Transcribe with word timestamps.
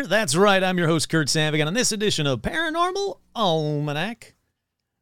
Year! 0.00 0.06
That's 0.06 0.34
right, 0.34 0.62
I'm 0.64 0.78
your 0.78 0.86
host, 0.86 1.10
Kurt 1.10 1.28
Sandvig, 1.28 1.60
and 1.60 1.68
on 1.68 1.74
this 1.74 1.92
edition 1.92 2.26
of 2.26 2.40
Paranormal 2.40 3.18
Almanac, 3.36 4.34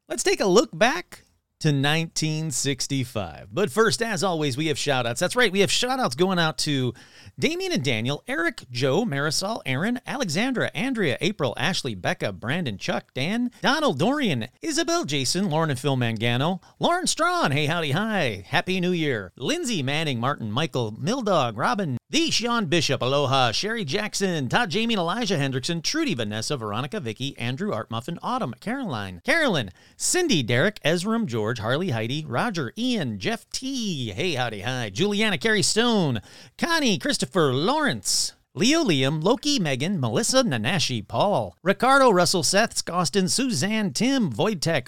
let's 0.09 0.23
take 0.23 0.41
a 0.41 0.45
look 0.45 0.77
back 0.77 1.23
to 1.61 1.69
1965. 1.69 3.47
But 3.51 3.71
first, 3.71 4.01
as 4.01 4.23
always, 4.25 4.57
we 4.57 4.67
have 4.67 4.77
shout 4.77 5.05
outs. 5.05 5.21
That's 5.21 5.37
right, 5.37 5.51
we 5.51 5.61
have 5.61 5.71
shout 5.71 6.01
outs 6.01 6.15
going 6.15 6.37
out 6.37 6.57
to 6.59 6.93
Damien 7.37 7.71
and 7.71 7.83
Daniel, 7.83 8.23
Eric, 8.27 8.65
Joe, 8.71 9.05
Marisol, 9.05 9.61
Aaron, 9.65 10.01
Alexandra, 10.05 10.69
Andrea, 10.75 11.17
April, 11.21 11.53
Ashley, 11.57 11.95
Becca, 11.95 12.33
Brandon, 12.33 12.77
Chuck, 12.77 13.13
Dan, 13.13 13.51
Donald, 13.61 13.99
Dorian, 13.99 14.47
Isabel, 14.61 15.05
Jason, 15.05 15.49
Lauren 15.49 15.69
and 15.69 15.79
Phil 15.79 15.95
Mangano, 15.95 16.61
Lauren 16.79 17.07
Strawn, 17.07 17.51
hey 17.51 17.67
howdy 17.67 17.91
hi, 17.91 18.43
Happy 18.47 18.81
New 18.81 18.91
Year, 18.91 19.31
Lindsay, 19.37 19.81
Manning, 19.81 20.19
Martin, 20.19 20.51
Michael, 20.51 20.91
Mildog, 20.91 21.55
Robin, 21.55 21.98
the 22.11 22.31
Sean 22.31 22.65
Bishop, 22.65 23.03
Aloha, 23.03 23.51
Sherry 23.51 23.85
Jackson, 23.85 24.49
Todd 24.49 24.71
Jamie 24.71 24.95
Elijah 24.95 25.37
Hendrickson, 25.37 25.83
Trudy, 25.83 26.15
Vanessa, 26.15 26.57
Veronica, 26.57 26.99
Vicky, 26.99 27.37
Andrew, 27.37 27.71
Art 27.71 27.91
Muffin, 27.91 28.17
Autumn, 28.23 28.55
Caroline, 28.59 29.21
Carolyn, 29.23 29.69
Cindy, 29.95 30.41
Derek, 30.41 30.81
Ezram, 30.83 31.27
George, 31.27 31.59
Harley, 31.59 31.91
Heidi, 31.91 32.25
Roger, 32.27 32.73
Ian, 32.75 33.19
Jeff 33.19 33.47
T, 33.51 34.09
hey 34.09 34.33
howdy 34.33 34.61
hi, 34.61 34.89
Juliana, 34.89 35.37
Carrie 35.37 35.61
Stone, 35.61 36.19
Connie, 36.57 36.97
Christopher, 36.97 37.53
Lawrence, 37.53 38.33
Leo 38.55 38.83
Liam, 38.83 39.23
Loki, 39.23 39.59
Megan, 39.59 39.99
Melissa, 39.99 40.43
Nanashi, 40.43 41.07
Paul, 41.07 41.55
Ricardo, 41.61 42.09
Russell, 42.09 42.41
Seth, 42.41 42.75
Scoston, 42.75 43.27
Suzanne, 43.27 43.93
Tim, 43.93 44.31
Voidtech, 44.31 44.87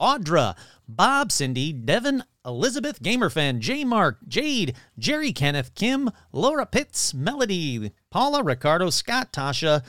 Audra, 0.00 0.56
Bob, 0.88 1.30
Cindy, 1.30 1.72
Devin, 1.72 2.24
Elizabeth, 2.48 3.02
Gamerfan, 3.02 3.58
J 3.58 3.84
Mark, 3.84 4.16
Jade, 4.26 4.74
Jerry, 4.98 5.32
Kenneth, 5.32 5.74
Kim, 5.74 6.10
Laura 6.32 6.64
Pitts, 6.64 7.12
Melody, 7.12 7.92
Paula, 8.10 8.42
Ricardo, 8.42 8.88
Scott, 8.88 9.34
Tasha, 9.34 9.84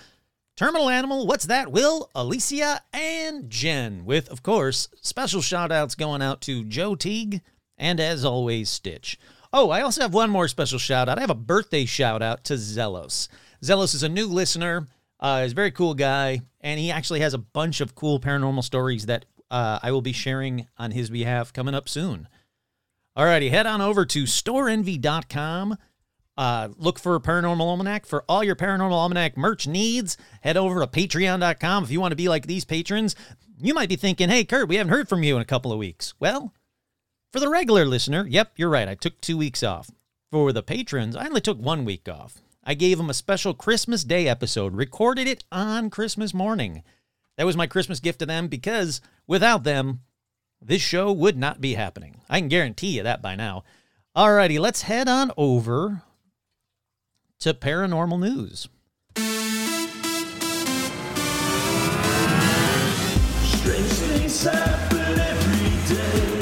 Terminal 0.57 0.89
Animal, 0.89 1.25
What's 1.25 1.45
That, 1.45 1.71
Will, 1.71 2.11
Alicia, 2.13 2.81
and 2.91 3.49
Jen, 3.49 4.03
with, 4.03 4.27
of 4.27 4.43
course, 4.43 4.89
special 5.01 5.41
shout 5.41 5.71
outs 5.71 5.95
going 5.95 6.21
out 6.21 6.41
to 6.41 6.65
Joe 6.65 6.95
Teague 6.95 7.39
and, 7.77 7.97
as 8.01 8.25
always, 8.25 8.69
Stitch. 8.69 9.17
Oh, 9.53 9.69
I 9.69 9.81
also 9.81 10.01
have 10.01 10.13
one 10.13 10.29
more 10.29 10.49
special 10.49 10.79
shout 10.79 11.07
out. 11.07 11.17
I 11.17 11.21
have 11.21 11.29
a 11.29 11.35
birthday 11.35 11.85
shout 11.85 12.21
out 12.21 12.43
to 12.43 12.55
Zelos. 12.55 13.29
Zelos 13.63 13.95
is 13.95 14.03
a 14.03 14.09
new 14.09 14.27
listener. 14.27 14.85
Uh, 15.17 15.43
he's 15.43 15.53
a 15.53 15.55
very 15.55 15.71
cool 15.71 15.93
guy, 15.93 16.41
and 16.59 16.77
he 16.77 16.91
actually 16.91 17.21
has 17.21 17.33
a 17.33 17.37
bunch 17.37 17.79
of 17.79 17.95
cool 17.95 18.19
paranormal 18.19 18.65
stories 18.65 19.05
that 19.05 19.23
uh, 19.49 19.79
I 19.81 19.91
will 19.91 20.01
be 20.01 20.11
sharing 20.11 20.67
on 20.77 20.91
his 20.91 21.09
behalf 21.09 21.53
coming 21.53 21.73
up 21.73 21.87
soon. 21.87 22.27
Alrighty, 23.19 23.49
head 23.49 23.65
on 23.65 23.81
over 23.81 24.05
to 24.05 24.23
storeenvy.com. 24.23 25.77
Uh, 26.37 26.69
look 26.77 26.97
for 26.97 27.19
Paranormal 27.19 27.59
Almanac 27.59 28.05
for 28.05 28.23
all 28.29 28.45
your 28.45 28.55
Paranormal 28.55 28.93
Almanac 28.93 29.35
merch 29.35 29.67
needs. 29.67 30.15
Head 30.39 30.55
over 30.55 30.79
to 30.79 30.87
patreon.com 30.87 31.83
if 31.83 31.91
you 31.91 31.99
want 31.99 32.13
to 32.13 32.15
be 32.15 32.29
like 32.29 32.47
these 32.47 32.63
patrons. 32.63 33.17
You 33.59 33.73
might 33.73 33.89
be 33.89 33.97
thinking, 33.97 34.29
hey, 34.29 34.45
Kurt, 34.45 34.69
we 34.69 34.77
haven't 34.77 34.93
heard 34.93 35.09
from 35.09 35.21
you 35.23 35.35
in 35.35 35.41
a 35.41 35.45
couple 35.45 35.73
of 35.73 35.77
weeks. 35.77 36.13
Well, 36.17 36.53
for 37.33 37.41
the 37.41 37.49
regular 37.49 37.83
listener, 37.83 38.25
yep, 38.25 38.53
you're 38.55 38.69
right. 38.69 38.87
I 38.87 38.95
took 38.95 39.19
two 39.19 39.35
weeks 39.35 39.63
off. 39.63 39.91
For 40.31 40.53
the 40.53 40.63
patrons, 40.63 41.17
I 41.17 41.25
only 41.25 41.41
took 41.41 41.59
one 41.59 41.83
week 41.83 42.07
off. 42.07 42.41
I 42.63 42.73
gave 42.73 42.99
them 42.99 43.09
a 43.09 43.13
special 43.13 43.53
Christmas 43.53 44.05
Day 44.05 44.29
episode, 44.29 44.75
recorded 44.75 45.27
it 45.27 45.43
on 45.51 45.89
Christmas 45.89 46.33
morning. 46.33 46.83
That 47.35 47.45
was 47.45 47.57
my 47.57 47.67
Christmas 47.67 47.99
gift 47.99 48.19
to 48.19 48.25
them 48.25 48.47
because 48.47 49.01
without 49.27 49.65
them, 49.65 50.03
this 50.61 50.81
show 50.81 51.11
would 51.11 51.37
not 51.37 51.61
be 51.61 51.75
happening. 51.75 52.21
I 52.29 52.39
can 52.39 52.49
guarantee 52.49 52.97
you 52.97 53.03
that 53.03 53.21
by 53.21 53.35
now. 53.35 53.63
Alrighty, 54.15 54.59
let's 54.59 54.83
head 54.83 55.07
on 55.07 55.31
over 55.37 56.03
to 57.39 57.53
paranormal 57.53 58.19
news. 58.19 58.67
Strange 63.43 63.87
things 63.87 64.43
happen 64.43 65.19
every 65.19 65.95
day. 65.95 66.41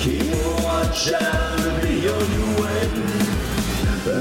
Keep 0.00 0.32
a 0.32 0.62
watch 0.62 1.12
out 1.12 1.60
and 1.60 1.82
be 1.82 2.08
on 2.08 2.32
your 2.32 2.52
way. 2.62 2.76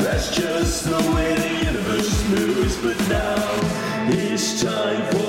That's 0.04 0.36
just 0.36 0.86
the 0.86 0.98
way 1.16 1.36
the 1.36 1.50
universe 1.66 2.30
moves. 2.30 2.78
But 2.78 2.98
now 3.08 3.36
it's 4.10 4.62
time 4.64 5.04
for 5.12 5.25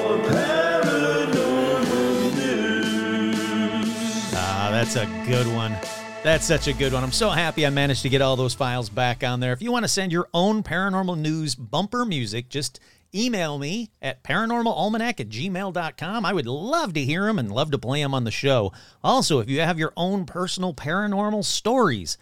that's 4.86 4.96
a 4.96 5.26
good 5.28 5.52
one. 5.52 5.76
That's 6.22 6.46
such 6.46 6.68
a 6.68 6.72
good 6.72 6.92
one. 6.92 7.02
I'm 7.02 7.10
so 7.10 7.30
happy 7.30 7.66
I 7.66 7.70
managed 7.70 8.02
to 8.02 8.08
get 8.08 8.22
all 8.22 8.36
those 8.36 8.54
files 8.54 8.88
back 8.88 9.24
on 9.24 9.40
there. 9.40 9.52
If 9.52 9.60
you 9.60 9.72
want 9.72 9.84
to 9.84 9.88
send 9.88 10.12
your 10.12 10.28
own 10.32 10.62
paranormal 10.62 11.18
news 11.18 11.56
bumper 11.56 12.04
music, 12.04 12.48
just 12.48 12.78
email 13.12 13.58
me 13.58 13.90
at 14.00 14.22
paranormalalmanac 14.22 15.18
at 15.18 15.28
gmail.com. 15.28 16.24
I 16.24 16.32
would 16.32 16.46
love 16.46 16.94
to 16.94 17.02
hear 17.02 17.24
them 17.24 17.40
and 17.40 17.50
love 17.50 17.72
to 17.72 17.78
play 17.78 18.00
them 18.00 18.14
on 18.14 18.22
the 18.22 18.30
show. 18.30 18.72
Also, 19.02 19.40
if 19.40 19.50
you 19.50 19.58
have 19.58 19.76
your 19.76 19.92
own 19.96 20.24
personal 20.24 20.72
paranormal 20.72 21.44
stories, 21.44 22.16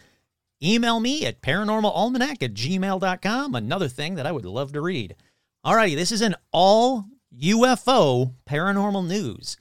email 0.62 1.00
me 1.00 1.26
at 1.26 1.42
paranormalalmanac 1.42 2.42
at 2.42 2.54
gmail.com. 2.54 3.54
Another 3.54 3.88
thing 3.88 4.14
that 4.14 4.26
I 4.26 4.32
would 4.32 4.46
love 4.46 4.72
to 4.72 4.80
read. 4.80 5.16
Alrighty, 5.66 5.96
this 5.96 6.12
is 6.12 6.22
an 6.22 6.34
all 6.50 7.04
UFO 7.38 8.32
paranormal 8.48 9.06
news. 9.06 9.58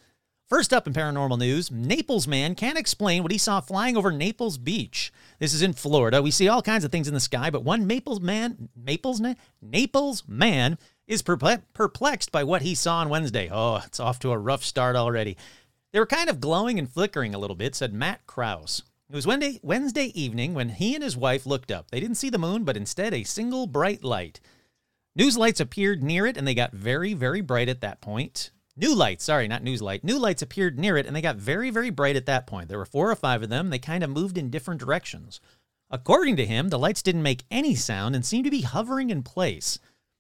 First 0.54 0.72
up 0.72 0.86
in 0.86 0.94
paranormal 0.94 1.40
news, 1.40 1.72
Naples 1.72 2.28
man 2.28 2.54
can't 2.54 2.78
explain 2.78 3.24
what 3.24 3.32
he 3.32 3.40
saw 3.40 3.60
flying 3.60 3.98
over 3.98 4.12
Naples 4.12 4.60
Beach. 4.60 5.12
This 5.40 5.52
is 5.52 5.64
in 5.64 5.74
Florida. 5.74 6.22
We 6.22 6.30
see 6.30 6.48
all 6.48 6.62
kinds 6.62 6.84
of 6.84 6.92
things 6.92 7.08
in 7.08 7.16
the 7.16 7.20
sky, 7.20 7.50
but 7.50 7.64
one 7.64 7.88
Naples 7.88 8.22
man, 8.22 8.70
Naples 8.76 9.20
Naples 9.64 10.24
man 10.28 10.78
is 11.08 11.24
perplexed 11.24 12.32
by 12.32 12.44
what 12.44 12.62
he 12.62 12.76
saw 12.76 12.98
on 12.98 13.10
Wednesday. 13.10 13.50
Oh, 13.52 13.82
it's 13.84 14.00
off 14.00 14.20
to 14.20 14.32
a 14.32 14.38
rough 14.38 14.64
start 14.64 14.96
already. 14.96 15.38
They 15.92 15.98
were 15.98 16.06
kind 16.06 16.30
of 16.30 16.40
glowing 16.40 16.78
and 16.78 16.88
flickering 16.88 17.34
a 17.34 17.40
little 17.40 17.56
bit, 17.56 17.74
said 17.74 17.92
Matt 17.92 18.28
Krause. 18.28 18.84
It 19.10 19.16
was 19.16 19.26
Wednesday, 19.26 19.60
Wednesday 19.64 20.12
evening 20.14 20.54
when 20.54 20.70
he 20.70 20.94
and 20.94 21.04
his 21.04 21.18
wife 21.18 21.48
looked 21.48 21.72
up. 21.72 21.90
They 21.90 22.00
didn't 22.00 22.18
see 22.18 22.30
the 22.30 22.38
moon, 22.38 22.64
but 22.64 22.78
instead 22.78 23.16
a 23.16 23.24
single 23.24 23.66
bright 23.66 24.04
light. 24.04 24.40
News 25.16 25.36
lights 25.36 25.60
appeared 25.60 26.04
near 26.04 26.28
it, 26.28 26.38
and 26.38 26.48
they 26.48 26.54
got 26.54 26.74
very, 26.74 27.16
very 27.16 27.42
bright 27.42 27.70
at 27.70 27.82
that 27.82 28.02
point. 28.02 28.52
New 28.76 28.96
lights, 28.96 29.24
sorry, 29.24 29.48
not 29.48 29.64
news 29.64 29.82
light. 29.82 30.04
New 30.04 30.18
lights 30.18 30.42
appeared 30.42 30.80
near 30.80 30.98
it, 30.98 31.06
and 31.06 31.16
they 31.16 31.22
got 31.22 31.36
very, 31.36 31.70
very 31.70 31.92
bright 31.92 32.16
at 32.16 32.26
that 32.26 32.48
point. 32.48 32.70
There 32.70 32.80
were 32.80 32.86
four 32.86 33.12
or 33.12 33.16
five 33.16 33.44
of 33.44 33.50
them. 33.50 33.70
They 33.70 33.80
kind 33.80 34.04
of 34.04 34.10
moved 34.10 34.38
in 34.38 34.50
different 34.50 34.80
directions. 34.80 35.40
According 35.92 36.38
to 36.38 36.46
him, 36.46 36.70
the 36.70 36.80
lights 36.80 37.04
didn't 37.04 37.22
make 37.22 37.44
any 37.52 37.76
sound 37.76 38.16
and 38.16 38.26
seemed 38.26 38.46
to 38.46 38.52
be 38.52 38.62
hovering 38.62 39.12
in 39.12 39.22
place. 39.22 39.78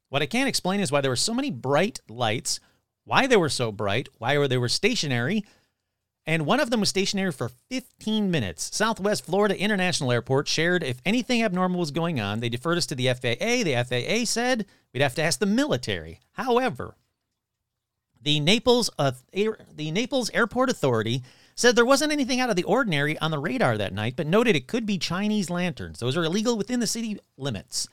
What 0.09 0.21
I 0.21 0.27
can't 0.27 0.47
explain 0.47 0.79
is 0.79 0.91
why 0.91 1.01
there 1.01 1.09
were 1.09 1.15
so 1.15 1.33
many 1.33 1.49
bright 1.49 1.99
lights, 2.07 2.59
why 3.05 3.25
they 3.25 3.37
were 3.37 3.49
so 3.49 3.71
bright, 3.71 4.07
why 4.19 4.37
were 4.37 4.47
they 4.47 4.59
were 4.59 4.69
stationary, 4.69 5.43
and 6.25 6.45
one 6.45 6.59
of 6.59 6.69
them 6.69 6.79
was 6.79 6.89
stationary 6.89 7.31
for 7.31 7.49
15 7.69 8.31
minutes. 8.31 8.69
Southwest 8.75 9.25
Florida 9.25 9.59
International 9.59 10.11
Airport 10.11 10.47
shared 10.47 10.83
if 10.83 11.01
anything 11.05 11.43
abnormal 11.43 11.79
was 11.79 11.91
going 11.91 12.19
on, 12.19 12.39
they 12.39 12.49
deferred 12.49 12.77
us 12.77 12.85
to 12.85 12.95
the 12.95 13.07
FAA. 13.07 13.63
The 13.63 13.83
FAA 13.83 14.25
said 14.25 14.65
we'd 14.93 15.01
have 15.01 15.15
to 15.15 15.23
ask 15.23 15.39
the 15.39 15.45
military. 15.45 16.19
However, 16.33 16.95
the 18.23 18.39
Naples 18.39 18.89
uh, 18.97 19.11
the 19.31 19.91
Naples 19.91 20.29
Airport 20.33 20.69
Authority 20.69 21.23
said 21.55 21.75
there 21.75 21.85
wasn't 21.85 22.11
anything 22.11 22.39
out 22.39 22.49
of 22.49 22.55
the 22.55 22.63
ordinary 22.63 23.17
on 23.19 23.31
the 23.31 23.37
radar 23.37 23.77
that 23.77 23.93
night, 23.93 24.15
but 24.15 24.25
noted 24.25 24.55
it 24.55 24.67
could 24.67 24.85
be 24.85 24.97
Chinese 24.97 25.49
lanterns. 25.49 25.99
Those 25.99 26.17
are 26.17 26.23
illegal 26.23 26.57
within 26.57 26.79
the 26.79 26.87
city 26.87 27.19
limits. 27.37 27.87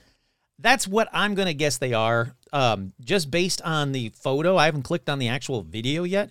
That's 0.58 0.86
what 0.86 1.08
I'm 1.12 1.34
going 1.34 1.46
to 1.46 1.54
guess 1.54 1.78
they 1.78 1.92
are. 1.92 2.34
Um, 2.52 2.92
just 3.00 3.30
based 3.30 3.62
on 3.62 3.92
the 3.92 4.10
photo, 4.10 4.56
I 4.56 4.66
haven't 4.66 4.82
clicked 4.82 5.08
on 5.08 5.18
the 5.18 5.28
actual 5.28 5.62
video 5.62 6.04
yet. 6.04 6.30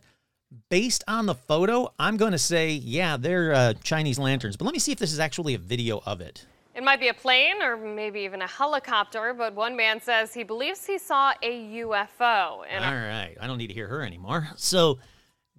Based 0.70 1.04
on 1.08 1.28
the 1.28 1.36
photo, 1.36 1.94
I'm 2.00 2.18
going 2.18 2.32
to 2.32 2.40
say, 2.40 2.72
yeah, 2.72 3.18
they're 3.18 3.54
uh, 3.54 3.74
Chinese 3.84 4.18
lanterns. 4.18 4.58
But 4.58 4.66
let 4.66 4.74
me 4.74 4.80
see 4.80 4.92
if 4.92 4.98
this 4.98 5.14
is 5.14 5.20
actually 5.20 5.54
a 5.54 5.60
video 5.60 6.02
of 6.06 6.22
it. 6.22 6.46
It 6.80 6.84
might 6.86 7.02
be 7.02 7.10
a 7.10 7.14
plane 7.14 7.62
or 7.62 7.76
maybe 7.76 8.22
even 8.22 8.42
a 8.42 8.48
helicopter, 8.48 9.34
but 9.34 9.54
one 9.54 9.76
man 9.76 10.00
says 10.00 10.34
he 10.34 10.44
believes 10.44 10.86
he 10.86 10.98
saw 10.98 11.34
a 11.44 11.82
UFO. 11.82 12.64
And 12.70 12.86
All 12.86 12.94
right. 12.94 13.36
I 13.38 13.48
don't 13.48 13.58
need 13.58 13.68
to 13.68 13.74
hear 13.74 13.90
her 13.90 14.02
anymore. 14.02 14.48
So, 14.56 15.00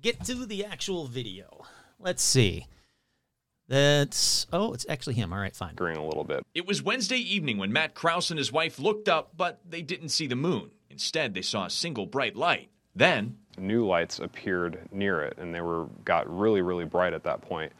get 0.00 0.24
to 0.24 0.46
the 0.46 0.64
actual 0.64 1.06
video. 1.06 1.66
Let's 1.98 2.22
see. 2.22 2.68
That's 3.68 4.46
oh, 4.50 4.72
it's 4.72 4.86
actually 4.88 5.12
him. 5.12 5.34
All 5.34 5.38
right, 5.38 5.54
fine. 5.54 5.74
Green 5.74 5.98
a 5.98 6.06
little 6.06 6.24
bit. 6.24 6.42
It 6.54 6.66
was 6.66 6.82
Wednesday 6.82 7.18
evening 7.18 7.58
when 7.58 7.70
Matt 7.70 7.92
Krause 7.92 8.30
and 8.30 8.38
his 8.38 8.50
wife 8.50 8.78
looked 8.78 9.06
up, 9.06 9.36
but 9.36 9.60
they 9.68 9.82
didn't 9.82 10.08
see 10.08 10.26
the 10.26 10.36
moon. 10.36 10.70
Instead, 10.88 11.34
they 11.34 11.42
saw 11.42 11.66
a 11.66 11.70
single 11.70 12.06
bright 12.06 12.34
light. 12.34 12.70
Then, 12.96 13.36
New 13.58 13.86
lights 13.86 14.20
appeared 14.20 14.88
near 14.90 15.20
it, 15.20 15.36
and 15.36 15.54
they 15.54 15.60
were 15.60 15.84
got 16.02 16.34
really, 16.34 16.62
really 16.62 16.86
bright 16.86 17.12
at 17.12 17.24
that 17.24 17.42
point. 17.42 17.72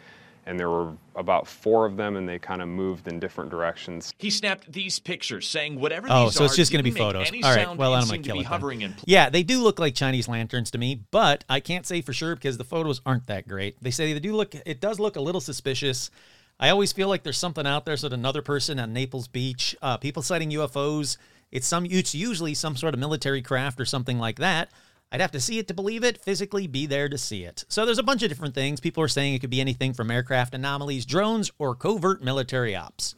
And 0.47 0.59
there 0.59 0.71
were 0.71 0.97
about 1.17 1.47
four 1.47 1.85
of 1.87 1.97
them, 1.97 2.17
and 2.17 2.29
they 2.29 2.39
kind 2.39 2.63
of 2.63 2.69
moved 2.69 3.07
in 3.09 3.21
different 3.21 3.51
directions. 3.51 4.13
he 4.19 4.31
snapped 4.31 4.73
these 4.73 4.99
pictures, 4.99 5.47
saying 5.47 5.79
whatever 5.79 6.09
Oh, 6.11 6.25
these 6.27 6.35
so 6.35 6.45
it's 6.45 6.55
are 6.55 6.57
just 6.57 6.73
going 6.73 6.83
to 6.83 6.91
be 6.91 6.97
photos. 6.97 7.31
All 7.31 7.55
right. 7.55 7.77
Well, 7.77 7.95
I'm 7.95 8.07
going 8.09 8.23
to 8.23 8.23
to 8.23 8.23
kill 8.29 8.37
be 8.37 8.41
it. 8.41 8.47
hovering 8.47 8.81
in 8.81 8.95
Yeah, 9.05 9.29
they 9.29 9.43
do 9.43 9.63
look 9.63 9.79
like 9.79 9.95
Chinese 9.95 10.29
lanterns 10.29 10.71
to 10.73 10.79
me, 10.79 11.03
but 11.11 11.45
I 11.49 11.61
can't 11.61 11.87
say 11.87 12.01
for 12.01 12.13
sure 12.13 12.35
because 12.35 12.57
the 12.59 12.65
photos 12.65 13.01
aren't 13.05 13.27
that 13.27 13.47
great. 13.47 13.77
They 13.83 13.91
say 13.91 14.13
they 14.13 14.19
do 14.21 14.35
look. 14.35 14.55
It 14.55 14.81
does 14.81 14.99
look 14.99 15.17
a 15.17 15.21
little 15.21 15.41
suspicious. 15.43 16.11
I 16.59 16.71
always 16.71 16.93
feel 16.93 17.09
like 17.09 17.23
there's 17.23 17.39
something 17.39 17.67
out 17.67 17.85
there. 17.85 17.97
So 17.97 18.09
that 18.09 18.15
another 18.15 18.43
person 18.43 18.81
on 18.81 18.93
Naples 18.93 19.29
Beach, 19.29 19.77
uh, 19.83 19.99
people 19.99 20.23
sighting 20.23 20.51
UFOs. 20.51 21.17
It's 21.53 21.67
some. 21.67 21.85
It's 21.87 22.15
usually 22.15 22.55
some 22.55 22.77
sort 22.77 22.95
of 22.95 23.01
military 23.01 23.43
craft 23.43 23.81
or 23.81 23.85
something 23.85 24.19
like 24.19 24.39
that. 24.39 24.71
I'd 25.13 25.21
have 25.21 25.33
to 25.33 25.41
see 25.41 25.59
it 25.59 25.67
to 25.69 25.75
believe 25.75 26.05
it, 26.05 26.23
physically 26.23 26.67
be 26.67 26.87
there 26.87 27.09
to 27.09 27.19
see 27.19 27.45
it. 27.45 27.65
So 27.69 27.85
there's 27.85 27.99
a 27.99 28.05
bunch 28.05 28.23
of 28.23 28.29
different 28.29 28.55
things. 28.55 28.79
People 28.79 29.03
are 29.03 29.09
saying 29.09 29.35
it 29.35 29.41
could 29.41 29.51
be 29.51 29.61
anything 29.61 29.93
from 29.93 30.11
aircraft 30.11 30.55
anomalies, 30.55 31.05
drones, 31.05 31.51
or 31.59 31.75
covert 31.75 32.23
military 32.23 32.77
ops, 32.77 33.17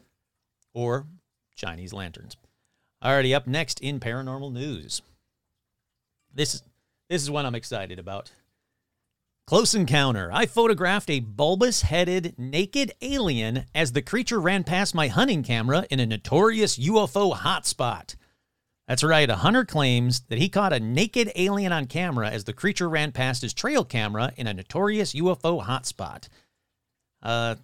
or 0.72 1.06
Chinese 1.54 1.92
lanterns. 1.92 2.36
Alrighty, 3.04 3.34
up 3.34 3.46
next 3.46 3.80
in 3.80 4.00
paranormal 4.00 4.52
news. 4.52 5.02
This 6.32 6.54
is 6.54 6.62
this 7.10 7.20
is 7.20 7.30
one 7.30 7.44
I'm 7.44 7.54
excited 7.54 7.98
about. 7.98 8.32
Close 9.46 9.74
encounter. 9.74 10.30
I 10.32 10.46
photographed 10.46 11.10
a 11.10 11.20
bulbous-headed 11.20 12.38
naked 12.38 12.92
alien 13.02 13.66
as 13.74 13.92
the 13.92 14.00
creature 14.00 14.40
ran 14.40 14.64
past 14.64 14.94
my 14.94 15.08
hunting 15.08 15.42
camera 15.42 15.84
in 15.90 16.00
a 16.00 16.06
notorious 16.06 16.78
UFO 16.78 17.36
hotspot. 17.36 18.14
That's 18.92 19.02
right, 19.02 19.30
a 19.30 19.36
hunter 19.36 19.64
claims 19.64 20.20
that 20.28 20.38
he 20.38 20.50
caught 20.50 20.74
a 20.74 20.78
naked 20.78 21.32
alien 21.34 21.72
on 21.72 21.86
camera 21.86 22.28
as 22.28 22.44
the 22.44 22.52
creature 22.52 22.90
ran 22.90 23.10
past 23.10 23.40
his 23.40 23.54
trail 23.54 23.86
camera 23.86 24.34
in 24.36 24.46
a 24.46 24.52
notorious 24.52 25.14
UFO 25.14 25.64
hotspot. 25.64 26.28
Uh, 27.22 27.54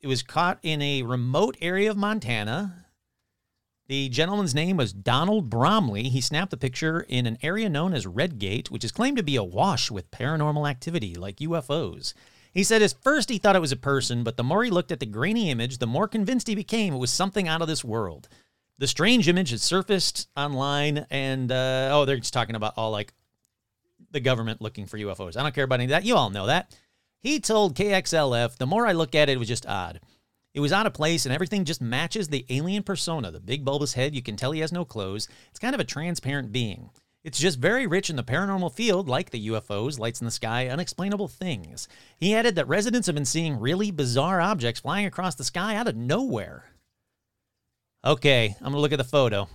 it 0.00 0.08
was 0.08 0.24
caught 0.24 0.58
in 0.64 0.82
a 0.82 1.04
remote 1.04 1.56
area 1.60 1.88
of 1.88 1.96
Montana. 1.96 2.86
The 3.86 4.08
gentleman's 4.08 4.52
name 4.52 4.76
was 4.76 4.92
Donald 4.92 5.48
Bromley. 5.48 6.08
He 6.08 6.20
snapped 6.20 6.50
the 6.50 6.56
picture 6.56 7.06
in 7.08 7.26
an 7.26 7.38
area 7.40 7.68
known 7.68 7.94
as 7.94 8.08
Redgate, 8.08 8.68
which 8.68 8.82
is 8.82 8.90
claimed 8.90 9.18
to 9.18 9.22
be 9.22 9.36
awash 9.36 9.92
with 9.92 10.10
paranormal 10.10 10.68
activity 10.68 11.14
like 11.14 11.36
UFOs. 11.36 12.14
He 12.52 12.64
said 12.64 12.82
at 12.82 12.96
first 13.00 13.30
he 13.30 13.38
thought 13.38 13.54
it 13.54 13.60
was 13.60 13.70
a 13.70 13.76
person, 13.76 14.24
but 14.24 14.36
the 14.36 14.42
more 14.42 14.64
he 14.64 14.72
looked 14.72 14.90
at 14.90 14.98
the 14.98 15.06
grainy 15.06 15.50
image, 15.50 15.78
the 15.78 15.86
more 15.86 16.08
convinced 16.08 16.48
he 16.48 16.56
became 16.56 16.94
it 16.94 16.98
was 16.98 17.12
something 17.12 17.46
out 17.46 17.62
of 17.62 17.68
this 17.68 17.84
world. 17.84 18.26
The 18.78 18.86
strange 18.86 19.28
image 19.28 19.50
has 19.50 19.62
surfaced 19.62 20.28
online, 20.36 21.06
and 21.10 21.50
uh, 21.50 21.90
oh, 21.92 22.04
they're 22.04 22.18
just 22.18 22.32
talking 22.32 22.54
about 22.54 22.74
all 22.76 22.92
like 22.92 23.12
the 24.10 24.20
government 24.20 24.60
looking 24.60 24.86
for 24.86 24.98
UFOs. 24.98 25.36
I 25.36 25.42
don't 25.42 25.54
care 25.54 25.64
about 25.64 25.80
any 25.80 25.84
of 25.84 25.90
that. 25.90 26.04
You 26.04 26.14
all 26.14 26.30
know 26.30 26.46
that. 26.46 26.76
He 27.20 27.40
told 27.40 27.74
KXLF, 27.74 28.56
the 28.56 28.66
more 28.66 28.86
I 28.86 28.92
look 28.92 29.14
at 29.14 29.28
it, 29.28 29.32
it 29.32 29.38
was 29.38 29.48
just 29.48 29.66
odd. 29.66 30.00
It 30.54 30.60
was 30.60 30.72
out 30.72 30.86
of 30.86 30.94
place, 30.94 31.26
and 31.26 31.34
everything 31.34 31.64
just 31.64 31.82
matches 31.82 32.28
the 32.28 32.46
alien 32.48 32.84
persona. 32.84 33.30
The 33.30 33.40
big 33.40 33.64
bulbous 33.64 33.94
head, 33.94 34.14
you 34.14 34.22
can 34.22 34.36
tell 34.36 34.52
he 34.52 34.60
has 34.60 34.72
no 34.72 34.84
clothes. 34.84 35.28
It's 35.50 35.58
kind 35.58 35.74
of 35.74 35.80
a 35.80 35.84
transparent 35.84 36.52
being. 36.52 36.90
It's 37.24 37.38
just 37.38 37.58
very 37.58 37.86
rich 37.86 38.10
in 38.10 38.16
the 38.16 38.22
paranormal 38.22 38.72
field, 38.72 39.08
like 39.08 39.30
the 39.30 39.48
UFOs, 39.48 39.98
lights 39.98 40.20
in 40.20 40.24
the 40.24 40.30
sky, 40.30 40.68
unexplainable 40.68 41.28
things. 41.28 41.88
He 42.16 42.34
added 42.34 42.54
that 42.54 42.68
residents 42.68 43.06
have 43.06 43.16
been 43.16 43.24
seeing 43.24 43.58
really 43.58 43.90
bizarre 43.90 44.40
objects 44.40 44.80
flying 44.80 45.04
across 45.04 45.34
the 45.34 45.44
sky 45.44 45.74
out 45.74 45.88
of 45.88 45.96
nowhere. 45.96 46.64
Okay, 48.04 48.54
I'm 48.60 48.72
gonna 48.72 48.78
look 48.78 48.92
at 48.92 48.98
the 48.98 49.04
photo. 49.04 49.48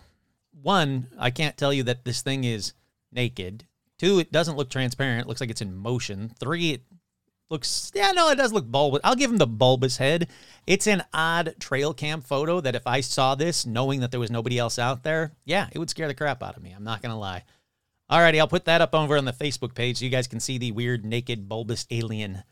One, 0.61 1.07
I 1.17 1.29
can't 1.29 1.57
tell 1.57 1.73
you 1.73 1.83
that 1.83 2.03
this 2.03 2.21
thing 2.21 2.43
is 2.43 2.73
naked. 3.11 3.65
Two, 3.97 4.19
it 4.19 4.31
doesn't 4.31 4.57
look 4.57 4.69
transparent. 4.69 5.21
It 5.21 5.27
looks 5.27 5.39
like 5.39 5.49
it's 5.49 5.61
in 5.61 5.75
motion. 5.75 6.31
Three, 6.39 6.71
it 6.71 6.81
looks 7.49 7.91
yeah, 7.95 8.11
no, 8.11 8.29
it 8.29 8.35
does 8.35 8.51
look 8.51 8.65
bulbous. 8.65 8.99
I'll 9.03 9.15
give 9.15 9.31
him 9.31 9.37
the 9.37 9.47
bulbous 9.47 9.97
head. 9.97 10.27
It's 10.67 10.87
an 10.87 11.03
odd 11.13 11.55
trail 11.59 11.93
cam 11.93 12.21
photo 12.21 12.59
that 12.59 12.75
if 12.75 12.85
I 12.85 12.99
saw 12.99 13.35
this, 13.35 13.65
knowing 13.65 14.01
that 14.01 14.11
there 14.11 14.19
was 14.19 14.31
nobody 14.31 14.59
else 14.59 14.77
out 14.77 15.03
there, 15.03 15.31
yeah, 15.45 15.69
it 15.71 15.79
would 15.79 15.89
scare 15.89 16.07
the 16.07 16.13
crap 16.13 16.43
out 16.43 16.57
of 16.57 16.63
me. 16.63 16.71
I'm 16.71 16.83
not 16.83 17.01
gonna 17.01 17.19
lie. 17.19 17.43
Alrighty, 18.11 18.39
I'll 18.39 18.47
put 18.49 18.65
that 18.65 18.81
up 18.81 18.93
over 18.93 19.17
on 19.17 19.25
the 19.25 19.31
Facebook 19.31 19.73
page 19.73 19.97
so 19.97 20.05
you 20.05 20.11
guys 20.11 20.27
can 20.27 20.41
see 20.41 20.57
the 20.57 20.73
weird 20.73 21.05
naked 21.05 21.47
bulbous 21.47 21.87
alien. 21.89 22.43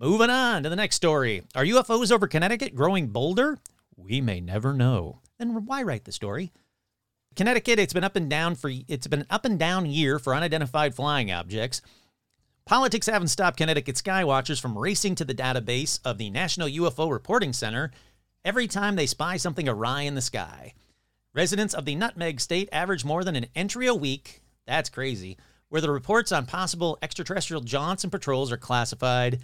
Moving 0.00 0.30
on 0.30 0.64
to 0.64 0.68
the 0.68 0.76
next 0.76 0.96
story. 0.96 1.42
Are 1.54 1.64
UFOs 1.64 2.12
over 2.12 2.26
Connecticut 2.26 2.74
growing 2.74 3.08
bolder? 3.08 3.58
We 3.98 4.20
may 4.20 4.40
never 4.40 4.72
know. 4.72 5.20
Then 5.38 5.66
why 5.66 5.82
write 5.82 6.04
the 6.04 6.12
story? 6.12 6.52
Connecticut, 7.34 7.78
it's 7.78 7.92
been 7.92 8.04
up 8.04 8.16
and 8.16 8.30
down 8.30 8.54
for 8.54 8.70
it's 8.88 9.06
been 9.06 9.20
an 9.20 9.26
up 9.28 9.44
and 9.44 9.58
down 9.58 9.86
year 9.86 10.18
for 10.18 10.34
unidentified 10.34 10.94
flying 10.94 11.30
objects. 11.32 11.82
Politics 12.64 13.06
haven't 13.06 13.28
stopped 13.28 13.56
Connecticut 13.56 13.96
skywatchers 13.96 14.60
from 14.60 14.78
racing 14.78 15.14
to 15.16 15.24
the 15.24 15.34
database 15.34 15.98
of 16.04 16.18
the 16.18 16.30
National 16.30 16.68
UFO 16.68 17.10
Reporting 17.10 17.52
Center 17.52 17.90
every 18.44 18.68
time 18.68 18.94
they 18.94 19.06
spy 19.06 19.36
something 19.36 19.68
awry 19.68 20.02
in 20.02 20.14
the 20.14 20.20
sky. 20.20 20.74
Residents 21.34 21.74
of 21.74 21.84
the 21.84 21.94
Nutmeg 21.94 22.40
State 22.40 22.68
average 22.72 23.04
more 23.04 23.24
than 23.24 23.36
an 23.36 23.46
entry 23.54 23.86
a 23.86 23.94
week. 23.94 24.42
That's 24.66 24.90
crazy. 24.90 25.38
Where 25.68 25.80
the 25.80 25.90
reports 25.90 26.30
on 26.30 26.46
possible 26.46 26.98
extraterrestrial 27.02 27.62
jaunts 27.62 28.04
and 28.04 28.12
patrols 28.12 28.52
are 28.52 28.56
classified. 28.56 29.40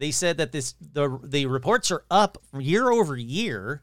They 0.00 0.10
said 0.12 0.38
that 0.38 0.50
this 0.50 0.74
the 0.80 1.20
the 1.22 1.44
reports 1.44 1.90
are 1.90 2.04
up 2.10 2.38
year 2.58 2.90
over 2.90 3.18
year, 3.18 3.82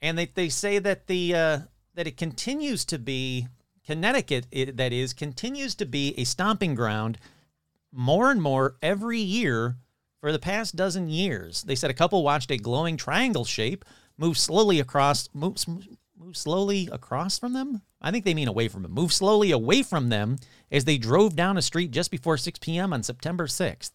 and 0.00 0.16
they, 0.16 0.24
they 0.24 0.48
say 0.48 0.78
that 0.78 1.08
the 1.08 1.34
uh, 1.34 1.58
that 1.94 2.06
it 2.06 2.16
continues 2.16 2.86
to 2.86 2.98
be 2.98 3.48
Connecticut 3.84 4.46
it, 4.50 4.78
that 4.78 4.94
is 4.94 5.12
continues 5.12 5.74
to 5.74 5.84
be 5.84 6.14
a 6.16 6.24
stomping 6.24 6.74
ground 6.74 7.18
more 7.92 8.30
and 8.30 8.40
more 8.40 8.76
every 8.80 9.18
year 9.18 9.76
for 10.22 10.32
the 10.32 10.38
past 10.38 10.74
dozen 10.74 11.10
years. 11.10 11.62
They 11.62 11.74
said 11.74 11.90
a 11.90 11.94
couple 11.94 12.24
watched 12.24 12.50
a 12.50 12.56
glowing 12.56 12.96
triangle 12.96 13.44
shape 13.44 13.84
move 14.16 14.38
slowly 14.38 14.80
across 14.80 15.28
move, 15.34 15.56
move 16.18 16.34
slowly 16.34 16.88
across 16.90 17.38
from 17.38 17.52
them. 17.52 17.82
I 18.00 18.10
think 18.10 18.24
they 18.24 18.32
mean 18.32 18.48
away 18.48 18.68
from 18.68 18.84
them. 18.84 18.92
Move 18.92 19.12
slowly 19.12 19.50
away 19.50 19.82
from 19.82 20.08
them 20.08 20.38
as 20.72 20.86
they 20.86 20.96
drove 20.96 21.36
down 21.36 21.58
a 21.58 21.62
street 21.62 21.90
just 21.90 22.10
before 22.10 22.38
6 22.38 22.58
p.m. 22.60 22.94
on 22.94 23.02
September 23.02 23.46
6th. 23.46 23.92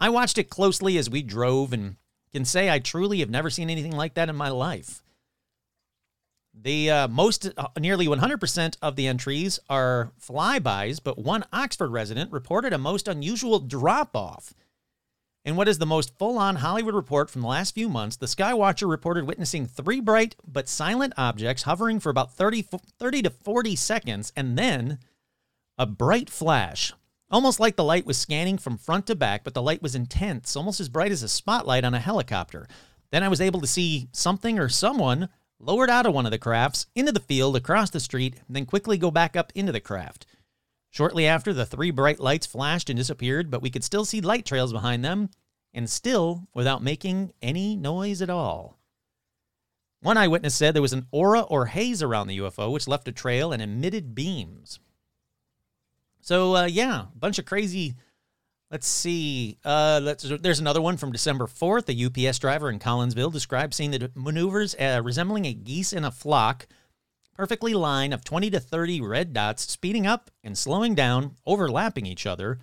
I 0.00 0.08
watched 0.08 0.38
it 0.38 0.48
closely 0.50 0.96
as 0.96 1.10
we 1.10 1.22
drove 1.22 1.72
and 1.74 1.96
can 2.32 2.44
say 2.44 2.70
I 2.70 2.78
truly 2.78 3.20
have 3.20 3.30
never 3.30 3.50
seen 3.50 3.68
anything 3.68 3.92
like 3.92 4.14
that 4.14 4.30
in 4.30 4.36
my 4.36 4.48
life. 4.48 5.02
The 6.54 6.90
uh, 6.90 7.08
most, 7.08 7.48
uh, 7.56 7.68
nearly 7.78 8.06
100% 8.06 8.76
of 8.82 8.96
the 8.96 9.06
entries 9.06 9.60
are 9.68 10.10
flybys, 10.20 11.00
but 11.02 11.18
one 11.18 11.44
Oxford 11.52 11.90
resident 11.90 12.32
reported 12.32 12.72
a 12.72 12.78
most 12.78 13.06
unusual 13.06 13.60
drop 13.60 14.16
off. 14.16 14.52
In 15.44 15.56
what 15.56 15.68
is 15.68 15.78
the 15.78 15.86
most 15.86 16.18
full 16.18 16.38
on 16.38 16.56
Hollywood 16.56 16.94
report 16.94 17.30
from 17.30 17.40
the 17.40 17.48
last 17.48 17.74
few 17.74 17.88
months, 17.88 18.16
the 18.16 18.26
Skywatcher 18.26 18.88
reported 18.88 19.26
witnessing 19.26 19.66
three 19.66 20.00
bright 20.00 20.36
but 20.46 20.68
silent 20.68 21.14
objects 21.16 21.62
hovering 21.62 22.00
for 22.00 22.10
about 22.10 22.34
30, 22.34 22.62
30 22.98 23.22
to 23.22 23.30
40 23.30 23.76
seconds 23.76 24.32
and 24.36 24.58
then 24.58 24.98
a 25.78 25.86
bright 25.86 26.28
flash. 26.28 26.92
Almost 27.30 27.60
like 27.60 27.76
the 27.76 27.84
light 27.84 28.06
was 28.06 28.18
scanning 28.18 28.58
from 28.58 28.76
front 28.76 29.06
to 29.06 29.14
back, 29.14 29.44
but 29.44 29.54
the 29.54 29.62
light 29.62 29.82
was 29.82 29.94
intense, 29.94 30.56
almost 30.56 30.80
as 30.80 30.88
bright 30.88 31.12
as 31.12 31.22
a 31.22 31.28
spotlight 31.28 31.84
on 31.84 31.94
a 31.94 32.00
helicopter. 32.00 32.66
Then 33.12 33.22
I 33.22 33.28
was 33.28 33.40
able 33.40 33.60
to 33.60 33.68
see 33.68 34.08
something 34.12 34.58
or 34.58 34.68
someone 34.68 35.28
lowered 35.60 35.90
out 35.90 36.06
of 36.06 36.14
one 36.14 36.26
of 36.26 36.32
the 36.32 36.38
crafts 36.38 36.86
into 36.96 37.12
the 37.12 37.20
field 37.20 37.54
across 37.54 37.90
the 37.90 38.00
street, 38.00 38.40
and 38.46 38.56
then 38.56 38.66
quickly 38.66 38.98
go 38.98 39.12
back 39.12 39.36
up 39.36 39.52
into 39.54 39.70
the 39.70 39.80
craft. 39.80 40.26
Shortly 40.90 41.26
after, 41.26 41.52
the 41.52 41.66
three 41.66 41.92
bright 41.92 42.18
lights 42.18 42.46
flashed 42.46 42.90
and 42.90 42.96
disappeared, 42.96 43.48
but 43.48 43.62
we 43.62 43.70
could 43.70 43.84
still 43.84 44.04
see 44.04 44.20
light 44.20 44.44
trails 44.44 44.72
behind 44.72 45.04
them, 45.04 45.30
and 45.72 45.88
still 45.88 46.48
without 46.52 46.82
making 46.82 47.32
any 47.40 47.76
noise 47.76 48.20
at 48.22 48.30
all. 48.30 48.80
One 50.00 50.16
eyewitness 50.16 50.56
said 50.56 50.74
there 50.74 50.82
was 50.82 50.94
an 50.94 51.06
aura 51.12 51.42
or 51.42 51.66
haze 51.66 52.02
around 52.02 52.26
the 52.26 52.38
UFO, 52.38 52.72
which 52.72 52.88
left 52.88 53.06
a 53.06 53.12
trail 53.12 53.52
and 53.52 53.62
emitted 53.62 54.16
beams. 54.16 54.80
So, 56.20 56.56
uh, 56.56 56.64
yeah, 56.66 57.02
a 57.02 57.18
bunch 57.18 57.38
of 57.38 57.46
crazy. 57.46 57.94
Let's 58.70 58.86
see. 58.86 59.58
Uh, 59.64 60.00
let's, 60.02 60.22
there's 60.22 60.60
another 60.60 60.80
one 60.80 60.96
from 60.96 61.12
December 61.12 61.46
4th. 61.46 61.88
A 61.88 62.28
UPS 62.28 62.38
driver 62.38 62.70
in 62.70 62.78
Collinsville 62.78 63.32
described 63.32 63.74
seeing 63.74 63.90
the 63.90 64.10
maneuvers 64.14 64.74
uh, 64.76 65.00
resembling 65.02 65.46
a 65.46 65.52
geese 65.52 65.92
in 65.92 66.04
a 66.04 66.10
flock 66.10 66.66
perfectly 67.40 67.72
line 67.72 68.12
of 68.12 68.22
20 68.22 68.50
to 68.50 68.60
30 68.60 69.00
red 69.00 69.32
dots 69.32 69.62
speeding 69.70 70.06
up 70.06 70.30
and 70.44 70.58
slowing 70.58 70.94
down, 70.94 71.36
overlapping 71.46 72.04
each 72.04 72.26
other. 72.26 72.60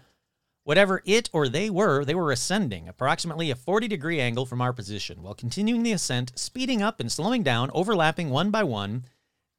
Whatever 0.66 1.02
it 1.04 1.32
or 1.34 1.50
they 1.50 1.70
were, 1.70 2.06
they 2.06 2.14
were 2.14 2.32
ascending 2.32 2.88
approximately 2.88 3.50
a 3.50 3.56
40 3.56 3.88
degree 3.88 4.20
angle 4.20 4.46
from 4.46 4.62
our 4.62 4.74
position, 4.74 5.24
while 5.24 5.34
continuing 5.34 5.82
the 5.82 5.94
ascent, 5.94 6.32
speeding 6.36 6.84
up 6.84 7.00
and 7.00 7.12
slowing 7.12 7.42
down, 7.42 7.72
overlapping 7.74 8.30
one 8.30 8.52
by 8.52 8.64
one, 8.64 9.06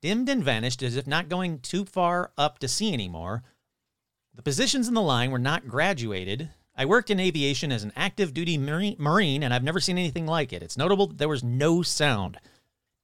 dimmed 0.02 0.28
and 0.28 0.44
vanished 0.44 0.84
as 0.84 0.94
if 0.94 1.06
not 1.06 1.28
going 1.28 1.58
too 1.58 1.84
far 1.84 2.30
up 2.38 2.60
to 2.60 2.68
see 2.68 2.92
anymore. 2.92 3.42
The 4.38 4.42
positions 4.42 4.86
in 4.86 4.94
the 4.94 5.02
line 5.02 5.32
were 5.32 5.40
not 5.40 5.66
graduated. 5.66 6.50
I 6.76 6.84
worked 6.84 7.10
in 7.10 7.18
aviation 7.18 7.72
as 7.72 7.82
an 7.82 7.92
active 7.96 8.32
duty 8.32 8.56
Marine, 8.56 9.42
and 9.42 9.52
I've 9.52 9.64
never 9.64 9.80
seen 9.80 9.98
anything 9.98 10.26
like 10.26 10.52
it. 10.52 10.62
It's 10.62 10.76
notable 10.76 11.08
that 11.08 11.18
there 11.18 11.28
was 11.28 11.42
no 11.42 11.82
sound. 11.82 12.38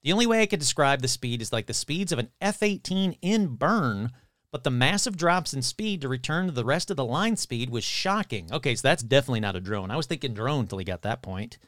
The 0.05 0.12
only 0.12 0.26
way 0.26 0.43
I 0.43 0.47
could 0.47 0.61
describe 0.61 1.03
the 1.03 1.09
speed 1.09 1.43
is 1.43 1.53
like 1.53 1.67
the 1.67 1.75
speeds 1.75 2.12
of 2.12 2.21
an 2.21 2.31
F 2.41 2.62
18 2.62 3.17
in 3.21 3.49
burn, 3.57 4.12
but 4.53 4.62
the 4.62 4.71
massive 4.71 5.17
drops 5.17 5.53
in 5.53 5.62
speed 5.62 6.03
to 6.03 6.09
return 6.09 6.47
to 6.47 6.53
the 6.53 6.64
rest 6.64 6.88
of 6.88 6.97
the 6.97 7.05
line 7.05 7.35
speed 7.35 7.69
was 7.69 7.83
shocking. 7.83 8.53
Okay, 8.53 8.76
so 8.76 8.87
that's 8.87 9.03
definitely 9.03 9.41
not 9.41 9.57
a 9.57 9.61
drone. 9.61 9.91
I 9.91 9.97
was 9.97 10.07
thinking 10.07 10.35
drone 10.35 10.69
till 10.69 10.79
he 10.79 10.85
got 10.85 11.03
that 11.03 11.21
point. 11.21 11.59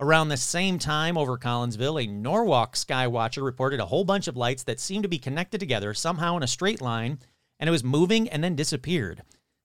Around 0.00 0.28
the 0.28 0.36
same 0.36 0.78
time 0.78 1.16
over 1.16 1.38
Collinsville, 1.38 2.04
a 2.04 2.06
Norwalk 2.06 2.74
Skywatcher 2.74 3.42
reported 3.42 3.80
a 3.80 3.86
whole 3.86 4.04
bunch 4.04 4.28
of 4.28 4.36
lights 4.36 4.64
that 4.64 4.80
seemed 4.80 5.04
to 5.04 5.08
be 5.08 5.18
connected 5.18 5.60
together 5.60 5.94
somehow 5.94 6.36
in 6.36 6.42
a 6.42 6.46
straight 6.46 6.82
line, 6.82 7.20
and 7.62 7.68
it 7.68 7.70
was 7.70 7.84
moving 7.84 8.28
and 8.28 8.42
then 8.42 8.56
disappeared. 8.56 9.22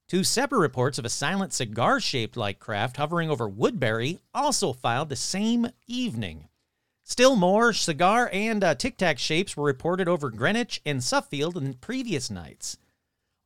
Two 0.08 0.24
separate 0.24 0.60
reports 0.60 1.00
of 1.00 1.06
a 1.06 1.10
silent 1.10 1.51
cigar 1.51 2.00
shaped 2.00 2.38
like 2.38 2.60
craft 2.60 2.98
hovering 2.98 3.32
over 3.32 3.50
Woodbury 3.50 4.20
also 4.36 4.72
filed 4.72 5.10
the 5.10 5.16
same 5.16 5.72
evening. 5.88 6.48
Still 7.04 7.36
more 7.36 7.74
cigar 7.74 8.30
and 8.32 8.63
uh, 8.63 8.75
tic 8.75 8.98
tac 8.98 9.18
shapes 9.18 9.58
were 9.58 9.63
reported 9.63 10.08
over 10.08 10.30
Greenwich 10.30 10.80
and 10.86 11.04
Suffield 11.04 11.58
in 11.58 11.74
previous 11.74 12.30
nights. 12.30 12.77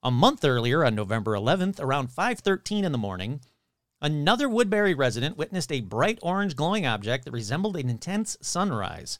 A 0.03 0.11
month 0.11 0.43
earlier, 0.43 0.83
on 0.83 0.95
November 0.95 1.31
11th, 1.31 1.79
around 1.79 2.09
5:13 2.09 2.83
in 2.83 2.91
the 2.91 2.97
morning, 2.97 3.39
another 4.01 4.49
Woodbury 4.49 4.93
resident 4.93 5.37
witnessed 5.37 5.71
a 5.71 5.79
bright 5.79 6.19
orange 6.21 6.57
glowing 6.57 6.85
object 6.85 7.23
that 7.23 7.31
resembled 7.31 7.77
an 7.77 7.89
intense 7.89 8.35
sunrise. 8.41 9.17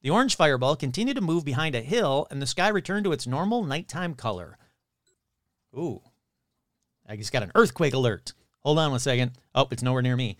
The 0.00 0.08
orange 0.08 0.36
fireball 0.36 0.74
continued 0.74 1.16
to 1.16 1.20
move 1.20 1.44
behind 1.44 1.74
a 1.74 1.82
hill, 1.82 2.26
and 2.30 2.40
the 2.40 2.46
sky 2.46 2.68
returned 2.68 3.04
to 3.04 3.12
its 3.12 3.26
normal 3.26 3.62
nighttime 3.62 4.14
color. 4.14 4.56
Ooh, 5.76 6.00
I 7.08 7.16
just 7.16 7.32
got 7.32 7.42
an 7.42 7.52
earthquake 7.54 7.94
alert. 7.94 8.32
Hold 8.60 8.78
on 8.78 8.90
one 8.90 9.00
second. 9.00 9.32
Oh, 9.54 9.68
it's 9.70 9.82
nowhere 9.82 10.02
near 10.02 10.16
me. 10.16 10.36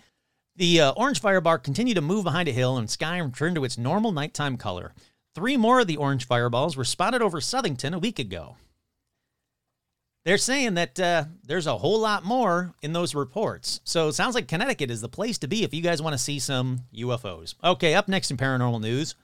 The 0.56 0.80
uh, 0.80 0.92
orange 0.92 1.20
fireball 1.20 1.58
continued 1.58 1.94
to 1.94 2.00
move 2.00 2.24
behind 2.24 2.48
a 2.48 2.52
hill 2.52 2.76
and 2.76 2.90
sky 2.90 3.18
returned 3.18 3.56
to 3.56 3.64
its 3.64 3.78
normal 3.78 4.12
nighttime 4.12 4.56
color. 4.56 4.92
Three 5.34 5.56
more 5.56 5.80
of 5.80 5.86
the 5.86 5.96
orange 5.96 6.26
fireballs 6.26 6.76
were 6.76 6.84
spotted 6.84 7.22
over 7.22 7.40
Southington 7.40 7.94
a 7.94 7.98
week 7.98 8.18
ago. 8.18 8.56
They're 10.24 10.38
saying 10.38 10.74
that 10.74 11.00
uh, 11.00 11.24
there's 11.44 11.66
a 11.66 11.78
whole 11.78 11.98
lot 11.98 12.24
more 12.24 12.74
in 12.82 12.92
those 12.92 13.14
reports. 13.14 13.80
So 13.84 14.08
it 14.08 14.12
sounds 14.12 14.34
like 14.34 14.48
Connecticut 14.48 14.90
is 14.90 15.00
the 15.00 15.08
place 15.08 15.38
to 15.38 15.48
be 15.48 15.64
if 15.64 15.72
you 15.72 15.80
guys 15.80 16.02
want 16.02 16.12
to 16.12 16.18
see 16.18 16.38
some 16.38 16.80
UFOs. 16.94 17.54
Okay, 17.64 17.94
up 17.94 18.06
next 18.06 18.30
in 18.30 18.36
paranormal 18.36 18.82
news 18.82 19.14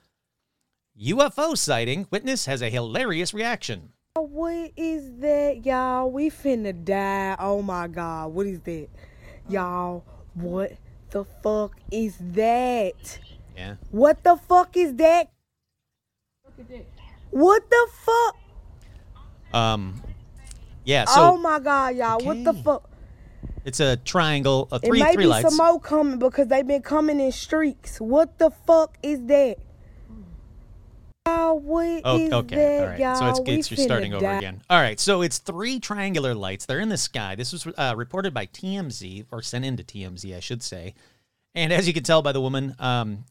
UFO 0.99 1.55
sighting. 1.55 2.07
Witness 2.09 2.47
has 2.47 2.63
a 2.63 2.71
hilarious 2.71 3.33
reaction. 3.33 3.93
What 4.21 4.71
is 4.75 5.11
that, 5.19 5.65
y'all? 5.65 6.11
We 6.11 6.29
finna 6.29 6.83
die. 6.83 7.35
Oh 7.39 7.61
my 7.61 7.87
god, 7.87 8.33
what 8.33 8.45
is 8.45 8.59
that? 8.61 8.87
Y'all, 9.49 10.03
what 10.33 10.73
the 11.09 11.25
fuck 11.43 11.75
is 11.91 12.17
that? 12.33 13.19
Yeah. 13.55 13.75
What 13.91 14.23
the 14.23 14.35
fuck 14.35 14.75
is 14.77 14.95
that? 14.95 15.29
What 17.31 17.69
the 17.69 17.87
fuck? 17.93 18.35
Um, 19.53 20.01
yeah, 20.83 21.05
so 21.05 21.33
oh 21.33 21.37
my 21.37 21.59
god, 21.59 21.95
y'all, 21.95 22.19
what 22.19 22.43
the 22.43 22.53
fuck? 22.53 22.89
it's 23.67 23.81
a 23.81 23.97
triangle 23.97 24.67
of 24.71 24.81
It 24.83 24.87
three 24.87 24.99
may 24.99 25.13
three 25.13 25.25
be 25.25 25.27
lights. 25.27 25.49
some 25.49 25.57
more 25.57 25.79
coming 25.79 26.19
because 26.19 26.47
they've 26.47 26.65
been 26.65 26.81
coming 26.81 27.19
in 27.19 27.33
streaks. 27.33 27.99
What 27.99 28.39
the 28.39 28.49
fuck 28.49 28.97
is 29.03 29.19
that? 29.25 29.57
Oh, 32.05 32.29
okay. 32.39 32.79
All 32.79 32.87
right. 32.87 33.17
So 33.17 33.27
it's, 33.29 33.39
it's 33.45 33.71
you're 33.71 33.85
starting 33.85 34.13
over 34.13 34.25
die. 34.25 34.37
again. 34.37 34.61
All 34.69 34.79
right. 34.79 34.99
So 34.99 35.21
it's 35.21 35.37
three 35.37 35.79
triangular 35.79 36.33
lights. 36.33 36.65
They're 36.65 36.79
in 36.79 36.89
the 36.89 36.97
sky. 36.97 37.35
This 37.35 37.51
was 37.51 37.67
uh, 37.77 37.93
reported 37.97 38.33
by 38.33 38.45
TMZ, 38.47 39.25
or 39.31 39.41
sent 39.41 39.65
into 39.65 39.83
TMZ, 39.83 40.35
I 40.35 40.39
should 40.39 40.63
say. 40.63 40.93
And 41.55 41.73
as 41.73 41.87
you 41.87 41.93
can 41.93 42.03
tell 42.03 42.21
by 42.21 42.31
the 42.31 42.41
woman, 42.41 42.75
um, 42.79 43.25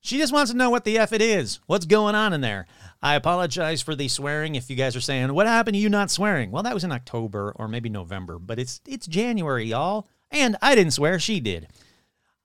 she 0.00 0.18
just 0.18 0.32
wants 0.32 0.50
to 0.50 0.56
know 0.56 0.68
what 0.68 0.84
the 0.84 0.98
F 0.98 1.12
it 1.12 1.22
is. 1.22 1.60
What's 1.66 1.86
going 1.86 2.14
on 2.14 2.32
in 2.32 2.40
there? 2.40 2.66
I 3.00 3.14
apologize 3.14 3.82
for 3.82 3.94
the 3.94 4.08
swearing. 4.08 4.56
If 4.56 4.68
you 4.68 4.76
guys 4.76 4.96
are 4.96 5.00
saying, 5.00 5.32
what 5.32 5.46
happened 5.46 5.74
to 5.74 5.80
you 5.80 5.88
not 5.88 6.10
swearing? 6.10 6.50
Well, 6.50 6.64
that 6.64 6.74
was 6.74 6.84
in 6.84 6.92
October 6.92 7.52
or 7.56 7.68
maybe 7.68 7.88
November, 7.88 8.38
but 8.38 8.58
it's 8.58 8.80
it's 8.86 9.06
January, 9.06 9.66
y'all. 9.66 10.08
And 10.30 10.56
I 10.60 10.74
didn't 10.74 10.92
swear, 10.92 11.18
she 11.18 11.40
did. 11.40 11.68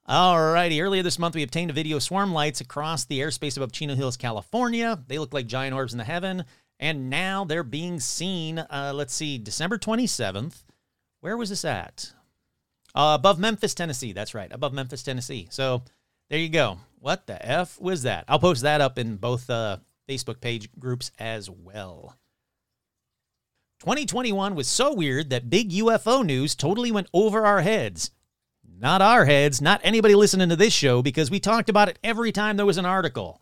Alrighty, 0.10 0.82
earlier 0.82 1.04
this 1.04 1.20
month 1.20 1.36
we 1.36 1.44
obtained 1.44 1.70
a 1.70 1.74
video 1.74 1.98
of 1.98 2.04
swarm 2.04 2.32
lights 2.32 2.62
across 2.62 3.04
the 3.04 3.20
airspace 3.20 3.58
above 3.58 3.74
Chino 3.74 3.94
Hills, 3.94 4.16
California. 4.16 5.04
They 5.08 5.20
look 5.20 5.34
like 5.34 5.48
giant 5.48 5.76
orbs 5.76 5.92
in 5.92 5.98
the 5.98 6.06
heaven, 6.06 6.46
and 6.80 7.10
now 7.10 7.44
they're 7.44 7.62
being 7.62 8.00
seen. 8.00 8.60
Uh, 8.60 8.94
let's 8.96 9.14
see, 9.14 9.38
December 9.38 9.78
27th. 9.78 10.64
Where 11.20 11.36
was 11.36 11.50
this 11.50 11.66
at? 11.66 12.14
Uh, 12.96 13.18
above 13.20 13.38
Memphis, 13.38 13.74
Tennessee. 13.74 14.14
That's 14.14 14.34
right, 14.34 14.50
above 14.54 14.72
Memphis, 14.72 15.04
Tennessee. 15.04 15.48
So 15.50 15.84
there 16.30 16.40
you 16.40 16.48
go. 16.48 16.78
What 17.00 17.28
the 17.28 17.46
F 17.46 17.78
was 17.82 18.04
that? 18.04 18.24
I'll 18.30 18.40
post 18.40 18.62
that 18.62 18.80
up 18.80 18.98
in 18.98 19.18
both 19.18 19.50
uh, 19.50 19.80
Facebook 20.08 20.40
page 20.40 20.70
groups 20.80 21.12
as 21.20 21.50
well. 21.50 22.16
2021 23.82 24.56
was 24.56 24.70
so 24.70 24.94
weird 24.94 25.32
that 25.32 25.50
big 25.50 25.72
UFO 25.72 26.26
news 26.26 26.56
totally 26.56 26.94
went 26.94 27.10
over 27.14 27.46
our 27.46 27.60
heads. 27.60 28.12
Not 28.80 29.02
our 29.02 29.26
heads, 29.26 29.62
not 29.62 29.82
anybody 29.84 30.14
listening 30.14 30.50
to 30.50 30.56
this 30.56 30.74
show, 30.74 31.02
because 31.02 31.32
we 31.32 31.40
talked 31.40 31.70
about 31.70 31.90
it 31.90 31.98
every 32.04 32.32
time 32.32 32.58
there 32.58 32.66
was 32.66 32.78
an 32.78 32.86
article. 32.86 33.42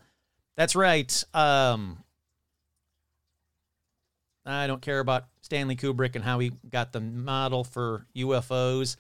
That's 0.55 0.75
right. 0.75 1.23
Um, 1.33 2.03
I 4.45 4.67
don't 4.67 4.81
care 4.81 4.99
about 4.99 5.25
Stanley 5.41 5.75
Kubrick 5.75 6.15
and 6.15 6.23
how 6.23 6.39
he 6.39 6.53
got 6.69 6.93
the 6.93 7.01
model 7.01 7.63
for 7.63 8.05
UFOs. 8.15 8.95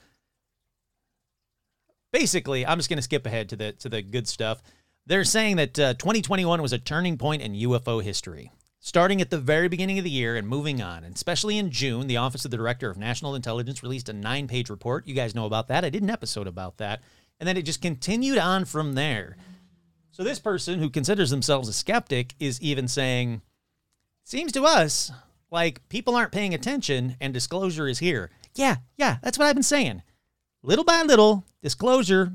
Basically, 2.11 2.65
I'm 2.65 2.79
just 2.79 2.89
going 2.89 2.97
to 2.97 3.03
skip 3.03 3.25
ahead 3.25 3.49
to 3.49 3.55
the 3.55 3.71
to 3.73 3.89
the 3.89 4.01
good 4.01 4.27
stuff. 4.27 4.61
They're 5.05 5.23
saying 5.23 5.57
that 5.57 5.79
uh, 5.79 5.93
2021 5.93 6.61
was 6.61 6.73
a 6.73 6.79
turning 6.79 7.17
point 7.17 7.41
in 7.41 7.53
UFO 7.53 8.03
history. 8.03 8.51
Starting 8.85 9.19
at 9.19 9.31
the 9.31 9.39
very 9.39 9.67
beginning 9.67 9.97
of 9.97 10.03
the 10.03 10.11
year 10.11 10.35
and 10.35 10.47
moving 10.47 10.79
on, 10.79 11.03
and 11.03 11.15
especially 11.15 11.57
in 11.57 11.71
June, 11.71 12.05
the 12.05 12.17
Office 12.17 12.45
of 12.45 12.51
the 12.51 12.57
Director 12.57 12.87
of 12.87 12.99
National 12.99 13.33
Intelligence 13.33 13.81
released 13.81 14.09
a 14.09 14.13
nine 14.13 14.47
page 14.47 14.69
report. 14.69 15.07
You 15.07 15.15
guys 15.15 15.33
know 15.33 15.47
about 15.47 15.69
that. 15.69 15.83
I 15.83 15.89
did 15.89 16.03
an 16.03 16.11
episode 16.11 16.45
about 16.45 16.77
that. 16.77 17.01
And 17.39 17.49
then 17.49 17.57
it 17.57 17.63
just 17.63 17.81
continued 17.81 18.37
on 18.37 18.63
from 18.63 18.93
there. 18.93 19.37
So, 20.11 20.23
this 20.23 20.37
person 20.37 20.77
who 20.77 20.91
considers 20.91 21.31
themselves 21.31 21.67
a 21.67 21.73
skeptic 21.73 22.35
is 22.39 22.61
even 22.61 22.87
saying, 22.87 23.41
Seems 24.23 24.51
to 24.51 24.65
us 24.65 25.11
like 25.49 25.89
people 25.89 26.15
aren't 26.15 26.31
paying 26.31 26.53
attention 26.53 27.17
and 27.19 27.33
disclosure 27.33 27.87
is 27.87 27.97
here. 27.97 28.29
Yeah, 28.53 28.75
yeah, 28.97 29.17
that's 29.23 29.39
what 29.39 29.47
I've 29.47 29.55
been 29.55 29.63
saying. 29.63 30.03
Little 30.61 30.85
by 30.85 31.01
little, 31.01 31.43
disclosure, 31.63 32.33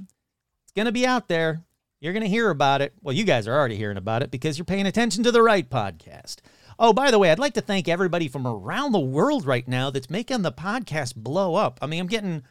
it's 0.64 0.73
going 0.73 0.87
to 0.87 0.92
be 0.92 1.07
out 1.07 1.28
there. 1.28 1.62
You're 2.00 2.14
going 2.14 2.23
to 2.23 2.28
hear 2.28 2.49
about 2.49 2.80
it. 2.80 2.95
Well, 3.02 3.14
you 3.14 3.25
guys 3.25 3.47
are 3.47 3.57
already 3.57 3.76
hearing 3.76 3.99
about 3.99 4.23
it 4.23 4.30
because 4.30 4.57
you're 4.57 4.64
paying 4.64 4.87
attention 4.87 5.23
to 5.25 5.33
the 5.33 5.42
right 5.42 5.69
podcast. 5.69 6.37
Oh, 6.78 6.95
by 6.95 7.11
the 7.11 7.19
way, 7.19 7.30
I'd 7.30 7.38
like 7.38 7.52
to 7.54 7.61
thank 7.61 7.88
everybody 7.88 8.26
from 8.26 8.47
around 8.47 8.92
the 8.92 8.99
world 8.99 9.45
right 9.45 9.69
now 9.69 9.90
that's 9.90 10.09
making 10.09 10.40
the 10.40 10.52
podcast 10.52 11.14
blow 11.14 11.54
up. 11.54 11.78
I 11.83 11.87
mean, 11.87 12.00
I'm 12.00 12.07
getting 12.07 12.42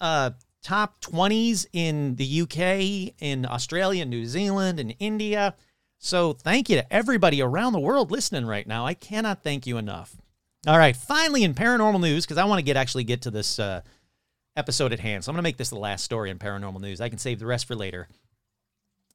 uh, 0.00 0.30
top 0.62 1.00
20s 1.00 1.66
in 1.72 2.16
the 2.16 2.42
UK, 2.42 3.14
in 3.20 3.46
Australia, 3.46 4.04
New 4.04 4.26
Zealand, 4.26 4.80
and 4.80 4.94
India. 4.98 5.54
So 5.98 6.32
thank 6.32 6.68
you 6.68 6.76
to 6.76 6.92
everybody 6.92 7.40
around 7.40 7.74
the 7.74 7.80
world 7.80 8.10
listening 8.10 8.46
right 8.46 8.66
now. 8.66 8.84
I 8.84 8.94
cannot 8.94 9.44
thank 9.44 9.64
you 9.64 9.78
enough. 9.78 10.16
All 10.66 10.76
right, 10.76 10.96
finally 10.96 11.44
in 11.44 11.54
paranormal 11.54 12.00
news, 12.00 12.26
because 12.26 12.36
I 12.36 12.44
want 12.44 12.58
to 12.58 12.64
get 12.64 12.76
actually 12.76 13.04
get 13.04 13.22
to 13.22 13.30
this 13.30 13.60
uh, 13.60 13.82
episode 14.56 14.92
at 14.92 14.98
hand. 14.98 15.22
So 15.22 15.30
I'm 15.30 15.34
going 15.34 15.42
to 15.42 15.46
make 15.46 15.56
this 15.56 15.70
the 15.70 15.78
last 15.78 16.04
story 16.04 16.30
in 16.30 16.38
paranormal 16.38 16.80
news. 16.80 17.00
I 17.00 17.08
can 17.08 17.18
save 17.18 17.38
the 17.38 17.46
rest 17.46 17.66
for 17.66 17.76
later. 17.76 18.08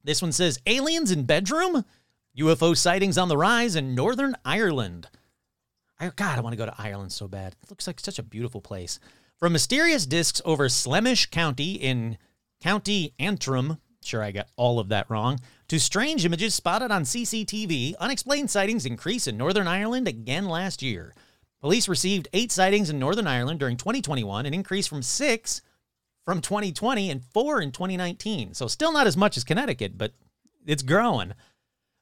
This 0.04 0.22
one 0.22 0.32
says 0.32 0.60
aliens 0.66 1.12
in 1.12 1.24
bedroom, 1.24 1.86
UFO 2.38 2.76
sightings 2.76 3.18
on 3.18 3.30
the 3.30 3.38
rise 3.38 3.76
in 3.76 3.96
Northern 3.96 4.36
Ireland. 4.44 5.08
I, 6.00 6.12
God, 6.16 6.38
I 6.38 6.42
want 6.42 6.54
to 6.54 6.58
go 6.58 6.66
to 6.66 6.76
Ireland 6.78 7.12
so 7.12 7.28
bad. 7.28 7.56
It 7.64 7.70
looks 7.70 7.88
like 7.88 8.00
such 8.00 8.20
a 8.20 8.24
beautiful 8.24 8.60
place. 8.60 9.00
From 9.38 9.54
mysterious 9.54 10.06
discs 10.06 10.42
over 10.44 10.68
Slemish 10.68 11.28
County 11.28 11.74
in 11.74 12.18
County 12.62 13.14
Antrim, 13.18 13.78
sure 14.04 14.22
I 14.22 14.32
got 14.32 14.50
all 14.58 14.80
of 14.80 14.90
that 14.90 15.10
wrong, 15.10 15.40
to 15.70 15.80
strange 15.80 16.26
images 16.26 16.54
spotted 16.54 16.92
on 16.92 17.04
CCTV, 17.04 17.96
unexplained 18.00 18.50
sightings 18.50 18.86
increase 18.86 19.28
in 19.28 19.38
Northern 19.38 19.68
Ireland 19.68 20.08
again 20.08 20.48
last 20.50 20.82
year. 20.82 21.14
Police 21.62 21.88
received 21.88 22.28
eight 22.34 22.52
sightings 22.52 22.90
in 22.90 23.00
Northern 23.00 23.28
Ireland 23.28 23.60
during 23.60 23.78
2021, 23.78 24.46
an 24.46 24.54
increase 24.54 24.88
from 24.88 25.02
six 25.02 25.62
from 26.26 26.42
2020 26.42 27.10
and 27.10 27.24
four 27.24 27.62
in 27.62 27.72
2019. 27.72 28.54
So 28.54 28.68
still 28.68 28.94
not 28.94 29.08
as 29.08 29.18
much 29.18 29.38
as 29.38 29.44
Connecticut, 29.44 29.98
but 29.98 30.14
it's 30.66 30.84
growing. 30.84 31.34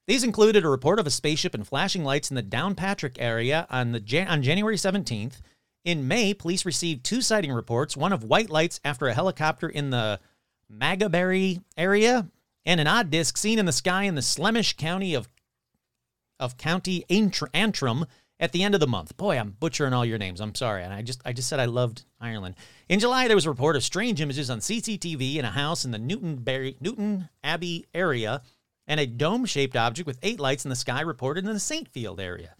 These 0.08 0.24
included 0.24 0.66
a 0.66 0.70
report 0.70 1.00
of 1.00 1.08
a 1.08 1.12
spaceship 1.12 1.54
and 1.54 1.68
flashing 1.68 2.04
lights 2.04 2.30
in 2.30 2.36
the 2.36 2.44
Downpatrick 2.44 3.18
area 3.20 3.68
on 3.70 3.92
the 3.92 4.26
on 4.28 4.42
January 4.44 4.76
17th. 4.76 5.42
In 5.84 6.08
May, 6.08 6.34
police 6.34 6.66
received 6.66 7.04
two 7.04 7.22
sighting 7.22 7.52
reports, 7.52 7.98
one 7.98 8.14
of 8.14 8.24
white 8.24 8.50
lights 8.50 8.80
after 8.84 9.08
a 9.08 9.14
helicopter 9.14 9.68
in 9.68 9.90
the 9.90 10.20
Maghaberry 10.72 11.64
area 11.76 12.28
and 12.66 12.80
an 12.80 12.88
odd 12.88 13.10
disc 13.10 13.38
seen 13.38 13.60
in 13.60 13.66
the 13.66 13.72
sky 13.72 14.04
in 14.04 14.16
the 14.16 14.22
Slemish 14.22 14.78
County 14.78 15.14
of 15.14 15.28
of 16.40 16.58
County 16.58 17.06
Antrim 17.54 18.06
at 18.40 18.52
the 18.52 18.64
end 18.64 18.74
of 18.74 18.80
the 18.80 18.88
month. 18.88 19.16
Boy, 19.16 19.38
I'm 19.38 19.56
butchering 19.60 19.94
all 19.94 20.04
your 20.04 20.18
names. 20.18 20.42
I'm 20.42 20.56
sorry. 20.56 20.84
And 20.84 20.92
I 20.92 21.04
just 21.04 21.22
I 21.24 21.34
just 21.34 21.48
said 21.48 21.60
I 21.60 21.66
loved 21.66 22.04
Ireland. 22.20 22.56
In 22.92 23.00
July, 23.00 23.30
there 23.30 23.38
was 23.38 23.46
a 23.46 23.50
report 23.50 23.78
of 23.78 23.86
strange 23.86 24.20
images 24.20 24.50
on 24.50 24.60
CCTV 24.60 25.38
in 25.38 25.46
a 25.46 25.52
house 25.52 25.86
in 25.86 25.92
the 25.92 25.98
Newton, 25.98 26.44
Newton 26.82 27.30
Abbey 27.42 27.86
area 27.94 28.42
and 28.86 29.00
a 29.00 29.08
dome-shaped 29.08 29.78
object 29.78 30.06
with 30.06 30.20
eight 30.22 30.42
lights 30.42 30.66
in 30.66 30.70
the 30.70 30.76
sky 30.76 31.00
reported 31.00 31.46
in 31.46 31.54
the 31.54 31.58
Saintfield 31.58 32.20
area. 32.20 32.54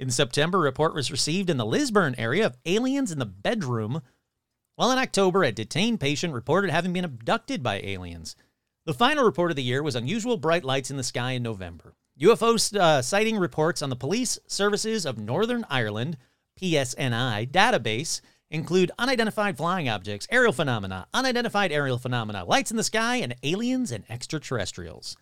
In 0.00 0.10
September, 0.10 0.58
a 0.58 0.62
report 0.62 0.96
was 0.96 1.12
received 1.12 1.48
in 1.48 1.58
the 1.58 1.64
Lisburn 1.64 2.16
area 2.18 2.44
of 2.44 2.56
aliens 2.66 3.12
in 3.12 3.20
the 3.20 3.24
bedroom, 3.24 4.02
while 4.74 4.90
in 4.90 4.98
October, 4.98 5.44
a 5.44 5.52
detained 5.52 6.00
patient 6.00 6.34
reported 6.34 6.72
having 6.72 6.92
been 6.92 7.04
abducted 7.04 7.62
by 7.62 7.78
aliens. 7.78 8.34
The 8.84 8.94
final 8.94 9.22
report 9.22 9.52
of 9.52 9.56
the 9.56 9.62
year 9.62 9.84
was 9.84 9.94
unusual 9.94 10.38
bright 10.38 10.64
lights 10.64 10.90
in 10.90 10.96
the 10.96 11.04
sky 11.04 11.32
in 11.32 11.44
November. 11.44 11.94
UFO 12.20 12.76
uh, 12.76 13.00
sighting 13.00 13.38
reports 13.38 13.80
on 13.80 13.90
the 13.90 13.94
Police 13.94 14.40
Services 14.48 15.06
of 15.06 15.18
Northern 15.18 15.64
Ireland 15.70 16.16
PSNI 16.60 17.48
database 17.48 18.20
include 18.50 18.90
unidentified 18.98 19.56
flying 19.56 19.88
objects, 19.88 20.26
aerial 20.30 20.52
phenomena, 20.52 21.06
unidentified 21.12 21.72
aerial 21.72 21.98
phenomena, 21.98 22.44
lights 22.44 22.70
in 22.70 22.76
the 22.76 22.84
sky, 22.84 23.16
and 23.16 23.34
aliens 23.42 23.92
and 23.92 24.04
extraterrestrials. 24.08 25.16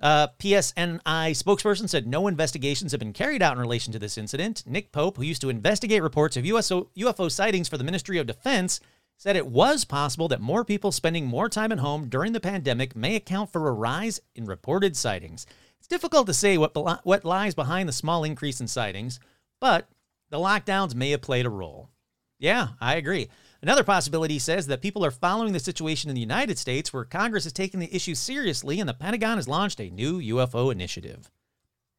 Uh, 0.00 0.28
PSNI 0.38 1.00
spokesperson 1.02 1.88
said 1.88 2.06
no 2.06 2.28
investigations 2.28 2.92
have 2.92 3.00
been 3.00 3.12
carried 3.12 3.42
out 3.42 3.54
in 3.54 3.58
relation 3.58 3.92
to 3.92 3.98
this 3.98 4.16
incident. 4.16 4.62
Nick 4.64 4.92
Pope, 4.92 5.16
who 5.16 5.24
used 5.24 5.40
to 5.40 5.50
investigate 5.50 6.02
reports 6.02 6.36
of 6.36 6.46
USO, 6.46 6.88
UFO 6.96 7.30
sightings 7.30 7.68
for 7.68 7.78
the 7.78 7.84
Ministry 7.84 8.18
of 8.18 8.26
Defense, 8.26 8.80
said 9.16 9.34
it 9.34 9.48
was 9.48 9.84
possible 9.84 10.28
that 10.28 10.40
more 10.40 10.64
people 10.64 10.92
spending 10.92 11.26
more 11.26 11.48
time 11.48 11.72
at 11.72 11.80
home 11.80 12.08
during 12.08 12.32
the 12.32 12.38
pandemic 12.38 12.94
may 12.94 13.16
account 13.16 13.50
for 13.50 13.66
a 13.66 13.72
rise 13.72 14.20
in 14.36 14.44
reported 14.44 14.96
sightings. 14.96 15.44
It's 15.80 15.88
difficult 15.88 16.28
to 16.28 16.34
say 16.34 16.56
what, 16.56 16.76
what 17.04 17.24
lies 17.24 17.56
behind 17.56 17.88
the 17.88 17.92
small 17.92 18.22
increase 18.22 18.60
in 18.60 18.68
sightings, 18.68 19.18
but 19.60 19.88
the 20.30 20.38
lockdowns 20.38 20.94
may 20.94 21.10
have 21.10 21.22
played 21.22 21.46
a 21.46 21.50
role. 21.50 21.90
Yeah, 22.38 22.68
I 22.80 22.96
agree. 22.96 23.28
Another 23.60 23.82
possibility 23.82 24.38
says 24.38 24.68
that 24.68 24.82
people 24.82 25.04
are 25.04 25.10
following 25.10 25.52
the 25.52 25.58
situation 25.58 26.08
in 26.08 26.14
the 26.14 26.20
United 26.20 26.58
States 26.58 26.92
where 26.92 27.04
Congress 27.04 27.46
is 27.46 27.52
taking 27.52 27.80
the 27.80 27.94
issue 27.94 28.14
seriously 28.14 28.78
and 28.78 28.88
the 28.88 28.94
Pentagon 28.94 29.36
has 29.36 29.48
launched 29.48 29.80
a 29.80 29.90
new 29.90 30.20
UFO 30.20 30.70
initiative. 30.70 31.30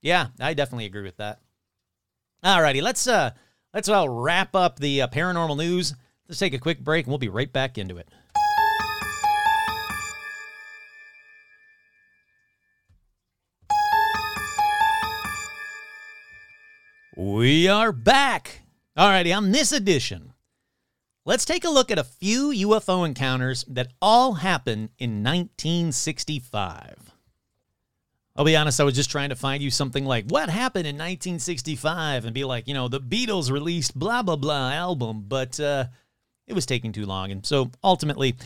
Yeah, 0.01 0.27
I 0.39 0.53
definitely 0.53 0.86
agree 0.86 1.03
with 1.03 1.17
that. 1.17 1.41
Alrighty, 2.43 2.81
let's 2.81 3.05
uh 3.05 3.31
let's 3.74 3.89
all 3.89 4.07
wrap 4.07 4.55
up 4.55 4.79
the 4.79 5.01
uh, 5.01 5.07
paranormal 5.07 5.57
news. 5.57 5.93
Let's 6.29 6.39
take 6.39 6.53
a 6.53 6.59
quick 6.59 6.79
break 6.79 7.05
and 7.05 7.12
we'll 7.12 7.17
be 7.17 7.27
right 7.27 7.51
back 7.51 7.77
into 7.77 7.98
it. 7.98 8.07
We 17.21 17.67
are 17.67 17.91
back. 17.91 18.61
Alrighty, 18.97 19.35
on 19.35 19.51
this 19.51 19.73
edition 19.73 20.31
Let's 21.25 21.43
take 21.43 21.65
a 21.65 21.69
look 21.69 21.91
at 21.91 21.99
a 21.99 22.03
few 22.05 22.51
UFO 22.51 23.05
encounters 23.05 23.65
that 23.67 23.91
all 24.01 24.35
happened 24.35 24.91
in 24.97 25.21
1965. 25.21 27.13
I'll 28.38 28.45
be 28.45 28.55
honest, 28.55 28.79
I 28.79 28.85
was 28.85 28.95
just 28.95 29.11
trying 29.11 29.31
to 29.31 29.35
find 29.35 29.61
you 29.61 29.69
something 29.69 30.05
like 30.05 30.27
what 30.29 30.49
happened 30.49 30.88
in 30.88 30.95
1965 30.95 32.23
and 32.23 32.33
be 32.33 32.45
like, 32.45 32.69
you 32.69 32.73
know, 32.73 32.88
the 32.88 33.01
Beatles 33.01 33.51
released 33.51 33.99
blah, 33.99 34.21
blah, 34.21 34.38
blah 34.38 34.71
album, 34.71 35.25
but 35.27 35.59
uh, 35.59 35.88
it 36.47 36.53
was 36.53 36.65
taking 36.65 36.93
too 36.93 37.05
long. 37.05 37.33
And 37.33 37.45
so 37.45 37.69
ultimately, 37.83 38.38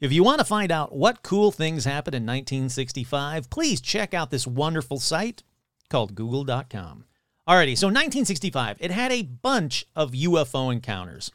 if 0.00 0.12
you 0.12 0.22
want 0.22 0.38
to 0.38 0.44
find 0.44 0.70
out 0.70 0.94
what 0.94 1.24
cool 1.24 1.50
things 1.50 1.84
happened 1.84 2.14
in 2.14 2.22
1965, 2.22 3.50
please 3.50 3.80
check 3.80 4.14
out 4.14 4.30
this 4.30 4.46
wonderful 4.46 5.00
site 5.00 5.42
called 5.88 6.14
google.com. 6.14 7.06
Alrighty, 7.48 7.76
so 7.76 7.86
1965, 7.88 8.76
it 8.80 8.90
had 8.90 9.10
a 9.10 9.22
bunch 9.22 9.86
of 9.96 10.12
UFO 10.12 10.72
encounters. 10.72 11.30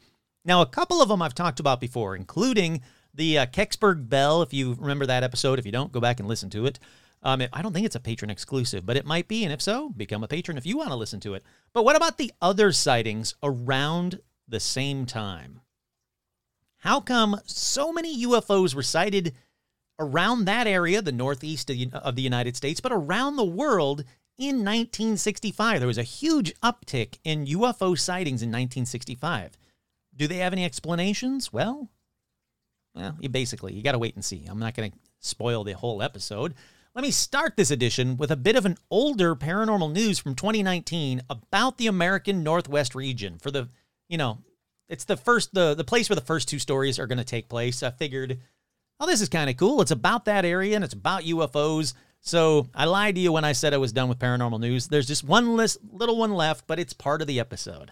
Now, 0.46 0.62
a 0.62 0.66
couple 0.66 1.02
of 1.02 1.10
them 1.10 1.22
I've 1.22 1.34
talked 1.34 1.60
about 1.60 1.82
before, 1.82 2.16
including 2.16 2.82
the 3.14 3.40
uh, 3.40 3.46
Kecksburg 3.48 4.08
Bell. 4.08 4.42
If 4.42 4.54
you 4.54 4.76
remember 4.80 5.08
that 5.08 5.24
episode, 5.24 5.58
if 5.58 5.66
you 5.66 5.72
don't, 5.72 5.92
go 5.92 6.00
back 6.00 6.20
and 6.20 6.30
listen 6.30 6.50
to 6.52 6.68
it. 6.68 6.80
Um, 7.24 7.42
I 7.52 7.62
don't 7.64 7.74
think 7.74 7.88
it's 7.88 7.96
a 7.96 8.00
patron 8.00 8.30
exclusive, 8.30 8.86
but 8.86 8.98
it 8.98 9.06
might 9.06 9.28
be. 9.28 9.44
And 9.44 9.52
if 9.52 9.62
so, 9.62 9.90
become 9.90 10.24
a 10.24 10.28
patron 10.28 10.58
if 10.58 10.66
you 10.66 10.78
want 10.78 10.90
to 10.90 10.96
listen 10.96 11.20
to 11.22 11.34
it. 11.34 11.44
But 11.74 11.84
what 11.84 11.96
about 11.96 12.18
the 12.18 12.32
other 12.40 12.72
sightings 12.72 13.34
around 13.42 14.20
the 14.48 14.60
same 14.60 15.08
time? 15.08 15.62
How 16.78 17.00
come 17.00 17.42
so 17.46 17.92
many 17.92 18.24
UFOs 18.26 18.76
were 18.76 18.84
sighted 18.84 19.34
around 19.98 20.46
that 20.46 20.68
area, 20.68 21.02
the 21.02 21.12
northeast 21.12 21.72
of 21.72 22.16
the 22.16 22.22
United 22.22 22.56
States, 22.56 22.80
but 22.80 22.92
around 22.92 23.38
the 23.38 23.44
world 23.44 24.04
in 24.38 24.58
1965? 24.58 25.80
There 25.80 25.88
was 25.88 25.98
a 25.98 26.04
huge 26.04 26.54
uptick 26.62 27.20
in 27.24 27.46
UFO 27.46 27.98
sightings 27.98 28.42
in 28.42 28.50
1965. 28.50 29.58
Do 30.16 30.28
they 30.28 30.38
have 30.38 30.54
any 30.54 30.66
explanations? 30.66 31.52
Well, 31.52 31.90
well, 32.96 33.18
you 33.20 33.30
basically, 33.30 33.74
you 33.74 33.84
got 33.84 33.92
to 33.92 34.00
wait 34.00 34.16
and 34.16 34.24
see. 34.24 34.46
I'm 34.48 34.60
not 34.60 34.74
going 34.74 34.92
to 34.92 34.98
spoil 35.20 35.64
the 35.64 35.74
whole 35.74 36.02
episode. 36.02 36.56
Let 36.96 37.04
me 37.04 37.12
start 37.12 37.58
this 37.58 37.72
edition 37.72 38.16
with 38.16 38.32
a 38.32 38.38
bit 38.38 38.56
of 38.56 38.66
an 38.66 38.78
older 38.90 39.36
paranormal 39.36 39.92
news 39.92 40.18
from 40.18 40.34
2019 40.34 41.24
about 41.30 41.78
the 41.78 41.88
American 41.88 42.42
Northwest 42.42 42.96
region. 42.96 43.38
For 43.38 43.52
the, 43.52 43.68
you 44.08 44.18
know, 44.18 44.38
it's 44.88 45.04
the 45.04 45.18
first 45.18 45.54
the 45.54 45.74
the 45.74 45.84
place 45.84 46.10
where 46.10 46.16
the 46.16 46.22
first 46.22 46.48
two 46.48 46.60
stories 46.60 46.98
are 46.98 47.08
going 47.08 47.18
to 47.18 47.26
take 47.26 47.50
place. 47.50 47.84
I 47.84 47.92
figured, 47.92 48.40
oh, 49.02 49.08
this 49.08 49.20
is 49.20 49.28
kind 49.28 49.50
of 49.50 49.58
cool. 49.58 49.82
It's 49.82 49.92
about 49.92 50.24
that 50.26 50.46
area 50.46 50.76
and 50.76 50.86
it's 50.86 50.94
about 50.94 51.24
UFOs. 51.24 51.94
So 52.26 52.68
I 52.74 52.86
lied 52.86 53.16
to 53.16 53.22
you 53.22 53.32
when 53.32 53.46
I 53.46 53.52
said 53.52 53.76
I 53.76 53.78
was 53.78 53.94
done 53.94 54.10
with 54.10 54.18
paranormal 54.18 54.60
news. 54.60 54.88
There's 54.88 55.06
just 55.06 55.24
one 55.24 55.56
list, 55.56 55.78
little 55.92 56.18
one 56.18 56.34
left, 56.34 56.66
but 56.66 56.80
it's 56.80 56.92
part 56.92 57.22
of 57.22 57.28
the 57.28 57.40
episode. 57.40 57.92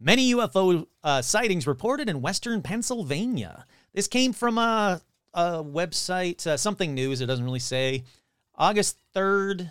Many 0.00 0.34
UFO 0.34 0.86
uh, 1.04 1.22
sightings 1.22 1.68
reported 1.68 2.08
in 2.08 2.20
western 2.20 2.62
Pennsylvania. 2.62 3.64
This 3.94 4.08
came 4.08 4.32
from 4.32 4.58
a, 4.58 5.00
a 5.32 5.62
website, 5.62 6.44
uh, 6.48 6.56
something 6.56 6.94
news, 6.94 7.20
it 7.20 7.26
doesn't 7.26 7.44
really 7.44 7.60
say. 7.60 8.02
August 8.56 8.98
3rd. 9.14 9.70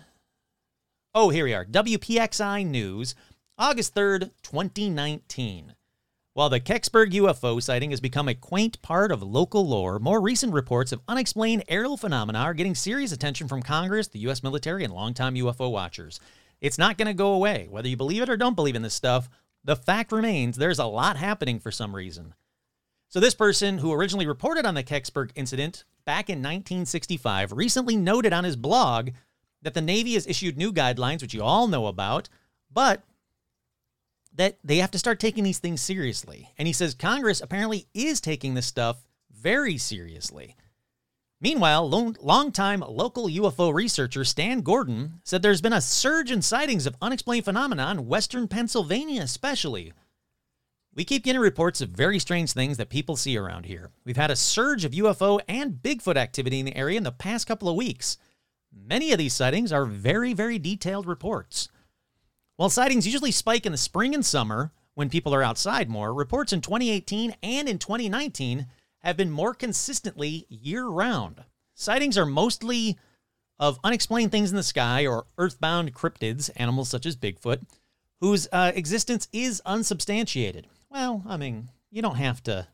Oh, 1.14 1.28
here 1.28 1.44
we 1.44 1.52
are. 1.52 1.66
WPXI 1.66 2.66
News, 2.66 3.14
August 3.58 3.94
3rd, 3.94 4.30
2019. 4.42 5.74
While 6.34 6.48
the 6.48 6.60
Kecksburg 6.60 7.10
UFO 7.12 7.62
sighting 7.62 7.90
has 7.90 8.00
become 8.00 8.26
a 8.26 8.34
quaint 8.34 8.80
part 8.80 9.12
of 9.12 9.22
local 9.22 9.68
lore, 9.68 9.98
more 9.98 10.18
recent 10.18 10.54
reports 10.54 10.90
of 10.90 11.02
unexplained 11.06 11.62
aerial 11.68 11.98
phenomena 11.98 12.38
are 12.38 12.54
getting 12.54 12.74
serious 12.74 13.12
attention 13.12 13.48
from 13.48 13.60
Congress, 13.60 14.08
the 14.08 14.20
U.S. 14.20 14.42
military, 14.42 14.82
and 14.82 14.94
longtime 14.94 15.34
UFO 15.34 15.70
watchers. 15.70 16.20
It's 16.62 16.78
not 16.78 16.96
going 16.96 17.08
to 17.08 17.12
go 17.12 17.34
away. 17.34 17.66
Whether 17.68 17.88
you 17.88 17.98
believe 17.98 18.22
it 18.22 18.30
or 18.30 18.38
don't 18.38 18.56
believe 18.56 18.76
in 18.76 18.80
this 18.80 18.94
stuff, 18.94 19.28
the 19.62 19.76
fact 19.76 20.10
remains 20.10 20.56
there's 20.56 20.78
a 20.78 20.86
lot 20.86 21.18
happening 21.18 21.60
for 21.60 21.70
some 21.70 21.94
reason. 21.94 22.32
So, 23.08 23.20
this 23.20 23.34
person 23.34 23.76
who 23.76 23.92
originally 23.92 24.26
reported 24.26 24.64
on 24.64 24.72
the 24.72 24.82
Kecksburg 24.82 25.32
incident 25.34 25.84
back 26.06 26.30
in 26.30 26.38
1965 26.38 27.52
recently 27.52 27.94
noted 27.94 28.32
on 28.32 28.44
his 28.44 28.56
blog 28.56 29.10
that 29.60 29.74
the 29.74 29.82
Navy 29.82 30.14
has 30.14 30.26
issued 30.26 30.56
new 30.56 30.72
guidelines, 30.72 31.20
which 31.20 31.34
you 31.34 31.42
all 31.42 31.68
know 31.68 31.88
about, 31.88 32.30
but 32.72 33.02
that 34.34 34.58
they 34.64 34.78
have 34.78 34.90
to 34.92 34.98
start 34.98 35.20
taking 35.20 35.44
these 35.44 35.58
things 35.58 35.80
seriously. 35.80 36.50
And 36.58 36.66
he 36.66 36.72
says 36.72 36.94
Congress 36.94 37.40
apparently 37.40 37.86
is 37.94 38.20
taking 38.20 38.54
this 38.54 38.66
stuff 38.66 39.04
very 39.30 39.76
seriously. 39.78 40.56
Meanwhile, 41.40 41.90
long, 41.90 42.16
longtime 42.20 42.84
local 42.86 43.26
UFO 43.26 43.74
researcher 43.74 44.24
Stan 44.24 44.60
Gordon 44.60 45.20
said 45.24 45.42
there's 45.42 45.60
been 45.60 45.72
a 45.72 45.80
surge 45.80 46.30
in 46.30 46.40
sightings 46.40 46.86
of 46.86 46.96
unexplained 47.02 47.44
phenomena 47.44 47.90
in 47.90 48.06
western 48.06 48.46
Pennsylvania, 48.46 49.22
especially. 49.22 49.92
We 50.94 51.04
keep 51.04 51.24
getting 51.24 51.40
reports 51.40 51.80
of 51.80 51.88
very 51.88 52.20
strange 52.20 52.52
things 52.52 52.76
that 52.76 52.90
people 52.90 53.16
see 53.16 53.36
around 53.36 53.66
here. 53.66 53.90
We've 54.04 54.16
had 54.16 54.30
a 54.30 54.36
surge 54.36 54.84
of 54.84 54.92
UFO 54.92 55.40
and 55.48 55.74
Bigfoot 55.82 56.16
activity 56.16 56.60
in 56.60 56.66
the 56.66 56.76
area 56.76 56.98
in 56.98 57.02
the 57.02 57.10
past 57.10 57.48
couple 57.48 57.68
of 57.68 57.76
weeks. 57.76 58.18
Many 58.72 59.10
of 59.10 59.18
these 59.18 59.34
sightings 59.34 59.72
are 59.72 59.84
very, 59.84 60.34
very 60.34 60.58
detailed 60.58 61.06
reports. 61.06 61.68
While 62.56 62.70
sightings 62.70 63.06
usually 63.06 63.30
spike 63.30 63.66
in 63.66 63.72
the 63.72 63.78
spring 63.78 64.14
and 64.14 64.24
summer 64.24 64.72
when 64.94 65.08
people 65.08 65.34
are 65.34 65.42
outside 65.42 65.88
more, 65.88 66.12
reports 66.12 66.52
in 66.52 66.60
2018 66.60 67.34
and 67.42 67.68
in 67.68 67.78
2019 67.78 68.66
have 69.00 69.16
been 69.16 69.30
more 69.30 69.54
consistently 69.54 70.46
year 70.48 70.86
round. 70.86 71.44
Sightings 71.74 72.18
are 72.18 72.26
mostly 72.26 72.98
of 73.58 73.78
unexplained 73.84 74.30
things 74.30 74.50
in 74.50 74.56
the 74.56 74.62
sky 74.62 75.06
or 75.06 75.26
earthbound 75.38 75.94
cryptids, 75.94 76.50
animals 76.56 76.88
such 76.88 77.06
as 77.06 77.16
Bigfoot, 77.16 77.62
whose 78.20 78.48
uh, 78.52 78.72
existence 78.74 79.28
is 79.32 79.62
unsubstantiated. 79.64 80.66
Well, 80.90 81.22
I 81.26 81.36
mean, 81.36 81.70
you 81.90 82.02
don't 82.02 82.16
have 82.16 82.42
to. 82.44 82.66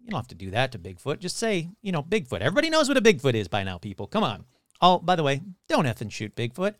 You 0.00 0.10
don't 0.10 0.18
have 0.18 0.28
to 0.28 0.34
do 0.36 0.52
that 0.52 0.70
to 0.72 0.78
Bigfoot. 0.78 1.18
Just 1.18 1.36
say, 1.36 1.70
you 1.82 1.90
know, 1.90 2.02
Bigfoot. 2.02 2.40
Everybody 2.40 2.70
knows 2.70 2.88
what 2.88 2.96
a 2.96 3.00
Bigfoot 3.00 3.34
is 3.34 3.48
by 3.48 3.64
now, 3.64 3.78
people. 3.78 4.06
Come 4.06 4.22
on. 4.22 4.44
Oh, 4.80 4.98
by 4.98 5.16
the 5.16 5.24
way, 5.24 5.40
don't 5.68 5.86
effing 5.86 6.12
shoot 6.12 6.36
Bigfoot. 6.36 6.74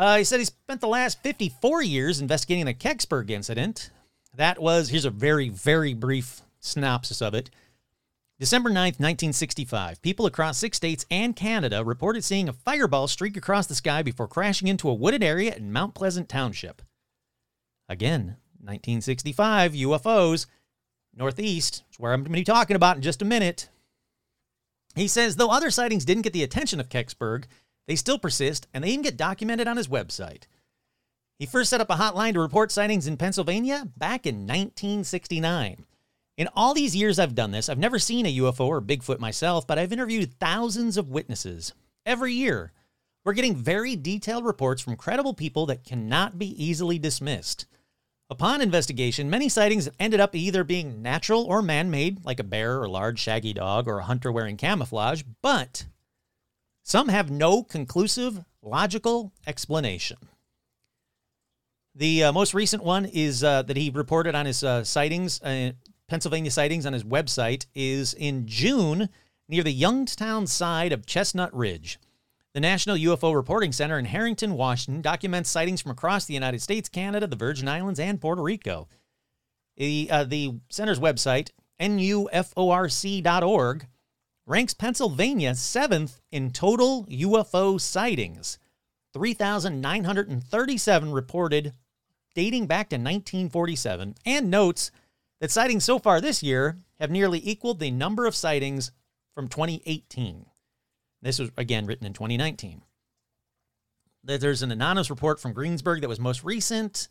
Uh, 0.00 0.16
he 0.16 0.24
said 0.24 0.38
he 0.38 0.46
spent 0.46 0.80
the 0.80 0.88
last 0.88 1.22
54 1.22 1.82
years 1.82 2.22
investigating 2.22 2.64
the 2.64 2.72
Kecksburg 2.72 3.28
incident. 3.28 3.90
That 4.34 4.58
was, 4.58 4.88
here's 4.88 5.04
a 5.04 5.10
very, 5.10 5.50
very 5.50 5.92
brief 5.92 6.40
synopsis 6.58 7.20
of 7.20 7.34
it. 7.34 7.50
December 8.38 8.70
9th, 8.70 8.98
1965, 8.98 10.00
people 10.00 10.24
across 10.24 10.56
six 10.56 10.78
states 10.78 11.04
and 11.10 11.36
Canada 11.36 11.84
reported 11.84 12.24
seeing 12.24 12.48
a 12.48 12.54
fireball 12.54 13.08
streak 13.08 13.36
across 13.36 13.66
the 13.66 13.74
sky 13.74 14.02
before 14.02 14.26
crashing 14.26 14.68
into 14.68 14.88
a 14.88 14.94
wooded 14.94 15.22
area 15.22 15.54
in 15.54 15.70
Mount 15.70 15.94
Pleasant 15.94 16.30
Township. 16.30 16.80
Again, 17.86 18.38
1965, 18.58 19.74
UFOs, 19.74 20.46
Northeast, 21.14 21.82
is 21.90 21.98
where 21.98 22.14
I'm 22.14 22.20
going 22.20 22.32
to 22.32 22.40
be 22.40 22.44
talking 22.44 22.74
about 22.76 22.96
in 22.96 23.02
just 23.02 23.20
a 23.20 23.26
minute. 23.26 23.68
He 24.94 25.08
says, 25.08 25.36
though 25.36 25.50
other 25.50 25.70
sightings 25.70 26.06
didn't 26.06 26.22
get 26.22 26.32
the 26.32 26.42
attention 26.42 26.80
of 26.80 26.88
Kecksburg, 26.88 27.44
they 27.90 27.96
still 27.96 28.20
persist 28.20 28.68
and 28.72 28.84
they 28.84 28.90
even 28.90 29.02
get 29.02 29.16
documented 29.16 29.66
on 29.66 29.76
his 29.76 29.88
website. 29.88 30.44
He 31.40 31.44
first 31.44 31.70
set 31.70 31.80
up 31.80 31.90
a 31.90 31.96
hotline 31.96 32.34
to 32.34 32.40
report 32.40 32.70
sightings 32.70 33.08
in 33.08 33.16
Pennsylvania 33.16 33.88
back 33.96 34.26
in 34.26 34.46
1969. 34.46 35.84
In 36.36 36.48
all 36.54 36.72
these 36.72 36.94
years 36.94 37.18
I've 37.18 37.34
done 37.34 37.50
this, 37.50 37.68
I've 37.68 37.80
never 37.80 37.98
seen 37.98 38.26
a 38.26 38.36
UFO 38.36 38.68
or 38.68 38.80
Bigfoot 38.80 39.18
myself, 39.18 39.66
but 39.66 39.76
I've 39.76 39.92
interviewed 39.92 40.38
thousands 40.38 40.96
of 40.96 41.10
witnesses. 41.10 41.72
Every 42.06 42.32
year, 42.32 42.70
we're 43.24 43.32
getting 43.32 43.56
very 43.56 43.96
detailed 43.96 44.44
reports 44.44 44.80
from 44.80 44.94
credible 44.94 45.34
people 45.34 45.66
that 45.66 45.82
cannot 45.82 46.38
be 46.38 46.64
easily 46.64 46.96
dismissed. 47.00 47.66
Upon 48.30 48.60
investigation, 48.60 49.28
many 49.28 49.48
sightings 49.48 49.88
ended 49.98 50.20
up 50.20 50.36
either 50.36 50.62
being 50.62 51.02
natural 51.02 51.42
or 51.42 51.60
man 51.60 51.90
made, 51.90 52.24
like 52.24 52.38
a 52.38 52.44
bear 52.44 52.80
or 52.80 52.88
large 52.88 53.18
shaggy 53.18 53.52
dog 53.52 53.88
or 53.88 53.98
a 53.98 54.04
hunter 54.04 54.30
wearing 54.30 54.56
camouflage, 54.56 55.24
but 55.42 55.86
some 56.90 57.08
have 57.08 57.30
no 57.30 57.62
conclusive, 57.62 58.44
logical 58.62 59.32
explanation. 59.46 60.16
The 61.94 62.24
uh, 62.24 62.32
most 62.32 62.52
recent 62.52 62.82
one 62.82 63.04
is 63.04 63.44
uh, 63.44 63.62
that 63.62 63.76
he 63.76 63.90
reported 63.90 64.34
on 64.34 64.44
his 64.44 64.64
uh, 64.64 64.82
sightings, 64.82 65.40
uh, 65.42 65.70
Pennsylvania 66.08 66.50
sightings 66.50 66.86
on 66.86 66.92
his 66.92 67.04
website, 67.04 67.66
is 67.76 68.12
in 68.14 68.48
June 68.48 69.08
near 69.48 69.62
the 69.62 69.72
Youngstown 69.72 70.48
side 70.48 70.92
of 70.92 71.06
Chestnut 71.06 71.54
Ridge. 71.54 72.00
The 72.54 72.60
National 72.60 72.96
UFO 72.96 73.36
Reporting 73.36 73.70
Center 73.70 73.96
in 73.96 74.06
Harrington, 74.06 74.54
Washington, 74.54 75.00
documents 75.00 75.48
sightings 75.48 75.80
from 75.80 75.92
across 75.92 76.24
the 76.24 76.34
United 76.34 76.60
States, 76.60 76.88
Canada, 76.88 77.28
the 77.28 77.36
Virgin 77.36 77.68
Islands, 77.68 78.00
and 78.00 78.20
Puerto 78.20 78.42
Rico. 78.42 78.88
The, 79.76 80.08
uh, 80.10 80.24
the 80.24 80.58
center's 80.68 80.98
website, 80.98 81.50
nuforc.org, 81.80 83.86
ranks 84.50 84.74
Pennsylvania 84.74 85.54
seventh 85.54 86.20
in 86.32 86.50
total 86.50 87.06
UFO 87.06 87.80
sightings, 87.80 88.58
3,937 89.14 91.12
reported 91.12 91.72
dating 92.34 92.66
back 92.66 92.88
to 92.88 92.96
1947, 92.96 94.16
and 94.26 94.50
notes 94.50 94.90
that 95.40 95.52
sightings 95.52 95.84
so 95.84 96.00
far 96.00 96.20
this 96.20 96.42
year 96.42 96.78
have 96.98 97.12
nearly 97.12 97.38
equaled 97.48 97.78
the 97.78 97.92
number 97.92 98.26
of 98.26 98.34
sightings 98.34 98.90
from 99.36 99.46
2018. 99.46 100.46
This 101.22 101.38
was 101.38 101.52
again 101.56 101.86
written 101.86 102.08
in 102.08 102.12
2019. 102.12 102.82
There's 104.24 104.62
an 104.62 104.72
anonymous 104.72 105.10
report 105.10 105.38
from 105.38 105.52
Greensburg 105.52 106.00
that 106.00 106.08
was 106.08 106.18
most 106.18 106.42
recent 106.42 107.06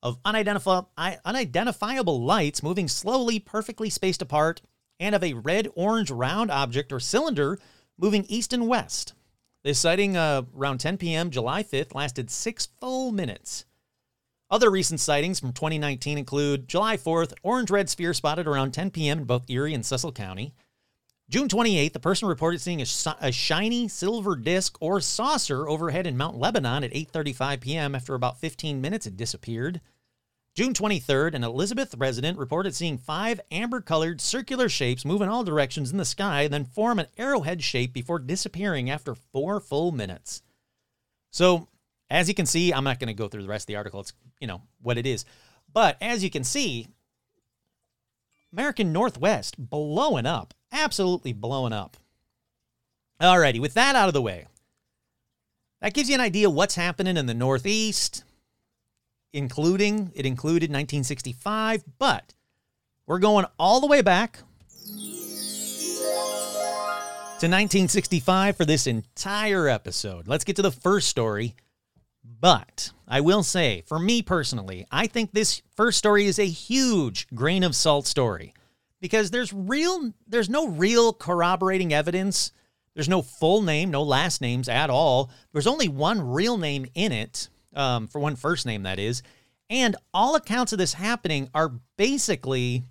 of 0.00 0.18
unidentifiable, 0.24 0.90
unidentifiable 0.96 2.22
lights 2.22 2.62
moving 2.62 2.86
slowly, 2.86 3.40
perfectly 3.40 3.90
spaced 3.90 4.22
apart, 4.22 4.62
and 4.98 5.14
of 5.14 5.24
a 5.24 5.34
red 5.34 5.68
orange 5.74 6.10
round 6.10 6.50
object 6.50 6.92
or 6.92 7.00
cylinder 7.00 7.58
moving 7.98 8.24
east 8.28 8.52
and 8.52 8.68
west. 8.68 9.14
This 9.62 9.78
sighting 9.78 10.16
uh, 10.16 10.42
around 10.56 10.78
10 10.78 10.98
p.m. 10.98 11.30
July 11.30 11.62
5th 11.62 11.94
lasted 11.94 12.30
six 12.30 12.66
full 12.80 13.12
minutes. 13.12 13.64
Other 14.50 14.70
recent 14.70 15.00
sightings 15.00 15.40
from 15.40 15.52
2019 15.52 16.18
include 16.18 16.68
July 16.68 16.96
4th, 16.96 17.32
orange 17.42 17.70
red 17.70 17.88
sphere 17.88 18.12
spotted 18.12 18.46
around 18.46 18.72
10 18.72 18.90
p.m. 18.90 19.20
in 19.20 19.24
both 19.24 19.48
Erie 19.48 19.74
and 19.74 19.84
Cecil 19.84 20.12
County. 20.12 20.54
June 21.30 21.48
28th, 21.48 21.94
the 21.94 22.00
person 22.00 22.28
reported 22.28 22.60
seeing 22.60 22.82
a, 22.82 22.86
a, 23.20 23.32
shiny 23.32 23.88
silver 23.88 24.36
disc 24.36 24.76
or 24.80 25.00
saucer 25.00 25.66
overhead 25.66 26.06
in 26.06 26.18
Mount 26.18 26.36
Lebanon 26.36 26.84
at 26.84 26.92
8:35 26.92 27.60
p.m. 27.60 27.94
After 27.94 28.14
about 28.14 28.38
15 28.38 28.80
minutes, 28.82 29.06
it 29.06 29.16
disappeared. 29.16 29.80
June 30.54 30.72
23rd, 30.72 31.34
an 31.34 31.42
Elizabeth 31.42 31.94
resident 31.98 32.38
reported 32.38 32.74
seeing 32.74 32.96
five 32.96 33.40
amber-colored 33.50 34.20
circular 34.20 34.68
shapes 34.68 35.04
move 35.04 35.20
in 35.20 35.28
all 35.28 35.42
directions 35.42 35.90
in 35.90 35.98
the 35.98 36.04
sky, 36.04 36.46
then 36.46 36.64
form 36.64 37.00
an 37.00 37.08
arrowhead 37.18 37.60
shape 37.60 37.92
before 37.92 38.20
disappearing 38.20 38.88
after 38.88 39.16
four 39.16 39.58
full 39.58 39.90
minutes. 39.90 40.42
So, 41.30 41.66
as 42.08 42.28
you 42.28 42.34
can 42.34 42.46
see, 42.46 42.72
I'm 42.72 42.84
not 42.84 43.00
going 43.00 43.08
to 43.08 43.14
go 43.14 43.26
through 43.26 43.42
the 43.42 43.48
rest 43.48 43.64
of 43.64 43.66
the 43.68 43.76
article. 43.76 44.00
It's 44.00 44.12
you 44.40 44.46
know 44.46 44.62
what 44.80 44.96
it 44.96 45.06
is, 45.06 45.24
but 45.72 45.96
as 46.00 46.22
you 46.22 46.30
can 46.30 46.44
see, 46.44 46.86
American 48.52 48.92
Northwest 48.92 49.56
blowing 49.58 50.26
up 50.26 50.54
absolutely 50.74 51.32
blowing 51.32 51.72
up. 51.72 51.96
Alrighty, 53.20 53.60
with 53.60 53.74
that 53.74 53.96
out 53.96 54.08
of 54.08 54.14
the 54.14 54.20
way, 54.20 54.46
that 55.80 55.94
gives 55.94 56.08
you 56.08 56.14
an 56.16 56.20
idea 56.20 56.50
what's 56.50 56.74
happening 56.74 57.16
in 57.16 57.26
the 57.26 57.34
Northeast, 57.34 58.24
including, 59.34 60.12
it 60.14 60.24
included 60.24 60.70
1965, 60.70 61.84
but 61.98 62.32
we're 63.06 63.18
going 63.18 63.44
all 63.58 63.80
the 63.80 63.86
way 63.86 64.00
back 64.00 64.38
to 67.40 67.48
1965 67.50 68.56
for 68.56 68.64
this 68.64 68.86
entire 68.86 69.68
episode. 69.68 70.28
Let's 70.28 70.44
get 70.44 70.56
to 70.56 70.62
the 70.62 70.70
first 70.70 71.08
story. 71.08 71.54
But 72.40 72.92
I 73.06 73.20
will 73.20 73.42
say, 73.42 73.82
for 73.86 73.98
me 73.98 74.22
personally, 74.22 74.86
I 74.90 75.08
think 75.08 75.32
this 75.32 75.60
first 75.76 75.98
story 75.98 76.24
is 76.26 76.38
a 76.38 76.46
huge 76.46 77.26
grain 77.34 77.62
of 77.62 77.76
salt 77.76 78.06
story 78.06 78.54
because 79.00 79.30
there's 79.30 79.52
real 79.52 80.12
there's 80.26 80.48
no 80.48 80.68
real 80.68 81.12
corroborating 81.12 81.92
evidence. 81.92 82.52
There's 82.94 83.08
no 83.08 83.20
full 83.20 83.60
name, 83.60 83.90
no 83.90 84.02
last 84.02 84.40
names 84.40 84.68
at 84.68 84.88
all. 84.88 85.30
There's 85.52 85.66
only 85.66 85.88
one 85.88 86.20
real 86.22 86.56
name 86.56 86.86
in 86.94 87.12
it, 87.12 87.48
um, 87.74 88.08
for 88.08 88.18
one 88.18 88.36
first 88.36 88.66
name 88.66 88.82
that 88.84 88.98
is, 88.98 89.22
and 89.70 89.96
all 90.12 90.36
accounts 90.36 90.72
of 90.72 90.78
this 90.78 90.94
happening 90.94 91.48
are 91.54 91.72
basically 91.96 92.82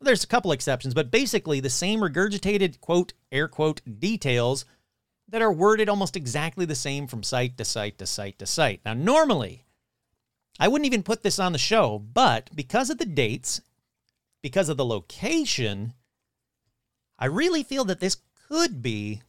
there's 0.00 0.24
a 0.24 0.28
couple 0.28 0.52
exceptions, 0.52 0.92
but 0.92 1.10
basically 1.10 1.60
the 1.60 1.70
same 1.70 2.00
regurgitated 2.00 2.80
quote 2.80 3.14
air 3.32 3.48
quote 3.48 3.80
details 3.98 4.66
that 5.28 5.40
are 5.40 5.52
worded 5.52 5.88
almost 5.88 6.16
exactly 6.16 6.66
the 6.66 6.74
same 6.74 7.06
from 7.06 7.22
site 7.22 7.56
to 7.56 7.64
site 7.64 7.98
to 7.98 8.06
site 8.06 8.38
to 8.38 8.46
site. 8.46 8.80
Now, 8.84 8.92
normally, 8.92 9.64
I 10.60 10.68
wouldn't 10.68 10.86
even 10.86 11.02
put 11.02 11.22
this 11.22 11.38
on 11.38 11.52
the 11.52 11.58
show, 11.58 11.98
but 11.98 12.50
because 12.54 12.90
of 12.90 12.98
the 12.98 13.06
dates 13.06 13.62
because 14.44 14.68
of 14.68 14.76
the 14.76 14.84
location, 14.84 15.94
I 17.18 17.24
really 17.24 17.62
feel 17.62 17.86
that 17.86 18.00
this 18.00 18.18
could 18.46 18.82
be 18.82 19.22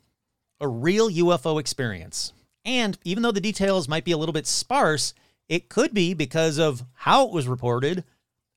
a 0.59 0.67
real 0.67 1.09
UFO 1.09 1.57
experience. 1.57 2.33
And 2.65 2.97
even 3.03 3.23
though 3.23 3.31
the 3.31 3.39
details 3.39 3.87
might 3.87 4.03
be 4.03 4.11
a 4.11 4.17
little 4.17 4.33
bit 4.33 4.47
sparse, 4.47 5.13
it 5.47 5.69
could 5.69 5.93
be 5.93 6.13
because 6.13 6.57
of 6.57 6.83
how 6.93 7.27
it 7.27 7.31
was 7.31 7.47
reported 7.47 8.03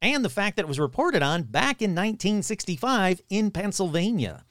and 0.01 0.25
the 0.25 0.31
fact 0.31 0.57
that 0.57 0.63
it 0.63 0.69
was 0.69 0.81
reported 0.81 1.23
on 1.23 1.43
back 1.43 1.83
in 1.83 1.91
1965 1.91 3.21
in 3.29 3.51
Pennsylvania. 3.51 4.45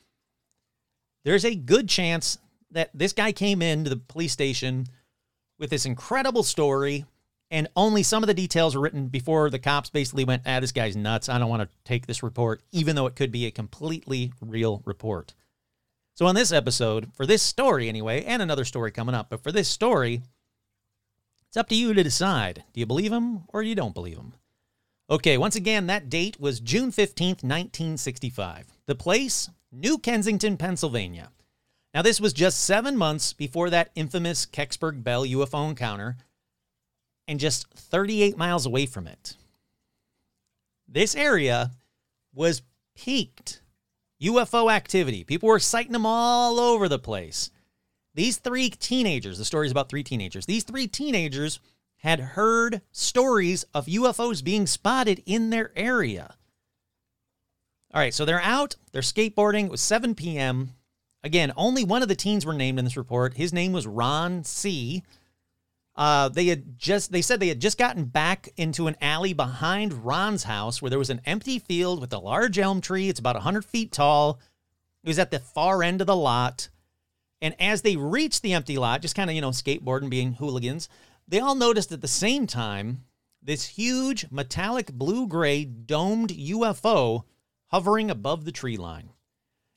There's 1.25 1.45
a 1.45 1.55
good 1.55 1.89
chance 1.89 2.37
that 2.71 2.91
this 2.93 3.13
guy 3.13 3.31
came 3.31 3.61
into 3.61 3.89
the 3.89 3.97
police 3.97 4.31
station 4.31 4.87
with 5.57 5.69
this 5.71 5.85
incredible 5.85 6.43
story 6.43 7.05
and 7.49 7.69
only 7.75 8.03
some 8.03 8.23
of 8.23 8.27
the 8.27 8.33
details 8.33 8.75
were 8.75 8.81
written 8.81 9.07
before 9.07 9.49
the 9.49 9.59
cops 9.59 9.89
basically 9.89 10.25
went, 10.25 10.43
ah, 10.45 10.59
this 10.59 10.73
guy's 10.73 10.97
nuts. 10.97 11.29
I 11.29 11.39
don't 11.39 11.49
want 11.49 11.63
to 11.63 11.69
take 11.85 12.05
this 12.05 12.21
report, 12.21 12.61
even 12.71 12.95
though 12.95 13.07
it 13.07 13.15
could 13.15 13.31
be 13.31 13.45
a 13.45 13.51
completely 13.51 14.33
real 14.41 14.81
report. 14.85 15.33
So, 16.17 16.25
on 16.25 16.33
this 16.33 16.51
episode, 16.51 17.11
for 17.13 17.27
this 17.27 17.43
story 17.43 17.87
anyway, 17.87 18.23
and 18.23 18.41
another 18.41 18.65
story 18.65 18.89
coming 18.89 19.13
up, 19.13 19.29
but 19.29 19.43
for 19.43 19.51
this 19.51 19.67
story, 19.67 20.23
it's 21.47 21.57
up 21.57 21.69
to 21.69 21.75
you 21.75 21.93
to 21.93 22.01
decide. 22.01 22.63
Do 22.73 22.79
you 22.79 22.87
believe 22.87 23.11
him 23.11 23.43
or 23.49 23.61
you 23.61 23.75
don't 23.75 23.93
believe 23.93 24.17
him? 24.17 24.33
Okay, 25.11 25.37
once 25.37 25.55
again, 25.55 25.85
that 25.85 26.09
date 26.09 26.39
was 26.39 26.59
June 26.59 26.89
15th, 26.89 27.43
1965. 27.43 28.65
The 28.87 28.95
place, 28.95 29.51
New 29.71 29.99
Kensington, 29.99 30.57
Pennsylvania. 30.57 31.29
Now, 31.93 32.01
this 32.01 32.19
was 32.19 32.33
just 32.33 32.63
seven 32.63 32.97
months 32.97 33.33
before 33.33 33.69
that 33.69 33.91
infamous 33.93 34.47
Kecksburg 34.47 35.03
Bell 35.03 35.23
UFO 35.23 35.69
encounter 35.69 36.17
and 37.27 37.39
just 37.39 37.71
38 37.75 38.35
miles 38.35 38.65
away 38.65 38.87
from 38.87 39.05
it. 39.05 39.37
This 40.87 41.13
area 41.13 41.73
was 42.33 42.63
peaked 42.95 43.61
UFO 44.21 44.71
activity. 44.71 45.23
People 45.23 45.49
were 45.49 45.59
sighting 45.59 45.93
them 45.93 46.05
all 46.05 46.59
over 46.59 46.87
the 46.87 46.99
place. 46.99 47.51
These 48.13 48.37
three 48.37 48.69
teenagers, 48.69 49.37
the 49.37 49.45
story 49.45 49.67
is 49.67 49.71
about 49.71 49.89
three 49.89 50.03
teenagers, 50.03 50.45
these 50.45 50.63
three 50.63 50.87
teenagers 50.87 51.59
had 51.97 52.19
heard 52.19 52.81
stories 52.91 53.63
of 53.73 53.85
UFOs 53.87 54.43
being 54.43 54.67
spotted 54.67 55.21
in 55.25 55.49
their 55.49 55.71
area. 55.75 56.35
All 57.93 58.01
right, 58.01 58.13
so 58.13 58.25
they're 58.25 58.41
out, 58.41 58.75
they're 58.91 59.01
skateboarding. 59.01 59.65
It 59.65 59.71
was 59.71 59.81
7 59.81 60.13
p.m. 60.13 60.73
Again, 61.23 61.51
only 61.55 61.83
one 61.83 62.01
of 62.01 62.07
the 62.07 62.15
teens 62.15 62.45
were 62.45 62.53
named 62.53 62.77
in 62.79 62.85
this 62.85 62.97
report. 62.97 63.35
His 63.35 63.53
name 63.53 63.71
was 63.71 63.87
Ron 63.87 64.43
C. 64.43 65.03
Uh, 65.97 66.29
they 66.29 66.45
had 66.45 66.77
just 66.77 67.11
they 67.11 67.23
said 67.23 67.39
they 67.39 67.47
had 67.47 67.59
just 67.59 67.79
gotten 67.79 68.05
back 68.05 68.49
into 68.55 68.85
an 68.85 68.95
alley 69.01 69.33
behind 69.33 70.05
Ron's 70.05 70.43
house 70.43 70.79
where 70.79 70.89
there 70.89 70.99
was 70.99 71.09
an 71.09 71.21
empty 71.25 71.57
field 71.57 71.99
with 71.99 72.13
a 72.13 72.19
large 72.19 72.59
elm 72.59 72.81
tree. 72.81 73.09
It's 73.09 73.19
about 73.19 73.35
100 73.35 73.65
feet 73.65 73.91
tall. 73.91 74.39
It 75.03 75.07
was 75.07 75.17
at 75.17 75.31
the 75.31 75.39
far 75.39 75.81
end 75.81 76.01
of 76.01 76.07
the 76.07 76.15
lot. 76.15 76.69
And 77.41 77.55
as 77.59 77.81
they 77.81 77.95
reached 77.95 78.43
the 78.43 78.53
empty 78.53 78.77
lot, 78.77 79.01
just 79.01 79.15
kind 79.15 79.29
of, 79.29 79.35
you 79.35 79.41
know, 79.41 79.49
skateboarding, 79.49 80.09
being 80.09 80.33
hooligans, 80.33 80.87
they 81.27 81.39
all 81.39 81.55
noticed 81.55 81.91
at 81.91 82.01
the 82.01 82.07
same 82.07 82.45
time 82.45 83.05
this 83.41 83.65
huge 83.65 84.29
metallic 84.31 84.91
blue 84.91 85.27
gray 85.27 85.65
domed 85.65 86.29
UFO 86.29 87.23
hovering 87.67 88.11
above 88.11 88.45
the 88.45 88.51
tree 88.51 88.77
line. 88.77 89.11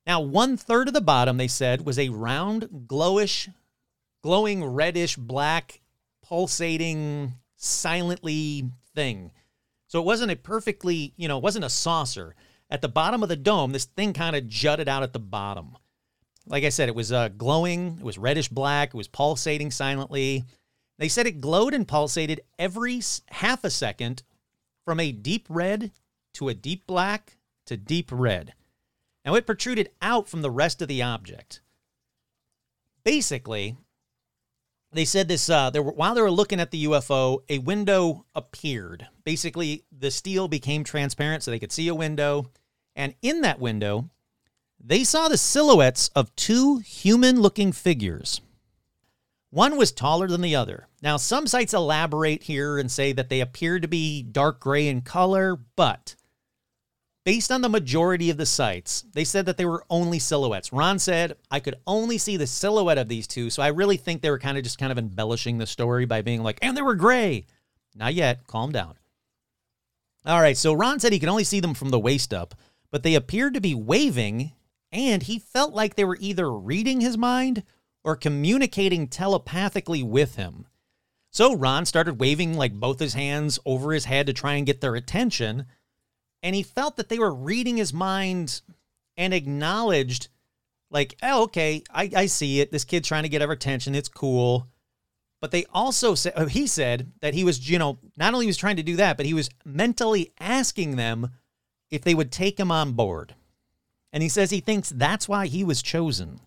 Now, 0.06 0.20
one 0.20 0.56
third 0.56 0.88
of 0.88 0.94
the 0.94 1.00
bottom, 1.00 1.36
they 1.36 1.48
said, 1.48 1.84
was 1.84 1.98
a 1.98 2.08
round, 2.08 2.86
glowish, 2.86 3.48
glowing 4.22 4.64
reddish 4.64 5.16
black, 5.16 5.79
pulsating, 6.30 7.34
silently 7.56 8.64
thing. 8.94 9.32
So 9.88 10.00
it 10.00 10.06
wasn't 10.06 10.30
a 10.30 10.36
perfectly, 10.36 11.12
you 11.16 11.28
know, 11.28 11.36
it 11.36 11.42
wasn't 11.42 11.64
a 11.64 11.70
saucer. 11.70 12.34
At 12.70 12.80
the 12.80 12.88
bottom 12.88 13.22
of 13.24 13.28
the 13.28 13.36
dome, 13.36 13.72
this 13.72 13.86
thing 13.86 14.12
kind 14.12 14.36
of 14.36 14.46
jutted 14.46 14.88
out 14.88 15.02
at 15.02 15.12
the 15.12 15.18
bottom. 15.18 15.76
Like 16.46 16.62
I 16.62 16.68
said, 16.68 16.88
it 16.88 16.94
was 16.94 17.10
uh, 17.10 17.28
glowing, 17.28 17.98
it 17.98 18.04
was 18.04 18.16
reddish 18.16 18.48
black, 18.48 18.90
it 18.90 18.96
was 18.96 19.08
pulsating 19.08 19.72
silently. 19.72 20.44
They 20.98 21.08
said 21.08 21.26
it 21.26 21.40
glowed 21.40 21.74
and 21.74 21.86
pulsated 21.86 22.40
every 22.58 23.02
half 23.30 23.64
a 23.64 23.70
second 23.70 24.22
from 24.84 25.00
a 25.00 25.12
deep 25.12 25.46
red 25.48 25.90
to 26.34 26.48
a 26.48 26.54
deep 26.54 26.86
black 26.86 27.38
to 27.66 27.76
deep 27.76 28.10
red. 28.12 28.54
Now 29.24 29.34
it 29.34 29.46
protruded 29.46 29.90
out 30.00 30.28
from 30.28 30.42
the 30.42 30.50
rest 30.50 30.80
of 30.80 30.88
the 30.88 31.02
object. 31.02 31.60
Basically, 33.04 33.76
they 34.92 35.04
said 35.04 35.28
this 35.28 35.48
uh, 35.48 35.70
there 35.70 35.82
were, 35.82 35.92
while 35.92 36.14
they 36.14 36.22
were 36.22 36.30
looking 36.30 36.60
at 36.60 36.70
the 36.70 36.84
UFO, 36.84 37.38
a 37.48 37.58
window 37.58 38.24
appeared. 38.34 39.06
Basically, 39.24 39.84
the 39.96 40.10
steel 40.10 40.48
became 40.48 40.82
transparent 40.82 41.42
so 41.42 41.50
they 41.50 41.58
could 41.58 41.72
see 41.72 41.88
a 41.88 41.94
window. 41.94 42.50
And 42.96 43.14
in 43.22 43.42
that 43.42 43.60
window, 43.60 44.10
they 44.82 45.04
saw 45.04 45.28
the 45.28 45.38
silhouettes 45.38 46.10
of 46.16 46.34
two 46.34 46.78
human 46.78 47.40
looking 47.40 47.70
figures. 47.70 48.40
One 49.50 49.76
was 49.76 49.92
taller 49.92 50.28
than 50.28 50.42
the 50.42 50.56
other. 50.56 50.86
Now, 51.02 51.16
some 51.16 51.46
sites 51.46 51.74
elaborate 51.74 52.44
here 52.44 52.78
and 52.78 52.90
say 52.90 53.12
that 53.12 53.28
they 53.28 53.40
appear 53.40 53.80
to 53.80 53.88
be 53.88 54.22
dark 54.22 54.60
gray 54.60 54.88
in 54.88 55.02
color, 55.02 55.56
but 55.76 56.14
based 57.24 57.52
on 57.52 57.60
the 57.60 57.68
majority 57.68 58.30
of 58.30 58.36
the 58.36 58.46
sites, 58.46 59.04
they 59.12 59.24
said 59.24 59.46
that 59.46 59.56
they 59.56 59.66
were 59.66 59.84
only 59.90 60.18
silhouettes. 60.18 60.72
Ron 60.72 60.98
said, 60.98 61.36
I 61.50 61.60
could 61.60 61.76
only 61.86 62.18
see 62.18 62.36
the 62.36 62.46
silhouette 62.46 62.98
of 62.98 63.08
these 63.08 63.26
two, 63.26 63.50
so 63.50 63.62
I 63.62 63.68
really 63.68 63.96
think 63.96 64.22
they 64.22 64.30
were 64.30 64.38
kind 64.38 64.56
of 64.56 64.64
just 64.64 64.78
kind 64.78 64.92
of 64.92 64.98
embellishing 64.98 65.58
the 65.58 65.66
story 65.66 66.04
by 66.06 66.22
being 66.22 66.42
like, 66.42 66.58
and 66.62 66.76
they 66.76 66.82
were 66.82 66.94
gray. 66.94 67.46
Not 67.94 68.14
yet. 68.14 68.46
Calm 68.46 68.72
down. 68.72 68.94
All 70.26 70.40
right, 70.40 70.56
so 70.56 70.72
Ron 70.72 71.00
said 71.00 71.12
he 71.12 71.18
could 71.18 71.28
only 71.28 71.44
see 71.44 71.60
them 71.60 71.74
from 71.74 71.88
the 71.88 71.98
waist 71.98 72.34
up, 72.34 72.54
but 72.90 73.02
they 73.02 73.14
appeared 73.14 73.54
to 73.54 73.60
be 73.60 73.74
waving, 73.74 74.52
and 74.92 75.22
he 75.22 75.38
felt 75.38 75.72
like 75.72 75.94
they 75.94 76.04
were 76.04 76.18
either 76.20 76.52
reading 76.52 77.00
his 77.00 77.16
mind 77.16 77.62
or 78.04 78.16
communicating 78.16 79.08
telepathically 79.08 80.02
with 80.02 80.36
him. 80.36 80.66
So 81.30 81.54
Ron 81.54 81.86
started 81.86 82.20
waving 82.20 82.54
like 82.54 82.72
both 82.74 82.98
his 82.98 83.14
hands 83.14 83.58
over 83.64 83.92
his 83.92 84.06
head 84.06 84.26
to 84.26 84.32
try 84.32 84.54
and 84.54 84.66
get 84.66 84.80
their 84.80 84.96
attention, 84.96 85.66
and 86.42 86.54
he 86.54 86.62
felt 86.62 86.96
that 86.96 87.08
they 87.08 87.18
were 87.18 87.34
reading 87.34 87.76
his 87.76 87.92
mind 87.92 88.62
and 89.16 89.34
acknowledged, 89.34 90.28
like, 90.90 91.16
oh, 91.22 91.44
okay, 91.44 91.82
I, 91.90 92.10
I 92.16 92.26
see 92.26 92.60
it. 92.60 92.72
This 92.72 92.84
kid's 92.84 93.08
trying 93.08 93.22
to 93.22 93.28
get 93.28 93.42
our 93.42 93.52
attention. 93.52 93.94
It's 93.94 94.08
cool. 94.08 94.66
But 95.40 95.52
they 95.52 95.64
also 95.72 96.14
said, 96.14 96.34
oh, 96.36 96.42
uh, 96.42 96.46
he 96.46 96.66
said 96.66 97.12
that 97.20 97.34
he 97.34 97.44
was, 97.44 97.68
you 97.68 97.78
know, 97.78 97.98
not 98.16 98.34
only 98.34 98.46
was 98.46 98.56
trying 98.56 98.76
to 98.76 98.82
do 98.82 98.96
that, 98.96 99.16
but 99.16 99.26
he 99.26 99.34
was 99.34 99.48
mentally 99.64 100.32
asking 100.38 100.96
them 100.96 101.30
if 101.90 102.02
they 102.02 102.14
would 102.14 102.30
take 102.30 102.58
him 102.58 102.70
on 102.70 102.92
board. 102.92 103.34
And 104.12 104.22
he 104.22 104.28
says 104.28 104.50
he 104.50 104.60
thinks 104.60 104.90
that's 104.90 105.28
why 105.28 105.46
he 105.46 105.64
was 105.64 105.82
chosen. 105.82 106.40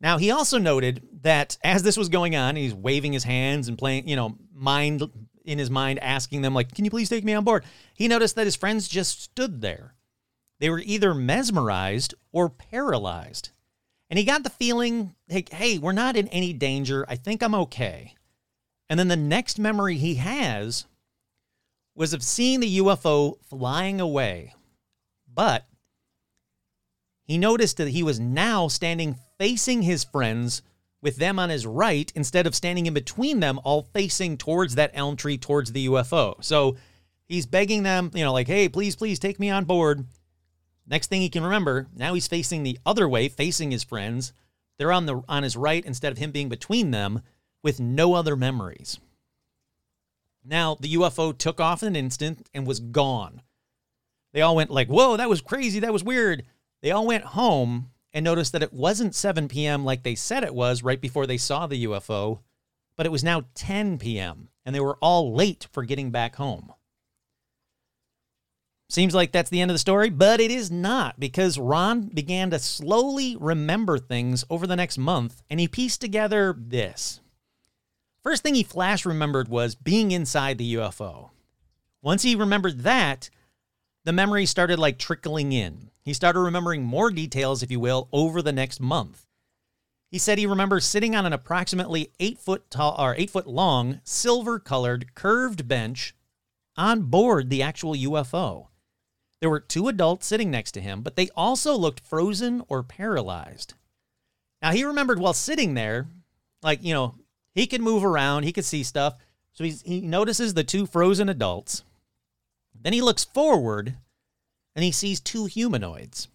Now, 0.00 0.18
he 0.18 0.30
also 0.30 0.58
noted 0.58 1.06
that 1.22 1.56
as 1.64 1.82
this 1.82 1.96
was 1.96 2.10
going 2.10 2.36
on, 2.36 2.56
he's 2.56 2.74
waving 2.74 3.14
his 3.14 3.24
hands 3.24 3.68
and 3.68 3.78
playing, 3.78 4.08
you 4.08 4.16
know, 4.16 4.36
mind 4.52 5.08
in 5.44 5.58
his 5.58 5.70
mind 5.70 5.98
asking 6.00 6.42
them, 6.42 6.54
like, 6.54 6.74
can 6.74 6.84
you 6.84 6.90
please 6.90 7.08
take 7.08 7.24
me 7.24 7.34
on 7.34 7.44
board? 7.44 7.64
He 7.94 8.08
noticed 8.08 8.36
that 8.36 8.46
his 8.46 8.56
friends 8.56 8.88
just 8.88 9.22
stood 9.22 9.60
there. 9.60 9.94
They 10.60 10.70
were 10.70 10.82
either 10.84 11.14
mesmerized 11.14 12.14
or 12.32 12.48
paralyzed. 12.48 13.50
And 14.08 14.18
he 14.18 14.24
got 14.24 14.44
the 14.44 14.50
feeling, 14.50 15.14
like, 15.28 15.50
hey, 15.50 15.78
we're 15.78 15.92
not 15.92 16.16
in 16.16 16.28
any 16.28 16.52
danger. 16.52 17.04
I 17.08 17.16
think 17.16 17.42
I'm 17.42 17.54
okay. 17.54 18.14
And 18.88 18.98
then 18.98 19.08
the 19.08 19.16
next 19.16 19.58
memory 19.58 19.96
he 19.96 20.16
has 20.16 20.86
was 21.94 22.12
of 22.12 22.22
seeing 22.22 22.60
the 22.60 22.78
UFO 22.78 23.38
flying 23.48 24.00
away. 24.00 24.54
But 25.32 25.66
he 27.24 27.38
noticed 27.38 27.78
that 27.78 27.88
he 27.88 28.02
was 28.02 28.20
now 28.20 28.68
standing 28.68 29.16
facing 29.38 29.82
his 29.82 30.04
friends 30.04 30.62
with 31.04 31.16
them 31.16 31.38
on 31.38 31.50
his 31.50 31.66
right 31.66 32.10
instead 32.16 32.46
of 32.46 32.54
standing 32.54 32.86
in 32.86 32.94
between 32.94 33.38
them, 33.40 33.60
all 33.62 33.82
facing 33.92 34.38
towards 34.38 34.74
that 34.74 34.90
elm 34.94 35.16
tree, 35.16 35.36
towards 35.36 35.70
the 35.70 35.86
UFO. 35.86 36.42
So 36.42 36.76
he's 37.26 37.44
begging 37.44 37.82
them, 37.82 38.10
you 38.14 38.24
know, 38.24 38.32
like, 38.32 38.46
hey, 38.46 38.70
please, 38.70 38.96
please 38.96 39.18
take 39.18 39.38
me 39.38 39.50
on 39.50 39.66
board. 39.66 40.06
Next 40.86 41.08
thing 41.08 41.20
he 41.20 41.28
can 41.28 41.44
remember, 41.44 41.88
now 41.94 42.14
he's 42.14 42.26
facing 42.26 42.62
the 42.62 42.78
other 42.86 43.06
way, 43.06 43.28
facing 43.28 43.70
his 43.70 43.84
friends. 43.84 44.32
They're 44.78 44.92
on 44.92 45.04
the 45.04 45.22
on 45.28 45.42
his 45.42 45.58
right 45.58 45.84
instead 45.84 46.10
of 46.10 46.18
him 46.18 46.32
being 46.32 46.48
between 46.48 46.90
them 46.90 47.20
with 47.62 47.78
no 47.78 48.14
other 48.14 48.34
memories. 48.34 48.98
Now, 50.42 50.76
the 50.80 50.94
UFO 50.94 51.36
took 51.36 51.60
off 51.60 51.82
in 51.82 51.88
an 51.88 51.96
instant 51.96 52.48
and 52.54 52.66
was 52.66 52.80
gone. 52.80 53.42
They 54.32 54.40
all 54.40 54.56
went 54.56 54.70
like, 54.70 54.88
"Whoa, 54.88 55.16
that 55.16 55.28
was 55.28 55.40
crazy. 55.40 55.80
That 55.80 55.92
was 55.92 56.02
weird." 56.02 56.44
They 56.82 56.90
all 56.90 57.06
went 57.06 57.24
home 57.24 57.90
and 58.14 58.24
noticed 58.24 58.52
that 58.52 58.62
it 58.62 58.72
wasn't 58.72 59.14
7 59.14 59.48
p.m. 59.48 59.84
like 59.84 60.04
they 60.04 60.14
said 60.14 60.44
it 60.44 60.54
was 60.54 60.84
right 60.84 61.00
before 61.00 61.26
they 61.26 61.36
saw 61.36 61.66
the 61.66 61.84
UFO, 61.84 62.38
but 62.96 63.04
it 63.04 63.12
was 63.12 63.24
now 63.24 63.42
10 63.54 63.98
p.m. 63.98 64.48
and 64.64 64.74
they 64.74 64.80
were 64.80 64.96
all 65.02 65.34
late 65.34 65.66
for 65.72 65.82
getting 65.82 66.12
back 66.12 66.36
home. 66.36 66.72
Seems 68.88 69.14
like 69.14 69.32
that's 69.32 69.50
the 69.50 69.60
end 69.60 69.72
of 69.72 69.74
the 69.74 69.80
story, 69.80 70.10
but 70.10 70.40
it 70.40 70.52
is 70.52 70.70
not 70.70 71.18
because 71.18 71.58
Ron 71.58 72.02
began 72.02 72.50
to 72.50 72.60
slowly 72.60 73.36
remember 73.40 73.98
things 73.98 74.44
over 74.48 74.66
the 74.66 74.76
next 74.76 74.96
month 74.96 75.42
and 75.50 75.58
he 75.58 75.66
pieced 75.66 76.00
together 76.00 76.54
this. 76.56 77.20
First 78.22 78.42
thing 78.42 78.54
he 78.54 78.62
flash 78.62 79.04
remembered 79.04 79.48
was 79.48 79.74
being 79.74 80.12
inside 80.12 80.58
the 80.58 80.74
UFO. 80.76 81.30
Once 82.02 82.22
he 82.22 82.36
remembered 82.36 82.80
that, 82.80 83.30
the 84.04 84.12
memory 84.12 84.46
started 84.46 84.78
like 84.78 84.98
trickling 84.98 85.52
in. 85.52 85.90
He 86.04 86.12
started 86.12 86.40
remembering 86.40 86.82
more 86.82 87.10
details, 87.10 87.62
if 87.62 87.70
you 87.70 87.80
will, 87.80 88.08
over 88.12 88.42
the 88.42 88.52
next 88.52 88.80
month. 88.80 89.26
He 90.10 90.18
said 90.18 90.38
he 90.38 90.46
remembers 90.46 90.84
sitting 90.84 91.16
on 91.16 91.26
an 91.26 91.32
approximately 91.32 92.12
eight 92.20 92.38
foot 92.38 92.70
tall 92.70 92.94
or 92.98 93.14
eight 93.16 93.30
foot 93.30 93.46
long, 93.46 94.00
silver 94.04 94.58
colored, 94.58 95.14
curved 95.14 95.66
bench 95.66 96.14
on 96.76 97.02
board 97.02 97.50
the 97.50 97.62
actual 97.62 97.94
UFO. 97.94 98.68
There 99.40 99.50
were 99.50 99.60
two 99.60 99.88
adults 99.88 100.26
sitting 100.26 100.50
next 100.50 100.72
to 100.72 100.80
him, 100.80 101.02
but 101.02 101.16
they 101.16 101.30
also 101.34 101.74
looked 101.76 102.06
frozen 102.06 102.62
or 102.68 102.82
paralyzed. 102.82 103.74
Now 104.62 104.72
he 104.72 104.84
remembered 104.84 105.18
while 105.18 105.34
sitting 105.34 105.74
there, 105.74 106.06
like, 106.62 106.82
you 106.82 106.94
know, 106.94 107.16
he 107.54 107.66
could 107.66 107.82
move 107.82 108.04
around, 108.04 108.44
he 108.44 108.52
could 108.52 108.64
see 108.64 108.82
stuff. 108.82 109.16
So 109.52 109.64
he 109.64 110.00
notices 110.00 110.54
the 110.54 110.64
two 110.64 110.86
frozen 110.86 111.28
adults. 111.28 111.84
Then 112.84 112.92
he 112.92 113.02
looks 113.02 113.24
forward 113.24 113.96
and 114.76 114.84
he 114.84 114.92
sees 114.92 115.18
two 115.18 115.46
humanoids. 115.46 116.28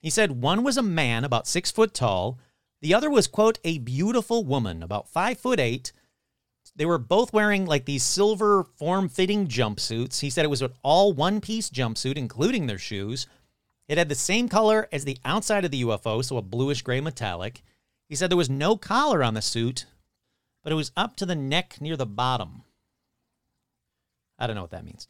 He 0.00 0.08
said 0.08 0.40
one 0.40 0.62
was 0.64 0.78
a 0.78 0.82
man 0.82 1.24
about 1.24 1.46
six 1.46 1.70
foot 1.70 1.92
tall, 1.92 2.38
the 2.80 2.94
other 2.94 3.10
was, 3.10 3.26
quote, 3.26 3.58
a 3.64 3.78
beautiful 3.78 4.44
woman 4.44 4.82
about 4.82 5.08
five 5.08 5.38
foot 5.38 5.58
eight. 5.58 5.92
They 6.76 6.86
were 6.86 6.98
both 6.98 7.32
wearing 7.32 7.66
like 7.66 7.86
these 7.86 8.04
silver 8.04 8.62
form 8.62 9.08
fitting 9.08 9.48
jumpsuits. 9.48 10.20
He 10.20 10.30
said 10.30 10.44
it 10.44 10.50
was 10.50 10.62
an 10.62 10.72
all 10.82 11.12
one 11.12 11.40
piece 11.40 11.70
jumpsuit, 11.70 12.16
including 12.16 12.66
their 12.66 12.78
shoes. 12.78 13.26
It 13.88 13.98
had 13.98 14.08
the 14.08 14.14
same 14.14 14.48
color 14.48 14.86
as 14.92 15.04
the 15.04 15.18
outside 15.24 15.64
of 15.64 15.70
the 15.70 15.82
UFO, 15.82 16.24
so 16.24 16.36
a 16.36 16.42
bluish 16.42 16.82
gray 16.82 17.00
metallic. 17.00 17.62
He 18.08 18.14
said 18.14 18.30
there 18.30 18.36
was 18.36 18.50
no 18.50 18.76
collar 18.76 19.24
on 19.24 19.34
the 19.34 19.42
suit, 19.42 19.86
but 20.62 20.72
it 20.72 20.76
was 20.76 20.92
up 20.96 21.16
to 21.16 21.26
the 21.26 21.34
neck 21.34 21.80
near 21.80 21.96
the 21.96 22.06
bottom. 22.06 22.62
I 24.38 24.46
don't 24.46 24.54
know 24.54 24.62
what 24.62 24.70
that 24.70 24.84
means. 24.84 25.08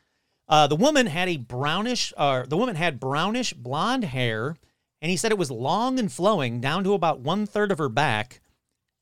Uh, 0.49 0.67
the 0.67 0.77
woman 0.77 1.07
had 1.07 1.29
a 1.29 1.37
brownish, 1.37 2.13
uh, 2.17 2.45
the 2.47 2.57
woman 2.57 2.77
had 2.77 2.99
brownish 2.99 3.53
blonde 3.53 4.05
hair, 4.05 4.57
and 5.03 5.11
he 5.11 5.17
said 5.17 5.31
it 5.31 5.39
was 5.39 5.51
long 5.51 5.99
and 5.99 6.11
flowing 6.11 6.61
down 6.61 6.83
to 6.85 6.95
about 6.95 7.21
one 7.21 7.47
third 7.47 7.71
of 7.71 7.79
her 7.79 7.91
back. 7.91 8.41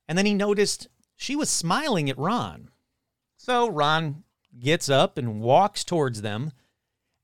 And 0.08 0.18
then 0.18 0.26
he 0.26 0.34
noticed 0.34 0.88
she 1.14 1.36
was 1.36 1.48
smiling 1.48 2.10
at 2.10 2.18
Ron. 2.18 2.70
So 3.36 3.68
Ron 3.68 4.24
gets 4.58 4.88
up 4.88 5.16
and 5.18 5.40
walks 5.40 5.84
towards 5.84 6.20
them, 6.22 6.52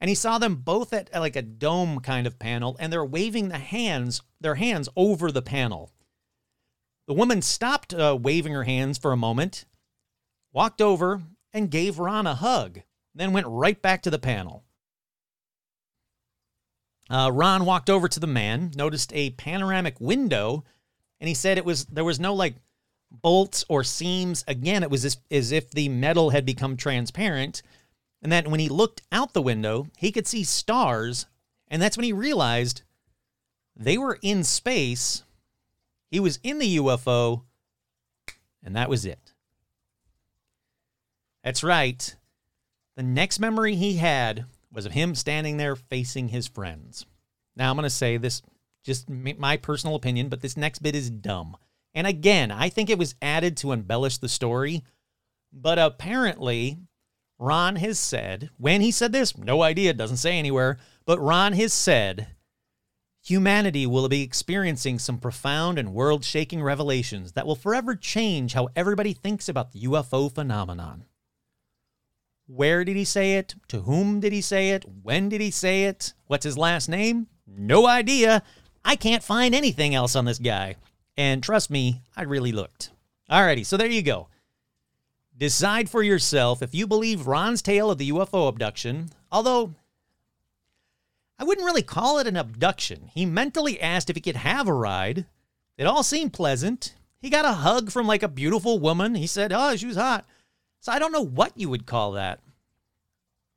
and 0.01 0.09
he 0.09 0.15
saw 0.15 0.39
them 0.39 0.57
both 0.57 0.93
at 0.93 1.13
like 1.13 1.37
a 1.37 1.43
dome 1.43 1.99
kind 1.99 2.27
of 2.27 2.39
panel, 2.39 2.77
and 2.79 2.93
they're 2.93 3.05
waving 3.05 3.49
the 3.49 3.59
hands, 3.59 4.23
their 4.41 4.55
hands 4.55 4.89
over 4.95 5.33
the 5.33 5.43
panel. 5.43 5.91
The 7.09 7.15
woman 7.15 7.43
stopped 7.43 7.93
uh, 7.93 8.17
waving 8.21 8.53
her 8.53 8.65
hands 8.65 8.99
for 8.99 9.11
a 9.11 9.17
moment, 9.17 9.65
walked 10.53 10.81
over, 10.81 11.23
and 11.53 11.71
gave 11.71 11.99
Ron 11.99 12.29
a 12.29 12.37
hug 12.37 12.83
then 13.15 13.33
went 13.33 13.47
right 13.47 13.81
back 13.81 14.03
to 14.03 14.11
the 14.11 14.19
panel. 14.19 14.65
Uh, 17.11 17.31
Ron 17.33 17.65
walked 17.65 17.91
over 17.91 18.09
to 18.09 18.21
the 18.21 18.27
man, 18.27 18.73
noticed 18.75 19.13
a 19.13 19.31
panoramic 19.31 20.01
window, 20.01 20.65
and 21.21 21.29
he 21.29 21.35
said 21.35 21.59
it 21.59 21.65
was 21.65 21.85
there 21.87 22.05
was 22.05 22.19
no 22.19 22.35
like 22.35 22.55
bolts 23.11 23.65
or 23.69 23.85
seams. 23.85 24.45
Again, 24.49 24.83
it 24.83 24.91
was 24.91 25.05
as, 25.05 25.19
as 25.31 25.53
if 25.53 25.71
the 25.71 25.89
metal 25.89 26.31
had 26.31 26.47
become 26.47 26.77
transparent. 26.77 27.63
And 28.23 28.33
that 28.33 28.49
when 28.49 28.61
he 28.61 28.69
looked 28.69 29.03
out 29.11 29.33
the 29.33 29.43
window, 29.43 29.89
he 29.97 30.13
could 30.13 30.27
see 30.27 30.45
stars. 30.45 31.27
And 31.69 31.83
that's 31.83 31.97
when 31.97 32.05
he 32.05 32.13
realized 32.13 32.83
they 33.77 33.99
were 33.99 34.19
in 34.23 34.45
space. 34.45 35.25
He 36.11 36.21
was 36.21 36.39
in 36.43 36.59
the 36.59 36.77
UFO, 36.77 37.43
and 38.63 38.77
that 38.77 38.89
was 38.89 39.05
it. 39.05 39.33
That's 41.43 41.65
right. 41.65 42.15
The 42.97 43.03
next 43.03 43.39
memory 43.39 43.75
he 43.75 43.97
had 43.97 44.45
was 44.71 44.87
of 44.87 44.93
him 44.93 45.15
standing 45.15 45.57
there 45.57 45.77
facing 45.77 46.29
his 46.29 46.47
friends. 46.47 47.07
Now, 47.57 47.71
I'm 47.71 47.77
going 47.77 47.85
to 47.85 47.91
say 47.91 48.17
this, 48.17 48.43
just 48.85 49.09
my 49.09 49.57
personal 49.57 49.97
opinion, 49.97 50.29
but 50.29 50.41
this 50.41 50.57
next 50.57 50.81
bit 50.81 50.95
is 50.95 51.11
dumb. 51.11 51.57
And 51.95 52.07
again, 52.07 52.51
I 52.51 52.69
think 52.69 52.91
it 52.91 52.99
was 52.99 53.15
added 53.23 53.57
to 53.59 53.73
embellish 53.73 54.19
the 54.19 54.29
story. 54.29 54.83
But 55.53 55.79
apparently, 55.79 56.79
Ron 57.39 57.77
has 57.77 57.99
said, 57.99 58.51
when 58.57 58.81
he 58.81 58.91
said 58.91 59.13
this, 59.13 59.37
no 59.37 59.63
idea, 59.63 59.91
it 59.91 59.97
doesn't 59.97 60.17
say 60.19 60.39
anywhere, 60.39 60.79
but 61.05 61.21
Ron 61.21 61.53
has 61.55 61.73
said, 61.73 62.29
humanity 63.23 63.87
will 63.87 64.09
be 64.09 64.23
experiencing 64.23 64.99
some 64.99 65.19
profound 65.19 65.79
and 65.79 65.95
world 65.95 66.25
shaking 66.25 66.63
revelations 66.63 67.33
that 67.33 67.47
will 67.47 67.55
forever 67.55 67.95
change 67.95 68.55
how 68.55 68.69
everybody 68.75 69.13
thinks 69.13 69.49
about 69.49 69.73
the 69.73 69.81
UFO 69.81 70.33
phenomenon. 70.33 71.05
Where 72.55 72.85
did 72.85 72.97
he 72.97 73.07
say 73.07 73.37
it? 73.37 73.55
To 73.69 73.81
whom 73.81 74.21
did 74.21 74.31
he 74.35 74.43
say 74.43 74.73
it? 74.73 74.85
When 75.03 75.31
did 75.31 75.41
he 75.41 75.51
say 75.51 75.85
it? 75.85 76.13
What's 76.27 76.45
his 76.45 76.59
last 76.59 76.87
name? 76.87 77.29
No 77.47 77.87
idea. 77.87 78.43
I 78.85 78.95
can't 78.95 79.25
find 79.25 79.55
anything 79.55 79.95
else 79.95 80.15
on 80.15 80.27
this 80.27 80.39
guy. 80.39 80.77
And 81.17 81.43
trust 81.43 81.71
me, 81.71 82.03
I 82.15 82.25
really 82.25 82.53
looked. 82.53 82.91
Alrighty, 83.31 83.65
so 83.65 83.79
there 83.79 83.87
you 83.87 84.03
go. 84.03 84.29
Decide 85.35 85.89
for 85.89 86.03
yourself 86.03 86.61
if 86.61 86.75
you 86.75 86.87
believe 86.87 87.27
Ron's 87.27 87.63
tale 87.63 87.91
of 87.91 87.97
the 87.97 88.11
UFO 88.11 88.51
abduction, 88.51 89.09
although 89.31 89.75
I 91.39 91.45
wouldn't 91.45 91.67
really 91.67 91.83
call 91.83 92.19
it 92.19 92.27
an 92.27 92.37
abduction. 92.37 93.11
He 93.15 93.25
mentally 93.25 93.81
asked 93.81 94.11
if 94.11 94.17
he 94.17 94.21
could 94.21 94.37
have 94.37 94.69
a 94.69 94.75
ride. 94.75 95.25
It 95.79 95.87
all 95.87 96.03
seemed 96.03 96.35
pleasant. 96.35 96.97
He 97.19 97.31
got 97.31 97.47
a 97.47 97.53
hug 97.53 97.91
from 97.91 98.07
like 98.07 98.23
a 98.23 98.29
beautiful 98.29 98.79
woman. 98.79 99.15
He 99.15 99.27
said, 99.27 99.53
Oh, 99.55 99.75
she 99.75 99.87
was 99.87 99.97
hot. 99.97 100.27
So 100.83 100.93
I 100.93 100.99
don't 100.99 101.13
know 101.13 101.25
what 101.25 101.53
you 101.57 101.71
would 101.71 101.87
call 101.87 102.13
that. 102.13 102.41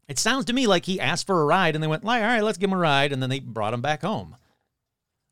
It 0.08 0.20
sounds 0.20 0.46
to 0.46 0.54
me 0.54 0.68
like 0.68 0.86
he 0.86 1.00
asked 1.02 1.26
for 1.26 1.42
a 1.42 1.46
ride 1.46 1.76
and 1.76 1.84
they 1.84 1.88
went, 1.88 2.06
All 2.06 2.12
right, 2.12 2.44
let's 2.44 2.60
give 2.60 2.70
him 2.70 2.78
a 2.78 2.78
ride. 2.78 3.12
And 3.12 3.22
then 3.22 3.32
they 3.32 3.40
brought 3.40 3.74
him 3.74 3.82
back 3.82 4.04
home. 4.04 4.36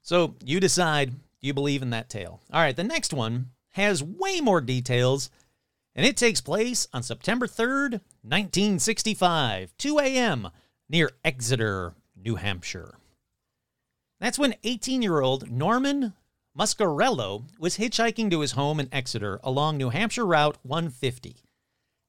So 0.01 0.35
you 0.43 0.59
decide 0.59 1.11
do 1.43 1.47
you 1.47 1.53
believe 1.53 1.81
in 1.81 1.91
that 1.91 2.09
tale? 2.09 2.41
All 2.51 2.61
right, 2.61 2.75
the 2.75 2.83
next 2.83 3.13
one 3.13 3.51
has 3.71 4.01
way 4.01 4.39
more 4.39 4.61
details, 4.61 5.29
and 5.93 6.05
it 6.05 6.15
takes 6.15 6.39
place 6.39 6.87
on 6.93 7.03
September 7.03 7.47
3rd, 7.47 7.99
1965, 8.21 9.73
2 9.77 9.99
a.m., 9.99 10.49
near 10.87 11.11
Exeter, 11.25 11.95
New 12.15 12.35
Hampshire. 12.35 12.95
That's 14.21 14.39
when 14.39 14.55
18 14.63 15.01
year 15.01 15.19
old 15.19 15.51
Norman 15.51 16.13
Muscarello 16.57 17.43
was 17.59 17.77
hitchhiking 17.77 18.31
to 18.31 18.39
his 18.39 18.53
home 18.53 18.79
in 18.79 18.87
Exeter 18.93 19.41
along 19.43 19.77
New 19.77 19.89
Hampshire 19.89 20.25
Route 20.25 20.57
150. 20.63 21.42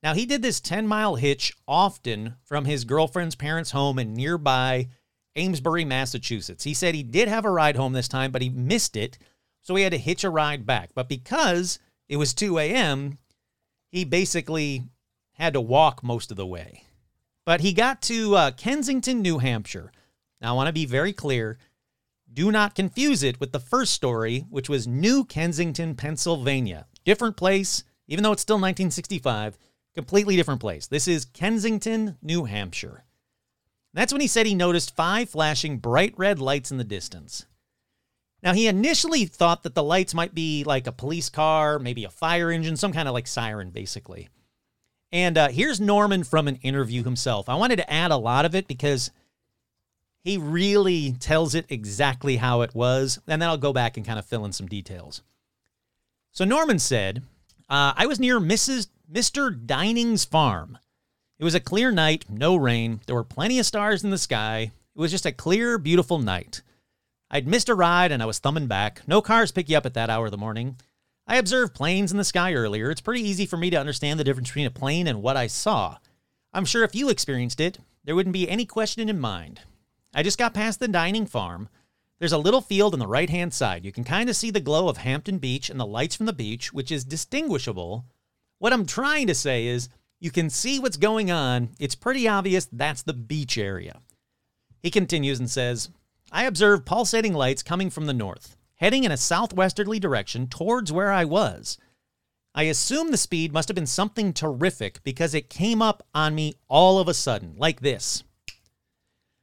Now, 0.05 0.13
he 0.13 0.27
did 0.27 0.43
this 0.43 0.61
10 0.61 0.87
mile 0.87 1.15
hitch 1.15 1.55
often 1.67 2.35
from 2.45 2.67
his 2.67 2.85
girlfriend's 2.85 3.35
parents' 3.35 3.71
home 3.71 3.99
in 3.99 4.13
nearby 4.13 4.89
Amesbury, 5.35 5.87
Massachusetts. 5.87 6.65
He 6.65 6.75
said 6.75 6.95
he 6.95 7.03
did 7.03 7.27
have 7.27 7.47
a 7.47 7.51
ride 7.51 7.77
home 7.77 7.95
this 7.95 8.07
time, 8.07 8.31
but 8.31 8.43
he 8.43 8.51
missed 8.51 8.97
it, 8.97 9.17
so 9.63 9.75
he 9.75 9.83
had 9.83 9.93
to 9.93 9.99
hitch 9.99 10.23
a 10.23 10.29
ride 10.29 10.67
back. 10.67 10.91
But 10.95 11.09
because 11.09 11.79
it 12.07 12.19
was 12.19 12.35
2 12.35 12.59
a.m., 12.59 13.17
he 13.89 14.05
basically 14.05 14.83
had 15.33 15.55
to 15.55 15.61
walk 15.63 16.03
most 16.03 16.31
of 16.31 16.37
the 16.37 16.47
way. 16.47 16.85
But 17.47 17.63
he 17.63 17.73
got 17.73 18.03
to 18.03 18.37
uh, 18.37 18.51
Kensington, 18.51 19.23
New 19.23 19.39
Hampshire. 19.39 19.91
Now, 20.39 20.53
I 20.53 20.57
want 20.57 20.67
to 20.67 20.75
be 20.75 20.85
very 20.85 21.15
clear. 21.15 21.57
Do 22.31 22.53
not 22.53 22.75
confuse 22.75 23.23
it 23.23 23.41
with 23.41 23.53
the 23.53 23.59
first 23.59 23.95
story, 23.95 24.41
which 24.51 24.69
was 24.69 24.87
New 24.87 25.25
Kensington, 25.25 25.95
Pennsylvania. 25.95 26.87
Different 27.07 27.39
place, 27.39 27.85
even 28.07 28.23
though 28.23 28.33
it's 28.33 28.43
still 28.43 28.57
1965, 28.57 29.57
completely 29.95 30.37
different 30.37 30.61
place. 30.61 30.87
This 30.87 31.09
is 31.09 31.25
Kensington, 31.25 32.17
New 32.23 32.45
Hampshire. 32.45 33.05
That's 33.93 34.13
when 34.13 34.21
he 34.21 34.27
said 34.27 34.47
he 34.47 34.55
noticed 34.55 34.97
five 34.97 35.31
flashing 35.31 35.79
bright 35.79 36.15
red 36.17 36.41
lights 36.41 36.71
in 36.71 36.79
the 36.79 36.85
distance. 36.85 37.47
Now, 38.43 38.53
he 38.53 38.67
initially 38.67 39.25
thought 39.25 39.63
that 39.63 39.75
the 39.75 39.83
lights 39.83 40.13
might 40.13 40.35
be 40.35 40.65
like 40.65 40.87
a 40.87 40.93
police 40.93 41.31
car, 41.31 41.79
maybe 41.79 42.05
a 42.05 42.11
fire 42.11 42.51
engine, 42.51 42.77
some 42.77 42.93
kind 42.93 43.09
of 43.09 43.15
like 43.15 43.27
siren, 43.27 43.71
basically. 43.71 44.29
And 45.11 45.39
uh, 45.39 45.49
here's 45.49 45.81
Norman 45.81 46.25
from 46.25 46.49
an 46.49 46.57
interview 46.57 47.05
himself. 47.05 47.49
I 47.49 47.55
wanted 47.55 47.77
to 47.77 47.91
add 47.91 48.11
a 48.11 48.17
lot 48.17 48.45
of 48.45 48.55
it 48.55 48.67
because 48.67 49.13
he 50.25 50.37
really 50.37 51.13
tells 51.13 51.55
it 51.55 51.67
exactly 51.69 52.37
how 52.37 52.63
it 52.63 52.75
was. 52.75 53.19
And 53.29 53.41
then 53.41 53.49
I'll 53.49 53.57
go 53.57 53.73
back 53.73 53.97
and 53.97 54.05
kind 54.05 54.19
of 54.19 54.27
fill 54.27 54.45
in 54.45 54.53
some 54.53 54.67
details. 54.67 55.23
So 56.33 56.45
Norman 56.45 56.81
said, 56.81 57.23
uh, 57.71 57.95
I 57.97 58.07
was 58.07 58.19
near 58.21 58.41
Mrs. 58.41 58.89
Mr. 59.11 59.55
Dining's 59.67 60.25
farm. 60.25 60.79
It 61.39 61.45
was 61.45 61.55
a 61.55 61.61
clear 61.61 61.91
night, 61.91 62.25
no 62.31 62.57
rain. 62.57 63.01
There 63.07 63.15
were 63.15 63.25
plenty 63.25 63.59
of 63.59 63.67
stars 63.67 64.03
in 64.03 64.11
the 64.11 64.19
sky. 64.19 64.73
It 64.97 64.99
was 64.99 65.11
just 65.11 65.27
a 65.27 65.33
clear, 65.33 65.77
beautiful 65.79 66.19
night. 66.19 66.63
I'd 67.31 67.47
missed 67.47 67.69
a 67.69 67.75
ride 67.75 68.13
and 68.13 68.23
I 68.23 68.27
was 68.27 68.39
thumbing 68.39 68.67
back. 68.67 69.03
No 69.07 69.21
cars 69.21 69.53
pick 69.53 69.69
you 69.69 69.77
up 69.77 69.85
at 69.85 69.95
that 69.95 70.09
hour 70.09 70.27
of 70.27 70.31
the 70.31 70.39
morning. 70.39 70.77
I 71.27 71.37
observed 71.37 71.75
planes 71.75 72.13
in 72.13 72.19
the 72.19 72.25
sky 72.25 72.55
earlier. 72.55 72.91
It's 72.91 73.01
pretty 73.01 73.23
easy 73.23 73.45
for 73.45 73.57
me 73.57 73.69
to 73.71 73.79
understand 73.79 74.19
the 74.19 74.25
difference 74.25 74.49
between 74.49 74.67
a 74.67 74.71
plane 74.71 75.07
and 75.07 75.23
what 75.23 75.37
I 75.37 75.49
saw. 75.49 75.99
I'm 76.53 76.65
sure 76.65 76.85
if 76.85 76.95
you 76.95 77.09
experienced 77.09 77.61
it, 77.61 77.79
there 78.05 78.15
wouldn't 78.15 78.33
be 78.33 78.49
any 78.49 78.65
question 78.65 79.09
in 79.09 79.21
mind. 79.21 79.61
I 80.15 80.23
just 80.23 80.39
got 80.39 80.55
past 80.55 80.81
the 80.81 80.89
dining 80.89 81.27
farm. 81.27 81.69
There's 82.21 82.33
a 82.33 82.39
little 82.39 82.61
field 82.61 82.95
on 82.95 83.01
the 83.01 83.07
right 83.07 83.29
hand 83.29 83.53
side. 83.53 83.85
You 83.85 83.93
can 83.93 84.05
kind 84.05 84.31
of 84.31 84.37
see 84.37 84.51
the 84.51 84.61
glow 84.61 84.89
of 84.89 84.99
Hampton 84.99 85.39
Beach 85.39 85.69
and 85.69 85.81
the 85.81 85.87
lights 85.87 86.15
from 86.15 86.27
the 86.27 86.33
beach, 86.33 86.73
which 86.73 86.93
is 86.93 87.05
distinguishable. 87.05 88.05
What 88.65 88.73
I'm 88.73 88.87
trying 88.87 89.27
to 89.27 89.35
say 89.35 89.67
is 89.67 89.91
you 90.21 90.31
can 90.31 90.49
see 90.49 90.79
what's 90.79 90.97
going 90.97 91.31
on. 91.31 91.69
It's 91.79 91.95
pretty 91.95 92.27
obvious 92.27 92.67
that's 92.73 93.03
the 93.03 93.13
beach 93.13 93.59
area. 93.59 94.01
He 94.83 94.91
continues 94.91 95.39
and 95.39 95.51
says, 95.51 95.91
I 96.33 96.45
observed 96.45 96.87
pulsating 96.87 97.35
lights 97.35 97.63
coming 97.63 97.91
from 97.91 98.07
the 98.07 98.15
north, 98.15 98.57
heading 98.77 99.05
in 99.05 99.13
a 99.13 99.19
southwesterly 99.19 99.99
direction 99.99 100.47
towards 100.47 100.91
where 100.91 101.13
I 101.13 101.27
was. 101.27 101.77
I 102.55 102.63
assume 102.63 103.11
the 103.11 103.19
speed 103.19 103.53
must 103.53 103.69
have 103.69 103.75
been 103.75 103.85
something 103.85 104.33
terrific 104.33 105.05
because 105.05 105.35
it 105.35 105.51
came 105.51 105.83
up 105.83 106.03
on 106.15 106.35
me 106.35 106.55
all 106.67 106.99
of 106.99 107.07
a 107.07 107.13
sudden, 107.13 107.57
like 107.59 107.81
this. 107.81 108.25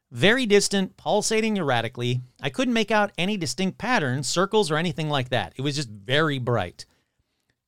Very 0.09 0.47
distant, 0.47 0.97
pulsating 0.97 1.57
erratically. 1.57 2.21
I 2.41 2.49
couldn't 2.49 2.73
make 2.73 2.89
out 2.89 3.11
any 3.19 3.37
distinct 3.37 3.77
patterns, 3.77 4.27
circles, 4.27 4.71
or 4.71 4.77
anything 4.77 5.09
like 5.09 5.29
that. 5.29 5.53
It 5.57 5.61
was 5.61 5.75
just 5.75 5.89
very 5.89 6.39
bright. 6.39 6.87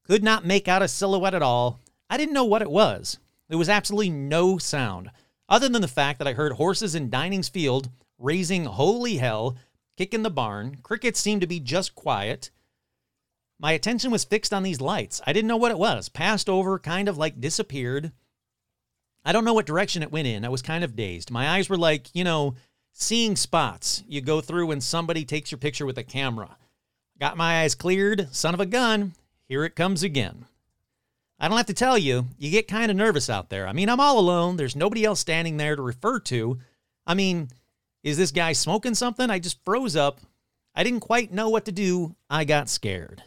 Could 0.05 0.23
not 0.23 0.45
make 0.45 0.67
out 0.67 0.81
a 0.81 0.87
silhouette 0.87 1.33
at 1.33 1.41
all. 1.41 1.79
I 2.09 2.17
didn't 2.17 2.33
know 2.33 2.43
what 2.43 2.61
it 2.61 2.71
was. 2.71 3.19
There 3.49 3.57
was 3.57 3.69
absolutely 3.69 4.09
no 4.09 4.57
sound, 4.57 5.11
other 5.47 5.69
than 5.69 5.81
the 5.81 5.87
fact 5.87 6.19
that 6.19 6.27
I 6.27 6.33
heard 6.33 6.53
horses 6.53 6.95
in 6.95 7.09
Dining's 7.09 7.49
field 7.49 7.89
raising 8.17 8.65
holy 8.65 9.17
hell, 9.17 9.55
kicking 9.97 10.23
the 10.23 10.29
barn. 10.29 10.77
Crickets 10.81 11.19
seemed 11.19 11.41
to 11.41 11.47
be 11.47 11.59
just 11.59 11.95
quiet. 11.95 12.51
My 13.59 13.73
attention 13.73 14.11
was 14.11 14.23
fixed 14.23 14.53
on 14.53 14.63
these 14.63 14.81
lights. 14.81 15.21
I 15.25 15.33
didn't 15.33 15.47
know 15.47 15.57
what 15.57 15.71
it 15.71 15.77
was. 15.77 16.09
Passed 16.09 16.49
over, 16.49 16.79
kind 16.79 17.07
of 17.07 17.17
like 17.17 17.39
disappeared. 17.39 18.11
I 19.25 19.31
don't 19.31 19.45
know 19.45 19.53
what 19.53 19.65
direction 19.65 20.03
it 20.03 20.11
went 20.11 20.27
in. 20.27 20.43
I 20.43 20.49
was 20.49 20.61
kind 20.61 20.83
of 20.83 20.95
dazed. 20.95 21.31
My 21.31 21.49
eyes 21.49 21.69
were 21.69 21.77
like, 21.77 22.13
you 22.13 22.23
know, 22.23 22.55
seeing 22.91 23.35
spots 23.35 24.03
you 24.07 24.21
go 24.21 24.41
through 24.41 24.67
when 24.67 24.81
somebody 24.81 25.23
takes 25.23 25.51
your 25.51 25.59
picture 25.59 25.85
with 25.85 25.97
a 25.97 26.03
camera. 26.03 26.57
Got 27.19 27.37
my 27.37 27.61
eyes 27.61 27.75
cleared. 27.75 28.27
Son 28.35 28.53
of 28.53 28.59
a 28.59 28.65
gun. 28.65 29.13
Here 29.53 29.65
it 29.65 29.75
comes 29.75 30.01
again. 30.01 30.47
I 31.39 31.47
don't 31.47 31.57
have 31.57 31.67
to 31.67 31.75
tell 31.75 31.95
you, 31.95 32.25
you 32.39 32.49
get 32.49 32.67
kind 32.67 32.89
of 32.89 32.97
nervous 32.97 33.29
out 33.29 33.51
there. 33.51 33.67
I 33.67 33.73
mean, 33.73 33.87
I'm 33.87 33.99
all 33.99 34.17
alone. 34.17 34.57
There's 34.57 34.75
nobody 34.75 35.05
else 35.05 35.19
standing 35.19 35.57
there 35.57 35.75
to 35.75 35.81
refer 35.83 36.19
to. 36.21 36.57
I 37.05 37.13
mean, 37.13 37.49
is 38.01 38.17
this 38.17 38.31
guy 38.31 38.53
smoking 38.53 38.95
something? 38.95 39.29
I 39.29 39.37
just 39.37 39.63
froze 39.63 39.95
up. 39.95 40.21
I 40.73 40.83
didn't 40.83 41.01
quite 41.01 41.31
know 41.31 41.49
what 41.49 41.65
to 41.65 41.71
do. 41.71 42.15
I 42.31 42.45
got 42.45 42.67
scared. 42.67 43.21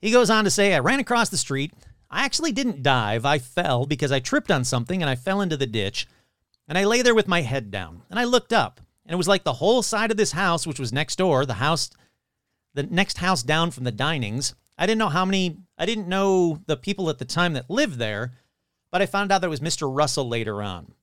He 0.00 0.12
goes 0.12 0.30
on 0.30 0.44
to 0.44 0.50
say, 0.50 0.74
I 0.74 0.78
ran 0.78 1.00
across 1.00 1.28
the 1.28 1.36
street. 1.36 1.72
I 2.08 2.24
actually 2.24 2.52
didn't 2.52 2.84
dive. 2.84 3.24
I 3.24 3.40
fell 3.40 3.86
because 3.86 4.12
I 4.12 4.20
tripped 4.20 4.52
on 4.52 4.62
something 4.62 5.02
and 5.02 5.10
I 5.10 5.16
fell 5.16 5.40
into 5.40 5.56
the 5.56 5.66
ditch. 5.66 6.06
And 6.68 6.78
I 6.78 6.84
lay 6.84 7.02
there 7.02 7.16
with 7.16 7.26
my 7.26 7.40
head 7.40 7.72
down. 7.72 8.02
And 8.10 8.20
I 8.20 8.22
looked 8.26 8.52
up. 8.52 8.80
And 9.04 9.12
it 9.12 9.18
was 9.18 9.26
like 9.26 9.42
the 9.42 9.54
whole 9.54 9.82
side 9.82 10.12
of 10.12 10.16
this 10.16 10.30
house, 10.30 10.68
which 10.68 10.78
was 10.78 10.92
next 10.92 11.16
door, 11.16 11.44
the 11.44 11.54
house, 11.54 11.90
the 12.74 12.84
next 12.84 13.18
house 13.18 13.42
down 13.42 13.72
from 13.72 13.82
the 13.82 13.90
dinings. 13.90 14.54
I 14.80 14.86
didn't 14.86 14.98
know 14.98 15.10
how 15.10 15.26
many, 15.26 15.58
I 15.76 15.84
didn't 15.84 16.08
know 16.08 16.58
the 16.64 16.76
people 16.76 17.10
at 17.10 17.18
the 17.18 17.26
time 17.26 17.52
that 17.52 17.68
lived 17.68 17.98
there, 17.98 18.32
but 18.90 19.02
I 19.02 19.06
found 19.06 19.30
out 19.30 19.42
there 19.42 19.50
was 19.50 19.60
Mr. 19.60 19.94
Russell 19.94 20.26
later 20.26 20.62
on. 20.62 20.94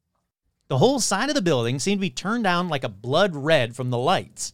The 0.67 0.79
whole 0.79 0.99
side 0.99 1.29
of 1.29 1.35
the 1.35 1.43
building 1.43 1.77
seemed 1.77 1.99
to 1.99 2.07
be 2.07 2.09
turned 2.09 2.43
down 2.43 2.69
like 2.69 2.83
a 2.83 2.89
blood 2.89 3.35
red 3.35 3.75
from 3.75 3.91
the 3.91 3.97
lights. 3.99 4.51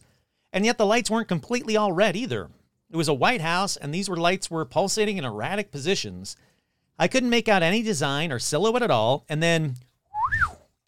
And 0.52 0.66
yet 0.66 0.76
the 0.76 0.84
lights 0.84 1.10
weren't 1.10 1.26
completely 1.26 1.74
all 1.74 1.90
red 1.90 2.16
either. 2.16 2.50
It 2.90 2.96
was 2.96 3.08
a 3.08 3.14
white 3.14 3.40
house, 3.40 3.78
and 3.78 3.94
these 3.94 4.10
were 4.10 4.16
lights 4.18 4.50
were 4.50 4.66
pulsating 4.66 5.16
in 5.16 5.24
erratic 5.24 5.72
positions. 5.72 6.36
I 6.98 7.08
couldn't 7.08 7.30
make 7.30 7.48
out 7.48 7.62
any 7.62 7.82
design 7.82 8.30
or 8.30 8.38
silhouette 8.38 8.82
at 8.82 8.90
all, 8.90 9.24
and 9.26 9.42
then 9.42 9.76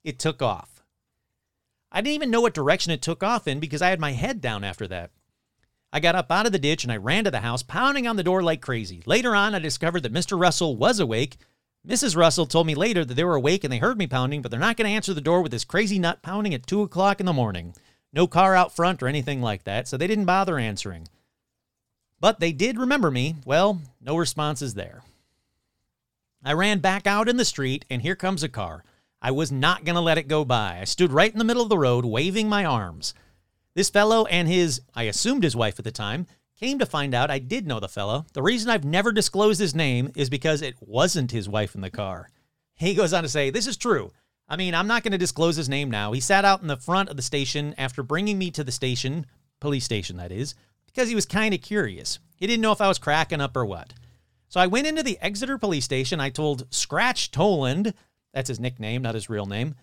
it 0.05 0.19
took 0.19 0.43
off. 0.43 0.85
I 1.91 2.03
didn't 2.03 2.15
even 2.15 2.31
know 2.31 2.43
what 2.43 2.53
direction 2.53 2.93
it 2.93 3.01
took 3.01 3.23
off 3.23 3.49
in 3.49 3.61
because 3.61 3.81
I 3.81 3.89
had 3.89 3.99
my 3.99 4.13
head 4.13 4.43
down 4.43 4.63
after 4.63 4.87
that. 4.89 5.11
I 5.97 5.99
got 5.99 6.15
up 6.15 6.31
out 6.31 6.45
of 6.45 6.53
the 6.53 6.59
ditch 6.59 6.85
and 6.85 6.93
I 6.93 6.99
ran 6.99 7.25
to 7.25 7.31
the 7.31 7.41
house, 7.41 7.63
pounding 7.63 8.07
on 8.07 8.17
the 8.17 8.23
door 8.23 8.43
like 8.43 8.61
crazy. 8.61 9.03
Later 9.07 9.35
on, 9.35 9.55
I 9.55 9.61
discovered 9.61 10.03
that 10.03 10.13
Mr. 10.13 10.39
Russell 10.39 10.77
was 10.77 11.01
awake. 11.01 11.39
Mrs. 11.89 12.15
Russell 12.15 12.45
told 12.45 12.67
me 12.67 12.75
later 12.75 13.03
that 13.03 13.15
they 13.15 13.25
were 13.25 13.37
awake 13.37 13.65
and 13.65 13.73
they 13.73 13.79
heard 13.79 13.97
me 13.97 14.07
pounding, 14.07 14.43
but 14.43 14.51
they're 14.51 14.61
not 14.61 14.77
going 14.77 14.87
to 14.87 14.95
answer 14.95 15.15
the 15.15 15.23
door 15.23 15.41
with 15.41 15.53
this 15.53 15.65
crazy 15.65 15.99
nut 15.99 16.21
pounding 16.21 16.53
at 16.53 16.67
2 16.67 16.83
o'clock 16.83 17.19
in 17.19 17.25
the 17.25 17.33
morning. 17.33 17.75
No 18.13 18.27
car 18.27 18.55
out 18.55 18.77
front 18.77 19.03
or 19.03 19.09
anything 19.09 19.41
like 19.41 19.65
that, 19.65 19.89
so 19.89 19.97
they 19.97 20.07
didn't 20.07 20.27
bother 20.27 20.59
answering. 20.59 21.09
But 22.21 22.41
they 22.41 22.53
did 22.53 22.79
remember 22.79 23.11
me. 23.11 23.37
Well, 23.47 23.81
no 23.99 24.19
responses 24.19 24.75
there. 24.75 25.03
I 26.45 26.53
ran 26.53 26.81
back 26.81 27.07
out 27.07 27.27
in 27.27 27.39
the 27.39 27.45
street, 27.47 27.87
and 27.89 28.03
here 28.03 28.17
comes 28.17 28.43
a 28.43 28.51
car. 28.51 28.85
I 29.23 29.31
was 29.31 29.51
not 29.51 29.87
going 29.87 29.97
to 29.97 30.03
let 30.03 30.19
it 30.19 30.29
go 30.29 30.45
by. 30.45 30.79
I 30.79 30.85
stood 30.85 31.11
right 31.11 31.33
in 31.33 31.39
the 31.39 31.45
middle 31.45 31.63
of 31.63 31.71
the 31.71 31.79
road, 31.79 32.05
waving 32.05 32.51
my 32.51 32.67
arms. 32.67 33.15
This 33.77 33.91
fellow 33.91 34.25
and 34.25 34.49
his, 34.49 34.81
I 34.95 35.03
assumed 35.03 35.45
his 35.45 35.55
wife 35.55 35.79
at 35.79 35.85
the 35.85 35.91
time, 35.91 36.27
came 36.59 36.79
to 36.79 36.87
find 36.87 37.13
out 37.13 37.31
I 37.31 37.39
did 37.39 37.67
know 37.67 37.79
the 37.79 37.89
fellow. 37.89 38.25
The 38.33 38.43
reason 38.43 38.71
I've 38.71 38.87
never 38.87 39.13
disclosed 39.13 39.61
his 39.61 39.75
name 39.75 40.11
is 40.17 40.31
because 40.31 40.63
it 40.63 40.77
wasn't 40.81 41.31
his 41.31 41.47
wife 41.47 41.75
in 41.75 41.83
the 41.83 41.91
car. 41.91 42.31
He 42.75 42.95
goes 42.95 43.13
on 43.13 43.23
to 43.23 43.29
say, 43.29 43.51
This 43.51 43.67
is 43.67 43.77
true. 43.77 44.13
I 44.49 44.57
mean, 44.57 44.75
I'm 44.75 44.87
not 44.87 45.03
going 45.03 45.13
to 45.13 45.19
disclose 45.19 45.57
his 45.57 45.69
name 45.69 45.91
now. 45.91 46.13
He 46.13 46.21
sat 46.21 46.43
out 46.43 46.63
in 46.63 46.69
the 46.69 46.79
front 46.79 47.11
of 47.11 47.17
the 47.17 47.23
station 47.23 47.75
after 47.77 48.03
bringing 48.03 48.39
me 48.39 48.51
to 48.53 48.65
the 48.65 48.73
station, 48.73 49.27
police 49.61 49.85
station 49.85 50.17
that 50.17 50.33
is, 50.33 50.55
because 50.87 51.11
he 51.11 51.15
was 51.15 51.27
kind 51.27 51.53
of 51.53 51.61
curious. 51.61 52.19
He 52.37 52.47
didn't 52.47 52.63
know 52.63 52.73
if 52.73 52.81
I 52.81 52.89
was 52.89 52.99
cracking 52.99 53.43
up 53.43 53.55
or 53.59 53.67
what. 53.67 53.93
So 54.49 54.59
I 54.59 54.69
went 54.69 54.87
into 54.87 55.03
the 55.03 55.19
Exeter 55.21 55.59
police 55.59 55.85
station. 55.85 56.19
I 56.19 56.31
told 56.31 56.67
Scratch 56.73 57.31
Toland, 57.31 57.93
that's 58.33 58.49
his 58.49 58.59
nickname, 58.59 59.03
not 59.03 59.17
his 59.17 59.29
real 59.29 59.45
name, 59.45 59.75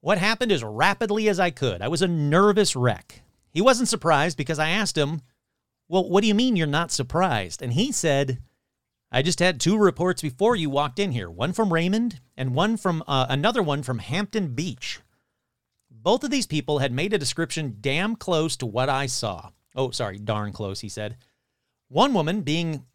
what 0.00 0.16
happened 0.16 0.52
as 0.52 0.64
rapidly 0.64 1.28
as 1.28 1.38
I 1.38 1.50
could. 1.50 1.82
I 1.82 1.88
was 1.88 2.00
a 2.00 2.08
nervous 2.08 2.74
wreck. 2.74 3.22
He 3.52 3.60
wasn't 3.60 3.88
surprised 3.88 4.36
because 4.36 4.58
I 4.58 4.70
asked 4.70 4.96
him, 4.96 5.20
Well, 5.88 6.08
what 6.08 6.22
do 6.22 6.28
you 6.28 6.34
mean 6.34 6.56
you're 6.56 6.66
not 6.66 6.90
surprised? 6.90 7.62
And 7.62 7.72
he 7.72 7.92
said, 7.92 8.38
I 9.10 9.20
just 9.20 9.40
had 9.40 9.60
two 9.60 9.76
reports 9.76 10.22
before 10.22 10.56
you 10.56 10.70
walked 10.70 10.98
in 10.98 11.12
here 11.12 11.30
one 11.30 11.52
from 11.52 11.72
Raymond 11.72 12.20
and 12.36 12.54
one 12.54 12.78
from 12.78 13.04
uh, 13.06 13.26
another 13.28 13.62
one 13.62 13.82
from 13.82 13.98
Hampton 13.98 14.54
Beach. 14.54 15.00
Both 15.90 16.24
of 16.24 16.30
these 16.30 16.46
people 16.46 16.78
had 16.78 16.92
made 16.92 17.12
a 17.12 17.18
description 17.18 17.76
damn 17.80 18.16
close 18.16 18.56
to 18.56 18.66
what 18.66 18.88
I 18.88 19.06
saw. 19.06 19.50
Oh, 19.76 19.90
sorry, 19.90 20.18
darn 20.18 20.52
close, 20.52 20.80
he 20.80 20.88
said. 20.88 21.16
One 21.88 22.14
woman 22.14 22.40
being 22.40 22.86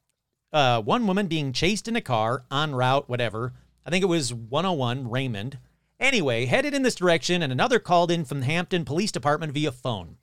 uh, 0.51 0.81
one 0.81 1.05
woman 1.05 1.27
being 1.27 1.53
chased 1.53 1.87
in 1.87 1.95
a 1.95 2.01
car 2.01 2.45
en 2.51 2.73
route, 2.73 3.07
whatever. 3.07 3.53
I 3.85 3.89
think 3.89 4.03
it 4.03 4.07
was 4.07 4.33
101 4.33 5.09
Raymond. 5.09 5.59
Anyway, 5.99 6.45
headed 6.45 6.73
in 6.73 6.83
this 6.83 6.95
direction, 6.95 7.41
and 7.43 7.51
another 7.51 7.79
called 7.79 8.11
in 8.11 8.25
from 8.25 8.39
the 8.39 8.45
Hampton 8.45 8.85
Police 8.85 9.11
Department 9.11 9.53
via 9.53 9.71
phone. 9.71 10.17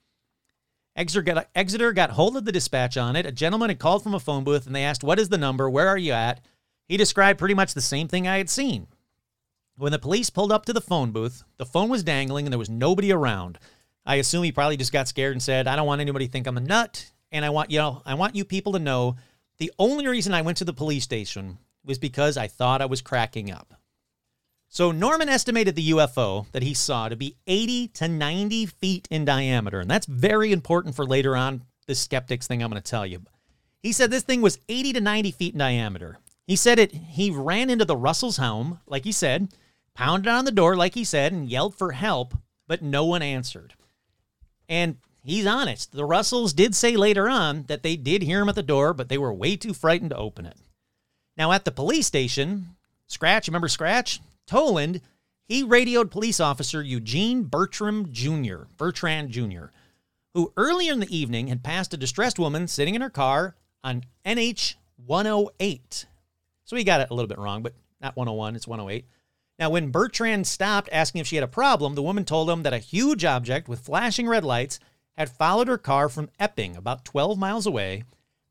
Exeter 0.96 1.22
got, 1.22 1.48
Exeter 1.54 1.92
got 1.92 2.10
hold 2.10 2.36
of 2.36 2.44
the 2.44 2.52
dispatch 2.52 2.96
on 2.96 3.16
it. 3.16 3.26
A 3.26 3.32
gentleman 3.32 3.70
had 3.70 3.78
called 3.78 4.02
from 4.02 4.14
a 4.14 4.20
phone 4.20 4.44
booth 4.44 4.66
and 4.66 4.74
they 4.74 4.84
asked, 4.84 5.02
What 5.02 5.18
is 5.18 5.28
the 5.28 5.38
number? 5.38 5.68
Where 5.68 5.88
are 5.88 5.98
you 5.98 6.12
at? 6.12 6.40
He 6.86 6.96
described 6.96 7.38
pretty 7.38 7.54
much 7.54 7.74
the 7.74 7.80
same 7.80 8.08
thing 8.08 8.28
I 8.28 8.38
had 8.38 8.50
seen. 8.50 8.86
When 9.76 9.90
the 9.90 9.98
police 9.98 10.30
pulled 10.30 10.52
up 10.52 10.66
to 10.66 10.72
the 10.72 10.80
phone 10.80 11.10
booth, 11.10 11.42
the 11.56 11.66
phone 11.66 11.88
was 11.88 12.04
dangling 12.04 12.46
and 12.46 12.52
there 12.52 12.58
was 12.58 12.70
nobody 12.70 13.10
around. 13.10 13.58
I 14.06 14.16
assume 14.16 14.44
he 14.44 14.52
probably 14.52 14.76
just 14.76 14.92
got 14.92 15.08
scared 15.08 15.32
and 15.32 15.42
said, 15.42 15.66
I 15.66 15.74
don't 15.74 15.86
want 15.86 16.00
anybody 16.00 16.26
to 16.26 16.32
think 16.32 16.46
I'm 16.46 16.58
a 16.58 16.60
nut, 16.60 17.10
and 17.32 17.44
I 17.44 17.50
want 17.50 17.70
you 17.70 17.78
know, 17.78 18.02
I 18.04 18.14
want 18.14 18.36
you 18.36 18.44
people 18.44 18.72
to 18.74 18.78
know 18.78 19.16
the 19.58 19.72
only 19.78 20.06
reason 20.06 20.34
I 20.34 20.42
went 20.42 20.58
to 20.58 20.64
the 20.64 20.72
police 20.72 21.04
station 21.04 21.58
was 21.84 21.98
because 21.98 22.36
I 22.36 22.46
thought 22.46 22.82
I 22.82 22.86
was 22.86 23.02
cracking 23.02 23.50
up. 23.50 23.74
So 24.74 24.90
Norman 24.90 25.28
estimated 25.28 25.76
the 25.76 25.90
UFO 25.90 26.50
that 26.50 26.64
he 26.64 26.74
saw 26.74 27.08
to 27.08 27.14
be 27.14 27.36
80 27.46 27.88
to 27.94 28.08
90 28.08 28.66
feet 28.66 29.06
in 29.08 29.24
diameter, 29.24 29.78
and 29.78 29.88
that's 29.88 30.04
very 30.04 30.50
important 30.50 30.96
for 30.96 31.06
later 31.06 31.36
on 31.36 31.62
this 31.86 32.00
skeptics 32.00 32.48
thing 32.48 32.60
I'm 32.60 32.70
going 32.72 32.82
to 32.82 32.90
tell 32.90 33.06
you. 33.06 33.22
He 33.84 33.92
said 33.92 34.10
this 34.10 34.24
thing 34.24 34.42
was 34.42 34.58
80 34.68 34.94
to 34.94 35.00
90 35.00 35.30
feet 35.30 35.52
in 35.52 35.60
diameter. 35.60 36.18
He 36.48 36.56
said 36.56 36.80
it 36.80 36.92
he 36.92 37.30
ran 37.30 37.70
into 37.70 37.84
the 37.84 37.96
Russell's 37.96 38.38
home, 38.38 38.80
like 38.88 39.04
he 39.04 39.12
said, 39.12 39.46
pounded 39.94 40.26
on 40.26 40.44
the 40.44 40.50
door 40.50 40.74
like 40.74 40.94
he 40.94 41.04
said 41.04 41.32
and 41.32 41.48
yelled 41.48 41.76
for 41.76 41.92
help, 41.92 42.34
but 42.66 42.82
no 42.82 43.04
one 43.04 43.22
answered. 43.22 43.74
And 44.68 44.96
he's 45.22 45.46
honest. 45.46 45.92
The 45.92 46.04
Russells 46.04 46.52
did 46.52 46.74
say 46.74 46.96
later 46.96 47.28
on 47.28 47.66
that 47.68 47.84
they 47.84 47.94
did 47.94 48.22
hear 48.22 48.40
him 48.40 48.48
at 48.48 48.56
the 48.56 48.62
door, 48.64 48.92
but 48.92 49.08
they 49.08 49.18
were 49.18 49.32
way 49.32 49.54
too 49.54 49.72
frightened 49.72 50.10
to 50.10 50.16
open 50.16 50.46
it. 50.46 50.56
Now 51.36 51.52
at 51.52 51.64
the 51.64 51.70
police 51.70 52.08
station, 52.08 52.70
Scratch, 53.06 53.46
remember 53.46 53.68
Scratch? 53.68 54.18
Toland, 54.46 55.00
he 55.46 55.62
radioed 55.62 56.10
police 56.10 56.40
officer 56.40 56.82
Eugene 56.82 57.44
Bertram 57.44 58.12
Jr., 58.12 58.64
Bertrand 58.76 59.30
Jr., 59.30 59.66
who 60.32 60.52
earlier 60.56 60.92
in 60.92 61.00
the 61.00 61.16
evening 61.16 61.48
had 61.48 61.62
passed 61.62 61.94
a 61.94 61.98
distressed 61.98 62.38
woman 62.38 62.66
sitting 62.66 62.94
in 62.94 63.00
her 63.00 63.10
car 63.10 63.54
on 63.82 64.04
NH 64.26 64.74
108. 64.96 66.06
So 66.64 66.76
he 66.76 66.84
got 66.84 67.00
it 67.00 67.10
a 67.10 67.14
little 67.14 67.28
bit 67.28 67.38
wrong, 67.38 67.62
but 67.62 67.74
not 68.00 68.16
101, 68.16 68.56
it's 68.56 68.66
108. 68.66 69.06
Now, 69.58 69.70
when 69.70 69.90
Bertrand 69.90 70.46
stopped 70.46 70.88
asking 70.90 71.20
if 71.20 71.26
she 71.28 71.36
had 71.36 71.44
a 71.44 71.48
problem, 71.48 71.94
the 71.94 72.02
woman 72.02 72.24
told 72.24 72.50
him 72.50 72.64
that 72.64 72.72
a 72.72 72.78
huge 72.78 73.24
object 73.24 73.68
with 73.68 73.80
flashing 73.80 74.26
red 74.26 74.44
lights 74.44 74.80
had 75.16 75.30
followed 75.30 75.68
her 75.68 75.78
car 75.78 76.08
from 76.08 76.30
Epping, 76.40 76.74
about 76.74 77.04
12 77.04 77.38
miles 77.38 77.66
away, 77.66 78.02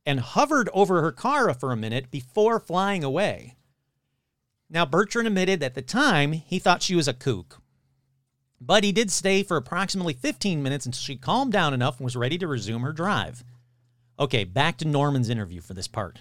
and 0.05 0.21
hovered 0.21 0.69
over 0.73 1.01
her 1.01 1.11
car 1.11 1.53
for 1.53 1.71
a 1.71 1.77
minute 1.77 2.09
before 2.09 2.59
flying 2.59 3.03
away. 3.03 3.55
Now, 4.73 4.87
Bertrand 4.87 5.27
admitted 5.27 5.59
that 5.59 5.67
at 5.67 5.73
the 5.75 5.83
time 5.83 6.31
he 6.31 6.57
thought 6.57 6.81
she 6.81 6.95
was 6.95 7.07
a 7.07 7.13
kook. 7.13 7.61
But 8.59 8.83
he 8.83 8.91
did 8.91 9.11
stay 9.11 9.43
for 9.43 9.55
approximately 9.55 10.13
15 10.13 10.63
minutes 10.63 10.87
until 10.87 10.99
she 10.99 11.15
calmed 11.15 11.53
down 11.53 11.75
enough 11.75 11.99
and 11.99 12.05
was 12.05 12.15
ready 12.15 12.39
to 12.39 12.47
resume 12.47 12.81
her 12.81 12.91
drive. 12.91 13.43
Okay, 14.19 14.45
back 14.45 14.77
to 14.77 14.87
Norman's 14.87 15.29
interview 15.29 15.61
for 15.61 15.75
this 15.75 15.87
part. 15.87 16.17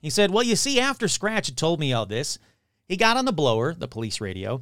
He 0.00 0.10
said, 0.10 0.30
Well, 0.30 0.44
you 0.44 0.54
see, 0.54 0.78
after 0.78 1.08
Scratch 1.08 1.48
had 1.48 1.56
told 1.56 1.80
me 1.80 1.92
all 1.92 2.06
this, 2.06 2.38
he 2.86 2.96
got 2.96 3.16
on 3.16 3.24
the 3.24 3.32
blower, 3.32 3.74
the 3.74 3.88
police 3.88 4.20
radio, 4.20 4.60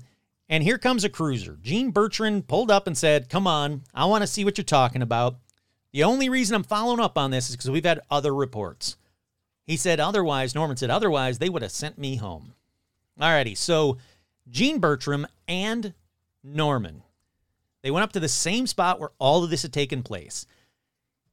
and 0.48 0.64
here 0.64 0.78
comes 0.78 1.04
a 1.04 1.10
cruiser. 1.10 1.58
Gene 1.60 1.90
Bertrand 1.90 2.48
pulled 2.48 2.70
up 2.70 2.86
and 2.86 2.96
said, 2.96 3.28
Come 3.28 3.46
on, 3.46 3.82
I 3.92 4.06
want 4.06 4.22
to 4.22 4.26
see 4.26 4.46
what 4.46 4.56
you're 4.56 4.64
talking 4.64 5.02
about. 5.02 5.36
The 5.92 6.04
only 6.04 6.30
reason 6.30 6.54
I'm 6.54 6.64
following 6.64 7.00
up 7.00 7.18
on 7.18 7.32
this 7.32 7.50
is 7.50 7.56
because 7.56 7.70
we've 7.70 7.84
had 7.84 8.00
other 8.10 8.34
reports. 8.34 8.96
He 9.66 9.76
said, 9.76 10.00
Otherwise, 10.00 10.54
Norman 10.54 10.78
said, 10.78 10.88
Otherwise, 10.88 11.38
they 11.38 11.50
would 11.50 11.62
have 11.62 11.70
sent 11.72 11.98
me 11.98 12.16
home. 12.16 12.54
Alrighty, 13.20 13.56
so 13.56 13.98
Gene 14.48 14.78
Bertram 14.78 15.26
and 15.48 15.94
Norman, 16.42 17.02
they 17.82 17.90
went 17.90 18.04
up 18.04 18.12
to 18.12 18.20
the 18.20 18.28
same 18.28 18.66
spot 18.66 19.00
where 19.00 19.12
all 19.18 19.42
of 19.42 19.50
this 19.50 19.62
had 19.62 19.72
taken 19.72 20.02
place. 20.02 20.46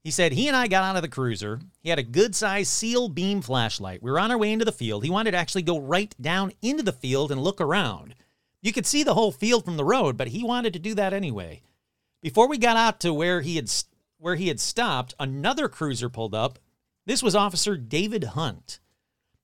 He 0.03 0.11
said 0.11 0.33
he 0.33 0.47
and 0.47 0.57
I 0.57 0.67
got 0.67 0.83
out 0.83 0.97
of 0.97 1.01
the 1.01 1.07
cruiser. 1.07 1.61
He 1.79 1.89
had 1.89 1.99
a 1.99 2.03
good 2.03 2.35
sized 2.35 2.71
seal 2.71 3.07
beam 3.07 3.41
flashlight. 3.41 4.03
We 4.03 4.11
were 4.11 4.19
on 4.19 4.31
our 4.31 4.37
way 4.37 4.51
into 4.51 4.65
the 4.65 4.71
field. 4.71 5.03
He 5.03 5.09
wanted 5.09 5.31
to 5.31 5.37
actually 5.37 5.61
go 5.61 5.79
right 5.79 6.13
down 6.21 6.51
into 6.61 6.83
the 6.83 6.91
field 6.91 7.31
and 7.31 7.41
look 7.41 7.61
around. 7.61 8.13
You 8.61 8.73
could 8.73 8.85
see 8.85 9.03
the 9.03 9.13
whole 9.13 9.31
field 9.31 9.63
from 9.63 9.77
the 9.77 9.85
road, 9.85 10.17
but 10.17 10.29
he 10.29 10.43
wanted 10.43 10.73
to 10.73 10.79
do 10.79 10.93
that 10.95 11.13
anyway. 11.13 11.61
Before 12.21 12.47
we 12.47 12.57
got 12.57 12.77
out 12.77 12.99
to 13.01 13.13
where 13.13 13.41
he 13.41 13.55
had 13.55 13.71
where 14.17 14.35
he 14.35 14.47
had 14.47 14.59
stopped, 14.59 15.13
another 15.19 15.67
cruiser 15.67 16.09
pulled 16.09 16.35
up. 16.35 16.59
This 17.05 17.21
was 17.21 17.35
Officer 17.35 17.75
David 17.75 18.23
Hunt. 18.23 18.79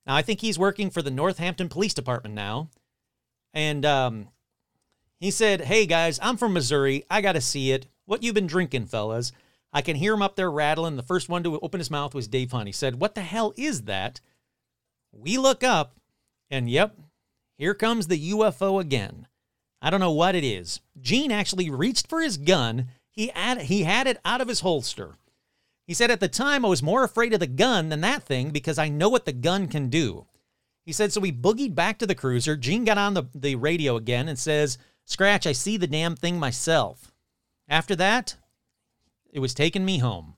Now, 0.10 0.16
I 0.16 0.24
think 0.24 0.42
he's 0.42 0.58
working 0.58 0.90
for 0.90 1.04
the 1.04 1.12
Northampton 1.12 1.70
Police 1.70 1.94
Department 1.94 2.34
now. 2.34 2.72
And 3.54 3.86
um, 3.86 4.30
he 5.20 5.30
said, 5.30 5.62
Hey 5.62 5.86
guys, 5.86 6.18
I'm 6.20 6.36
from 6.36 6.54
Missouri. 6.54 7.04
I 7.12 7.22
got 7.22 7.34
to 7.34 7.42
see 7.42 7.72
it. 7.72 7.86
What 8.06 8.24
you 8.24 8.34
been 8.34 8.48
drinking, 8.48 8.88
fellas? 8.88 9.32
I 9.72 9.84
can 9.84 9.96
hear 9.96 10.16
him 10.16 10.24
up 10.24 10.36
there 10.36 10.50
rattling. 10.50 10.96
The 10.96 11.04
first 11.04 11.30
one 11.30 11.44
to 11.44 11.60
open 11.60 11.80
his 11.80 11.92
mouth 11.92 12.16
was 12.16 12.28
Dave 12.28 12.52
Hunt. 12.52 12.66
He 12.66 12.72
said, 12.72 13.00
What 13.00 13.14
the 13.14 13.22
hell 13.22 13.54
is 13.56 13.84
that? 13.84 14.20
We 15.12 15.38
look 15.38 15.64
up, 15.64 16.00
and 16.50 16.68
yep, 16.68 16.98
here 17.60 17.76
comes 17.76 18.08
the 18.08 18.32
UFO 18.32 18.82
again. 18.82 19.28
I 19.80 19.92
don't 19.92 20.00
know 20.00 20.12
what 20.12 20.34
it 20.34 20.44
is. 20.44 20.80
Gene 21.00 21.32
actually 21.32 21.70
reached 21.70 22.10
for 22.10 22.20
his 22.20 22.38
gun. 22.38 22.88
He 23.12 23.28
had, 23.28 23.62
he 23.62 23.84
had 23.84 24.08
it 24.08 24.20
out 24.26 24.42
of 24.42 24.48
his 24.48 24.62
holster. 24.62 25.18
He 25.90 25.96
said, 25.96 26.12
At 26.12 26.20
the 26.20 26.28
time, 26.28 26.64
I 26.64 26.68
was 26.68 26.84
more 26.84 27.04
afraid 27.04 27.34
of 27.34 27.40
the 27.40 27.48
gun 27.48 27.90
than 27.90 28.02
that 28.02 28.22
thing 28.22 28.52
because 28.52 28.78
I 28.78 28.90
know 28.90 29.10
what 29.10 29.26
the 29.26 29.34
gun 29.34 29.68
can 29.68 29.90
do. 29.90 30.28
He 30.86 30.94
said, 30.94 31.12
So 31.12 31.20
we 31.20 31.32
boogied 31.32 31.74
back 31.74 31.98
to 31.98 32.06
the 32.06 32.14
cruiser. 32.14 32.56
Gene 32.56 32.86
got 32.86 33.00
on 33.00 33.16
the, 33.16 33.24
the 33.34 33.56
radio 33.56 33.96
again 33.96 34.28
and 34.28 34.38
says, 34.38 34.78
Scratch, 35.06 35.48
I 35.48 35.52
see 35.52 35.78
the 35.78 35.88
damn 35.88 36.16
thing 36.16 36.38
myself. 36.38 37.12
After 37.68 37.96
that, 37.96 38.36
it 39.34 39.40
was 39.40 39.56
taking 39.56 39.84
me 39.84 39.98
home. 39.98 40.36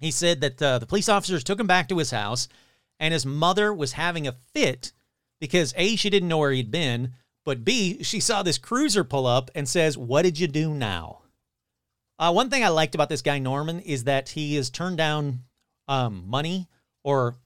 He 0.00 0.10
said 0.10 0.42
that 0.42 0.60
uh, 0.60 0.78
the 0.80 0.86
police 0.86 1.08
officers 1.08 1.44
took 1.44 1.58
him 1.58 1.66
back 1.66 1.88
to 1.88 1.96
his 1.96 2.10
house, 2.10 2.46
and 3.00 3.14
his 3.14 3.24
mother 3.24 3.72
was 3.72 3.92
having 3.92 4.28
a 4.28 4.36
fit 4.52 4.92
because 5.40 5.72
A, 5.78 5.96
she 5.96 6.10
didn't 6.10 6.28
know 6.28 6.36
where 6.36 6.52
he'd 6.52 6.70
been, 6.70 7.14
But 7.42 7.64
B, 7.64 8.02
she 8.02 8.20
saw 8.20 8.42
this 8.42 8.58
cruiser 8.58 9.02
pull 9.02 9.26
up 9.26 9.50
and 9.54 9.66
says, 9.66 9.96
What 9.96 10.24
did 10.24 10.38
you 10.38 10.46
do 10.46 10.74
now? 10.74 11.22
Uh, 12.18 12.32
one 12.32 12.50
thing 12.50 12.64
I 12.64 12.68
liked 12.68 12.94
about 12.94 13.08
this 13.08 13.22
guy, 13.22 13.38
Norman, 13.38 13.80
is 13.80 14.04
that 14.04 14.30
he 14.30 14.56
has 14.56 14.70
turned 14.70 14.96
down 14.96 15.40
um, 15.86 16.24
money 16.26 16.68
or 17.04 17.36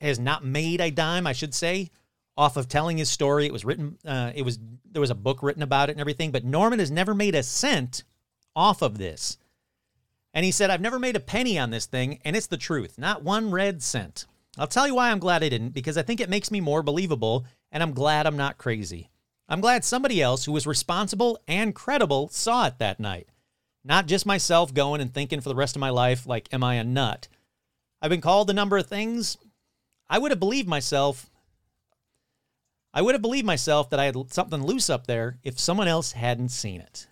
has 0.00 0.18
not 0.18 0.44
made 0.44 0.80
a 0.80 0.90
dime, 0.90 1.26
I 1.26 1.32
should 1.32 1.54
say, 1.54 1.90
off 2.36 2.56
of 2.56 2.68
telling 2.68 2.96
his 2.98 3.10
story. 3.10 3.46
It 3.46 3.52
was 3.52 3.64
written, 3.64 3.98
uh, 4.04 4.32
it 4.34 4.42
was, 4.42 4.58
there 4.90 5.00
was 5.00 5.10
a 5.10 5.14
book 5.14 5.42
written 5.42 5.62
about 5.62 5.88
it 5.88 5.92
and 5.92 6.00
everything, 6.00 6.30
but 6.30 6.44
Norman 6.44 6.78
has 6.78 6.90
never 6.90 7.14
made 7.14 7.34
a 7.34 7.42
cent 7.42 8.02
off 8.56 8.82
of 8.82 8.98
this. 8.98 9.36
And 10.32 10.44
he 10.44 10.50
said, 10.50 10.70
I've 10.70 10.80
never 10.80 10.98
made 10.98 11.16
a 11.16 11.20
penny 11.20 11.58
on 11.58 11.70
this 11.70 11.86
thing, 11.86 12.18
and 12.24 12.34
it's 12.34 12.48
the 12.48 12.56
truth, 12.56 12.98
not 12.98 13.22
one 13.22 13.50
red 13.50 13.82
cent. 13.82 14.26
I'll 14.58 14.66
tell 14.66 14.86
you 14.86 14.94
why 14.94 15.10
I'm 15.10 15.20
glad 15.20 15.44
I 15.44 15.48
didn't, 15.48 15.70
because 15.70 15.96
I 15.96 16.02
think 16.02 16.20
it 16.20 16.30
makes 16.30 16.50
me 16.50 16.60
more 16.60 16.82
believable, 16.82 17.44
and 17.70 17.82
I'm 17.82 17.92
glad 17.92 18.26
I'm 18.26 18.36
not 18.36 18.58
crazy. 18.58 19.10
I'm 19.48 19.60
glad 19.60 19.84
somebody 19.84 20.22
else 20.22 20.44
who 20.44 20.52
was 20.52 20.66
responsible 20.66 21.38
and 21.46 21.74
credible 21.74 22.28
saw 22.30 22.66
it 22.66 22.78
that 22.78 22.98
night. 22.98 23.28
Not 23.84 24.06
just 24.06 24.24
myself 24.24 24.72
going 24.72 25.00
and 25.02 25.12
thinking 25.12 25.40
for 25.40 25.50
the 25.50 25.54
rest 25.54 25.76
of 25.76 25.80
my 25.80 25.90
life, 25.90 26.26
like, 26.26 26.48
am 26.52 26.64
I 26.64 26.76
a 26.76 26.84
nut? 26.84 27.28
I've 28.00 28.10
been 28.10 28.22
called 28.22 28.48
a 28.48 28.54
number 28.54 28.78
of 28.78 28.86
things. 28.86 29.36
I 30.08 30.18
would 30.18 30.30
have 30.30 30.40
believed 30.40 30.68
myself. 30.68 31.30
I 32.94 33.02
would 33.02 33.14
have 33.14 33.22
believed 33.22 33.46
myself 33.46 33.90
that 33.90 34.00
I 34.00 34.04
had 34.06 34.32
something 34.32 34.62
loose 34.62 34.88
up 34.88 35.06
there 35.06 35.38
if 35.42 35.58
someone 35.58 35.88
else 35.88 36.12
hadn't 36.12 36.50
seen 36.50 36.80
it. 36.80 37.08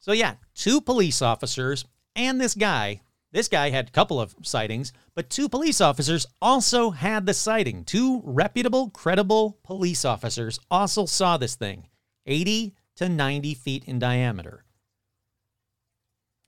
So, 0.00 0.12
yeah, 0.12 0.34
two 0.54 0.80
police 0.80 1.20
officers 1.20 1.84
and 2.16 2.40
this 2.40 2.54
guy. 2.54 3.00
This 3.32 3.48
guy 3.48 3.70
had 3.70 3.88
a 3.88 3.92
couple 3.92 4.20
of 4.20 4.36
sightings, 4.42 4.92
but 5.14 5.28
two 5.28 5.48
police 5.48 5.80
officers 5.80 6.24
also 6.40 6.90
had 6.90 7.26
the 7.26 7.34
sighting. 7.34 7.84
Two 7.84 8.22
reputable, 8.24 8.90
credible 8.90 9.58
police 9.64 10.04
officers 10.04 10.60
also 10.70 11.04
saw 11.04 11.36
this 11.36 11.56
thing 11.56 11.88
80 12.26 12.74
to 12.96 13.08
90 13.08 13.54
feet 13.54 13.84
in 13.86 13.98
diameter. 13.98 14.63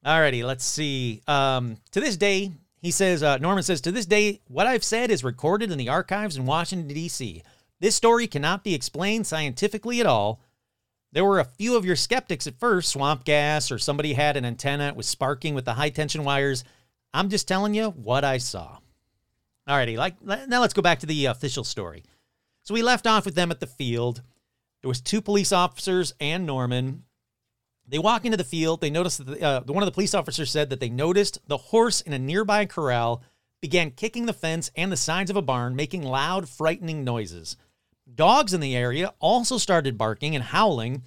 Alrighty, 0.07 0.45
let's 0.45 0.65
see. 0.65 1.21
Um, 1.27 1.79
to 1.91 2.01
this 2.01 2.17
day, 2.17 2.53
he 2.81 2.93
says, 2.93 3.25
uh, 3.25 3.39
Norman 3.39 3.65
says, 3.65 3.81
to 3.81 3.91
this 3.91 4.07
day, 4.07 4.41
what 4.47 4.69
I've 4.69 4.85
said 4.85 5.11
is 5.11 5.25
recorded 5.25 5.73
in 5.73 5.79
the 5.79 5.89
archives 5.89 6.37
in 6.37 6.47
Washington, 6.47 6.87
D.C. 6.87 7.43
This 7.81 7.97
story 7.97 8.29
cannot 8.29 8.63
be 8.63 8.75
explained 8.75 9.27
scientifically 9.27 9.99
at 9.99 10.07
all. 10.07 10.41
There 11.11 11.25
were 11.25 11.41
a 11.41 11.45
few 11.45 11.77
of 11.77 11.85
your 11.85 11.97
skeptics 11.97 12.47
at 12.47 12.61
first, 12.61 12.91
swamp 12.91 13.25
gas, 13.25 13.73
or 13.73 13.79
somebody 13.79 14.13
had 14.13 14.37
an 14.37 14.45
antenna, 14.45 14.89
it 14.89 14.97
was 14.97 15.09
sparking 15.09 15.57
with 15.57 15.65
the 15.65 15.75
high 15.75 15.91
tension 15.91 16.23
wires. 16.23 16.63
I'm 17.13 17.29
just 17.29 17.49
telling 17.49 17.75
you 17.75 17.89
what 17.91 18.23
I 18.23 18.39
saw. 18.39 18.79
Alrighty, 19.69 19.97
like 19.97 20.23
now 20.23 20.61
let's 20.61 20.75
go 20.75 20.83
back 20.83 21.01
to 21.01 21.07
the 21.07 21.27
official 21.27 21.65
story. 21.65 22.05
So 22.63 22.75
we 22.75 22.83
left 22.83 23.09
off 23.09 23.25
with 23.25 23.35
them 23.35 23.51
at 23.51 23.59
the 23.59 23.67
field. 23.67 24.23
There 24.83 24.89
was 24.89 25.01
two 25.01 25.21
police 25.21 25.51
officers 25.51 26.15
and 26.21 26.47
Norman. 26.47 27.03
They 27.89 27.99
walk 27.99 28.25
into 28.25 28.37
the 28.37 28.45
field. 28.45 28.81
They 28.81 28.91
notice 28.91 29.19
that 29.19 29.27
the, 29.27 29.43
uh, 29.43 29.61
one 29.63 29.83
of 29.83 29.87
the 29.87 29.93
police 29.93 30.15
officers 30.15 30.51
said 30.51 30.71
that 30.71 30.81
they 30.81 30.89
noticed 30.89 31.39
the 31.47 31.57
horse 31.57 32.01
in 32.01 32.13
a 32.13 32.19
nearby 32.19 32.67
corral 32.67 33.23
began 33.61 33.91
kicking 33.91 34.27
the 34.27 34.33
fence 34.33 34.71
and 34.77 34.91
the 34.91 34.97
sides 34.97 35.31
of 35.31 35.37
a 35.37 35.43
barn, 35.43 35.77
making 35.77 36.03
loud, 36.03 36.49
frightening 36.49 37.05
noises. 37.05 37.57
Dogs 38.13 38.53
in 38.55 38.61
the 38.61 38.77
area 38.77 39.13
also 39.19 39.59
started 39.59 39.99
barking 39.99 40.35
and 40.35 40.45
howling, 40.45 41.03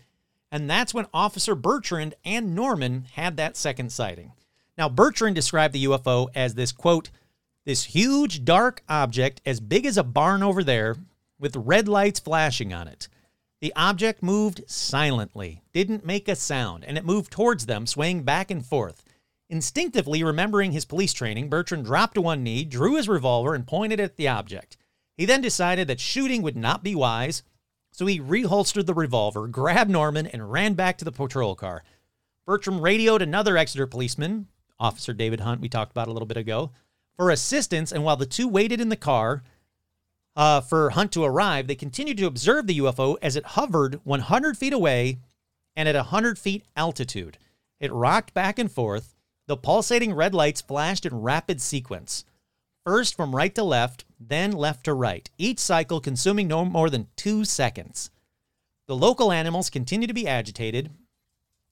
and 0.51 0.69
that's 0.69 0.93
when 0.93 1.07
Officer 1.13 1.55
Bertrand 1.55 2.15
and 2.25 2.55
Norman 2.55 3.05
had 3.13 3.37
that 3.37 3.55
second 3.55 3.91
sighting. 3.91 4.33
Now, 4.77 4.89
Bertrand 4.89 5.35
described 5.35 5.73
the 5.73 5.85
UFO 5.85 6.29
as 6.33 6.55
this 6.55 6.71
quote, 6.71 7.11
this 7.65 7.83
huge 7.83 8.45
dark 8.45 8.81
object 8.89 9.41
as 9.45 9.59
big 9.59 9.85
as 9.85 9.97
a 9.97 10.03
barn 10.03 10.41
over 10.41 10.63
there 10.63 10.95
with 11.37 11.55
red 11.55 11.87
lights 11.87 12.19
flashing 12.19 12.73
on 12.73 12.87
it. 12.87 13.07
The 13.61 13.73
object 13.75 14.23
moved 14.23 14.63
silently, 14.67 15.63
didn't 15.73 16.05
make 16.05 16.29
a 16.29 16.35
sound, 16.35 16.85
and 16.85 16.97
it 16.97 17.03
moved 17.03 17.31
towards 17.31 17.65
them, 17.65 17.85
swaying 17.85 18.23
back 18.23 18.49
and 18.49 18.65
forth. 18.65 19.03
Instinctively 19.49 20.23
remembering 20.23 20.71
his 20.71 20.85
police 20.85 21.11
training, 21.11 21.49
Bertrand 21.49 21.83
dropped 21.83 22.15
to 22.15 22.21
one 22.21 22.41
knee, 22.41 22.63
drew 22.63 22.95
his 22.95 23.09
revolver, 23.09 23.53
and 23.53 23.67
pointed 23.67 23.99
at 23.99 24.15
the 24.15 24.29
object. 24.29 24.77
He 25.17 25.25
then 25.25 25.41
decided 25.41 25.87
that 25.87 25.99
shooting 25.99 26.41
would 26.41 26.55
not 26.55 26.83
be 26.83 26.95
wise, 26.95 27.43
so 27.91 28.05
he 28.05 28.21
reholstered 28.21 28.85
the 28.85 28.93
revolver, 28.93 29.47
grabbed 29.47 29.89
Norman, 29.89 30.27
and 30.27 30.51
ran 30.51 30.75
back 30.75 30.97
to 30.99 31.05
the 31.05 31.11
patrol 31.11 31.55
car. 31.55 31.83
Bertram 32.45 32.79
radioed 32.79 33.21
another 33.21 33.57
Exeter 33.57 33.87
policeman, 33.87 34.47
Officer 34.79 35.11
David 35.11 35.41
Hunt, 35.41 35.59
we 35.59 35.67
talked 35.67 35.91
about 35.91 36.07
a 36.07 36.13
little 36.13 36.27
bit 36.27 36.37
ago, 36.37 36.71
for 37.17 37.29
assistance, 37.29 37.91
and 37.91 38.05
while 38.05 38.15
the 38.15 38.25
two 38.25 38.47
waited 38.47 38.79
in 38.79 38.87
the 38.87 38.95
car 38.95 39.43
uh, 40.35 40.61
for 40.61 40.91
Hunt 40.91 41.11
to 41.13 41.23
arrive, 41.23 41.67
they 41.67 41.75
continued 41.75 42.17
to 42.17 42.25
observe 42.25 42.67
the 42.67 42.79
UFO 42.79 43.17
as 43.21 43.35
it 43.35 43.45
hovered 43.45 43.99
100 44.03 44.57
feet 44.57 44.73
away 44.73 45.19
and 45.75 45.89
at 45.89 45.95
100 45.95 46.37
feet 46.37 46.63
altitude. 46.75 47.37
It 47.79 47.91
rocked 47.91 48.33
back 48.33 48.59
and 48.59 48.71
forth. 48.71 49.15
The 49.47 49.57
pulsating 49.57 50.13
red 50.13 50.33
lights 50.33 50.61
flashed 50.61 51.05
in 51.05 51.21
rapid 51.21 51.61
sequence 51.61 52.25
first 52.89 53.15
from 53.15 53.35
right 53.35 53.53
to 53.53 53.63
left, 53.63 54.03
then 54.19 54.51
left 54.51 54.85
to 54.85 54.93
right, 54.95 55.29
each 55.37 55.59
cycle 55.59 56.01
consuming 56.01 56.47
no 56.47 56.65
more 56.65 56.89
than 56.89 57.05
two 57.15 57.45
seconds. 57.45 58.09
The 58.87 58.95
local 58.95 59.31
animals 59.31 59.69
continued 59.69 60.07
to 60.07 60.13
be 60.15 60.27
agitated. 60.27 60.89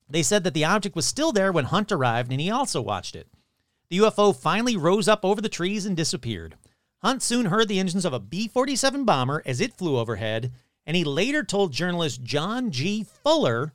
They 0.07 0.21
said 0.21 0.43
that 0.43 0.53
the 0.53 0.65
object 0.65 0.95
was 0.95 1.07
still 1.07 1.31
there 1.31 1.51
when 1.51 1.65
Hunt 1.65 1.91
arrived, 1.91 2.31
and 2.31 2.39
he 2.39 2.51
also 2.51 2.81
watched 2.81 3.15
it. 3.15 3.27
The 3.89 3.97
UFO 3.97 4.35
finally 4.35 4.77
rose 4.77 5.07
up 5.07 5.25
over 5.25 5.41
the 5.41 5.49
trees 5.49 5.87
and 5.87 5.97
disappeared. 5.97 6.55
Hunt 7.03 7.21
soon 7.21 7.47
heard 7.47 7.67
the 7.67 7.79
engines 7.79 8.05
of 8.05 8.13
a 8.13 8.19
B 8.19 8.47
47 8.47 9.05
bomber 9.05 9.43
as 9.45 9.61
it 9.61 9.73
flew 9.73 9.97
overhead, 9.97 10.51
and 10.85 10.97
he 10.97 11.03
later 11.03 11.43
told 11.43 11.71
journalist 11.71 12.23
John 12.23 12.71
G. 12.71 13.03
Fuller 13.03 13.73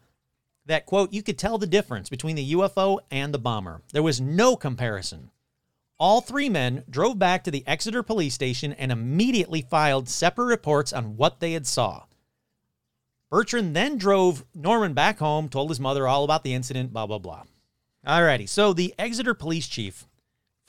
that, 0.67 0.87
quote, 0.87 1.13
you 1.13 1.23
could 1.23 1.39
tell 1.39 1.59
the 1.59 1.67
difference 1.67 2.09
between 2.09 2.37
the 2.37 2.53
UFO 2.53 2.99
and 3.11 3.33
the 3.33 3.39
bomber. 3.39 3.83
There 3.93 4.03
was 4.03 4.21
no 4.21 4.57
comparison. 4.57 5.31
All 5.99 6.21
three 6.21 6.49
men 6.49 6.85
drove 6.91 7.19
back 7.19 7.45
to 7.45 7.51
the 7.53 7.65
Exeter 7.67 8.03
police 8.03 8.35
station 8.35 8.73
and 8.73 8.91
immediately 8.91 9.63
filed 9.63 10.09
separate 10.09 10.47
reports 10.47 10.93
on 10.93 11.17
what 11.17 11.39
they 11.39 11.53
had 11.53 11.67
saw. 11.67 12.05
Bertrand 13.31 13.77
then 13.77 13.99
drove 13.99 14.45
Norman 14.55 14.95
back 14.95 15.19
home, 15.19 15.49
told 15.49 15.71
his 15.71 15.81
mother 15.81 16.09
all 16.09 16.25
about 16.25 16.43
the 16.43 16.55
incident, 16.55 16.93
blah, 16.93 17.07
blah, 17.07 17.19
blah. 17.19 17.45
Alrighty, 18.07 18.49
so 18.49 18.73
the 18.73 18.95
Exeter 18.99 19.33
police 19.33 19.69
chief 19.69 20.07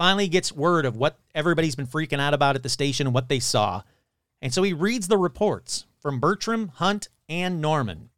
finally 0.04 0.28
gets 0.28 0.51
word 0.51 0.86
of 0.86 0.97
what 0.97 1.18
everybody's 1.34 1.78
been 1.78 1.88
freaking 1.88 2.20
out 2.20 2.34
about 2.34 2.58
at 2.58 2.62
the 2.62 2.68
station 2.68 3.08
and 3.08 3.14
what 3.14 3.30
they 3.30 3.39
saw. 3.39 3.82
And 4.41 4.54
so 4.54 4.62
he 4.62 4.74
reads 4.74 5.08
the 5.08 5.18
reports 5.18 5.86
from 6.01 6.20
Bertram, 6.20 6.74
Hunt, 6.76 7.08
and 7.30 7.62
Norman. 7.62 8.10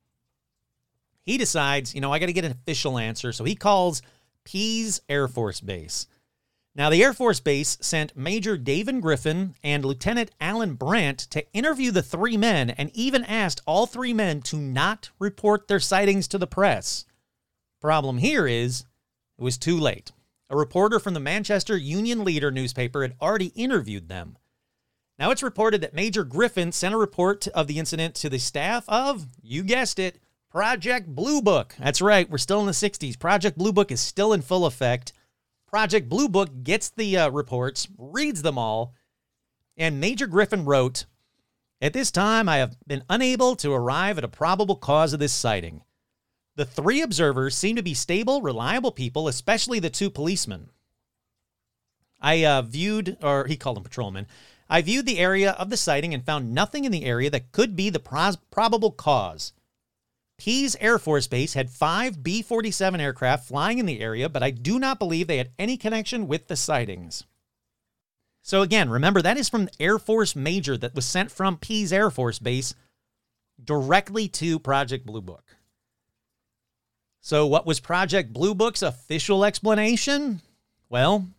He 1.22 1.38
decides, 1.38 1.94
you 1.94 2.02
know, 2.02 2.12
I 2.12 2.18
got 2.18 2.26
to 2.26 2.34
get 2.34 2.44
an 2.44 2.54
official 2.54 2.98
answer. 2.98 3.32
So 3.32 3.44
he 3.44 3.54
calls 3.54 4.02
Pease 4.44 5.00
Air 5.08 5.28
Force 5.28 5.62
Base. 5.62 6.08
Now, 6.74 6.90
the 6.90 7.04
Air 7.04 7.14
Force 7.14 7.40
Base 7.40 7.78
sent 7.82 8.18
Major 8.18 8.58
David 8.58 9.00
Griffin 9.00 9.54
and 9.64 9.86
Lieutenant 9.86 10.32
Alan 10.42 10.74
Brandt 10.74 11.20
to 11.30 11.46
interview 11.54 11.92
the 11.92 12.02
three 12.02 12.36
men 12.36 12.72
and 12.72 12.90
even 12.96 13.24
asked 13.26 13.62
all 13.68 13.86
three 13.86 14.12
men 14.12 14.42
to 14.42 14.58
not 14.58 15.12
report 15.20 15.68
their 15.68 15.80
sightings 15.80 16.28
to 16.30 16.40
the 16.40 16.48
press. 16.48 17.06
Problem 17.80 18.18
here 18.18 18.48
is, 18.48 18.86
it 19.38 19.44
was 19.44 19.60
too 19.60 19.80
late. 19.80 20.12
A 20.50 20.56
reporter 20.56 21.00
from 21.00 21.14
the 21.14 21.20
Manchester 21.20 21.76
Union 21.76 22.24
Leader 22.24 22.52
newspaper 22.52 23.02
had 23.02 23.16
already 23.20 23.48
interviewed 23.56 24.10
them. 24.10 24.38
Now, 25.18 25.32
it's 25.32 25.41
reported 25.41 25.82
that 25.82 25.93
Major 25.93 26.24
Griffin 26.24 26.72
sent 26.72 26.93
a 26.93 26.98
report 26.98 27.48
of 27.50 27.68
the 27.68 27.80
incident 27.80 28.16
to 28.16 28.30
the 28.30 28.38
staff 28.38 28.84
of, 28.88 29.28
you 29.41 29.64
guessed 29.64 29.98
it, 29.98 30.20
Project 30.50 31.08
Blue 31.08 31.41
Book. 31.41 31.76
That's 31.80 32.02
right, 32.02 32.30
we're 32.30 32.38
still 32.38 32.60
in 32.60 32.66
the 32.66 32.74
60s. 32.74 33.18
Project 33.18 33.58
Blue 33.58 33.74
Book 33.74 33.91
is 33.91 34.02
still 34.02 34.34
in 34.34 34.41
full 34.41 34.66
effect. 34.66 35.14
Project 35.68 36.10
Blue 36.10 36.30
Book 36.30 36.64
gets 36.64 36.89
the 36.89 37.18
uh, 37.18 37.30
reports, 37.30 37.88
reads 37.98 38.41
them 38.41 38.58
all, 38.58 38.93
and 39.78 40.00
Major 40.00 40.28
Griffin 40.28 40.64
wrote 40.64 41.06
At 41.82 41.93
this 41.93 42.12
time, 42.12 42.48
I 42.48 42.58
have 42.58 42.78
been 42.86 43.04
unable 43.10 43.56
to 43.58 43.74
arrive 43.74 44.18
at 44.18 44.24
a 44.24 44.30
probable 44.30 44.76
cause 44.76 45.12
of 45.14 45.20
this 45.20 45.34
sighting. 45.34 45.82
The 46.56 46.66
three 46.66 47.01
observers 47.01 47.56
seem 47.56 47.76
to 47.76 47.84
be 47.84 47.93
stable, 47.93 48.41
reliable 48.41 48.91
people, 48.91 49.28
especially 49.28 49.80
the 49.80 49.89
two 49.89 50.10
policemen. 50.10 50.70
I 52.22 52.45
uh, 52.45 52.62
viewed, 52.62 53.18
or 53.22 53.45
he 53.45 53.58
called 53.58 53.78
them 53.78 53.84
patrolmen. 53.84 54.28
I 54.70 54.82
viewed 54.82 55.06
the 55.06 55.20
area 55.20 55.51
of 55.51 55.70
the 55.70 55.78
sighting 55.78 56.14
and 56.14 56.26
found 56.26 56.53
nothing 56.53 56.86
in 56.86 56.91
the 56.91 57.06
area 57.06 57.30
that 57.30 57.51
could 57.51 57.76
be 57.76 57.89
the 57.89 57.99
pros- 57.99 58.38
probable 58.51 58.91
cause. 58.91 59.53
Pease 60.38 60.76
Air 60.80 60.97
Force 60.97 61.28
Base 61.28 61.53
had 61.53 61.70
five 61.70 62.24
B 62.24 62.41
47 62.41 62.99
aircraft 62.99 63.47
flying 63.47 63.78
in 63.78 63.86
the 63.86 64.01
area, 64.01 64.28
but 64.28 64.43
I 64.43 64.51
do 64.51 64.80
not 64.80 64.99
believe 64.99 65.28
they 65.28 65.38
had 65.38 65.51
any 65.60 65.78
connection 65.78 66.28
with 66.28 66.47
the 66.47 66.56
sightings. 66.56 67.26
So, 68.41 68.62
again, 68.62 68.89
remember 68.89 69.22
that 69.22 69.38
is 69.38 69.49
from 69.49 69.70
Air 69.80 69.97
Force 69.97 70.36
Major 70.36 70.78
that 70.78 70.95
was 70.95 71.06
sent 71.06 71.32
from 71.32 71.58
Pease 71.58 71.93
Air 71.93 72.12
Force 72.12 72.39
Base 72.39 72.76
directly 73.64 74.28
to 74.30 74.60
Project 74.60 75.06
Blue 75.06 75.22
Book. 75.22 75.45
So, 77.26 77.47
what 77.47 77.65
was 77.65 77.80
Project 77.80 78.34
Blue 78.34 78.53
Book's 78.53 78.84
official 78.84 79.43
explanation? 79.43 80.41
Well, 80.89 81.30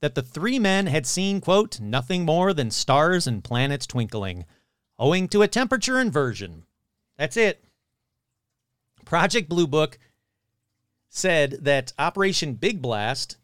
that 0.00 0.16
the 0.16 0.22
three 0.22 0.58
men 0.58 0.88
had 0.88 1.06
seen, 1.06 1.40
quote, 1.40 1.78
nothing 1.78 2.24
more 2.24 2.52
than 2.52 2.72
stars 2.72 3.28
and 3.28 3.44
planets 3.44 3.86
twinkling, 3.86 4.46
owing 4.98 5.28
to 5.28 5.42
a 5.42 5.46
temperature 5.46 6.00
inversion. 6.00 6.64
That's 7.16 7.36
it. 7.36 7.62
Project 9.04 9.48
Blue 9.48 9.68
Book 9.68 10.00
said 11.08 11.58
that 11.60 11.92
Operation 12.00 12.54
Big 12.54 12.82
Blast, 12.82 13.36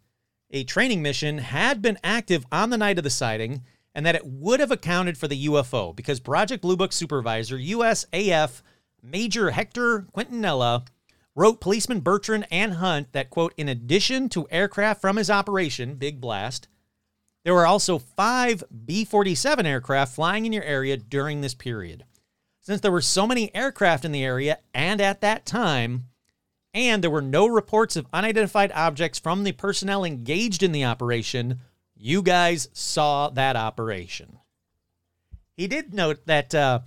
a 0.51 0.65
training 0.65 1.01
mission, 1.01 1.39
had 1.39 1.81
been 1.81 1.99
active 2.03 2.45
on 2.51 2.71
the 2.71 2.79
night 2.79 2.99
of 2.99 3.05
the 3.05 3.09
sighting 3.09 3.63
and 3.95 4.05
that 4.05 4.17
it 4.17 4.27
would 4.27 4.59
have 4.59 4.73
accounted 4.73 5.17
for 5.17 5.29
the 5.29 5.47
UFO 5.47 5.95
because 5.95 6.19
Project 6.19 6.63
Blue 6.63 6.77
Book 6.77 6.93
supervisor, 6.93 7.57
USAF 7.57 8.63
Major 9.01 9.53
Hector 9.53 10.09
Quintanilla, 10.13 10.87
wrote 11.35 11.61
policeman 11.61 12.01
Bertrand 12.01 12.47
and 12.51 12.75
Hunt 12.75 13.13
that, 13.13 13.31
quote, 13.31 13.55
in 13.57 13.69
addition 13.69 14.29
to 14.31 14.49
aircraft 14.51 15.01
from 15.01 15.17
his 15.17 15.31
operation, 15.31 15.97
Big 15.97 16.21
Blast, 16.21 16.69
there 17.45 17.55
were 17.55 17.67
also 17.67 17.99
five 17.99 18.65
B 18.85 19.05
47 19.05 19.67
aircraft 19.67 20.15
flying 20.15 20.47
in 20.47 20.53
your 20.53 20.65
area 20.65 20.97
during 20.97 21.41
this 21.41 21.55
period. 21.55 22.05
Since 22.61 22.81
there 22.81 22.93
were 22.93 23.03
so 23.03 23.27
many 23.27 23.55
aircraft 23.55 24.05
in 24.05 24.13
the 24.13 24.25
area 24.25 24.59
and 24.73 25.01
at 25.01 25.21
that 25.21 25.45
time, 25.45 26.07
and 26.73 27.03
there 27.05 27.11
were 27.11 27.23
no 27.23 27.47
reports 27.47 27.95
of 27.97 28.07
unidentified 28.13 28.73
objects 28.73 29.19
from 29.19 29.45
the 29.45 29.53
personnel 29.53 30.05
engaged 30.05 30.63
in 30.63 30.73
the 30.73 30.85
operation, 30.85 31.61
you 31.95 32.23
guys 32.23 32.69
saw 32.73 33.29
that 33.31 33.55
operation. 33.55 34.39
He 35.57 35.69
did 35.69 35.95
note 35.95 36.25
that 36.27 36.55
uh, 36.55 36.81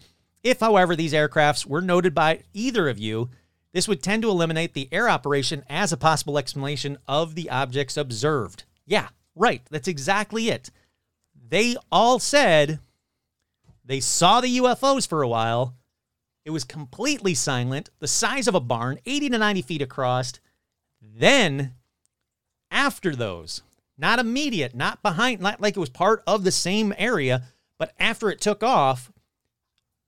if, 0.44 0.60
however, 0.60 0.96
these 0.96 1.14
aircrafts 1.14 1.66
were 1.66 1.82
noted 1.82 2.14
by 2.14 2.44
either 2.54 2.90
of 2.90 2.98
you, 2.98 3.30
this 3.74 3.88
would 3.88 4.02
tend 4.02 4.24
to 4.24 4.30
eliminate 4.30 4.74
the 4.74 4.90
air 4.92 5.10
operation 5.10 5.64
as 5.70 5.92
a 5.92 5.98
possible 5.98 6.38
explanation 6.38 6.98
of 7.08 7.36
the 7.36 7.50
objects 7.50 7.98
observed. 7.98 8.64
Yeah, 8.86 9.10
right. 9.36 9.62
That's 9.70 9.88
exactly 9.88 10.50
it. 10.50 10.72
They 11.50 11.76
all 11.92 12.20
said 12.20 12.80
they 13.86 14.00
saw 14.00 14.42
the 14.42 14.58
UFOs 14.58 15.08
for 15.08 15.22
a 15.22 15.28
while. 15.28 15.76
It 16.46 16.52
was 16.52 16.64
completely 16.64 17.34
silent, 17.34 17.90
the 18.00 18.08
size 18.08 18.48
of 18.48 18.56
a 18.56 18.60
barn, 18.60 19.00
80 19.06 19.30
to 19.32 19.38
90 19.38 19.62
feet 19.64 19.82
across. 19.82 20.34
Then, 21.02 21.74
after 22.72 23.16
those, 23.16 23.64
not 23.98 24.20
immediate, 24.20 24.74
not 24.74 25.02
behind, 25.02 25.42
not 25.42 25.62
like 25.62 25.76
it 25.76 25.80
was 25.80 25.90
part 25.90 26.24
of 26.26 26.44
the 26.44 26.52
same 26.52 26.94
area, 26.98 27.44
but 27.78 27.94
after 28.00 28.30
it 28.30 28.40
took 28.40 28.64
off, 28.64 29.12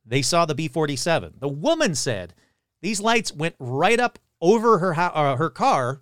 they 0.06 0.22
saw 0.22 0.46
the 0.46 0.56
B 0.56 0.68
47. 0.68 1.36
The 1.40 1.48
woman 1.48 1.94
said 1.94 2.34
these 2.82 3.02
lights 3.02 3.34
went 3.34 3.56
right 3.60 4.00
up 4.00 4.20
over 4.42 4.80
her, 4.80 4.94
uh, 4.98 5.36
her 5.36 5.50
car 5.50 6.02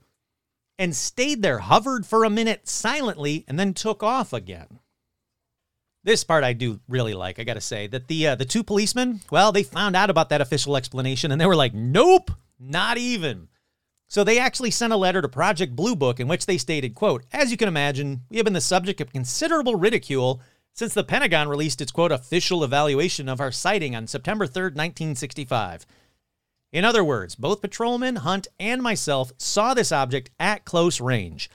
and 0.79 0.95
stayed 0.95 1.41
there, 1.41 1.59
hovered 1.59 2.05
for 2.05 2.23
a 2.23 2.29
minute 2.29 2.67
silently, 2.67 3.43
and 3.47 3.59
then 3.59 3.73
took 3.73 4.03
off 4.03 4.31
again. 4.31 4.79
This 6.03 6.23
part 6.23 6.43
I 6.43 6.53
do 6.53 6.79
really 6.87 7.13
like. 7.13 7.39
I 7.39 7.43
got 7.43 7.55
to 7.55 7.61
say 7.61 7.87
that 7.87 8.07
the 8.07 8.27
uh, 8.27 8.35
the 8.35 8.45
two 8.45 8.63
policemen, 8.63 9.21
well, 9.29 9.51
they 9.51 9.63
found 9.63 9.95
out 9.95 10.09
about 10.09 10.29
that 10.29 10.39
official 10.39 10.77
explanation 10.77 11.31
and 11.31 11.41
they 11.41 11.45
were 11.45 11.55
like, 11.55 11.73
"Nope, 11.73 12.31
not 12.59 12.97
even." 12.97 13.49
So 14.07 14.23
they 14.23 14.39
actually 14.39 14.71
sent 14.71 14.93
a 14.93 14.97
letter 14.97 15.21
to 15.21 15.27
Project 15.27 15.75
Blue 15.75 15.95
Book 15.95 16.21
in 16.21 16.29
which 16.29 16.45
they 16.45 16.57
stated, 16.57 16.95
quote, 16.95 17.25
"As 17.33 17.51
you 17.51 17.57
can 17.57 17.67
imagine, 17.67 18.21
we 18.29 18.37
have 18.37 18.45
been 18.45 18.53
the 18.53 18.61
subject 18.61 19.01
of 19.01 19.11
considerable 19.11 19.75
ridicule 19.75 20.39
since 20.71 20.93
the 20.93 21.03
Pentagon 21.03 21.49
released 21.49 21.81
its 21.81 21.91
quote 21.91 22.13
official 22.13 22.63
evaluation 22.63 23.27
of 23.27 23.41
our 23.41 23.51
sighting 23.51 23.93
on 23.93 24.07
September 24.07 24.47
3rd, 24.47 24.75
1965." 24.77 25.85
In 26.77 26.85
other 26.85 27.03
words, 27.03 27.33
both 27.33 27.63
patrolman 27.63 28.17
Hunt 28.17 28.47
and 28.59 28.83
myself 28.83 29.31
saw 29.39 29.73
this 29.73 29.91
object 29.91 30.29
at 30.39 30.63
close 30.63 31.01
range 31.01 31.49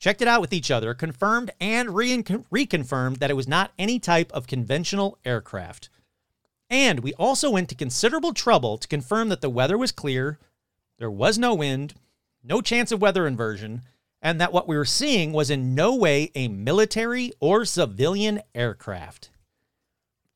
checked 0.00 0.20
it 0.20 0.26
out 0.26 0.40
with 0.40 0.52
each 0.52 0.68
other, 0.68 0.94
confirmed 0.94 1.52
and 1.60 1.94
re- 1.94 2.24
reconfirmed 2.24 3.18
that 3.18 3.30
it 3.30 3.36
was 3.36 3.46
not 3.46 3.70
any 3.78 4.00
type 4.00 4.32
of 4.32 4.48
conventional 4.48 5.16
aircraft. 5.24 5.90
And 6.68 7.04
we 7.04 7.12
also 7.14 7.50
went 7.50 7.68
to 7.68 7.76
considerable 7.76 8.34
trouble 8.34 8.76
to 8.78 8.88
confirm 8.88 9.28
that 9.28 9.42
the 9.42 9.48
weather 9.48 9.78
was 9.78 9.92
clear, 9.92 10.40
there 10.98 11.08
was 11.08 11.38
no 11.38 11.54
wind, 11.54 11.94
no 12.42 12.60
chance 12.60 12.90
of 12.90 13.00
weather 13.00 13.28
inversion, 13.28 13.82
and 14.20 14.40
that 14.40 14.52
what 14.52 14.66
we 14.66 14.76
were 14.76 14.84
seeing 14.84 15.32
was 15.32 15.50
in 15.50 15.76
no 15.76 15.94
way 15.94 16.32
a 16.34 16.48
military 16.48 17.30
or 17.38 17.64
civilian 17.64 18.42
aircraft. 18.56 19.30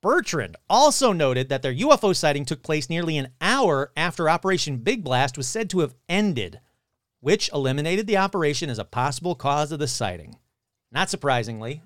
Bertrand 0.09 0.57
also 0.71 1.13
noted 1.13 1.51
that 1.51 1.61
their 1.61 1.75
UFO 1.75 2.17
sighting 2.17 2.47
took 2.47 2.63
place 2.63 2.89
nearly 2.89 3.19
an 3.19 3.29
hour 3.43 3.93
after 3.95 4.27
Operation 4.27 4.79
Big 4.79 5.05
Blast 5.05 5.37
was 5.37 5.47
said 5.47 5.69
to 5.69 5.81
have 5.81 5.95
ended 6.09 6.61
which 7.21 7.51
eliminated 7.53 8.07
the 8.07 8.17
operation 8.17 8.71
as 8.71 8.79
a 8.79 8.87
possible 8.87 9.35
cause 9.35 9.71
of 9.71 9.79
the 9.79 9.87
sighting. 9.87 10.39
Not 10.91 11.11
surprisingly, 11.11 11.83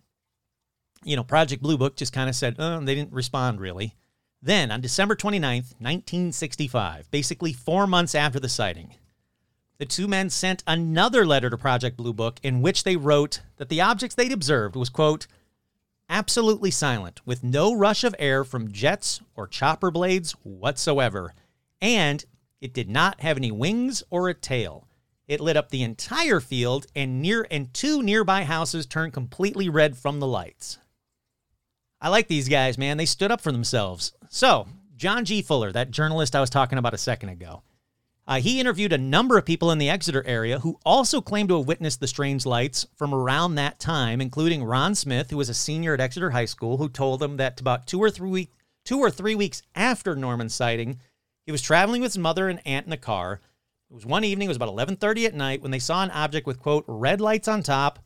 you 1.02 1.16
know, 1.16 1.24
Project 1.24 1.64
Blue 1.64 1.76
Book 1.76 1.96
just 1.96 2.12
kind 2.12 2.28
of 2.28 2.36
said, 2.36 2.54
oh, 2.60 2.78
they 2.78 2.94
didn't 2.94 3.12
respond 3.12 3.60
really. 3.60 3.96
Then, 4.40 4.70
on 4.70 4.80
December 4.80 5.16
29th, 5.16 5.74
1965, 5.80 7.10
basically 7.10 7.52
four 7.52 7.88
months 7.88 8.14
after 8.14 8.38
the 8.38 8.48
sighting, 8.48 8.94
the 9.78 9.84
two 9.84 10.06
men 10.06 10.30
sent 10.30 10.62
another 10.64 11.26
letter 11.26 11.50
to 11.50 11.58
Project 11.58 11.96
Blue 11.96 12.12
Book 12.12 12.38
in 12.44 12.62
which 12.62 12.84
they 12.84 12.94
wrote 12.94 13.42
that 13.56 13.68
the 13.68 13.80
objects 13.80 14.14
they'd 14.14 14.30
observed 14.30 14.76
was, 14.76 14.90
quote, 14.90 15.26
absolutely 16.12 16.70
silent, 16.70 17.22
with 17.26 17.42
no 17.42 17.72
rush 17.72 18.04
of 18.04 18.14
air 18.18 18.44
from 18.44 18.70
jets 18.70 19.22
or 19.34 19.48
chopper 19.48 19.90
blades 19.90 20.32
whatsoever, 20.42 21.32
and 21.80 22.24
it 22.60 22.74
did 22.74 22.90
not 22.90 23.22
have 23.22 23.38
any 23.38 23.50
wings 23.50 24.04
or 24.10 24.28
a 24.28 24.34
tail. 24.34 24.86
It 25.26 25.40
lit 25.40 25.56
up 25.56 25.70
the 25.70 25.82
entire 25.82 26.38
field, 26.38 26.86
and 26.94 27.22
near 27.22 27.46
and 27.50 27.72
two 27.72 28.02
nearby 28.02 28.44
houses 28.44 28.84
turned 28.84 29.14
completely 29.14 29.70
red 29.70 29.96
from 29.96 30.20
the 30.20 30.26
lights. 30.26 30.78
I 31.98 32.10
like 32.10 32.28
these 32.28 32.48
guys, 32.48 32.76
man. 32.76 32.98
They 32.98 33.06
stood 33.06 33.32
up 33.32 33.40
for 33.40 33.50
themselves. 33.50 34.12
So, 34.28 34.68
John 34.96 35.24
G. 35.24 35.40
Fuller, 35.40 35.72
that 35.72 35.90
journalist 35.90 36.36
I 36.36 36.40
was 36.40 36.50
talking 36.50 36.76
about 36.76 36.94
a 36.94 36.98
second 36.98 37.30
ago, 37.30 37.62
uh, 38.26 38.40
he 38.40 38.60
interviewed 38.60 38.92
a 38.92 38.98
number 38.98 39.36
of 39.36 39.44
people 39.44 39.70
in 39.70 39.78
the 39.78 39.90
Exeter 39.90 40.24
area 40.26 40.60
who 40.60 40.78
also 40.84 41.20
claimed 41.20 41.48
to 41.48 41.58
have 41.58 41.66
witnessed 41.66 42.00
the 42.00 42.06
strange 42.06 42.46
lights 42.46 42.86
from 42.94 43.12
around 43.12 43.54
that 43.54 43.80
time, 43.80 44.20
including 44.20 44.64
Ron 44.64 44.94
Smith, 44.94 45.30
who 45.30 45.36
was 45.36 45.48
a 45.48 45.54
senior 45.54 45.94
at 45.94 46.00
Exeter 46.00 46.30
High 46.30 46.44
School, 46.44 46.76
who 46.76 46.88
told 46.88 47.22
him 47.22 47.36
that 47.38 47.60
about 47.60 47.86
two 47.86 48.00
or 48.00 48.10
three 48.10 48.30
week, 48.30 48.52
two 48.84 48.98
or 48.98 49.10
three 49.10 49.34
weeks 49.34 49.62
after 49.74 50.14
Norman's 50.14 50.54
sighting, 50.54 51.00
he 51.44 51.52
was 51.52 51.62
traveling 51.62 52.00
with 52.00 52.12
his 52.12 52.18
mother 52.18 52.48
and 52.48 52.60
aunt 52.66 52.86
in 52.86 52.92
a 52.92 52.96
car 52.96 53.40
it 53.92 53.96
was 53.96 54.06
one 54.06 54.24
evening, 54.24 54.46
it 54.46 54.48
was 54.48 54.56
about 54.56 54.70
11:30 54.70 55.26
at 55.26 55.34
night 55.34 55.60
when 55.60 55.70
they 55.70 55.78
saw 55.78 56.02
an 56.02 56.10
object 56.12 56.46
with 56.46 56.58
quote 56.58 56.86
red 56.88 57.20
lights 57.20 57.46
on 57.46 57.62
top 57.62 57.98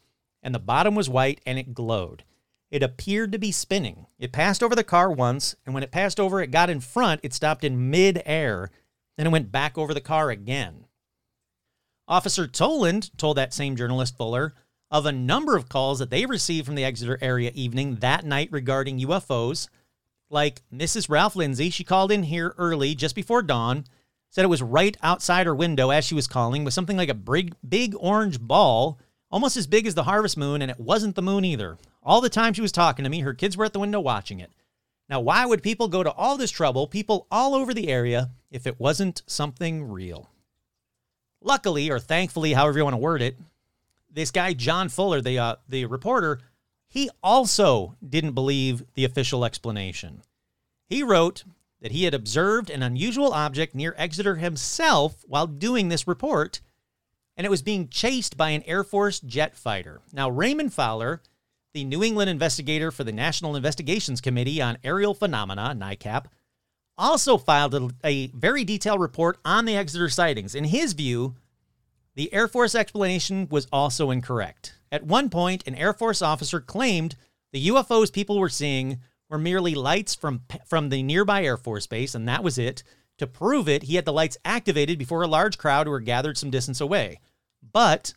and 0.43 0.53
the 0.53 0.59
bottom 0.59 0.97
was 0.97 1.09
white 1.09 1.41
and 1.47 1.61
it 1.61 1.75
glowed. 1.75 2.25
It 2.73 2.83
appeared 2.83 3.31
to 3.31 3.39
be 3.39 3.53
spinning. 3.53 4.07
It 4.19 4.33
passed 4.33 4.65
over 4.65 4.75
the 4.75 4.83
car 4.83 5.13
once, 5.13 5.55
and 5.65 5.73
when 5.73 5.85
it 5.85 5.93
passed 5.93 6.19
over, 6.19 6.43
it 6.43 6.51
got 6.51 6.71
in 6.71 6.81
front, 6.81 7.21
it 7.23 7.33
stopped 7.33 7.63
in 7.63 7.89
mid-air, 7.89 8.73
then 9.17 9.27
it 9.27 9.31
went 9.31 9.53
back 9.53 9.77
over 9.77 9.95
the 9.95 10.01
car 10.01 10.31
again. 10.31 10.85
Officer 12.09 12.47
Toland 12.47 13.17
told 13.19 13.37
that 13.37 13.55
same 13.55 13.77
journalist 13.77 14.17
Fuller 14.17 14.55
of 14.91 15.07
a 15.07 15.13
number 15.13 15.57
of 15.57 15.69
calls 15.69 15.99
that 15.99 16.11
they 16.11 16.27
received 16.27 16.67
from 16.67 16.77
the 16.77 16.85
Exeter 16.85 17.19
area 17.21 17.51
evening 17.55 17.97
that 17.97 18.25
night 18.25 18.49
regarding 18.53 19.01
UFOs. 19.01 19.69
Like 20.31 20.63
Mrs. 20.73 21.09
Ralph 21.09 21.35
Lindsay, 21.35 21.71
she 21.71 21.85
called 21.85 22.13
in 22.13 22.25
here 22.25 22.55
early 22.59 22.95
just 22.95 23.15
before 23.15 23.43
dawn 23.43 23.85
said 24.37 24.45
it 24.45 24.49
was 24.49 24.63
right 24.63 24.99
outside 25.03 25.47
her 25.47 25.55
window 25.55 25.89
as 25.89 26.05
she 26.05 26.15
was 26.15 26.27
calling 26.27 26.63
with 26.63 26.75
something 26.75 26.99
like 26.99 27.09
a 27.09 27.15
big, 27.15 27.55
big 27.67 27.95
orange 27.99 28.39
ball, 28.39 28.99
almost 29.31 29.57
as 29.57 29.67
big 29.67 29.87
as 29.87 29.95
the 29.95 30.03
harvest 30.03 30.37
moon, 30.37 30.61
and 30.61 30.71
it 30.71 30.79
wasn't 30.79 31.15
the 31.15 31.23
moon 31.23 31.43
either. 31.43 31.79
All 32.03 32.21
the 32.21 32.29
time 32.29 32.53
she 32.53 32.61
was 32.61 32.71
talking 32.71 33.03
to 33.05 33.09
me, 33.09 33.21
her 33.21 33.33
kids 33.33 33.57
were 33.57 33.65
at 33.65 33.73
the 33.73 33.79
window 33.79 33.99
watching 33.99 34.41
it. 34.41 34.51
Now, 35.09 35.21
why 35.21 35.47
would 35.47 35.63
people 35.63 35.89
go 35.89 36.03
to 36.03 36.13
all 36.13 36.37
this 36.37 36.51
trouble, 36.51 36.87
people 36.87 37.27
all 37.31 37.55
over 37.55 37.73
the 37.73 37.89
area, 37.89 38.31
if 38.51 38.67
it 38.67 38.81
wasn't 38.81 39.23
something 39.27 39.89
real? 39.89 40.31
Luckily, 41.41 41.91
or 41.91 42.01
thankfully, 42.01 42.55
however 42.55 42.79
you 42.79 42.85
want 42.85 42.95
to 42.95 42.99
word 42.99 43.23
it, 43.23 43.37
this 44.11 44.31
guy, 44.31 44.53
John 44.53 44.89
Fuller, 44.89 45.21
the, 45.21 45.39
uh, 45.39 45.57
the 45.69 45.85
reporter, 45.85 46.41
he 46.89 47.11
also 47.23 47.95
didn't 48.07 48.33
believe 48.33 48.85
the 48.95 49.05
official 49.05 49.45
explanation. 49.45 50.23
He 50.89 51.03
wrote 51.03 51.45
that 51.81 51.93
he 51.93 52.05
had 52.05 52.15
observed 52.15 52.71
an 52.71 52.83
unusual 52.83 53.33
object 53.33 53.75
near 53.75 53.95
Exeter 53.99 54.37
himself 54.37 55.25
while 55.29 55.47
doing 55.47 55.89
this 55.89 56.09
report, 56.09 56.61
and 57.37 57.45
it 57.45 57.51
was 57.51 57.63
being 57.63 57.89
chased 57.89 58.37
by 58.37 58.51
an 58.51 58.63
Air 58.63 58.83
Force 58.83 59.21
jet 59.21 59.55
fighter. 59.55 60.01
Now, 60.13 60.31
Raymond 60.31 60.73
Fowler, 60.73 61.21
the 61.77 61.85
New 61.85 62.03
England 62.03 62.31
investigator 62.31 62.91
for 62.91 63.05
the 63.05 63.13
National 63.13 63.55
Investigations 63.55 64.23
Committee 64.23 64.63
on 64.63 64.79
Aerial 64.83 65.13
Phenomena, 65.13 65.77
NICAP, 65.79 66.25
also 66.97 67.37
filed 67.37 67.75
a, 67.75 67.91
a 68.03 68.29
very 68.29 68.65
detailed 68.65 68.99
report 68.99 69.37
on 69.45 69.67
the 69.67 69.77
Exeter 69.77 70.09
sightings. 70.09 70.55
In 70.55 70.65
his 70.65 70.95
view, 70.95 71.35
the 72.15 72.33
Air 72.33 72.49
Force 72.49 72.75
explanation 72.75 73.47
was 73.51 73.69
also 73.71 74.11
incorrect. 74.11 74.73
At 74.91 75.05
one 75.05 75.29
point, 75.29 75.69
an 75.69 75.75
Air 75.75 75.93
Force 75.93 76.23
officer 76.23 76.61
claimed 76.61 77.15
the 77.53 77.69
UFOs 77.69 78.11
people 78.11 78.39
were 78.39 78.49
seeing 78.49 79.01
were 79.29 79.37
merely 79.37 79.75
lights 79.75 80.15
from 80.15 80.45
from 80.65 80.89
the 80.89 81.03
nearby 81.03 81.45
Air 81.45 81.59
Force 81.59 81.87
Base, 81.87 82.15
and 82.15 82.27
that 82.27 82.43
was 82.43 82.57
it. 82.57 82.85
To 83.19 83.27
prove 83.27 83.69
it, 83.69 83.83
he 83.83 83.97
had 83.97 84.07
the 84.07 84.15
lights 84.15 84.39
activated 84.47 84.99
before 84.99 85.21
a 85.21 85.29
large 85.29 85.59
crowd 85.59 85.87
who 85.87 85.91
were 85.91 86.01
gathered 86.01 86.39
some 86.39 86.49
distance 86.49 86.81
away. 86.81 87.21
But 87.71 88.15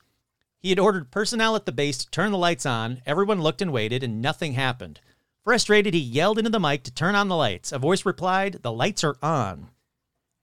he 0.59 0.69
had 0.69 0.79
ordered 0.79 1.11
personnel 1.11 1.55
at 1.55 1.65
the 1.65 1.71
base 1.71 1.97
to 1.99 2.09
turn 2.09 2.31
the 2.31 2.37
lights 2.37 2.65
on. 2.65 3.01
Everyone 3.05 3.41
looked 3.41 3.61
and 3.61 3.71
waited, 3.71 4.03
and 4.03 4.21
nothing 4.21 4.53
happened. 4.53 4.99
Frustrated, 5.43 5.93
he 5.93 5.99
yelled 5.99 6.37
into 6.37 6.49
the 6.49 6.59
mic 6.59 6.83
to 6.83 6.93
turn 6.93 7.15
on 7.15 7.27
the 7.27 7.35
lights. 7.35 7.71
A 7.71 7.79
voice 7.79 8.05
replied, 8.05 8.59
The 8.61 8.71
lights 8.71 9.03
are 9.03 9.17
on. 9.21 9.69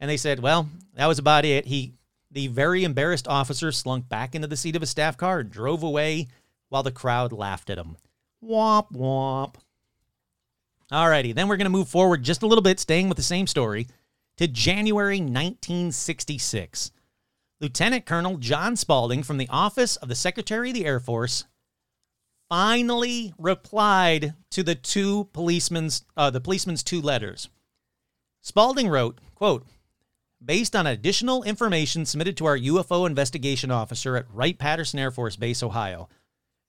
And 0.01 0.11
they 0.11 0.17
said, 0.17 0.41
well, 0.41 0.69
that 0.95 1.07
was 1.07 1.19
about 1.19 1.45
it. 1.45 1.67
He, 1.67 1.95
the 2.31 2.49
very 2.49 2.85
embarrassed 2.85 3.29
officer, 3.29 3.73
slunk 3.73 4.09
back 4.09 4.35
into 4.35 4.49
the 4.49 4.57
seat 4.57 4.77
of 4.77 4.83
his 4.83 4.91
staff 4.91 5.17
car 5.17 5.41
and 5.41 5.51
drove 5.51 5.83
away 5.83 6.29
while 6.69 6.83
the 6.83 6.91
crowd 6.91 7.33
laughed 7.33 7.71
at 7.71 7.79
him. 7.79 7.97
Womp 8.45 8.93
womp. 8.93 9.55
Alrighty, 10.93 11.35
then 11.35 11.49
we're 11.49 11.57
going 11.57 11.65
to 11.65 11.71
move 11.71 11.89
forward 11.89 12.23
just 12.23 12.43
a 12.43 12.47
little 12.47 12.63
bit, 12.63 12.79
staying 12.79 13.09
with 13.09 13.17
the 13.17 13.23
same 13.23 13.47
story, 13.47 13.89
to 14.37 14.47
January 14.47 15.19
1966. 15.19 16.93
Lieutenant 17.61 18.05
Colonel 18.05 18.37
John 18.37 18.77
Spaulding 18.77 19.23
from 19.23 19.39
the 19.39 19.49
Office 19.49 19.97
of 19.97 20.09
the 20.09 20.15
Secretary 20.15 20.71
of 20.71 20.75
the 20.75 20.85
Air 20.85 21.01
Force 21.01 21.45
finally 22.51 23.33
replied 23.39 24.35
to 24.51 24.63
the 24.63 24.75
two 24.75 25.25
policemen's 25.33 26.05
uh, 26.17 26.29
the 26.29 26.41
policeman's 26.41 26.83
two 26.83 27.01
letters. 27.01 27.49
Spaulding 28.43 28.89
wrote, 28.89 29.19
quote, 29.35 29.67
based 30.45 30.77
on 30.77 30.87
additional 30.87 31.43
information 31.45 32.05
submitted 32.05 32.37
to 32.37 32.45
our 32.45 32.59
UFO 32.59 33.07
investigation 33.07 33.71
officer 33.71 34.17
at 34.17 34.31
Wright-Patterson 34.31 34.99
Air 34.99 35.11
Force 35.11 35.37
Base, 35.37 35.63
Ohio, 35.63 36.09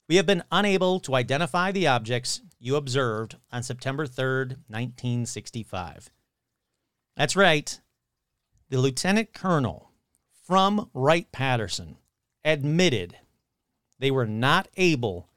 we 0.07 0.15
have 0.15 0.25
been 0.25 0.43
unable 0.51 1.01
to 1.01 1.15
identify 1.15 1.71
the 1.71 1.85
objects 1.85 2.41
you 2.59 2.77
observed 2.77 3.35
on 3.51 3.61
September 3.61 4.07
3rd, 4.07 4.57
1965. 4.69 6.09
That's 7.17 7.35
right. 7.35 7.79
The 8.69 8.79
lieutenant 8.79 9.33
colonel 9.33 9.91
from 10.47 10.89
Wright 10.93 11.29
Patterson 11.33 11.97
admitted 12.45 13.17
they 13.99 14.09
were 14.09 14.25
not 14.25 14.69
able 14.77 15.27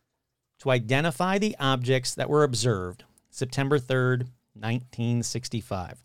to 0.61 0.71
identify 0.71 1.37
the 1.37 1.57
objects 1.59 2.15
that 2.15 2.31
were 2.31 2.45
observed 2.45 3.03
September 3.29 3.81
3rd, 3.81 4.29
1965. 4.55 5.99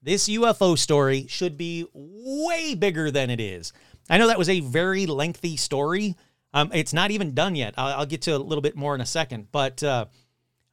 This 0.00 0.28
UFO 0.28 0.78
story 0.78 1.26
should 1.28 1.56
be 1.56 1.86
way 1.92 2.76
bigger 2.76 3.10
than 3.10 3.28
it 3.28 3.40
is. 3.40 3.72
I 4.08 4.18
know 4.18 4.28
that 4.28 4.38
was 4.38 4.48
a 4.48 4.60
very 4.60 5.06
lengthy 5.06 5.56
story. 5.56 6.14
Um, 6.54 6.70
it's 6.72 6.92
not 6.92 7.10
even 7.10 7.34
done 7.34 7.56
yet. 7.56 7.74
I'll, 7.76 8.00
I'll, 8.00 8.06
get 8.06 8.22
to 8.22 8.36
a 8.36 8.38
little 8.38 8.62
bit 8.62 8.76
more 8.76 8.94
in 8.94 9.00
a 9.00 9.06
second, 9.06 9.48
but 9.50 9.82
uh, 9.82 10.06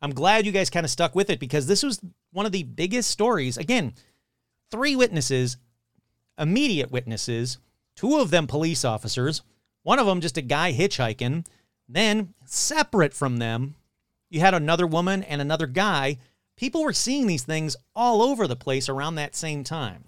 I'm 0.01 0.13
glad 0.13 0.45
you 0.45 0.51
guys 0.51 0.70
kind 0.70 0.86
of 0.86 0.91
stuck 0.91 1.16
with 1.16 1.32
it 1.32 1.39
because 1.39 1.66
this 1.66 1.82
was 1.82 1.99
one 2.32 2.45
of 2.45 2.51
the 2.51 2.63
biggest 2.63 3.09
stories. 3.09 3.57
Again, 3.57 3.93
three 4.70 4.95
witnesses, 4.95 5.57
immediate 6.38 6.91
witnesses, 6.91 7.57
two 7.95 8.17
of 8.17 8.29
them 8.29 8.47
police 8.47 8.83
officers, 8.86 9.41
one 9.83 9.99
of 9.99 10.05
them 10.05 10.21
just 10.21 10.38
a 10.38 10.41
guy 10.41 10.73
hitchhiking. 10.73 11.45
Then, 11.88 12.33
separate 12.45 13.13
from 13.13 13.38
them, 13.38 13.75
you 14.29 14.39
had 14.39 14.53
another 14.53 14.88
woman 14.88 15.23
and 15.23 15.41
another 15.41 15.67
guy. 15.67 16.17
People 16.57 16.83
were 16.83 16.93
seeing 16.93 17.27
these 17.27 17.43
things 17.43 17.75
all 17.95 18.21
over 18.21 18.47
the 18.47 18.55
place 18.55 18.89
around 18.89 19.15
that 19.15 19.36
same 19.36 19.63
time. 19.63 20.05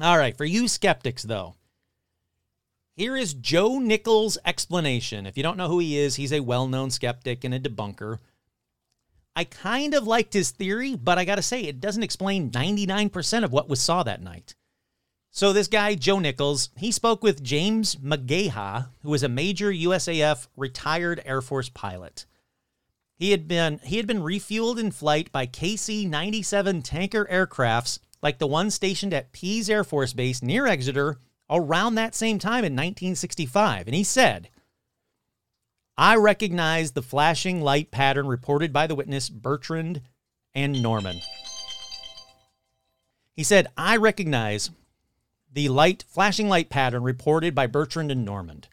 All 0.00 0.18
right, 0.18 0.36
for 0.36 0.44
you 0.44 0.68
skeptics, 0.68 1.22
though, 1.22 1.54
here 2.96 3.16
is 3.16 3.34
Joe 3.34 3.78
Nichols' 3.78 4.38
explanation. 4.44 5.26
If 5.26 5.36
you 5.36 5.42
don't 5.42 5.56
know 5.56 5.68
who 5.68 5.78
he 5.78 5.98
is, 5.98 6.16
he's 6.16 6.32
a 6.32 6.40
well 6.40 6.66
known 6.66 6.90
skeptic 6.90 7.44
and 7.44 7.52
a 7.52 7.60
debunker. 7.60 8.18
I 9.34 9.44
kind 9.44 9.92
of 9.92 10.06
liked 10.06 10.32
his 10.32 10.50
theory, 10.50 10.96
but 10.96 11.18
I 11.18 11.26
got 11.26 11.34
to 11.34 11.42
say, 11.42 11.60
it 11.62 11.78
doesn't 11.78 12.02
explain 12.02 12.50
99% 12.50 13.44
of 13.44 13.52
what 13.52 13.68
was 13.68 13.82
saw 13.82 14.02
that 14.02 14.22
night. 14.22 14.54
So, 15.36 15.52
this 15.52 15.68
guy, 15.68 15.96
Joe 15.96 16.18
Nichols, 16.18 16.70
he 16.78 16.90
spoke 16.90 17.22
with 17.22 17.42
James 17.42 17.96
McGaha, 17.96 18.88
who 19.02 19.10
was 19.10 19.22
a 19.22 19.28
major 19.28 19.70
USAF 19.70 20.48
retired 20.56 21.20
Air 21.26 21.42
Force 21.42 21.68
pilot. 21.68 22.24
He 23.18 23.32
had 23.32 23.46
been 23.46 23.78
he 23.84 23.98
had 23.98 24.06
been 24.06 24.22
refueled 24.22 24.78
in 24.78 24.92
flight 24.92 25.30
by 25.32 25.46
KC-97 25.46 26.82
tanker 26.82 27.26
aircrafts 27.30 27.98
like 28.22 28.38
the 28.38 28.46
one 28.46 28.70
stationed 28.70 29.12
at 29.12 29.32
Pease 29.32 29.68
Air 29.68 29.84
Force 29.84 30.14
Base 30.14 30.42
near 30.42 30.66
Exeter 30.66 31.18
around 31.50 31.96
that 31.96 32.14
same 32.14 32.38
time 32.38 32.64
in 32.64 32.72
1965, 32.72 33.88
and 33.88 33.94
he 33.94 34.04
said, 34.04 34.48
I 35.98 36.16
recognize 36.16 36.92
the 36.92 37.02
flashing 37.02 37.60
light 37.60 37.90
pattern 37.90 38.26
reported 38.26 38.72
by 38.72 38.86
the 38.86 38.94
witness 38.94 39.28
Bertrand 39.28 40.00
and 40.54 40.82
Norman. 40.82 41.20
He 43.34 43.44
said, 43.44 43.66
I 43.76 43.98
recognize 43.98 44.70
the 45.56 45.70
light 45.70 46.04
flashing 46.06 46.50
light 46.50 46.68
pattern 46.68 47.02
reported 47.02 47.54
by 47.54 47.66
Bertrand 47.66 48.12
and 48.12 48.26
Norman. 48.26 48.64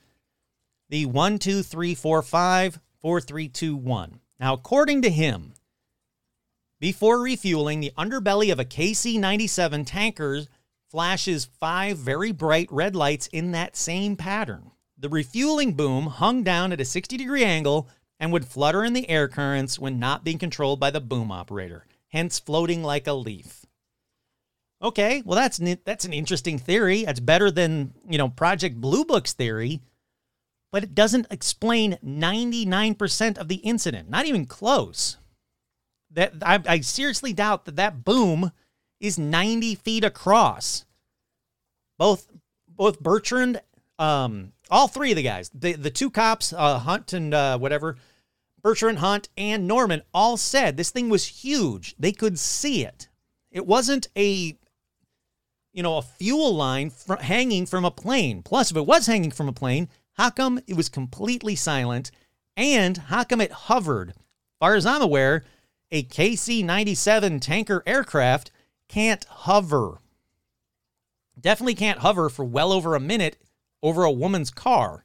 The 0.89 1.05
1, 1.05 1.39
2, 1.39 1.63
3, 1.63 1.95
4, 1.95 2.21
5, 2.21 2.79
4, 2.99 3.21
3, 3.21 3.47
2, 3.47 3.75
1. 3.77 4.19
Now, 4.37 4.53
according 4.53 5.01
to 5.03 5.09
him, 5.09 5.53
before 6.81 7.21
refueling, 7.21 7.79
the 7.79 7.93
underbelly 7.97 8.51
of 8.51 8.59
a 8.59 8.65
KC 8.65 9.17
97 9.17 9.85
tanker 9.85 10.41
flashes 10.91 11.45
five 11.45 11.97
very 11.97 12.33
bright 12.33 12.67
red 12.69 12.97
lights 12.97 13.27
in 13.27 13.53
that 13.53 13.77
same 13.77 14.17
pattern. 14.17 14.71
The 14.97 15.07
refueling 15.07 15.75
boom 15.75 16.07
hung 16.07 16.43
down 16.43 16.73
at 16.73 16.81
a 16.81 16.85
60 16.85 17.15
degree 17.15 17.45
angle 17.45 17.87
and 18.19 18.33
would 18.33 18.45
flutter 18.45 18.83
in 18.83 18.91
the 18.91 19.09
air 19.09 19.29
currents 19.29 19.79
when 19.79 19.99
not 19.99 20.25
being 20.25 20.37
controlled 20.37 20.81
by 20.81 20.91
the 20.91 20.99
boom 20.99 21.31
operator, 21.31 21.85
hence 22.09 22.39
floating 22.39 22.83
like 22.83 23.07
a 23.07 23.13
leaf. 23.13 23.62
Okay, 24.83 25.23
well 25.25 25.37
that's 25.37 25.61
that's 25.85 26.03
an 26.03 26.11
interesting 26.11 26.59
theory. 26.59 27.05
That's 27.05 27.21
better 27.21 27.49
than, 27.49 27.93
you 28.07 28.17
know, 28.17 28.27
Project 28.27 28.81
Blue 28.81 29.05
Book's 29.05 29.31
theory, 29.31 29.79
but 30.73 30.83
it 30.83 30.93
doesn't 30.93 31.27
explain 31.31 31.97
99% 32.05 33.37
of 33.37 33.47
the 33.47 33.55
incident. 33.55 34.09
Not 34.09 34.25
even 34.25 34.45
close. 34.45 35.17
That 36.11 36.33
I, 36.41 36.61
I 36.67 36.81
seriously 36.81 37.31
doubt 37.31 37.63
that 37.65 37.77
that 37.77 38.03
boom 38.03 38.51
is 38.99 39.17
90 39.17 39.75
feet 39.75 40.03
across. 40.03 40.85
Both 41.97 42.27
both 42.67 42.99
Bertrand, 42.99 43.61
um, 43.97 44.51
all 44.69 44.89
three 44.89 45.11
of 45.11 45.15
the 45.15 45.23
guys, 45.23 45.49
the 45.53 45.73
the 45.73 45.91
two 45.91 46.09
cops, 46.09 46.51
uh, 46.51 46.79
Hunt 46.79 47.13
and 47.13 47.33
uh, 47.33 47.57
whatever, 47.57 47.95
Bertrand 48.61 48.99
Hunt 48.99 49.29
and 49.37 49.65
Norman, 49.65 50.01
all 50.13 50.35
said 50.35 50.75
this 50.75 50.91
thing 50.91 51.07
was 51.07 51.25
huge. 51.25 51.95
They 51.97 52.11
could 52.11 52.37
see 52.37 52.83
it. 52.83 53.07
It 53.49 53.65
wasn't 53.65 54.07
a 54.17 54.57
you 55.73 55.83
know 55.83 55.97
a 55.97 56.01
fuel 56.01 56.55
line 56.55 56.89
fr- 56.89 57.15
hanging 57.15 57.65
from 57.65 57.83
a 57.83 57.91
plane. 57.91 58.41
Plus, 58.43 58.71
if 58.71 58.77
it 58.77 58.85
was 58.85 59.07
hanging 59.07 59.31
from 59.31 59.49
a 59.49 59.53
plane, 59.53 59.89
how 60.13 60.29
come 60.29 60.59
it 60.67 60.77
was 60.77 60.89
completely 60.89 61.55
silent? 61.55 62.11
And 62.55 62.97
how 62.97 63.23
come 63.23 63.41
it 63.41 63.51
hovered? 63.51 64.13
Far 64.59 64.75
as 64.75 64.85
I'm 64.85 65.01
aware, 65.01 65.43
a 65.91 66.03
KC 66.03 66.63
97 66.63 67.39
tanker 67.39 67.83
aircraft 67.85 68.51
can't 68.87 69.25
hover. 69.25 69.99
Definitely 71.39 71.75
can't 71.75 71.99
hover 71.99 72.29
for 72.29 72.45
well 72.45 72.71
over 72.71 72.95
a 72.95 72.99
minute 72.99 73.37
over 73.81 74.03
a 74.03 74.11
woman's 74.11 74.51
car. 74.51 75.03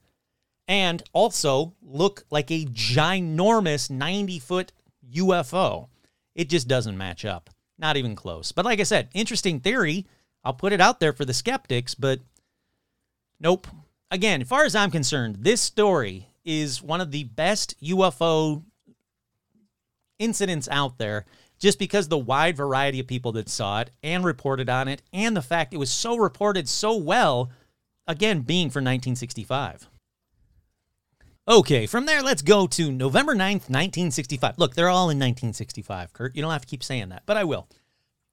And 0.66 1.02
also 1.12 1.74
look 1.82 2.24
like 2.30 2.50
a 2.50 2.66
ginormous 2.66 3.90
90 3.90 4.38
foot 4.38 4.72
UFO. 5.12 5.88
It 6.34 6.48
just 6.50 6.68
doesn't 6.68 6.98
match 6.98 7.24
up. 7.24 7.50
Not 7.78 7.96
even 7.96 8.14
close. 8.14 8.52
But 8.52 8.64
like 8.64 8.80
I 8.80 8.84
said, 8.84 9.08
interesting 9.14 9.60
theory. 9.60 10.06
I'll 10.48 10.54
put 10.54 10.72
it 10.72 10.80
out 10.80 10.98
there 10.98 11.12
for 11.12 11.26
the 11.26 11.34
skeptics, 11.34 11.94
but 11.94 12.20
nope. 13.38 13.66
Again, 14.10 14.40
as 14.40 14.48
far 14.48 14.64
as 14.64 14.74
I'm 14.74 14.90
concerned, 14.90 15.36
this 15.40 15.60
story 15.60 16.28
is 16.42 16.82
one 16.82 17.02
of 17.02 17.10
the 17.10 17.24
best 17.24 17.78
UFO 17.82 18.62
incidents 20.18 20.66
out 20.70 20.96
there 20.96 21.26
just 21.58 21.78
because 21.78 22.08
the 22.08 22.16
wide 22.16 22.56
variety 22.56 22.98
of 22.98 23.06
people 23.06 23.32
that 23.32 23.50
saw 23.50 23.82
it 23.82 23.90
and 24.02 24.24
reported 24.24 24.70
on 24.70 24.88
it, 24.88 25.02
and 25.12 25.36
the 25.36 25.42
fact 25.42 25.74
it 25.74 25.76
was 25.76 25.90
so 25.90 26.16
reported 26.16 26.66
so 26.66 26.96
well, 26.96 27.50
again, 28.06 28.40
being 28.40 28.70
for 28.70 28.78
1965. 28.78 29.86
Okay, 31.46 31.86
from 31.86 32.06
there, 32.06 32.22
let's 32.22 32.40
go 32.40 32.66
to 32.68 32.90
November 32.90 33.34
9th, 33.34 33.68
1965. 33.68 34.56
Look, 34.56 34.74
they're 34.74 34.88
all 34.88 35.10
in 35.10 35.18
1965, 35.18 36.14
Kurt. 36.14 36.34
You 36.34 36.40
don't 36.40 36.52
have 36.52 36.62
to 36.62 36.66
keep 36.66 36.82
saying 36.82 37.10
that, 37.10 37.24
but 37.26 37.36
I 37.36 37.44
will. 37.44 37.68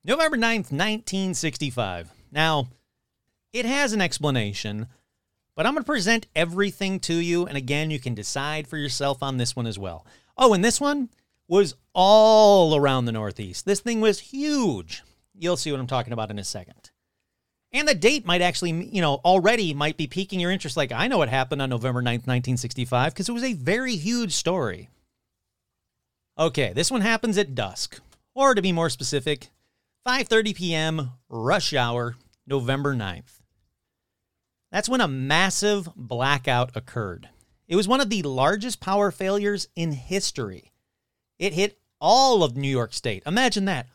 November 0.08 0.38
9th, 0.38 0.72
1965. 0.72 2.12
Now, 2.32 2.68
it 3.52 3.66
has 3.66 3.92
an 3.92 4.02
explanation, 4.02 4.86
but 5.56 5.66
I'm 5.66 5.74
going 5.74 5.84
to 5.84 5.88
present 5.88 6.28
everything 6.36 7.00
to 7.02 7.16
you, 7.16 7.48
and 7.48 7.58
again, 7.58 7.90
you 7.90 8.00
can 8.00 8.14
decide 8.14 8.68
for 8.68 8.78
yourself 8.78 9.24
on 9.24 9.38
this 9.38 9.56
one 9.56 9.66
as 9.66 9.80
well. 9.80 10.06
Oh, 10.38 10.54
and 10.54 10.64
this 10.64 10.80
one, 10.80 11.10
was 11.48 11.76
all 11.94 12.76
around 12.76 13.06
the 13.06 13.12
Northeast. 13.12 13.66
This 13.66 13.80
thing 13.80 14.02
was 14.02 14.20
huge. 14.20 15.04
You'll 15.34 15.58
see 15.58 15.72
what 15.72 15.80
I'm 15.80 15.88
talking 15.88 16.14
about 16.14 16.32
in 16.32 16.40
a 16.40 16.44
second. 16.44 16.92
And 17.72 17.88
the 17.88 17.96
date 17.96 18.26
might 18.26 18.42
actually, 18.42 18.72
you 18.72 19.02
know, 19.02 19.16
already 19.26 19.74
might 19.74 19.98
be 19.98 20.08
piquing 20.08 20.40
your 20.40 20.52
interest. 20.52 20.78
Like, 20.78 20.92
I 20.92 21.08
know 21.08 21.18
what 21.18 21.30
happened 21.30 21.62
on 21.62 21.70
November 21.70 22.02
9th, 22.02 22.28
1965, 22.28 23.14
because 23.14 23.28
it 23.28 23.34
was 23.34 23.44
a 23.44 23.54
very 23.54 23.96
huge 23.96 24.34
story. 24.34 24.90
Okay, 26.38 26.74
this 26.74 26.92
one 26.92 27.02
happens 27.02 27.38
at 27.38 27.56
dusk, 27.56 28.00
or 28.34 28.56
to 28.56 28.62
be 28.62 28.72
more 28.72 28.90
specific, 28.90 29.50
5:30 30.06 30.56
p.m. 30.56 31.12
rush 31.30 31.74
hour, 31.74 32.16
November 32.46 32.94
9th. 32.94 33.42
That's 34.72 34.88
when 34.88 35.02
a 35.02 35.08
massive 35.08 35.90
blackout 35.96 36.70
occurred. 36.76 37.30
It 37.68 37.76
was 37.76 37.88
one 37.88 38.00
of 38.00 38.12
the 38.12 38.22
largest 38.22 38.80
power 38.80 39.10
failures 39.10 39.68
in 39.76 39.94
history. 39.94 40.72
It 41.40 41.54
hit 41.54 41.80
all 42.00 42.44
of 42.44 42.56
New 42.56 42.70
York 42.70 42.94
State. 42.94 43.24
Imagine 43.26 43.66
that. 43.66 43.88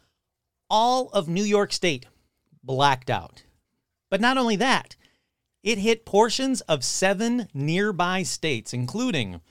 All 0.69 1.11
of 1.11 1.29
New 1.29 1.45
York 1.45 1.73
State 1.73 2.07
blacked 2.65 3.09
out. 3.09 3.45
But 4.11 4.21
not 4.21 4.37
only 4.37 4.57
that, 4.57 4.97
it 5.63 5.79
hit 5.79 6.05
portions 6.05 6.61
of 6.63 6.83
seven 6.83 7.47
nearby 7.55 8.25
states, 8.25 8.75
including 8.75 9.43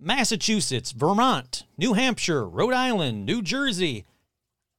Massachusetts, 0.00 0.92
Vermont, 0.92 1.64
New 1.76 1.92
Hampshire, 1.92 2.48
Rhode 2.48 2.72
Island, 2.72 3.26
New 3.26 3.42
Jersey, 3.42 4.06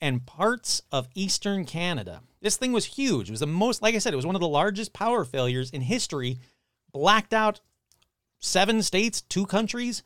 and 0.02 0.26
parts 0.26 0.82
of 0.92 1.08
eastern 1.16 1.66
Canada. 1.66 2.22
This 2.42 2.58
thing 2.58 2.72
was 2.72 2.86
huge. 2.86 3.30
It 3.30 3.34
was 3.34 3.40
the 3.40 3.48
most, 3.48 3.82
like 3.82 3.96
I 3.96 4.00
said, 4.00 4.14
it 4.14 4.18
was 4.18 4.26
one 4.26 4.36
of 4.36 4.42
the 4.42 4.48
largest 4.48 4.94
power 4.94 5.26
failures 5.26 5.72
in 5.72 5.82
history, 5.82 6.40
blacked 6.92 7.34
out 7.34 7.62
seven 8.40 8.84
states, 8.84 9.22
two 9.22 9.46
countries. 9.46 10.04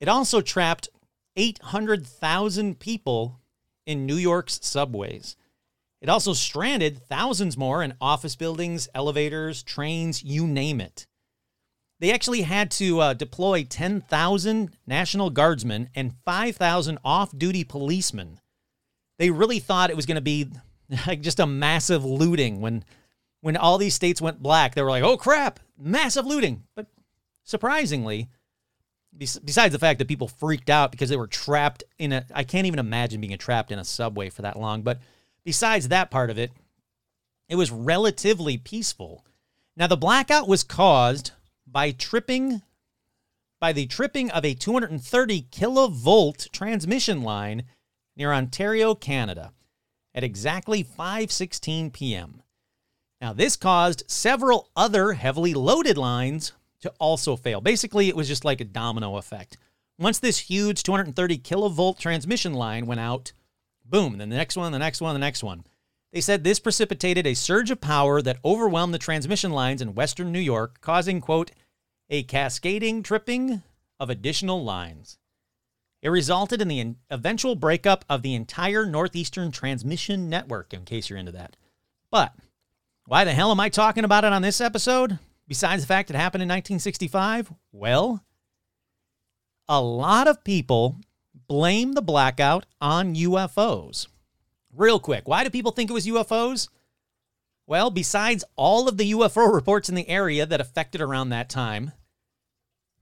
It 0.00 0.08
also 0.08 0.40
trapped 0.40 0.88
800,000 1.36 2.78
people 2.78 3.40
in 3.86 4.06
New 4.06 4.16
York's 4.16 4.60
subways. 4.62 5.36
It 6.00 6.08
also 6.08 6.32
stranded 6.32 7.02
thousands 7.06 7.56
more 7.56 7.82
in 7.82 7.94
office 8.00 8.36
buildings, 8.36 8.88
elevators, 8.94 9.62
trains, 9.62 10.22
you 10.22 10.46
name 10.46 10.80
it. 10.80 11.06
They 12.00 12.12
actually 12.12 12.42
had 12.42 12.72
to 12.72 12.98
uh, 12.98 13.14
deploy 13.14 13.62
10,000 13.62 14.76
National 14.86 15.30
Guardsmen 15.30 15.88
and 15.94 16.14
5,000 16.24 16.98
off 17.04 17.36
duty 17.38 17.62
policemen. 17.62 18.40
They 19.22 19.30
really 19.30 19.60
thought 19.60 19.90
it 19.90 19.94
was 19.94 20.04
going 20.04 20.16
to 20.16 20.20
be 20.20 20.48
like 21.06 21.20
just 21.20 21.38
a 21.38 21.46
massive 21.46 22.04
looting 22.04 22.60
when 22.60 22.84
when 23.40 23.56
all 23.56 23.78
these 23.78 23.94
states 23.94 24.20
went 24.20 24.42
black. 24.42 24.74
They 24.74 24.82
were 24.82 24.90
like, 24.90 25.04
"Oh 25.04 25.16
crap, 25.16 25.60
massive 25.78 26.26
looting." 26.26 26.64
But 26.74 26.88
surprisingly, 27.44 28.30
besides 29.16 29.72
the 29.72 29.78
fact 29.78 30.00
that 30.00 30.08
people 30.08 30.26
freaked 30.26 30.68
out 30.68 30.90
because 30.90 31.08
they 31.08 31.16
were 31.16 31.28
trapped 31.28 31.84
in 32.00 32.12
a 32.12 32.26
I 32.34 32.42
can't 32.42 32.66
even 32.66 32.80
imagine 32.80 33.20
being 33.20 33.38
trapped 33.38 33.70
in 33.70 33.78
a 33.78 33.84
subway 33.84 34.28
for 34.28 34.42
that 34.42 34.58
long, 34.58 34.82
but 34.82 34.98
besides 35.44 35.86
that 35.86 36.10
part 36.10 36.28
of 36.28 36.36
it, 36.36 36.50
it 37.48 37.54
was 37.54 37.70
relatively 37.70 38.58
peaceful. 38.58 39.24
Now 39.76 39.86
the 39.86 39.96
blackout 39.96 40.48
was 40.48 40.64
caused 40.64 41.30
by 41.64 41.92
tripping 41.92 42.62
by 43.60 43.72
the 43.72 43.86
tripping 43.86 44.32
of 44.32 44.44
a 44.44 44.54
230 44.54 45.42
kilovolt 45.52 46.50
transmission 46.50 47.22
line 47.22 47.62
near 48.16 48.32
Ontario, 48.32 48.94
Canada 48.94 49.52
at 50.14 50.24
exactly 50.24 50.84
5:16 50.84 51.92
p.m. 51.92 52.42
Now 53.20 53.32
this 53.32 53.56
caused 53.56 54.04
several 54.08 54.70
other 54.76 55.12
heavily 55.12 55.54
loaded 55.54 55.96
lines 55.96 56.52
to 56.82 56.92
also 56.98 57.36
fail. 57.36 57.60
Basically, 57.60 58.08
it 58.08 58.16
was 58.16 58.28
just 58.28 58.44
like 58.44 58.60
a 58.60 58.64
domino 58.64 59.16
effect. 59.16 59.56
Once 59.98 60.18
this 60.18 60.38
huge 60.38 60.82
230 60.82 61.38
kilovolt 61.38 61.98
transmission 61.98 62.54
line 62.54 62.86
went 62.86 63.00
out, 63.00 63.32
boom, 63.84 64.18
then 64.18 64.28
the 64.28 64.36
next 64.36 64.56
one, 64.56 64.72
the 64.72 64.78
next 64.78 65.00
one, 65.00 65.14
the 65.14 65.20
next 65.20 65.44
one. 65.44 65.64
They 66.12 66.20
said 66.20 66.44
this 66.44 66.60
precipitated 66.60 67.26
a 67.26 67.34
surge 67.34 67.70
of 67.70 67.80
power 67.80 68.20
that 68.20 68.38
overwhelmed 68.44 68.92
the 68.92 68.98
transmission 68.98 69.52
lines 69.52 69.80
in 69.80 69.94
western 69.94 70.32
New 70.32 70.40
York, 70.40 70.80
causing, 70.80 71.20
quote, 71.20 71.52
a 72.10 72.22
cascading 72.24 73.02
tripping 73.02 73.62
of 73.98 74.10
additional 74.10 74.62
lines. 74.62 75.18
It 76.02 76.08
resulted 76.08 76.60
in 76.60 76.66
the 76.68 76.96
eventual 77.10 77.54
breakup 77.54 78.04
of 78.08 78.22
the 78.22 78.34
entire 78.34 78.84
Northeastern 78.84 79.52
Transmission 79.52 80.28
Network, 80.28 80.74
in 80.74 80.84
case 80.84 81.08
you're 81.08 81.18
into 81.18 81.32
that. 81.32 81.56
But 82.10 82.34
why 83.06 83.24
the 83.24 83.32
hell 83.32 83.52
am 83.52 83.60
I 83.60 83.68
talking 83.68 84.04
about 84.04 84.24
it 84.24 84.32
on 84.32 84.42
this 84.42 84.60
episode? 84.60 85.20
Besides 85.46 85.82
the 85.82 85.86
fact 85.86 86.10
it 86.10 86.16
happened 86.16 86.42
in 86.42 86.48
1965? 86.48 87.52
Well, 87.70 88.24
a 89.68 89.80
lot 89.80 90.26
of 90.26 90.42
people 90.42 90.98
blame 91.46 91.92
the 91.92 92.02
blackout 92.02 92.66
on 92.80 93.14
UFOs. 93.14 94.08
Real 94.74 94.98
quick, 94.98 95.28
why 95.28 95.44
do 95.44 95.50
people 95.50 95.72
think 95.72 95.88
it 95.88 95.94
was 95.94 96.06
UFOs? 96.06 96.68
Well, 97.66 97.90
besides 97.90 98.44
all 98.56 98.88
of 98.88 98.96
the 98.96 99.12
UFO 99.12 99.52
reports 99.54 99.88
in 99.88 99.94
the 99.94 100.08
area 100.08 100.46
that 100.46 100.60
affected 100.60 101.00
around 101.00 101.28
that 101.28 101.48
time, 101.48 101.92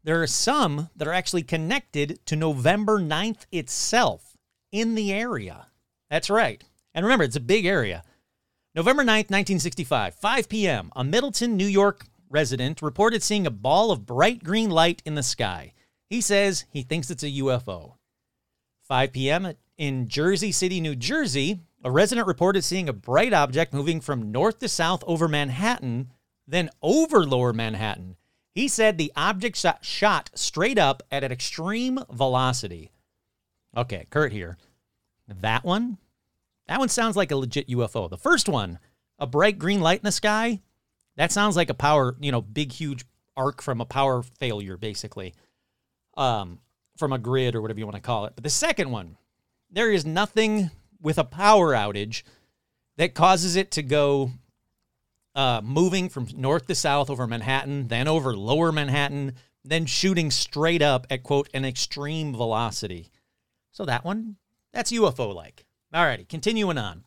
there 0.02 0.22
are 0.22 0.26
some 0.26 0.88
that 0.96 1.06
are 1.06 1.12
actually 1.12 1.42
connected 1.42 2.18
to 2.26 2.36
November 2.36 2.98
9th 2.98 3.46
itself 3.52 4.36
in 4.72 4.94
the 4.94 5.12
area. 5.12 5.66
That's 6.08 6.30
right. 6.30 6.64
And 6.94 7.04
remember, 7.04 7.24
it's 7.24 7.36
a 7.36 7.40
big 7.40 7.66
area. 7.66 8.02
November 8.74 9.02
9th, 9.02 9.30
1965, 9.30 10.14
5 10.14 10.48
p.m., 10.48 10.92
a 10.94 11.04
Middletown, 11.04 11.56
New 11.56 11.66
York 11.66 12.06
resident 12.28 12.80
reported 12.80 13.22
seeing 13.22 13.46
a 13.46 13.50
ball 13.50 13.90
of 13.90 14.06
bright 14.06 14.44
green 14.44 14.70
light 14.70 15.02
in 15.04 15.16
the 15.16 15.22
sky. 15.22 15.72
He 16.08 16.20
says 16.20 16.64
he 16.70 16.82
thinks 16.82 17.10
it's 17.10 17.22
a 17.22 17.30
UFO. 17.30 17.94
5 18.82 19.12
p.m. 19.12 19.52
in 19.76 20.08
Jersey 20.08 20.52
City, 20.52 20.80
New 20.80 20.96
Jersey, 20.96 21.60
a 21.82 21.90
resident 21.90 22.26
reported 22.26 22.62
seeing 22.62 22.88
a 22.88 22.92
bright 22.92 23.32
object 23.32 23.72
moving 23.72 24.00
from 24.00 24.32
north 24.32 24.58
to 24.60 24.68
south 24.68 25.02
over 25.06 25.28
Manhattan, 25.28 26.12
then 26.46 26.70
over 26.82 27.24
lower 27.24 27.52
Manhattan. 27.52 28.16
He 28.60 28.68
said 28.68 28.98
the 28.98 29.10
object 29.16 29.64
shot, 29.80 30.30
straight 30.34 30.76
up 30.76 31.02
at 31.10 31.24
an 31.24 31.32
extreme 31.32 31.98
velocity. 32.10 32.90
Okay, 33.74 34.06
Kurt 34.10 34.32
here. 34.32 34.58
That 35.26 35.64
one, 35.64 35.96
that 36.68 36.78
one 36.78 36.90
sounds 36.90 37.16
like 37.16 37.30
a 37.30 37.36
legit 37.36 37.68
UFO. 37.68 38.10
The 38.10 38.18
first 38.18 38.50
one, 38.50 38.78
a 39.18 39.26
bright 39.26 39.58
green 39.58 39.80
light 39.80 40.00
in 40.00 40.04
the 40.04 40.12
sky, 40.12 40.60
that 41.16 41.32
sounds 41.32 41.56
like 41.56 41.70
a 41.70 41.74
power, 41.74 42.14
you 42.20 42.30
know, 42.30 42.42
big 42.42 42.70
huge 42.70 43.06
arc 43.34 43.62
from 43.62 43.80
a 43.80 43.86
power 43.86 44.22
failure, 44.22 44.76
basically, 44.76 45.32
um, 46.18 46.58
from 46.98 47.14
a 47.14 47.18
grid 47.18 47.54
or 47.54 47.62
whatever 47.62 47.80
you 47.80 47.86
want 47.86 47.96
to 47.96 48.02
call 48.02 48.26
it. 48.26 48.34
But 48.34 48.44
the 48.44 48.50
second 48.50 48.90
one, 48.90 49.16
there 49.70 49.90
is 49.90 50.04
nothing 50.04 50.70
with 51.00 51.16
a 51.16 51.24
power 51.24 51.72
outage 51.72 52.24
that 52.98 53.14
causes 53.14 53.56
it 53.56 53.70
to 53.70 53.82
go 53.82 54.32
uh, 55.34 55.60
moving 55.62 56.08
from 56.08 56.26
north 56.34 56.66
to 56.66 56.74
south 56.74 57.10
over 57.10 57.26
Manhattan, 57.26 57.88
then 57.88 58.08
over 58.08 58.36
lower 58.36 58.72
Manhattan, 58.72 59.34
then 59.64 59.86
shooting 59.86 60.30
straight 60.30 60.82
up 60.82 61.06
at 61.10 61.22
quote 61.22 61.48
an 61.54 61.64
extreme 61.64 62.32
velocity. 62.32 63.10
So 63.72 63.84
that 63.84 64.04
one, 64.04 64.36
that's 64.72 64.92
UFO 64.92 65.34
like. 65.34 65.64
Alrighty, 65.94 66.28
continuing 66.28 66.78
on. 66.78 67.04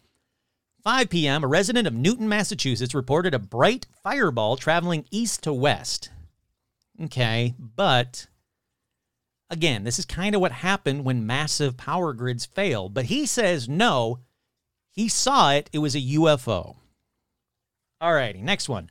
5 0.84 1.10
p.m., 1.10 1.44
a 1.44 1.48
resident 1.48 1.88
of 1.88 1.94
Newton, 1.94 2.28
Massachusetts 2.28 2.94
reported 2.94 3.34
a 3.34 3.40
bright 3.40 3.88
fireball 4.04 4.58
traveling 4.58 5.06
east 5.12 5.44
to 5.44 5.54
west. 5.54 6.10
Okay, 7.02 7.56
but 7.58 8.28
again, 9.50 9.86
this 9.86 9.98
is 9.98 10.06
kind 10.06 10.36
of 10.36 10.42
what 10.42 10.52
happened 10.52 11.06
when 11.06 11.26
massive 11.26 11.78
power 11.78 12.12
grids 12.12 12.46
fail. 12.46 12.90
But 12.90 13.06
he 13.06 13.26
says 13.26 13.70
no, 13.70 14.20
he 14.92 15.08
saw 15.08 15.52
it, 15.54 15.70
it 15.72 15.80
was 15.80 15.96
a 15.96 16.02
UFO. 16.02 16.76
Alrighty, 18.04 18.44
next 18.44 18.68
one. 18.68 18.90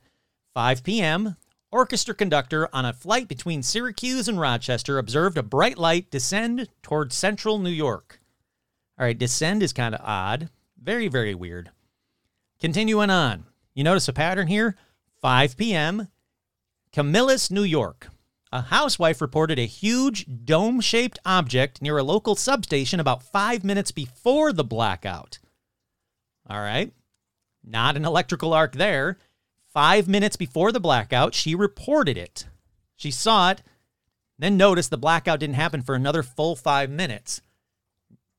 5 0.55 0.83
p.m., 0.83 1.35
orchestra 1.71 2.15
conductor 2.15 2.67
on 2.73 2.83
a 2.83 2.93
flight 2.93 3.27
between 3.27 3.61
Syracuse 3.61 4.27
and 4.27 4.39
Rochester 4.39 4.97
observed 4.97 5.37
a 5.37 5.43
bright 5.43 5.77
light 5.77 6.09
descend 6.09 6.67
toward 6.81 7.13
central 7.13 7.59
New 7.59 7.69
York. 7.69 8.19
All 8.97 9.05
right, 9.05 9.17
descend 9.17 9.61
is 9.61 9.71
kind 9.71 9.93
of 9.93 10.01
odd. 10.03 10.49
Very, 10.81 11.07
very 11.09 11.35
weird. 11.35 11.69
Continuing 12.59 13.11
on. 13.11 13.45
You 13.75 13.83
notice 13.83 14.07
a 14.07 14.13
pattern 14.13 14.47
here? 14.47 14.77
5 15.21 15.57
p.m., 15.57 16.07
Camillus, 16.91 17.51
New 17.51 17.63
York. 17.63 18.07
A 18.51 18.61
housewife 18.61 19.21
reported 19.21 19.59
a 19.59 19.67
huge 19.67 20.25
dome 20.43 20.81
shaped 20.81 21.19
object 21.23 21.83
near 21.83 21.99
a 21.99 22.03
local 22.03 22.35
substation 22.35 22.99
about 22.99 23.21
five 23.21 23.63
minutes 23.63 23.91
before 23.91 24.51
the 24.51 24.63
blackout. 24.63 25.37
All 26.49 26.59
right. 26.59 26.91
Not 27.63 27.95
an 27.95 28.05
electrical 28.05 28.53
arc 28.53 28.73
there. 28.73 29.17
Five 29.67 30.07
minutes 30.07 30.35
before 30.35 30.71
the 30.71 30.79
blackout, 30.79 31.33
she 31.33 31.55
reported 31.55 32.17
it. 32.17 32.45
She 32.95 33.09
saw 33.09 33.51
it, 33.51 33.63
then 34.37 34.57
noticed 34.57 34.89
the 34.89 34.97
blackout 34.97 35.39
didn't 35.39 35.55
happen 35.55 35.81
for 35.81 35.95
another 35.95 36.23
full 36.23 36.55
five 36.55 36.89
minutes. 36.89 37.41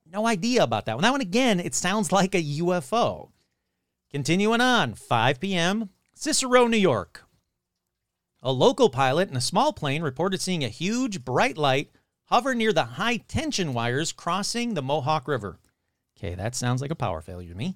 No 0.05 0.27
idea 0.27 0.63
about 0.63 0.85
that 0.85 0.95
one. 0.95 1.01
That 1.01 1.11
one, 1.11 1.21
again, 1.21 1.59
it 1.59 1.75
sounds 1.75 2.11
like 2.11 2.35
a 2.35 2.43
UFO. 2.43 3.31
Continuing 4.11 4.61
on, 4.61 4.93
5 4.93 5.39
p.m., 5.39 5.89
Cicero, 6.13 6.67
New 6.67 6.77
York. 6.77 7.25
A 8.41 8.51
local 8.51 8.89
pilot 8.89 9.29
in 9.29 9.35
a 9.35 9.41
small 9.41 9.73
plane 9.73 10.03
reported 10.03 10.39
seeing 10.39 10.63
a 10.63 10.69
huge 10.69 11.25
bright 11.25 11.57
light 11.57 11.89
hover 12.25 12.55
near 12.55 12.71
the 12.71 12.83
high 12.83 13.17
tension 13.17 13.73
wires 13.73 14.11
crossing 14.11 14.73
the 14.73 14.81
Mohawk 14.81 15.27
River. 15.27 15.59
Okay, 16.17 16.35
that 16.35 16.55
sounds 16.55 16.81
like 16.81 16.91
a 16.91 16.95
power 16.95 17.21
failure 17.21 17.49
to 17.49 17.57
me. 17.57 17.75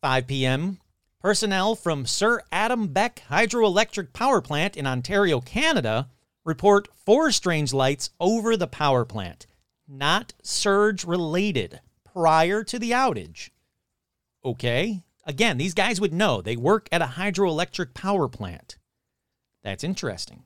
5 0.00 0.26
p.m. 0.28 0.78
Personnel 1.20 1.74
from 1.74 2.06
Sir 2.06 2.40
Adam 2.52 2.88
Beck 2.88 3.22
Hydroelectric 3.28 4.12
Power 4.12 4.40
Plant 4.40 4.76
in 4.76 4.86
Ontario, 4.86 5.40
Canada, 5.40 6.08
report 6.44 6.88
four 7.04 7.32
strange 7.32 7.72
lights 7.72 8.10
over 8.20 8.56
the 8.56 8.68
power 8.68 9.04
plant, 9.04 9.46
not 9.88 10.34
surge 10.42 11.04
related, 11.04 11.80
prior 12.04 12.62
to 12.62 12.78
the 12.78 12.92
outage. 12.92 13.50
Okay, 14.44 15.02
again, 15.26 15.58
these 15.58 15.74
guys 15.74 16.00
would 16.00 16.14
know. 16.14 16.40
They 16.40 16.56
work 16.56 16.88
at 16.92 17.02
a 17.02 17.06
hydroelectric 17.16 17.92
power 17.94 18.28
plant. 18.28 18.76
That's 19.64 19.82
interesting. 19.82 20.44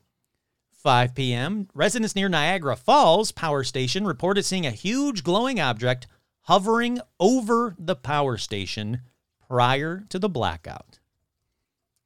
5 0.71 1.13
p.m., 1.13 1.69
residents 1.75 2.15
near 2.15 2.27
Niagara 2.27 2.75
Falls 2.75 3.31
Power 3.31 3.63
Station 3.63 4.05
reported 4.05 4.43
seeing 4.43 4.65
a 4.65 4.71
huge 4.71 5.23
glowing 5.23 5.59
object 5.59 6.07
hovering 6.41 6.99
over 7.19 7.75
the 7.77 7.95
power 7.95 8.37
station 8.37 9.01
prior 9.53 10.03
to 10.09 10.17
the 10.17 10.27
blackout. 10.27 10.97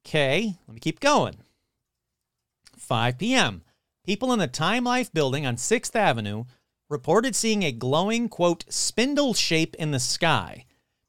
Okay, 0.05 0.57
let 0.67 0.73
me 0.73 0.81
keep 0.81 0.99
going. 0.99 1.37
5 2.77 3.17
p.m. 3.17 3.61
People 4.05 4.33
in 4.33 4.39
the 4.39 4.47
Time 4.47 4.83
Life 4.83 5.13
building 5.13 5.45
on 5.45 5.55
6th 5.55 5.95
Avenue 5.95 6.43
reported 6.89 7.37
seeing 7.37 7.63
a 7.63 7.71
glowing, 7.71 8.27
quote, 8.27 8.65
spindle 8.67 9.33
shape 9.33 9.77
in 9.79 9.91
the 9.91 9.99
sky. 10.01 10.65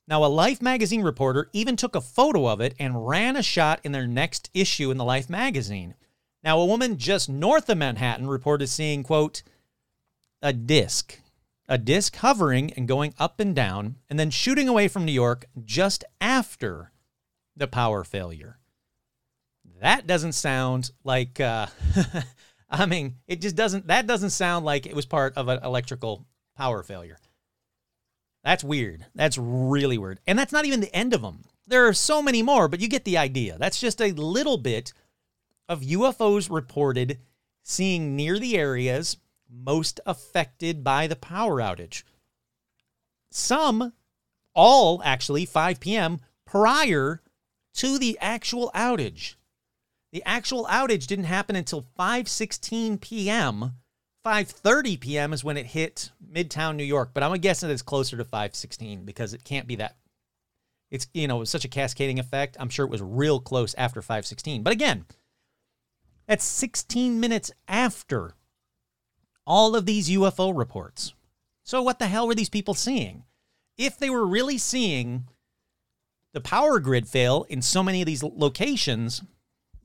Now, 0.07 0.25
a 0.25 0.27
Life 0.27 0.63
magazine 0.63 1.03
reporter 1.03 1.51
even 1.53 1.75
took 1.75 1.97
a 1.97 2.01
photo 2.01 2.47
of 2.47 2.61
it 2.61 2.77
and 2.79 3.09
ran 3.09 3.35
a 3.35 3.43
shot 3.43 3.81
in 3.83 3.91
their 3.91 4.07
next 4.07 4.49
issue 4.55 4.93
in 4.93 4.97
the 4.97 5.05
Life 5.05 5.29
magazine. 5.29 5.97
Now, 6.45 6.61
a 6.61 6.67
woman 6.67 6.99
just 6.99 7.29
north 7.29 7.69
of 7.69 7.79
Manhattan 7.79 8.29
reported 8.29 8.69
seeing, 8.69 9.03
quote, 9.03 9.43
a 10.41 10.53
disc, 10.53 11.19
a 11.69 11.79
disc 11.79 12.17
hovering 12.17 12.73
and 12.73 12.89
going 12.89 13.15
up 13.19 13.41
and 13.41 13.55
down, 13.55 13.97
and 14.09 14.19
then 14.19 14.31
shooting 14.31 14.69
away 14.69 14.89
from 14.89 15.05
New 15.05 15.13
York 15.13 15.47
just 15.65 16.05
after 16.21 16.93
the 17.57 17.67
power 17.69 18.05
failure. 18.05 18.59
That 19.81 20.07
doesn't 20.07 20.33
sound 20.33 20.91
like, 21.05 21.41
uh, 21.41 21.67
I 22.71 22.87
mean, 22.87 23.17
it 23.27 23.41
just 23.41 23.55
doesn't, 23.55 23.87
that 23.89 24.07
doesn't 24.07 24.31
sound 24.31 24.65
like 24.65 24.87
it 24.87 24.97
was 24.97 25.07
part 25.07 25.37
of 25.37 25.49
an 25.49 25.63
electrical 25.63 26.27
power 26.57 26.83
failure. 26.83 27.19
That's 28.43 28.65
weird. 28.65 29.05
That's 29.15 29.37
really 29.39 29.99
weird. 29.99 30.21
And 30.27 30.39
that's 30.39 30.53
not 30.53 30.65
even 30.65 30.81
the 30.81 30.95
end 30.95 31.13
of 31.13 31.23
them. 31.23 31.43
There 31.67 31.87
are 31.87 31.93
so 31.93 32.23
many 32.23 32.43
more, 32.43 32.67
but 32.67 32.81
you 32.81 32.89
get 32.89 33.05
the 33.05 33.19
idea. 33.19 33.59
That's 33.59 33.79
just 33.79 34.01
a 34.01 34.13
little 34.13 34.57
bit 34.57 34.93
of 35.69 35.83
UFOs 35.83 36.51
reported 36.51 37.19
seeing 37.63 38.17
near 38.17 38.39
the 38.39 38.57
areas 38.57 39.19
most 39.51 40.01
affected 40.07 40.83
by 40.85 41.07
the 41.07 41.17
power 41.17 41.57
outage. 41.57 42.03
Some, 43.31 43.93
all 44.55 45.03
actually, 45.05 45.45
5 45.45 45.81
p.m. 45.81 46.21
prior 46.47 47.23
to 47.75 47.99
the 47.99 48.19
actual 48.21 48.71
outage. 48.75 49.35
The 50.13 50.23
actual 50.25 50.67
outage 50.67 51.07
didn't 51.07 51.27
happen 51.27 51.55
until 51.55 51.87
5:16 51.99 53.01
p.m. 53.01 53.75
5:30 54.25 55.01
p.m. 55.01 55.33
is 55.33 55.45
when 55.45 55.57
it 55.57 55.67
hit 55.67 56.11
Midtown 56.33 56.77
New 56.77 56.85
York, 56.85 57.11
but 57.15 57.23
I'm 57.23 57.35
guessing 57.41 57.71
it's 57.71 57.83
closer 57.83 58.17
to 58.17 58.25
5:16 58.25 59.05
because 59.05 59.35
it 59.35 59.45
can't 59.45 59.67
be 59.67 59.77
that. 59.77 59.97
It's 60.91 61.07
you 61.13 61.29
know 61.29 61.37
it 61.37 61.41
was 61.41 61.51
such 61.51 61.65
a 61.65 61.69
cascading 61.69 62.19
effect. 62.19 62.57
I'm 62.59 62.71
sure 62.71 62.87
it 62.87 62.91
was 62.91 63.03
real 63.03 63.39
close 63.41 63.75
after 63.75 64.01
5:16. 64.01 64.65
But 64.65 64.73
again, 64.73 65.05
that's 66.27 66.45
16 66.45 67.21
minutes 67.21 67.51
after 67.69 68.35
all 69.49 69.75
of 69.75 69.87
these 69.87 70.11
UFO 70.11 70.57
reports. 70.57 71.15
So 71.65 71.83
what 71.83 71.99
the 71.99 72.07
hell 72.07 72.29
were 72.29 72.35
these 72.35 72.51
people 72.51 72.75
seeing? 72.75 73.25
If 73.79 73.99
they 73.99 74.11
were 74.11 74.27
really 74.27 74.59
seeing 74.59 75.25
the 76.35 76.41
power 76.43 76.79
grid 76.79 77.09
fail 77.09 77.47
in 77.49 77.63
so 77.63 77.83
many 77.83 78.03
of 78.03 78.07
these 78.07 78.23
locations, 78.23 79.23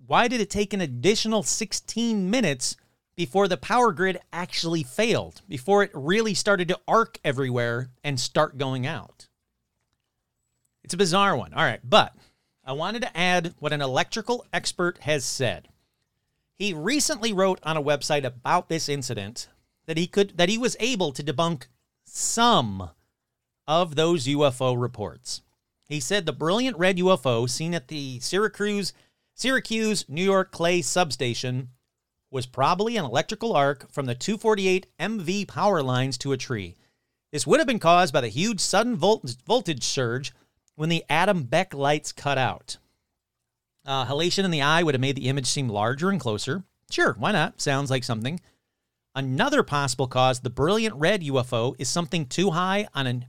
why 0.05 0.28
did 0.28 0.41
it 0.41 0.49
take 0.49 0.74
an 0.74 0.82
additional 0.82 1.43
16 1.43 2.30
minutes 2.30 2.76
before 3.16 3.47
the 3.47 3.55
power 3.55 3.93
grid 3.93 4.20
actually 4.34 4.84
failed, 4.84 5.41
before 5.47 5.82
it 5.82 5.91
really 5.93 6.34
started 6.34 6.68
to 6.68 6.80
arc 6.86 7.18
everywhere 7.24 7.88
and 8.03 8.20
start 8.20 8.57
going 8.57 8.86
out? 8.86 9.30
It's 10.84 10.93
a 10.93 10.97
bizarre 10.97 11.38
one. 11.38 11.53
All 11.53 11.64
right, 11.64 11.80
but 11.84 12.14
I 12.66 12.74
wanted 12.74 13.03
to 13.03 13.18
add 13.18 13.53
what 13.59 13.72
an 13.72 13.82
electrical 13.82 14.45
expert 14.51 14.97
has 15.03 15.24
said. 15.24 15.70
He 16.55 16.74
recently 16.74 17.32
wrote 17.32 17.59
on 17.64 17.78
a 17.78 17.84
website 17.84 18.26
about 18.26 18.68
this 18.68 18.89
incident 18.89 19.47
that 19.86 19.97
he 19.97 20.07
could 20.07 20.38
that 20.38 20.49
he 20.49 20.57
was 20.57 20.77
able 20.79 21.11
to 21.11 21.23
debunk 21.23 21.67
some 22.05 22.89
of 23.67 23.95
those 23.95 24.27
UFO 24.27 24.79
reports. 24.79 25.41
He 25.88 25.99
said 25.99 26.25
the 26.25 26.34
brilliant 26.34 26.77
red 26.77 26.97
UFO 26.97 27.49
seen 27.49 27.73
at 27.73 27.88
the 27.88 28.19
Syracuse 28.19 28.93
Syracuse 29.36 30.05
New 30.07 30.23
York 30.23 30.51
Clay 30.51 30.81
substation 30.81 31.69
was 32.31 32.45
probably 32.45 32.97
an 32.97 33.05
electrical 33.05 33.55
arc 33.55 33.91
from 33.91 34.05
the 34.05 34.15
248 34.15 34.88
MV 34.99 35.47
power 35.47 35.84
lines 35.84 36.17
to 36.17 36.31
a 36.31 36.38
tree. 36.38 36.75
This 37.31 37.45
would 37.45 37.59
have 37.59 37.67
been 37.67 37.79
caused 37.79 38.13
by 38.13 38.21
the 38.21 38.27
huge 38.27 38.59
sudden 38.59 38.95
volt- 38.95 39.36
voltage 39.45 39.84
surge 39.84 40.34
when 40.75 40.89
the 40.89 41.03
Adam 41.09 41.43
Beck 41.43 41.73
lights 41.73 42.11
cut 42.11 42.38
out. 42.38 42.77
Uh, 43.86 44.05
halation 44.05 44.45
in 44.45 44.51
the 44.51 44.61
eye 44.61 44.81
would 44.81 44.95
have 44.95 45.01
made 45.01 45.15
the 45.15 45.29
image 45.29 45.45
seem 45.45 45.67
larger 45.67 46.09
and 46.09 46.19
closer. 46.19 46.63
Sure, 46.89 47.13
why 47.19 47.31
not? 47.31 47.59
Sounds 47.61 47.89
like 47.89 48.03
something. 48.03 48.39
Another 49.16 49.61
possible 49.61 50.07
cause, 50.07 50.39
the 50.39 50.49
brilliant 50.49 50.95
red 50.95 51.22
UFO, 51.22 51.76
is 51.78 51.88
something 51.88 52.26
too 52.26 52.51
high 52.51 52.88
on 52.93 53.07
an 53.07 53.26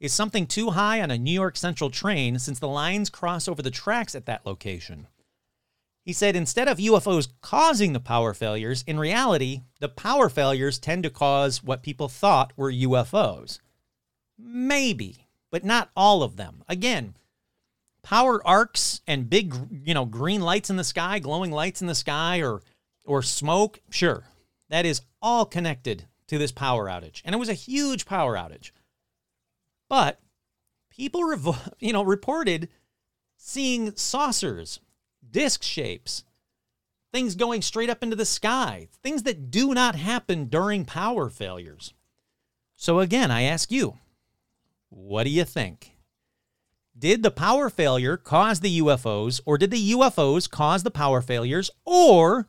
is 0.00 0.12
something 0.12 0.46
too 0.46 0.70
high 0.70 1.00
on 1.00 1.10
a 1.10 1.16
New 1.16 1.32
York 1.32 1.56
Central 1.56 1.88
train 1.88 2.38
since 2.38 2.58
the 2.58 2.68
lines 2.68 3.08
cross 3.08 3.48
over 3.48 3.62
the 3.62 3.70
tracks 3.70 4.14
at 4.14 4.26
that 4.26 4.44
location. 4.44 5.06
He 6.04 6.12
said 6.12 6.36
instead 6.36 6.68
of 6.68 6.76
UFOs 6.76 7.28
causing 7.40 7.94
the 7.94 8.00
power 8.00 8.34
failures, 8.34 8.84
in 8.86 8.98
reality, 8.98 9.62
the 9.80 9.88
power 9.88 10.28
failures 10.28 10.78
tend 10.78 11.04
to 11.04 11.10
cause 11.10 11.62
what 11.62 11.82
people 11.82 12.08
thought 12.08 12.52
were 12.56 12.70
UFOs. 12.70 13.60
Maybe, 14.38 15.26
but 15.50 15.64
not 15.64 15.90
all 15.96 16.22
of 16.22 16.36
them. 16.36 16.62
Again, 16.68 17.14
power 18.02 18.46
arcs 18.46 19.00
and 19.06 19.30
big, 19.30 19.54
you 19.70 19.94
know, 19.94 20.04
green 20.04 20.42
lights 20.42 20.68
in 20.68 20.76
the 20.76 20.84
sky, 20.84 21.18
glowing 21.18 21.50
lights 21.50 21.80
in 21.80 21.86
the 21.86 21.94
sky 21.94 22.42
or 22.42 22.60
or 23.06 23.22
smoke, 23.22 23.80
sure. 23.90 24.24
That 24.68 24.86
is 24.86 25.02
all 25.24 25.46
connected 25.46 26.04
to 26.26 26.36
this 26.36 26.52
power 26.52 26.84
outage. 26.84 27.22
And 27.24 27.34
it 27.34 27.38
was 27.38 27.48
a 27.48 27.54
huge 27.54 28.04
power 28.04 28.36
outage. 28.36 28.72
But 29.88 30.20
people, 30.90 31.22
revo- 31.22 31.72
you 31.80 31.92
know, 31.92 32.04
reported 32.04 32.68
seeing 33.38 33.96
saucers, 33.96 34.80
disc 35.28 35.62
shapes, 35.62 36.24
things 37.10 37.34
going 37.34 37.62
straight 37.62 37.88
up 37.88 38.02
into 38.02 38.16
the 38.16 38.26
sky, 38.26 38.88
things 39.02 39.22
that 39.22 39.50
do 39.50 39.72
not 39.72 39.94
happen 39.94 40.46
during 40.46 40.84
power 40.84 41.30
failures. 41.30 41.94
So 42.76 43.00
again, 43.00 43.30
I 43.30 43.42
ask 43.42 43.72
you, 43.72 43.98
what 44.90 45.24
do 45.24 45.30
you 45.30 45.44
think? 45.44 45.92
Did 46.96 47.22
the 47.22 47.30
power 47.30 47.70
failure 47.70 48.16
cause 48.16 48.60
the 48.60 48.80
UFOs, 48.80 49.40
or 49.44 49.58
did 49.58 49.70
the 49.70 49.92
UFOs 49.92 50.48
cause 50.48 50.82
the 50.82 50.90
power 50.90 51.20
failures, 51.20 51.70
or 51.84 52.46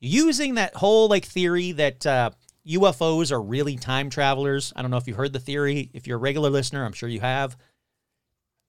using 0.00 0.54
that 0.54 0.74
whole 0.74 1.08
like 1.08 1.24
theory 1.24 1.72
that 1.72 2.06
uh, 2.06 2.30
UFOs 2.66 3.30
are 3.30 3.40
really 3.40 3.76
time 3.76 4.10
travelers. 4.10 4.72
I 4.74 4.82
don't 4.82 4.90
know 4.90 4.96
if 4.96 5.06
you 5.06 5.14
heard 5.14 5.32
the 5.32 5.40
theory. 5.40 5.90
If 5.92 6.06
you're 6.06 6.16
a 6.16 6.20
regular 6.20 6.50
listener, 6.50 6.84
I'm 6.84 6.92
sure 6.92 7.08
you 7.08 7.20
have. 7.20 7.56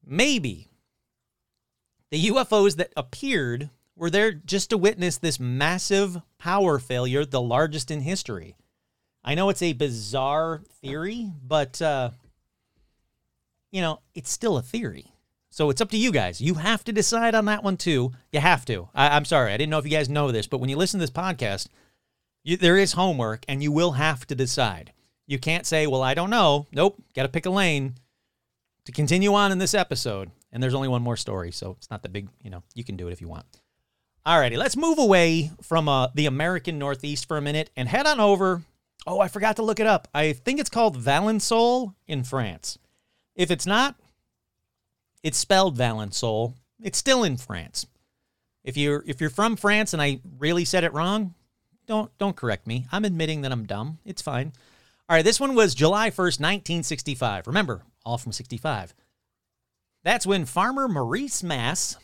Maybe 0.05 0.69
the 2.09 2.27
UFOs 2.27 2.75
that 2.77 2.91
appeared 2.97 3.69
were 3.95 4.09
there 4.09 4.31
just 4.31 4.69
to 4.71 4.77
witness 4.77 5.17
this 5.17 5.39
massive 5.39 6.21
power 6.37 6.79
failure, 6.79 7.25
the 7.25 7.41
largest 7.41 7.91
in 7.91 8.01
history. 8.01 8.55
I 9.23 9.35
know 9.35 9.49
it's 9.49 9.61
a 9.61 9.73
bizarre 9.73 10.63
theory, 10.81 11.31
but 11.45 11.81
uh, 11.81 12.11
you 13.71 13.81
know, 13.81 14.01
it's 14.15 14.31
still 14.31 14.57
a 14.57 14.61
theory. 14.61 15.13
So 15.51 15.69
it's 15.69 15.81
up 15.81 15.89
to 15.89 15.97
you 15.97 16.13
guys. 16.13 16.39
You 16.39 16.55
have 16.55 16.83
to 16.85 16.93
decide 16.93 17.35
on 17.35 17.45
that 17.45 17.63
one 17.63 17.75
too. 17.75 18.13
You 18.31 18.39
have 18.39 18.63
to. 18.65 18.87
I, 18.95 19.17
am 19.17 19.25
sorry, 19.25 19.51
I 19.51 19.57
didn't 19.57 19.69
know 19.69 19.79
if 19.79 19.85
you 19.85 19.91
guys 19.91 20.09
know 20.09 20.31
this, 20.31 20.47
but 20.47 20.59
when 20.59 20.69
you 20.69 20.77
listen 20.77 20.99
to 20.99 21.03
this 21.03 21.11
podcast, 21.11 21.67
you, 22.43 22.55
there 22.55 22.77
is 22.77 22.93
homework, 22.93 23.43
and 23.47 23.61
you 23.61 23.71
will 23.71 23.91
have 23.91 24.25
to 24.27 24.35
decide. 24.35 24.93
You 25.27 25.37
can't 25.37 25.65
say, 25.65 25.85
"Well, 25.87 26.01
I 26.01 26.13
don't 26.13 26.29
know." 26.29 26.67
Nope, 26.71 27.01
got 27.13 27.23
to 27.23 27.29
pick 27.29 27.45
a 27.45 27.51
lane 27.51 27.95
to 28.85 28.91
continue 28.91 29.33
on 29.33 29.51
in 29.51 29.59
this 29.59 29.73
episode. 29.73 30.31
And 30.51 30.61
there's 30.61 30.73
only 30.73 30.87
one 30.87 31.01
more 31.01 31.17
story, 31.17 31.51
so 31.51 31.75
it's 31.77 31.91
not 31.91 32.01
the 32.01 32.09
big. 32.09 32.29
You 32.41 32.49
know, 32.49 32.63
you 32.73 32.83
can 32.83 32.95
do 32.95 33.09
it 33.09 33.13
if 33.13 33.21
you 33.21 33.27
want. 33.27 33.45
Alrighty, 34.25 34.57
let's 34.57 34.77
move 34.77 34.99
away 34.99 35.51
from 35.61 35.89
uh, 35.89 36.07
the 36.13 36.27
American 36.27 36.79
Northeast 36.79 37.27
for 37.27 37.37
a 37.37 37.41
minute 37.41 37.69
and 37.75 37.89
head 37.89 38.07
on 38.07 38.19
over. 38.19 38.61
Oh, 39.05 39.19
I 39.19 39.27
forgot 39.27 39.55
to 39.57 39.63
look 39.63 39.79
it 39.79 39.87
up. 39.87 40.07
I 40.13 40.33
think 40.33 40.59
it's 40.59 40.69
called 40.69 40.97
Valensole 40.97 41.95
in 42.07 42.23
France. 42.23 42.77
If 43.35 43.49
it's 43.49 43.65
not, 43.65 43.95
it's 45.23 45.37
spelled 45.37 45.77
Valensole. 45.77 46.55
It's 46.81 46.97
still 46.97 47.23
in 47.23 47.37
France. 47.37 47.85
If 48.63 48.77
you're 48.77 49.03
if 49.07 49.21
you're 49.21 49.29
from 49.29 49.55
France 49.55 49.93
and 49.93 50.01
I 50.01 50.19
really 50.39 50.65
said 50.65 50.83
it 50.83 50.93
wrong, 50.93 51.33
don't 51.87 52.15
don't 52.17 52.35
correct 52.35 52.67
me. 52.67 52.85
I'm 52.91 53.05
admitting 53.05 53.41
that 53.41 53.51
I'm 53.51 53.65
dumb. 53.65 53.99
It's 54.05 54.21
fine. 54.21 54.53
All 55.09 55.15
right, 55.15 55.25
this 55.25 55.39
one 55.39 55.55
was 55.55 55.75
July 55.75 56.09
1st, 56.09 56.39
1965. 56.39 57.47
Remember, 57.47 57.81
all 58.05 58.17
from 58.17 58.31
65. 58.31 58.93
That's 60.03 60.25
when 60.25 60.45
farmer 60.45 60.87
Maurice 60.87 61.43
Masse 61.43 61.97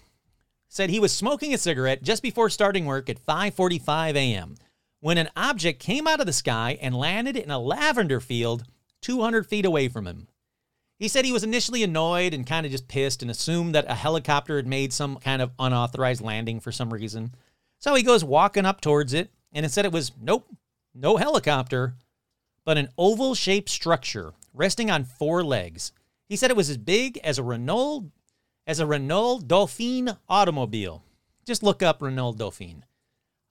said 0.67 0.89
he 0.89 0.99
was 0.99 1.13
smoking 1.13 1.53
a 1.53 1.57
cigarette 1.57 2.03
just 2.03 2.21
before 2.21 2.49
starting 2.49 2.85
work 2.85 3.09
at 3.09 3.25
5:45 3.25 4.15
a.m. 4.15 4.55
when 4.99 5.17
an 5.17 5.29
object 5.35 5.79
came 5.79 6.07
out 6.07 6.19
of 6.19 6.25
the 6.25 6.33
sky 6.33 6.77
and 6.81 6.95
landed 6.95 7.37
in 7.37 7.51
a 7.51 7.59
lavender 7.59 8.19
field 8.19 8.65
200 9.01 9.47
feet 9.47 9.65
away 9.65 9.87
from 9.87 10.05
him. 10.05 10.27
He 10.99 11.07
said 11.07 11.25
he 11.25 11.31
was 11.31 11.43
initially 11.43 11.83
annoyed 11.83 12.33
and 12.33 12.45
kind 12.45 12.65
of 12.65 12.71
just 12.71 12.87
pissed 12.87 13.21
and 13.21 13.29
assumed 13.29 13.75
that 13.75 13.89
a 13.89 13.93
helicopter 13.93 14.55
had 14.55 14.67
made 14.67 14.91
some 14.91 15.17
kind 15.17 15.41
of 15.41 15.51
unauthorized 15.59 16.21
landing 16.21 16.59
for 16.59 16.71
some 16.71 16.91
reason. 16.91 17.35
So 17.79 17.93
he 17.93 18.03
goes 18.03 18.23
walking 18.23 18.65
up 18.65 18.81
towards 18.81 19.13
it, 19.13 19.31
and 19.53 19.69
said 19.71 19.85
it 19.85 19.91
was 19.91 20.11
nope, 20.19 20.47
no 20.93 21.17
helicopter, 21.17 21.95
but 22.65 22.77
an 22.77 22.89
oval 22.97 23.35
shaped 23.35 23.69
structure 23.69 24.33
resting 24.53 24.89
on 24.89 25.03
four 25.03 25.43
legs. 25.43 25.91
He 26.27 26.35
said 26.35 26.51
it 26.51 26.57
was 26.57 26.69
as 26.69 26.77
big 26.77 27.17
as 27.23 27.37
a 27.37 27.43
Renault 27.43 28.11
as 28.65 28.79
a 28.79 28.85
Renault 28.85 29.43
Dauphine 29.47 30.17
automobile. 30.27 31.03
Just 31.45 31.63
look 31.63 31.81
up 31.81 32.01
Renault 32.01 32.33
Dauphine. 32.33 32.83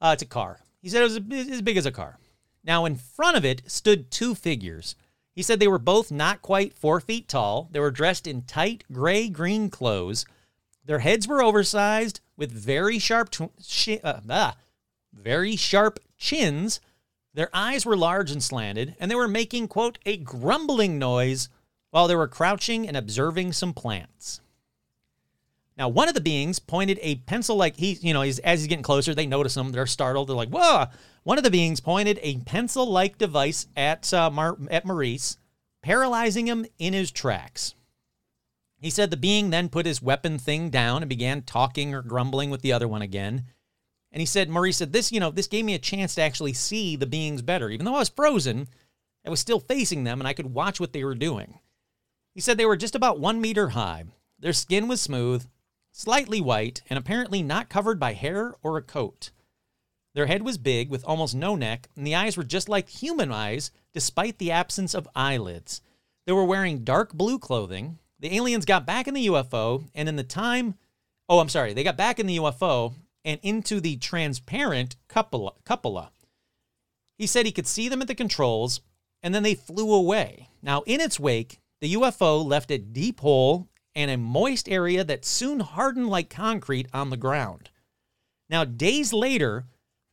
Uh, 0.01 0.11
it's 0.13 0.23
a 0.23 0.27
car. 0.27 0.61
He 0.83 0.91
said 0.91 1.01
it 1.01 1.05
was 1.05 1.49
as 1.49 1.63
big 1.63 1.79
as 1.79 1.87
a 1.87 1.91
car. 1.93 2.19
Now, 2.63 2.85
in 2.85 2.97
front 2.97 3.37
of 3.37 3.45
it 3.45 3.63
stood 3.67 4.11
two 4.11 4.35
figures. 4.35 4.95
He 5.37 5.43
said 5.43 5.61
they 5.61 5.69
were 5.69 5.79
both 5.79 6.11
not 6.11 6.41
quite 6.41 6.73
four 6.73 6.99
feet 6.99 7.29
tall. 7.29 7.69
They 7.71 7.79
were 7.79 7.91
dressed 7.91 8.27
in 8.27 8.43
tight 8.43 8.85
gray 8.91 9.29
green 9.29 9.69
clothes. 9.69 10.25
Their 10.83 11.01
heads 11.01 11.29
were 11.29 11.43
oversized 11.43 12.21
with 12.39 12.51
very 12.51 12.99
sharp, 12.99 13.31
tw- 13.31 13.53
shi- 13.63 14.01
uh, 14.01 14.21
ah, 14.31 14.57
very 15.13 15.55
sharp 15.55 16.01
chins. 16.17 16.81
Their 17.35 17.51
eyes 17.53 17.85
were 17.85 17.99
large 17.99 18.31
and 18.31 18.43
slanted, 18.43 18.97
and 18.99 19.11
they 19.11 19.15
were 19.15 19.29
making, 19.29 19.69
quote, 19.69 19.99
a 20.07 20.17
grumbling 20.17 20.99
noise 20.99 21.51
while 21.91 22.09
they 22.09 22.17
were 22.17 22.29
crouching 22.29 22.89
and 22.89 22.97
observing 22.97 23.53
some 23.53 23.75
plants. 23.75 24.41
Now, 25.77 25.89
one 25.89 26.09
of 26.09 26.15
the 26.15 26.21
beings 26.23 26.59
pointed 26.59 26.99
a 27.03 27.17
pencil 27.17 27.57
like 27.57 27.77
he, 27.77 27.99
you 28.01 28.15
know, 28.15 28.23
he's, 28.23 28.39
as 28.39 28.61
he's 28.61 28.69
getting 28.69 28.83
closer, 28.83 29.15
they 29.15 29.27
notice 29.27 29.57
him. 29.57 29.73
They're 29.73 29.87
startled. 29.87 30.29
They're 30.29 30.37
like, 30.37 30.49
whoa. 30.49 30.87
One 31.23 31.37
of 31.39 31.45
the 31.45 31.51
beings 31.51 31.81
pointed 31.81 32.19
a 32.23 32.39
pencil 32.39 32.91
like 32.91 33.19
device 33.19 33.67
at, 33.77 34.13
uh, 34.15 34.31
Mar- 34.31 34.57
at 34.71 34.87
Maurice, 34.87 35.37
paralyzing 35.83 36.47
him 36.47 36.65
in 36.79 36.95
his 36.95 37.11
tracks. 37.11 37.75
He 38.79 38.91
said 38.91 39.11
the 39.11 39.17
being 39.17 39.51
then 39.51 39.69
put 39.69 39.87
his 39.87 40.01
weapon 40.01 40.39
thing 40.39 40.71
down 40.71 41.03
and 41.03 41.09
began 41.09 41.43
talking 41.43 41.95
or 41.95 42.03
grumbling 42.03 42.51
with 42.51 42.63
the 42.63 42.73
other 42.73 42.89
one 42.89 43.03
again. 43.03 43.45
And 44.13 44.21
he 44.21 44.27
said, 44.27 44.49
Maurice 44.49 44.79
said, 44.79 44.93
this, 44.93 45.13
you 45.13 45.21
know, 45.21 45.31
this 45.31 45.47
gave 45.47 45.65
me 45.65 45.75
a 45.75 45.79
chance 45.79 46.15
to 46.15 46.23
actually 46.23 46.53
see 46.55 46.97
the 46.97 47.07
beings 47.07 47.43
better. 47.43 47.69
Even 47.69 47.85
though 47.85 47.97
I 47.97 47.99
was 47.99 48.09
frozen, 48.09 48.69
I 49.27 49.31
was 49.31 49.41
still 49.41 49.61
facing 49.61 50.05
them 50.05 50.21
and 50.21 50.29
I 50.29 50.33
could 50.33 50.55
watch 50.55 50.81
what 50.81 50.93
they 50.93 51.05
were 51.05 51.15
doing. 51.15 51.59
He 52.35 52.41
said 52.41 52.57
they 52.57 52.67
were 52.67 52.77
just 52.77 52.95
about 52.95 53.19
one 53.21 53.41
meter 53.41 53.71
high. 53.71 54.05
Their 54.39 54.53
skin 54.53 54.89
was 54.89 55.01
smooth, 55.01 55.47
slightly 55.97 56.43
white, 56.43 56.83
and 56.91 56.99
apparently 56.99 57.43
not 57.43 57.71
covered 57.71 57.99
by 57.99 58.13
hair 58.13 58.55
or 58.63 58.77
a 58.77 58.83
coat. 58.83 59.31
Their 60.15 60.27
head 60.27 60.43
was 60.43 60.59
big 60.59 60.91
with 60.91 61.03
almost 61.07 61.35
no 61.35 61.57
neck, 61.57 61.89
and 61.97 62.07
the 62.07 62.15
eyes 62.15 62.37
were 62.37 62.45
just 62.45 62.69
like 62.69 62.91
human 62.91 63.33
eyes 63.33 63.71
despite 63.95 64.37
the 64.37 64.51
absence 64.51 64.93
of 64.93 65.09
eyelids. 65.17 65.81
They 66.27 66.35
were 66.35 66.45
wearing 66.45 66.85
dark 66.85 67.15
blue 67.15 67.39
clothing. 67.39 67.99
The 68.21 68.37
aliens 68.37 68.67
got 68.67 68.85
back 68.85 69.09
in 69.09 69.15
the 69.15 69.27
UFO, 69.27 69.85
and 69.95 70.07
in 70.07 70.17
the 70.17 70.23
time, 70.23 70.75
oh, 71.31 71.39
I'm 71.39 71.49
sorry, 71.49 71.73
they 71.73 71.83
got 71.83 71.97
back 71.97 72.21
in 72.21 72.27
the 72.27 72.37
UFO 72.37 72.93
and 73.25 73.41
into 73.43 73.81
the 73.81 73.97
transparent 73.97 74.97
cupola. 75.09 76.11
He 77.17 77.27
said 77.27 77.47
he 77.47 77.53
could 77.53 77.67
see 77.67 77.89
them 77.89 78.03
at 78.03 78.09
the 78.09 78.15
controls, 78.15 78.83
and 79.23 79.35
then 79.35 79.43
they 79.43 79.55
flew 79.55 79.95
away. 79.95 80.51
Now, 80.63 80.83
in 80.83 81.01
its 81.01 81.19
wake, 81.19 81.59
the 81.81 81.95
UFO 81.95 82.45
left 82.45 82.71
a 82.71 82.77
deep 82.77 83.21
hole 83.21 83.69
and 83.97 84.11
a 84.11 84.17
moist 84.17 84.69
area 84.69 85.03
that 85.03 85.25
soon 85.25 85.59
hardened 85.59 86.09
like 86.09 86.31
concrete 86.31 86.87
on 86.93 87.11
the 87.11 87.17
ground. 87.17 87.71
Now, 88.49 88.65
days 88.65 89.13
later, 89.13 89.65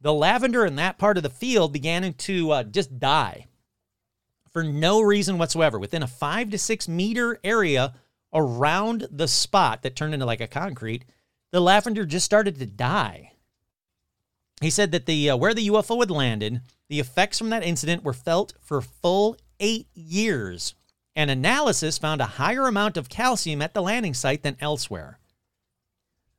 the 0.02 0.14
lavender 0.14 0.66
in 0.66 0.78
that 0.78 0.98
part 0.98 1.18
of 1.18 1.24
the 1.24 1.30
field 1.30 1.74
began 1.74 2.12
to 2.14 2.52
uh, 2.52 2.64
just 2.64 2.98
die 2.98 3.46
for 4.52 4.64
no 4.64 5.02
reason 5.02 5.38
whatsoever 5.38 5.78
within 5.78 6.04
a 6.04 6.08
five 6.08 6.50
to 6.52 6.58
six 6.58 6.88
meter 6.88 7.40
area 7.44 7.94
around 8.34 9.08
the 9.12 9.28
spot 9.28 9.84
that 9.84 9.96
turned 9.96 10.14
into 10.14 10.26
like 10.26 10.42
a 10.42 10.48
concrete. 10.48 11.06
The 11.52 11.60
lavender 11.60 12.06
just 12.06 12.26
started 12.26 12.58
to 12.60 12.66
die. 12.66 13.34
He 14.62 14.70
said 14.70 14.92
that 14.92 15.06
the 15.06 15.32
uh, 15.32 15.38
where 15.38 15.54
the 15.54 15.68
UFO 15.68 16.00
had 16.00 16.10
landed, 16.10 16.62
the 16.88 17.00
effects 17.00 17.38
from 17.38 17.50
that 17.50 17.64
incident 17.64 18.04
were 18.04 18.14
felt 18.14 18.54
for 18.62 18.82
full 18.82 19.36
eight 19.60 19.88
years. 19.94 20.76
And 21.16 21.30
analysis 21.30 21.98
found 21.98 22.22
a 22.22 22.26
higher 22.26 22.68
amount 22.68 22.98
of 22.98 23.10
calcium 23.10 23.62
at 23.62 23.74
the 23.74 23.82
landing 23.82 24.14
site 24.14 24.42
than 24.42 24.58
elsewhere. 24.60 25.20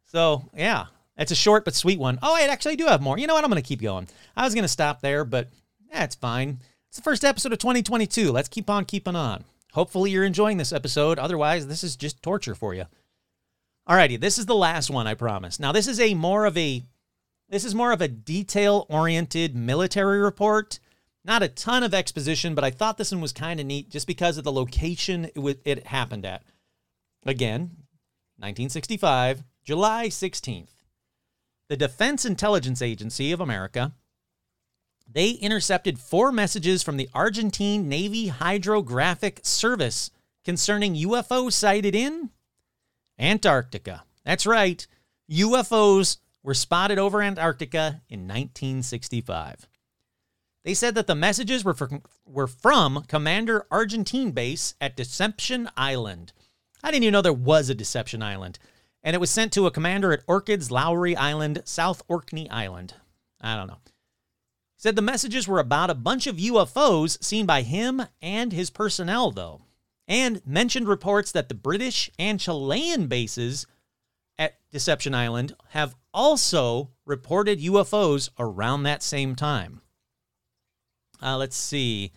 So, 0.04 0.48
yeah, 0.54 0.86
that's 1.16 1.30
a 1.32 1.36
short 1.36 1.64
but 1.64 1.74
sweet 1.74 1.98
one. 1.98 2.18
Oh, 2.22 2.34
I 2.34 2.42
actually 2.42 2.76
do 2.76 2.86
have 2.86 3.00
more. 3.00 3.18
You 3.18 3.26
know 3.26 3.34
what? 3.34 3.44
I'm 3.44 3.50
going 3.50 3.62
to 3.62 3.66
keep 3.66 3.82
going. 3.82 4.08
I 4.36 4.44
was 4.44 4.54
going 4.54 4.62
to 4.62 4.68
stop 4.68 5.00
there, 5.00 5.24
but 5.24 5.48
that's 5.92 6.16
fine. 6.16 6.58
It's 6.88 6.96
the 6.98 7.02
first 7.02 7.24
episode 7.24 7.52
of 7.52 7.58
2022. 7.58 8.32
Let's 8.32 8.48
keep 8.48 8.68
on 8.68 8.84
keeping 8.84 9.16
on. 9.16 9.44
Hopefully, 9.72 10.10
you're 10.10 10.24
enjoying 10.24 10.56
this 10.56 10.72
episode. 10.72 11.18
Otherwise, 11.18 11.66
this 11.66 11.84
is 11.84 11.96
just 11.96 12.22
torture 12.22 12.54
for 12.54 12.74
you. 12.74 12.84
Alrighty, 13.88 14.18
this 14.18 14.38
is 14.38 14.46
the 14.46 14.54
last 14.54 14.90
one, 14.90 15.06
I 15.06 15.14
promise. 15.14 15.60
Now, 15.60 15.72
this 15.72 15.86
is 15.86 16.00
a 16.00 16.14
more 16.14 16.46
of 16.46 16.56
a 16.56 16.84
this 17.48 17.64
is 17.64 17.74
more 17.74 17.92
of 17.92 18.00
a 18.00 18.08
detail-oriented 18.08 19.54
military 19.54 20.18
report. 20.18 20.78
Not 21.24 21.42
a 21.42 21.48
ton 21.48 21.82
of 21.82 21.94
exposition, 21.94 22.54
but 22.54 22.64
I 22.64 22.70
thought 22.70 22.98
this 22.98 23.12
one 23.12 23.20
was 23.20 23.32
kind 23.32 23.58
of 23.58 23.66
neat 23.66 23.88
just 23.90 24.06
because 24.06 24.36
of 24.36 24.44
the 24.44 24.52
location 24.52 25.30
it, 25.34 25.60
it 25.64 25.86
happened 25.86 26.26
at. 26.26 26.42
Again, 27.24 27.60
1965, 28.36 29.42
July 29.62 30.08
16th. 30.08 30.68
The 31.68 31.76
Defense 31.76 32.24
Intelligence 32.26 32.82
Agency 32.82 33.32
of 33.32 33.40
America 33.40 33.92
they 35.10 35.30
intercepted 35.30 35.98
four 35.98 36.32
messages 36.32 36.82
from 36.82 36.96
the 36.96 37.08
Argentine 37.14 37.88
Navy 37.88 38.28
Hydrographic 38.28 39.40
Service 39.42 40.10
concerning 40.44 40.94
UFO 40.94 41.52
sighted 41.52 41.94
in 41.94 42.30
Antarctica. 43.18 44.04
That's 44.24 44.46
right. 44.46 44.86
UFOs 45.30 46.18
were 46.42 46.54
spotted 46.54 46.98
over 46.98 47.22
Antarctica 47.22 48.02
in 48.08 48.20
1965. 48.20 49.68
They 50.64 50.74
said 50.74 50.94
that 50.94 51.06
the 51.06 51.14
messages 51.14 51.62
were, 51.64 51.74
from 51.74 52.02
were 52.24 52.46
from 52.46 53.04
Commander 53.06 53.66
Argentine 53.70 54.30
Base 54.30 54.74
at 54.80 54.96
Deception 54.96 55.68
Island. 55.76 56.32
I 56.82 56.90
didn't 56.90 57.04
even 57.04 57.12
know 57.12 57.22
there 57.22 57.32
was 57.32 57.68
a 57.68 57.74
Deception 57.74 58.22
Island. 58.22 58.58
And 59.02 59.14
it 59.14 59.18
was 59.18 59.30
sent 59.30 59.52
to 59.52 59.66
a 59.66 59.70
commander 59.70 60.12
at 60.12 60.26
Orcadas 60.26 60.70
Laurie 60.70 61.14
Island, 61.14 61.60
South 61.66 62.02
Orkney 62.08 62.48
Island. 62.48 62.94
I 63.42 63.54
don't 63.54 63.66
know. 63.66 63.78
Said 64.78 64.96
the 64.96 65.02
messages 65.02 65.46
were 65.46 65.58
about 65.58 65.90
a 65.90 65.94
bunch 65.94 66.26
of 66.26 66.36
UFOs 66.36 67.22
seen 67.22 67.44
by 67.44 67.62
him 67.62 68.02
and 68.22 68.52
his 68.52 68.70
personnel, 68.70 69.30
though, 69.30 69.60
and 70.08 70.40
mentioned 70.46 70.88
reports 70.88 71.32
that 71.32 71.50
the 71.50 71.54
British 71.54 72.10
and 72.18 72.40
Chilean 72.40 73.06
bases 73.06 73.66
at 74.38 74.58
Deception 74.72 75.14
Island 75.14 75.54
have 75.70 75.94
also 76.14 76.90
reported 77.04 77.60
UFOs 77.60 78.30
around 78.38 78.82
that 78.82 79.02
same 79.02 79.34
time. 79.34 79.82
Uh, 81.24 81.38
let's 81.38 81.56
see. 81.56 82.12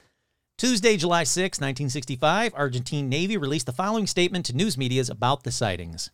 Tuesday, 0.57 0.97
July 0.97 1.23
6, 1.23 1.59
1965, 1.59 2.53
Argentine 2.55 3.07
Navy 3.07 3.37
released 3.37 3.67
the 3.67 3.71
following 3.71 4.05
statement 4.05 4.45
to 4.47 4.55
news 4.55 4.77
medias 4.77 5.09
about 5.09 5.43
the 5.43 5.51
sightings. 5.51 6.11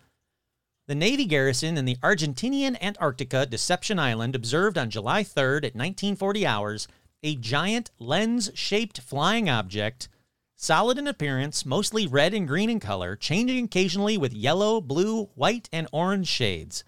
The 0.85 0.95
Navy 0.95 1.25
garrison 1.25 1.77
in 1.77 1.85
the 1.85 1.95
Argentinian 2.03 2.79
Antarctica 2.81 3.45
Deception 3.45 3.97
Island 3.97 4.35
observed 4.35 4.77
on 4.77 4.91
July 4.91 5.23
3rd 5.23 5.65
at 5.65 5.75
1940 5.75 6.45
hours 6.45 6.87
a 7.23 7.35
giant 7.35 7.89
lens 7.99 8.51
shaped 8.53 8.99
flying 8.99 9.49
object, 9.49 10.09
solid 10.55 10.97
in 10.97 11.07
appearance, 11.07 11.65
mostly 11.65 12.05
red 12.05 12.33
and 12.33 12.47
green 12.47 12.69
in 12.69 12.81
color, 12.81 13.15
changing 13.15 13.65
occasionally 13.65 14.17
with 14.17 14.33
yellow, 14.33 14.81
blue, 14.81 15.29
white, 15.35 15.69
and 15.71 15.87
orange 15.93 16.27
shades. 16.27 16.83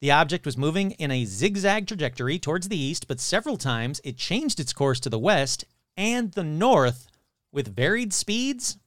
The 0.00 0.10
object 0.10 0.46
was 0.46 0.56
moving 0.56 0.92
in 0.92 1.10
a 1.10 1.26
zigzag 1.26 1.86
trajectory 1.86 2.38
towards 2.38 2.68
the 2.68 2.78
east, 2.78 3.06
but 3.06 3.20
several 3.20 3.58
times 3.58 4.00
it 4.02 4.16
changed 4.16 4.58
its 4.58 4.72
course 4.72 4.98
to 5.00 5.10
the 5.10 5.18
west 5.18 5.66
and 5.96 6.32
the 6.32 6.44
north 6.44 7.06
with 7.52 7.74
varied 7.74 8.14
speeds 8.14 8.78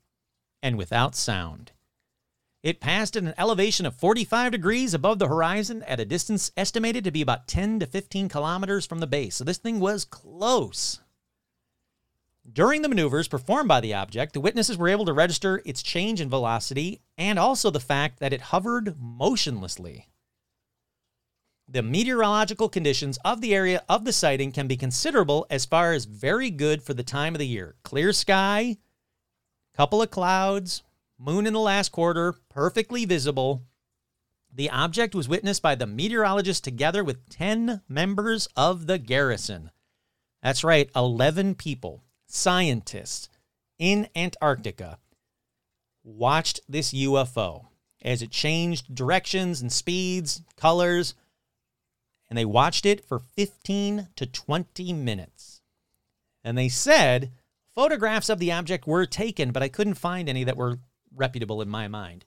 and 0.64 0.76
without 0.76 1.14
sound. 1.14 1.72
It 2.64 2.80
passed 2.80 3.16
at 3.16 3.24
an 3.24 3.34
elevation 3.38 3.86
of 3.86 3.96
45 3.96 4.54
degrees 4.54 4.94
above 4.94 5.20
the 5.20 5.28
horizon 5.28 5.84
at 5.84 6.00
a 6.00 6.06
distance 6.06 6.52
estimated 6.58 7.04
to 7.04 7.12
be 7.12 7.22
about 7.22 7.48
10 7.48 7.82
to 7.82 7.86
15 7.86 8.30
kilometers 8.30 8.86
from 8.86 9.00
the 9.00 9.08
base. 9.08 9.36
So 9.36 9.44
this 9.44 9.58
thing 9.58 9.80
was 9.80 10.06
close. 10.06 11.02
During 12.52 12.82
the 12.82 12.90
maneuvers 12.90 13.28
performed 13.28 13.68
by 13.68 13.82
the 13.82 13.94
object, 13.94 14.34
the 14.34 14.42
witnesses 14.42 14.78
were 14.78 14.90
able 14.90 15.06
to 15.06 15.14
register 15.14 15.62
its 15.66 15.84
change 15.84 16.22
in 16.22 16.30
velocity 16.30 17.02
and 17.18 17.38
also 17.38 17.70
the 17.70 17.80
fact 17.80 18.20
that 18.20 18.34
it 18.34 18.42
hovered 18.42 18.96
motionlessly. 19.00 20.08
The 21.74 21.82
meteorological 21.82 22.70
conditions 22.70 23.18
of 23.26 23.42
the 23.42 23.56
area 23.56 23.84
of 23.90 24.06
the 24.06 24.14
sighting 24.14 24.52
can 24.52 24.68
be 24.68 24.78
considerable 24.78 25.48
as 25.50 25.66
far 25.66 25.94
as 25.94 26.06
very 26.06 26.52
good 26.52 26.84
for 26.84 26.94
the 26.94 27.02
time 27.02 27.34
of 27.34 27.40
the 27.40 27.48
year. 27.48 27.74
Clear 27.82 28.14
sky, 28.14 28.78
couple 29.74 30.00
of 30.00 30.12
clouds, 30.12 30.84
moon 31.18 31.48
in 31.48 31.54
the 31.54 31.60
last 31.60 31.92
quarter, 31.92 32.36
perfectly 32.48 33.06
visible. 33.06 33.64
The 34.54 34.70
object 34.70 35.16
was 35.16 35.28
witnessed 35.28 35.64
by 35.64 35.74
the 35.74 35.88
meteorologist 35.88 36.64
together 36.64 37.04
with 37.04 37.28
10 37.30 37.82
members 37.90 38.48
of 38.56 38.86
the 38.86 39.00
garrison. 39.00 39.72
That's 40.44 40.64
right, 40.64 40.92
11 40.96 41.56
people, 41.56 42.04
scientists 42.28 43.30
in 43.80 44.10
Antarctica, 44.16 45.00
watched 46.04 46.60
this 46.70 46.94
UFO 46.94 47.66
as 48.04 48.22
it 48.22 48.30
changed 48.30 48.94
directions 48.94 49.60
and 49.60 49.72
speeds, 49.72 50.44
colors, 50.56 51.16
and 52.34 52.38
they 52.40 52.46
watched 52.46 52.88
it 52.88 53.06
for 53.06 53.20
15 53.20 54.08
to 54.16 54.26
20 54.26 54.92
minutes. 54.92 55.62
And 56.44 56.58
they 56.58 56.68
said 56.68 57.30
photographs 57.76 58.28
of 58.28 58.40
the 58.40 58.52
object 58.52 58.88
were 58.88 59.06
taken, 59.06 59.52
but 59.52 59.62
I 59.62 59.68
couldn't 59.68 59.94
find 59.94 60.28
any 60.28 60.44
that 60.44 60.58
were 60.58 60.80
reputable 61.16 61.62
in 61.62 61.70
my 61.70 61.88
mind. 61.88 62.26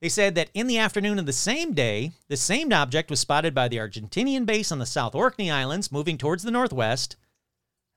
They 0.00 0.08
said 0.08 0.36
that 0.36 0.50
in 0.54 0.68
the 0.68 0.78
afternoon 0.78 1.18
of 1.18 1.26
the 1.26 1.32
same 1.32 1.74
day, 1.74 2.12
the 2.28 2.36
same 2.36 2.72
object 2.72 3.10
was 3.10 3.18
spotted 3.18 3.52
by 3.52 3.66
the 3.66 3.78
Argentinian 3.78 4.46
base 4.46 4.70
on 4.70 4.78
the 4.78 4.86
South 4.86 5.16
Orkney 5.16 5.50
Islands, 5.50 5.90
moving 5.90 6.16
towards 6.16 6.44
the 6.44 6.52
northwest. 6.52 7.16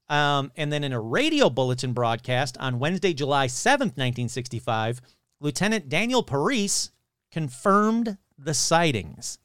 Um, 0.10 0.52
and 0.57 0.73
then 0.73 0.84
in 0.84 0.94
a 0.94 0.99
radio 0.99 1.48
bulletin 1.48 1.94
broadcast 1.94 2.57
on 2.57 2.80
Wednesday, 2.80 3.14
July 3.14 3.45
7th, 3.45 3.98
1965, 3.99 4.99
Lieutenant 5.40 5.90
Daniel 5.90 6.23
Perisse 6.23 6.90
confirmed 7.31 8.18
the 8.35 8.56
sightings. 8.56 9.38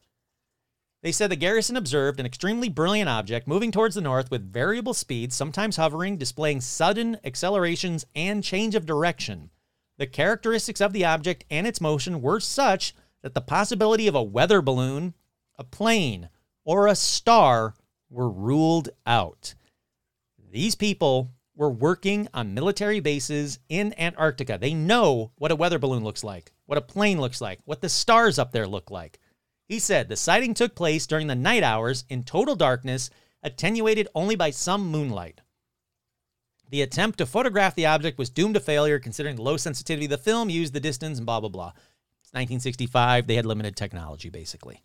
They 1.00 1.12
said 1.12 1.30
the 1.30 1.36
garrison 1.36 1.76
observed 1.76 2.18
an 2.18 2.26
extremely 2.26 2.68
brilliant 2.68 3.08
object 3.08 3.46
moving 3.46 3.70
towards 3.70 3.94
the 3.94 4.00
north 4.00 4.30
with 4.30 4.52
variable 4.52 4.94
speeds, 4.94 5.36
sometimes 5.36 5.76
hovering, 5.76 6.16
displaying 6.16 6.60
sudden 6.60 7.18
accelerations 7.24 8.04
and 8.16 8.42
change 8.42 8.74
of 8.74 8.84
direction. 8.84 9.50
The 9.98 10.06
characteristics 10.06 10.80
of 10.80 10.92
the 10.92 11.04
object 11.04 11.44
and 11.50 11.66
its 11.66 11.80
motion 11.80 12.20
were 12.20 12.40
such 12.40 12.94
that 13.22 13.34
the 13.34 13.40
possibility 13.40 14.08
of 14.08 14.14
a 14.16 14.22
weather 14.22 14.60
balloon, 14.60 15.14
a 15.56 15.64
plane, 15.64 16.30
or 16.64 16.86
a 16.86 16.96
star 16.96 17.74
were 18.10 18.30
ruled 18.30 18.88
out. 19.06 19.54
These 20.50 20.74
people 20.74 21.30
were 21.54 21.70
working 21.70 22.28
on 22.32 22.54
military 22.54 23.00
bases 23.00 23.58
in 23.68 23.94
Antarctica. 23.98 24.58
They 24.60 24.74
know 24.74 25.32
what 25.36 25.50
a 25.50 25.56
weather 25.56 25.78
balloon 25.78 26.04
looks 26.04 26.24
like, 26.24 26.52
what 26.66 26.78
a 26.78 26.82
plane 26.82 27.20
looks 27.20 27.40
like, 27.40 27.60
what 27.64 27.82
the 27.82 27.88
stars 27.88 28.38
up 28.38 28.52
there 28.52 28.66
look 28.66 28.90
like. 28.90 29.18
He 29.68 29.78
said 29.78 30.08
the 30.08 30.16
sighting 30.16 30.54
took 30.54 30.74
place 30.74 31.06
during 31.06 31.26
the 31.26 31.34
night 31.34 31.62
hours 31.62 32.04
in 32.08 32.24
total 32.24 32.56
darkness, 32.56 33.10
attenuated 33.42 34.08
only 34.14 34.34
by 34.34 34.50
some 34.50 34.90
moonlight. 34.90 35.42
The 36.70 36.82
attempt 36.82 37.18
to 37.18 37.26
photograph 37.26 37.74
the 37.74 37.86
object 37.86 38.18
was 38.18 38.30
doomed 38.30 38.54
to 38.54 38.60
failure 38.60 38.98
considering 38.98 39.36
the 39.36 39.42
low 39.42 39.56
sensitivity 39.56 40.06
of 40.06 40.10
the 40.10 40.18
film, 40.18 40.50
used 40.50 40.72
the 40.72 40.80
distance, 40.80 41.18
and 41.18 41.26
blah, 41.26 41.40
blah, 41.40 41.48
blah. 41.48 41.72
It's 42.22 42.32
1965. 42.32 43.26
They 43.26 43.36
had 43.36 43.46
limited 43.46 43.76
technology, 43.76 44.28
basically. 44.28 44.82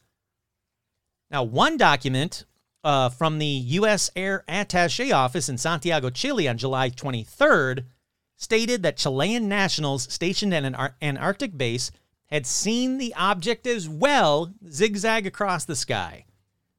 Now, 1.31 1.43
one 1.43 1.77
document 1.77 2.45
uh, 2.83 3.09
from 3.09 3.39
the 3.39 3.45
U.S. 3.45 4.11
Air 4.15 4.43
Attache 4.47 5.11
Office 5.11 5.49
in 5.49 5.57
Santiago, 5.57 6.09
Chile 6.09 6.47
on 6.47 6.57
July 6.57 6.89
23rd 6.89 7.85
stated 8.37 8.83
that 8.83 8.97
Chilean 8.97 9.47
nationals 9.47 10.11
stationed 10.13 10.53
at 10.53 10.65
an 10.65 10.75
Ar- 10.75 10.95
Antarctic 11.01 11.57
base 11.57 11.91
had 12.33 12.47
seen 12.47 12.97
the 12.97 13.13
object 13.13 13.67
as 13.67 13.87
well 13.87 14.51
zigzag 14.67 15.27
across 15.27 15.65
the 15.65 15.75
sky, 15.75 16.25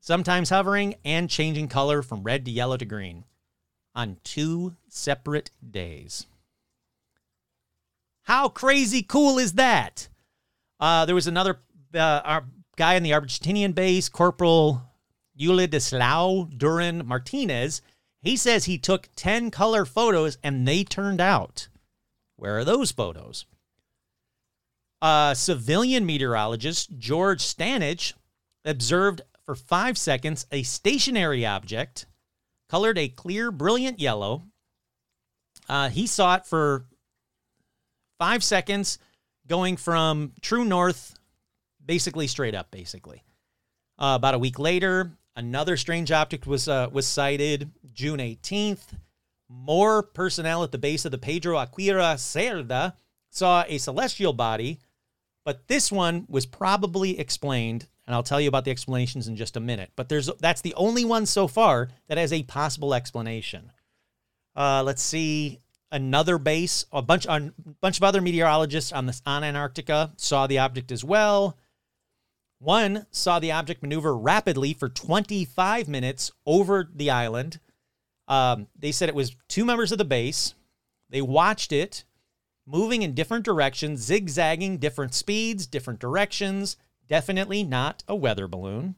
sometimes 0.00 0.50
hovering 0.50 0.96
and 1.04 1.30
changing 1.30 1.68
color 1.68 2.02
from 2.02 2.24
red 2.24 2.44
to 2.44 2.50
yellow 2.50 2.76
to 2.76 2.84
green 2.84 3.24
on 3.94 4.16
two 4.24 4.74
separate 4.88 5.52
days. 5.70 6.26
How 8.24 8.48
crazy 8.48 9.04
cool 9.04 9.38
is 9.38 9.52
that? 9.52 10.08
Uh, 10.80 11.04
there 11.06 11.14
was 11.14 11.28
another 11.28 11.60
uh, 11.94 12.40
guy 12.76 12.94
in 12.94 13.04
the 13.04 13.12
Argentinian 13.12 13.76
base, 13.76 14.08
Corporal 14.08 14.82
Uladislao 15.38 16.58
Duran 16.58 17.06
Martinez. 17.06 17.80
He 18.20 18.36
says 18.36 18.64
he 18.64 18.76
took 18.76 19.08
10 19.14 19.52
color 19.52 19.84
photos 19.84 20.36
and 20.42 20.66
they 20.66 20.82
turned 20.82 21.20
out. 21.20 21.68
Where 22.34 22.58
are 22.58 22.64
those 22.64 22.90
photos? 22.90 23.46
Uh, 25.04 25.34
civilian 25.34 26.06
meteorologist 26.06 26.88
George 26.96 27.42
Stanage 27.42 28.14
observed 28.64 29.20
for 29.44 29.54
five 29.54 29.98
seconds 29.98 30.46
a 30.50 30.62
stationary 30.62 31.44
object 31.44 32.06
colored 32.70 32.96
a 32.96 33.08
clear, 33.08 33.50
brilliant 33.50 34.00
yellow. 34.00 34.44
Uh, 35.68 35.90
he 35.90 36.06
saw 36.06 36.36
it 36.36 36.46
for 36.46 36.86
five 38.18 38.42
seconds, 38.42 38.96
going 39.46 39.76
from 39.76 40.32
true 40.40 40.64
north, 40.64 41.14
basically 41.84 42.26
straight 42.26 42.54
up, 42.54 42.70
basically. 42.70 43.22
Uh, 43.98 44.14
about 44.16 44.32
a 44.32 44.38
week 44.38 44.58
later, 44.58 45.12
another 45.36 45.76
strange 45.76 46.12
object 46.12 46.46
was 46.46 46.66
uh, 46.66 46.88
was 46.90 47.06
sighted. 47.06 47.70
June 47.92 48.20
18th, 48.20 48.96
more 49.50 50.02
personnel 50.02 50.64
at 50.64 50.72
the 50.72 50.78
base 50.78 51.04
of 51.04 51.10
the 51.10 51.18
Pedro 51.18 51.58
Aguirre 51.58 52.16
Cerda 52.16 52.94
saw 53.28 53.64
a 53.68 53.76
celestial 53.76 54.32
body, 54.32 54.80
but 55.44 55.68
this 55.68 55.92
one 55.92 56.26
was 56.28 56.46
probably 56.46 57.18
explained 57.18 57.86
and 58.06 58.14
I'll 58.14 58.22
tell 58.22 58.40
you 58.40 58.48
about 58.48 58.64
the 58.64 58.70
explanations 58.70 59.28
in 59.28 59.36
just 59.36 59.56
a 59.56 59.60
minute. 59.60 59.90
But 59.96 60.08
there's 60.08 60.30
that's 60.40 60.60
the 60.60 60.74
only 60.74 61.04
one 61.04 61.26
so 61.26 61.48
far 61.48 61.88
that 62.08 62.18
has 62.18 62.32
a 62.32 62.42
possible 62.42 62.94
explanation. 62.94 63.72
Uh, 64.54 64.82
let's 64.84 65.02
see 65.02 65.60
another 65.90 66.38
base. 66.38 66.84
A 66.92 67.02
bunch 67.02 67.26
a 67.26 67.52
bunch 67.80 67.96
of 67.96 68.04
other 68.04 68.20
meteorologists 68.20 68.92
on 68.92 69.06
this 69.06 69.22
on 69.24 69.44
Antarctica 69.44 70.12
saw 70.16 70.46
the 70.46 70.58
object 70.58 70.92
as 70.92 71.02
well. 71.02 71.56
One 72.58 73.06
saw 73.10 73.38
the 73.38 73.52
object 73.52 73.82
maneuver 73.82 74.16
rapidly 74.16 74.74
for 74.74 74.88
25 74.88 75.88
minutes 75.88 76.30
over 76.46 76.88
the 76.94 77.10
island. 77.10 77.58
Um, 78.26 78.68
they 78.78 78.92
said 78.92 79.08
it 79.08 79.14
was 79.14 79.36
two 79.48 79.64
members 79.64 79.92
of 79.92 79.98
the 79.98 80.04
base. 80.04 80.54
They 81.10 81.20
watched 81.20 81.72
it 81.72 82.04
moving 82.66 83.02
in 83.02 83.14
different 83.14 83.44
directions, 83.44 84.00
zigzagging 84.00 84.78
different 84.78 85.14
speeds, 85.14 85.66
different 85.66 86.00
directions. 86.00 86.76
Definitely 87.08 87.62
not 87.62 88.02
a 88.08 88.16
weather 88.16 88.48
balloon. 88.48 88.96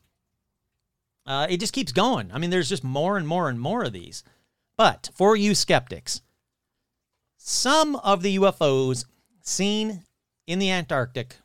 Uh, 1.26 1.46
it 1.50 1.58
just 1.58 1.72
keeps 1.72 1.92
going. 1.92 2.30
I 2.32 2.38
mean, 2.38 2.50
there's 2.50 2.68
just 2.68 2.84
more 2.84 3.16
and 3.16 3.26
more 3.26 3.48
and 3.48 3.60
more 3.60 3.82
of 3.84 3.92
these. 3.92 4.22
But 4.76 5.10
for 5.14 5.36
you 5.36 5.54
skeptics, 5.54 6.20
some 7.36 7.96
of 7.96 8.22
the 8.22 8.36
UFOs 8.36 9.06
seen 9.42 10.04
in 10.46 10.58
the 10.58 10.70
Antarctic 10.70 11.36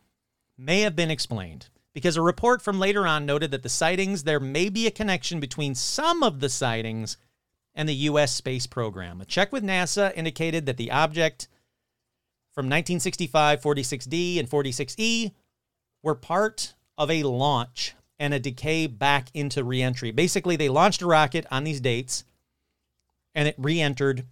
may 0.57 0.81
have 0.81 0.95
been 0.95 1.09
explained 1.09 1.69
because 1.93 2.15
a 2.15 2.21
report 2.21 2.61
from 2.61 2.79
later 2.79 3.07
on 3.07 3.25
noted 3.25 3.51
that 3.51 3.63
the 3.63 3.69
sightings, 3.69 4.23
there 4.23 4.39
may 4.39 4.69
be 4.69 4.85
a 4.85 4.91
connection 4.91 5.39
between 5.39 5.75
some 5.75 6.23
of 6.23 6.39
the 6.39 6.49
sightings 6.49 7.17
and 7.73 7.87
the 7.87 7.95
U.S. 7.95 8.33
space 8.33 8.67
program. 8.67 9.21
A 9.21 9.25
check 9.25 9.51
with 9.51 9.63
NASA 9.63 10.13
indicated 10.15 10.65
that 10.65 10.77
the 10.77 10.91
object 10.91 11.47
from 12.53 12.65
1965, 12.65 13.61
46D, 13.61 14.39
and 14.39 14.49
46E 14.49 15.31
were 16.03 16.15
part 16.15 16.73
of 16.97 17.09
a 17.09 17.23
launch 17.23 17.95
and 18.19 18.33
a 18.33 18.39
decay 18.39 18.87
back 18.87 19.29
into 19.33 19.63
reentry. 19.63 20.11
Basically, 20.11 20.55
they 20.55 20.69
launched 20.69 21.01
a 21.01 21.07
rocket 21.07 21.45
on 21.49 21.63
these 21.63 21.81
dates 21.81 22.23
and 23.33 23.47
it 23.47 23.55
re-entered 23.57 24.25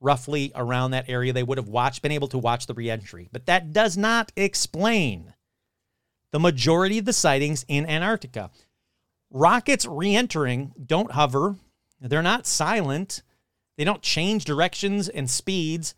roughly 0.00 0.50
around 0.54 0.90
that 0.90 1.08
area. 1.08 1.32
They 1.32 1.42
would 1.42 1.58
have 1.58 1.68
watched, 1.68 2.02
been 2.02 2.12
able 2.12 2.28
to 2.28 2.38
watch 2.38 2.66
the 2.66 2.74
reentry. 2.74 3.28
But 3.30 3.46
that 3.46 3.72
does 3.72 3.96
not 3.96 4.32
explain 4.36 5.34
the 6.32 6.40
majority 6.40 6.98
of 6.98 7.04
the 7.04 7.12
sightings 7.12 7.64
in 7.68 7.86
Antarctica. 7.86 8.50
Rockets 9.30 9.86
re-entering 9.86 10.72
don't 10.84 11.12
hover. 11.12 11.56
They're 12.00 12.22
not 12.22 12.46
silent. 12.46 13.22
They 13.76 13.84
don't 13.84 14.02
change 14.02 14.44
directions 14.44 15.08
and 15.08 15.30
speeds 15.30 15.94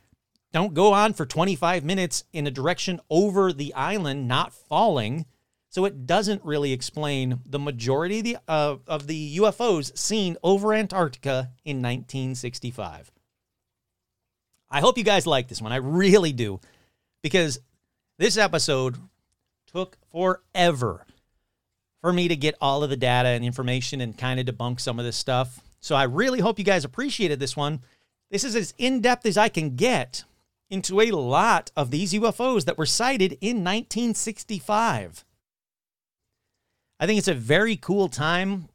don't 0.54 0.72
go 0.72 0.92
on 0.92 1.14
for 1.14 1.26
25 1.26 1.84
minutes 1.84 2.22
in 2.32 2.46
a 2.46 2.50
direction 2.50 3.00
over 3.10 3.52
the 3.52 3.74
island, 3.74 4.28
not 4.28 4.54
falling. 4.54 5.26
So 5.68 5.84
it 5.84 6.06
doesn't 6.06 6.44
really 6.44 6.72
explain 6.72 7.40
the 7.44 7.58
majority 7.58 8.20
of 8.20 8.24
the, 8.24 8.36
uh, 8.46 8.76
of 8.86 9.08
the 9.08 9.38
UFOs 9.38 9.98
seen 9.98 10.36
over 10.44 10.72
Antarctica 10.72 11.50
in 11.64 11.78
1965. 11.78 13.10
I 14.70 14.78
hope 14.78 14.96
you 14.96 15.02
guys 15.02 15.26
like 15.26 15.48
this 15.48 15.60
one. 15.60 15.72
I 15.72 15.76
really 15.76 16.32
do. 16.32 16.60
Because 17.20 17.58
this 18.16 18.36
episode 18.36 18.96
took 19.66 19.98
forever 20.12 21.04
for 22.00 22.12
me 22.12 22.28
to 22.28 22.36
get 22.36 22.54
all 22.60 22.84
of 22.84 22.90
the 22.90 22.96
data 22.96 23.30
and 23.30 23.44
information 23.44 24.00
and 24.00 24.16
kind 24.16 24.38
of 24.38 24.46
debunk 24.46 24.78
some 24.78 25.00
of 25.00 25.04
this 25.04 25.16
stuff. 25.16 25.58
So 25.80 25.96
I 25.96 26.04
really 26.04 26.38
hope 26.38 26.60
you 26.60 26.64
guys 26.64 26.84
appreciated 26.84 27.40
this 27.40 27.56
one. 27.56 27.80
This 28.30 28.44
is 28.44 28.54
as 28.54 28.72
in 28.78 29.00
depth 29.00 29.26
as 29.26 29.36
I 29.36 29.48
can 29.48 29.74
get 29.74 30.22
into 30.70 31.00
a 31.00 31.10
lot 31.10 31.70
of 31.76 31.90
these 31.90 32.12
UFOs 32.12 32.64
that 32.64 32.78
were 32.78 32.86
sighted 32.86 33.32
in 33.40 33.58
1965. 33.58 35.24
I 37.00 37.06
think 37.06 37.18
it's 37.18 37.28
a 37.28 37.34
very 37.34 37.76
cool 37.76 38.08
time. 38.08 38.68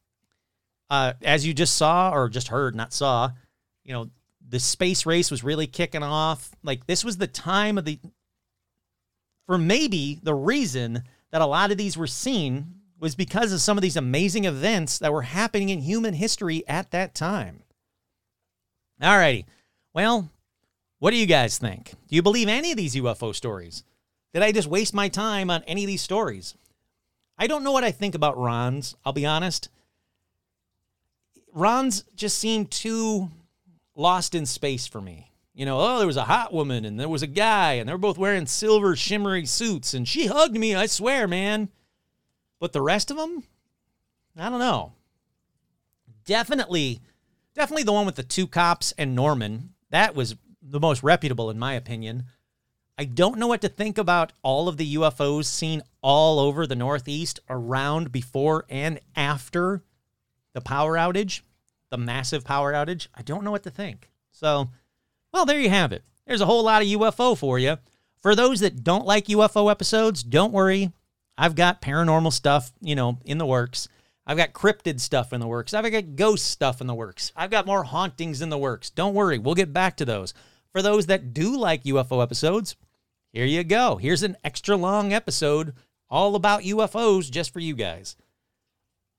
Uh, 0.90 1.14
as 1.22 1.46
you 1.46 1.54
just 1.54 1.76
saw 1.76 2.12
or 2.12 2.30
just 2.30 2.48
heard, 2.48 2.76
not 2.76 2.94
saw, 2.94 3.32
you 3.84 3.94
know, 3.94 4.10
the 4.48 4.60
space 4.60 5.06
race 5.06 5.30
was 5.30 5.44
really 5.44 5.68
kicking 5.68 6.02
off. 6.02 6.52
Like, 6.64 6.88
this 6.88 7.04
was 7.04 7.18
the 7.18 7.28
time 7.28 7.78
of 7.78 7.86
the, 7.86 8.00
for 9.46 9.58
maybe 9.58 10.20
the 10.22 10.34
reason 10.34 11.04
that 11.32 11.42
a 11.42 11.46
lot 11.46 11.72
of 11.72 11.78
these 11.78 11.96
were 11.96 12.08
seen 12.08 12.74
was 13.00 13.16
because 13.16 13.54
of 13.54 13.62
some 13.62 13.78
of 13.78 13.82
these 13.82 13.96
amazing 13.96 14.46
events 14.46 15.00
that 15.00 15.14
were 15.14 15.22
happening 15.22 15.70
in 15.70 15.80
human 15.80 16.14
history 16.14 16.68
at 16.68 16.92
that 16.92 17.14
time. 17.14 17.62
All 19.02 19.18
righty. 19.18 19.46
Well, 19.94 20.30
what 21.00 21.12
do 21.12 21.18
you 21.18 21.26
guys 21.26 21.58
think? 21.58 21.92
Do 22.08 22.16
you 22.16 22.22
believe 22.22 22.48
any 22.48 22.72
of 22.72 22.78
these 22.78 22.96
UFO 22.96 23.34
stories? 23.34 23.84
Did 24.34 24.44
I 24.44 24.52
just 24.52 24.68
waste 24.68 24.94
my 24.94 25.10
time 25.10 25.50
on 25.50 25.64
any 25.64 25.84
of 25.84 25.88
these 25.88 26.02
stories? 26.02 26.56
I 27.38 27.48
don't 27.48 27.64
know 27.64 27.72
what 27.72 27.86
I 27.86 27.92
think 27.92 28.16
about 28.16 28.38
Ron's, 28.38 28.96
I'll 29.06 29.14
be 29.14 29.26
honest. 29.26 29.70
Ron's 31.54 32.04
just 32.16 32.38
seemed 32.38 32.70
too 32.70 33.30
lost 33.96 34.36
in 34.36 34.46
space 34.46 34.88
for 34.88 35.02
me. 35.02 35.32
You 35.56 35.66
know, 35.66 35.80
oh, 35.80 35.98
there 35.98 36.08
was 36.08 36.18
a 36.18 36.24
hot 36.24 36.54
woman 36.54 36.86
and 36.86 37.00
there 37.00 37.10
was 37.10 37.24
a 37.24 37.28
guy, 37.28 37.74
and 37.74 37.88
they 37.88 37.94
were 37.94 37.98
both 37.98 38.18
wearing 38.18 38.46
silver 38.46 38.96
shimmery 38.96 39.46
suits, 39.46 39.94
and 39.94 40.08
she 40.08 40.28
hugged 40.28 40.58
me, 40.58 40.76
I 40.76 40.86
swear, 40.86 41.28
man. 41.28 41.70
But 42.60 42.74
the 42.74 42.82
rest 42.82 43.10
of 43.10 43.18
them, 43.18 43.44
I 44.38 44.50
don't 44.50 44.60
know. 44.60 44.94
Definitely, 46.26 47.02
definitely 47.56 47.84
the 47.84 47.94
one 47.94 48.06
with 48.06 48.16
the 48.16 48.24
two 48.24 48.48
cops 48.48 48.94
and 48.98 49.16
Norman. 49.16 49.74
That 49.90 50.14
was 50.14 50.36
the 50.70 50.80
most 50.80 51.04
reputable, 51.04 51.50
in 51.50 51.60
my 51.60 51.74
opinion. 51.74 52.26
I 52.98 53.06
don't 53.06 53.40
know 53.40 53.48
what 53.48 53.62
to 53.62 53.70
think 53.70 53.98
about 53.98 54.34
all 54.44 54.68
of 54.68 54.78
the 54.78 54.96
UFOs 54.96 55.46
seen 55.46 55.82
all 56.02 56.40
over 56.40 56.68
the 56.68 56.76
Northeast 56.76 57.40
around 57.50 58.12
before 58.12 58.66
and 58.70 59.00
after 59.16 59.84
the 60.54 60.62
power 60.62 60.96
outage, 60.96 61.42
the 61.90 61.98
massive 61.98 62.44
power 62.44 62.74
outage. 62.74 63.08
I 63.16 63.22
don't 63.22 63.44
know 63.44 63.52
what 63.52 63.64
to 63.64 63.70
think. 63.70 64.10
So, 64.32 64.70
well, 65.34 65.46
there 65.46 65.62
you 65.62 65.70
have 65.70 65.94
it. 65.94 66.04
There's 66.26 66.42
a 66.42 66.46
whole 66.46 66.64
lot 66.64 66.82
of 66.82 66.88
UFO 66.90 67.38
for 67.38 67.58
you. 67.58 67.78
For 68.22 68.36
those 68.36 68.60
that 68.60 68.84
don't 68.84 69.06
like 69.06 69.28
UFO 69.28 69.72
episodes, 69.72 70.22
don't 70.22 70.52
worry. 70.52 70.92
I've 71.38 71.56
got 71.56 71.82
paranormal 71.82 72.34
stuff, 72.34 72.74
you 72.82 72.96
know, 72.96 73.18
in 73.24 73.38
the 73.38 73.46
works. 73.46 73.88
I've 74.28 74.38
got 74.38 74.54
cryptid 74.54 75.00
stuff 75.00 75.32
in 75.32 75.40
the 75.40 75.48
works. 75.48 75.74
I've 75.74 75.90
got 75.90 76.16
ghost 76.16 76.46
stuff 76.46 76.82
in 76.82 76.88
the 76.88 76.94
works. 76.94 77.32
I've 77.36 77.50
got 77.50 77.66
more 77.66 77.84
hauntings 77.84 78.42
in 78.42 78.50
the 78.50 78.58
works. 78.58 78.90
Don't 78.90 79.16
worry, 79.16 79.40
we'll 79.40 79.56
get 79.56 79.74
back 79.74 79.96
to 79.98 80.06
those. 80.06 80.34
For 80.72 80.82
those 80.82 81.08
that 81.08 81.34
do 81.34 81.58
like 81.58 81.84
UFO 81.84 82.22
episodes, 82.22 82.76
here 83.34 83.46
you 83.46 83.64
go. 83.64 83.98
Here's 83.98 84.24
an 84.24 84.38
extra 84.44 84.76
long 84.76 85.14
episode 85.14 85.74
all 86.10 86.36
about 86.36 86.64
UFOs 86.64 87.30
just 87.30 87.54
for 87.54 87.60
you 87.60 87.76
guys. 87.76 88.16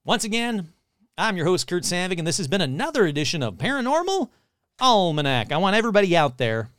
Once 0.05 0.24
again, 0.24 0.72
I'm 1.16 1.36
your 1.36 1.47
host, 1.47 1.66
Kurt 1.66 1.82
Savig, 1.82 2.18
and 2.18 2.27
this 2.27 2.39
has 2.39 2.48
been 2.48 2.60
another 2.60 3.05
edition 3.05 3.43
of 3.43 3.55
Paranormal 3.55 4.31
Almanac. 4.81 5.52
I 5.52 5.59
want 5.59 5.77
everybody 5.77 6.16
out 6.16 6.39
there 6.39 6.70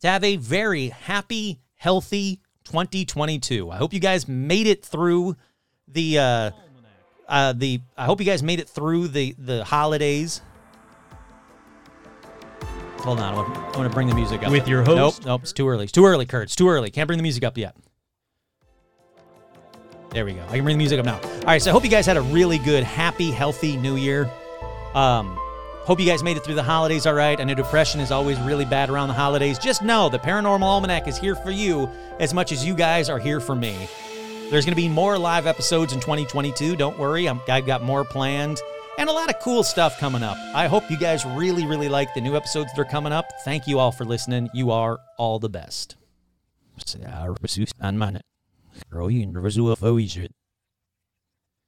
to 0.00 0.08
have 0.08 0.24
a 0.24 0.36
very 0.36 0.88
happy, 0.88 1.60
healthy 1.76 2.40
2022. 2.64 3.70
I 3.70 3.76
hope 3.76 3.92
you 3.92 4.00
guys 4.00 4.26
made 4.26 4.66
it 4.66 4.84
through 4.84 5.36
the 5.88 6.18
uh, 6.18 6.50
uh, 7.28 7.52
the. 7.52 7.80
I 7.96 8.04
hope 8.04 8.20
you 8.20 8.26
guys 8.26 8.42
made 8.42 8.60
it 8.60 8.68
through 8.68 9.08
the 9.08 9.34
the 9.38 9.64
holidays. 9.64 10.40
Hold 13.06 13.20
on, 13.20 13.34
I 13.34 13.36
want, 13.36 13.56
I 13.56 13.78
want 13.78 13.88
to 13.88 13.94
bring 13.94 14.08
the 14.08 14.16
music 14.16 14.42
up. 14.42 14.50
With 14.50 14.66
your 14.66 14.82
host? 14.82 15.20
Nope, 15.20 15.26
nope, 15.26 15.42
it's 15.42 15.52
too 15.52 15.68
early. 15.68 15.84
It's 15.84 15.92
too 15.92 16.04
early, 16.04 16.26
Kurt. 16.26 16.42
It's 16.42 16.56
too 16.56 16.68
early. 16.68 16.90
Can't 16.90 17.06
bring 17.06 17.20
the 17.20 17.22
music 17.22 17.44
up 17.44 17.56
yet. 17.56 17.76
There 20.10 20.24
we 20.24 20.32
go. 20.32 20.42
I 20.48 20.56
can 20.56 20.64
bring 20.64 20.76
the 20.76 20.82
music 20.82 20.98
up 20.98 21.06
now. 21.06 21.20
All 21.20 21.46
right, 21.46 21.62
so 21.62 21.70
I 21.70 21.72
hope 21.72 21.84
you 21.84 21.88
guys 21.88 22.04
had 22.04 22.16
a 22.16 22.20
really 22.20 22.58
good, 22.58 22.82
happy, 22.82 23.30
healthy 23.30 23.76
New 23.76 23.94
Year. 23.94 24.28
Um, 24.92 25.36
hope 25.84 26.00
you 26.00 26.06
guys 26.06 26.24
made 26.24 26.36
it 26.36 26.42
through 26.42 26.56
the 26.56 26.64
holidays 26.64 27.06
all 27.06 27.14
right. 27.14 27.40
I 27.40 27.44
know 27.44 27.54
depression 27.54 28.00
is 28.00 28.10
always 28.10 28.40
really 28.40 28.64
bad 28.64 28.90
around 28.90 29.06
the 29.06 29.14
holidays. 29.14 29.56
Just 29.56 29.82
know 29.82 30.08
the 30.08 30.18
Paranormal 30.18 30.62
Almanac 30.62 31.06
is 31.06 31.16
here 31.16 31.36
for 31.36 31.52
you 31.52 31.88
as 32.18 32.34
much 32.34 32.50
as 32.50 32.64
you 32.64 32.74
guys 32.74 33.08
are 33.08 33.20
here 33.20 33.38
for 33.38 33.54
me. 33.54 33.88
There's 34.50 34.64
going 34.64 34.74
to 34.74 34.82
be 34.82 34.88
more 34.88 35.16
live 35.16 35.46
episodes 35.46 35.92
in 35.92 36.00
2022. 36.00 36.74
Don't 36.74 36.98
worry, 36.98 37.28
I'm, 37.28 37.40
I've 37.46 37.66
got 37.66 37.84
more 37.84 38.04
planned 38.04 38.60
and 38.98 39.08
a 39.08 39.12
lot 39.12 39.28
of 39.30 39.38
cool 39.40 39.62
stuff 39.62 39.98
coming 39.98 40.22
up. 40.22 40.36
I 40.54 40.66
hope 40.66 40.90
you 40.90 40.96
guys 40.96 41.24
really, 41.24 41.66
really 41.66 41.88
like 41.88 42.14
the 42.14 42.20
new 42.20 42.36
episodes 42.36 42.72
that 42.74 42.80
are 42.80 42.84
coming 42.84 43.12
up. 43.12 43.30
Thank 43.44 43.66
you 43.66 43.78
all 43.78 43.92
for 43.92 44.04
listening. 44.04 44.48
You 44.54 44.70
are 44.70 44.98
all 45.18 45.38
the 45.38 45.50
best. 45.50 45.96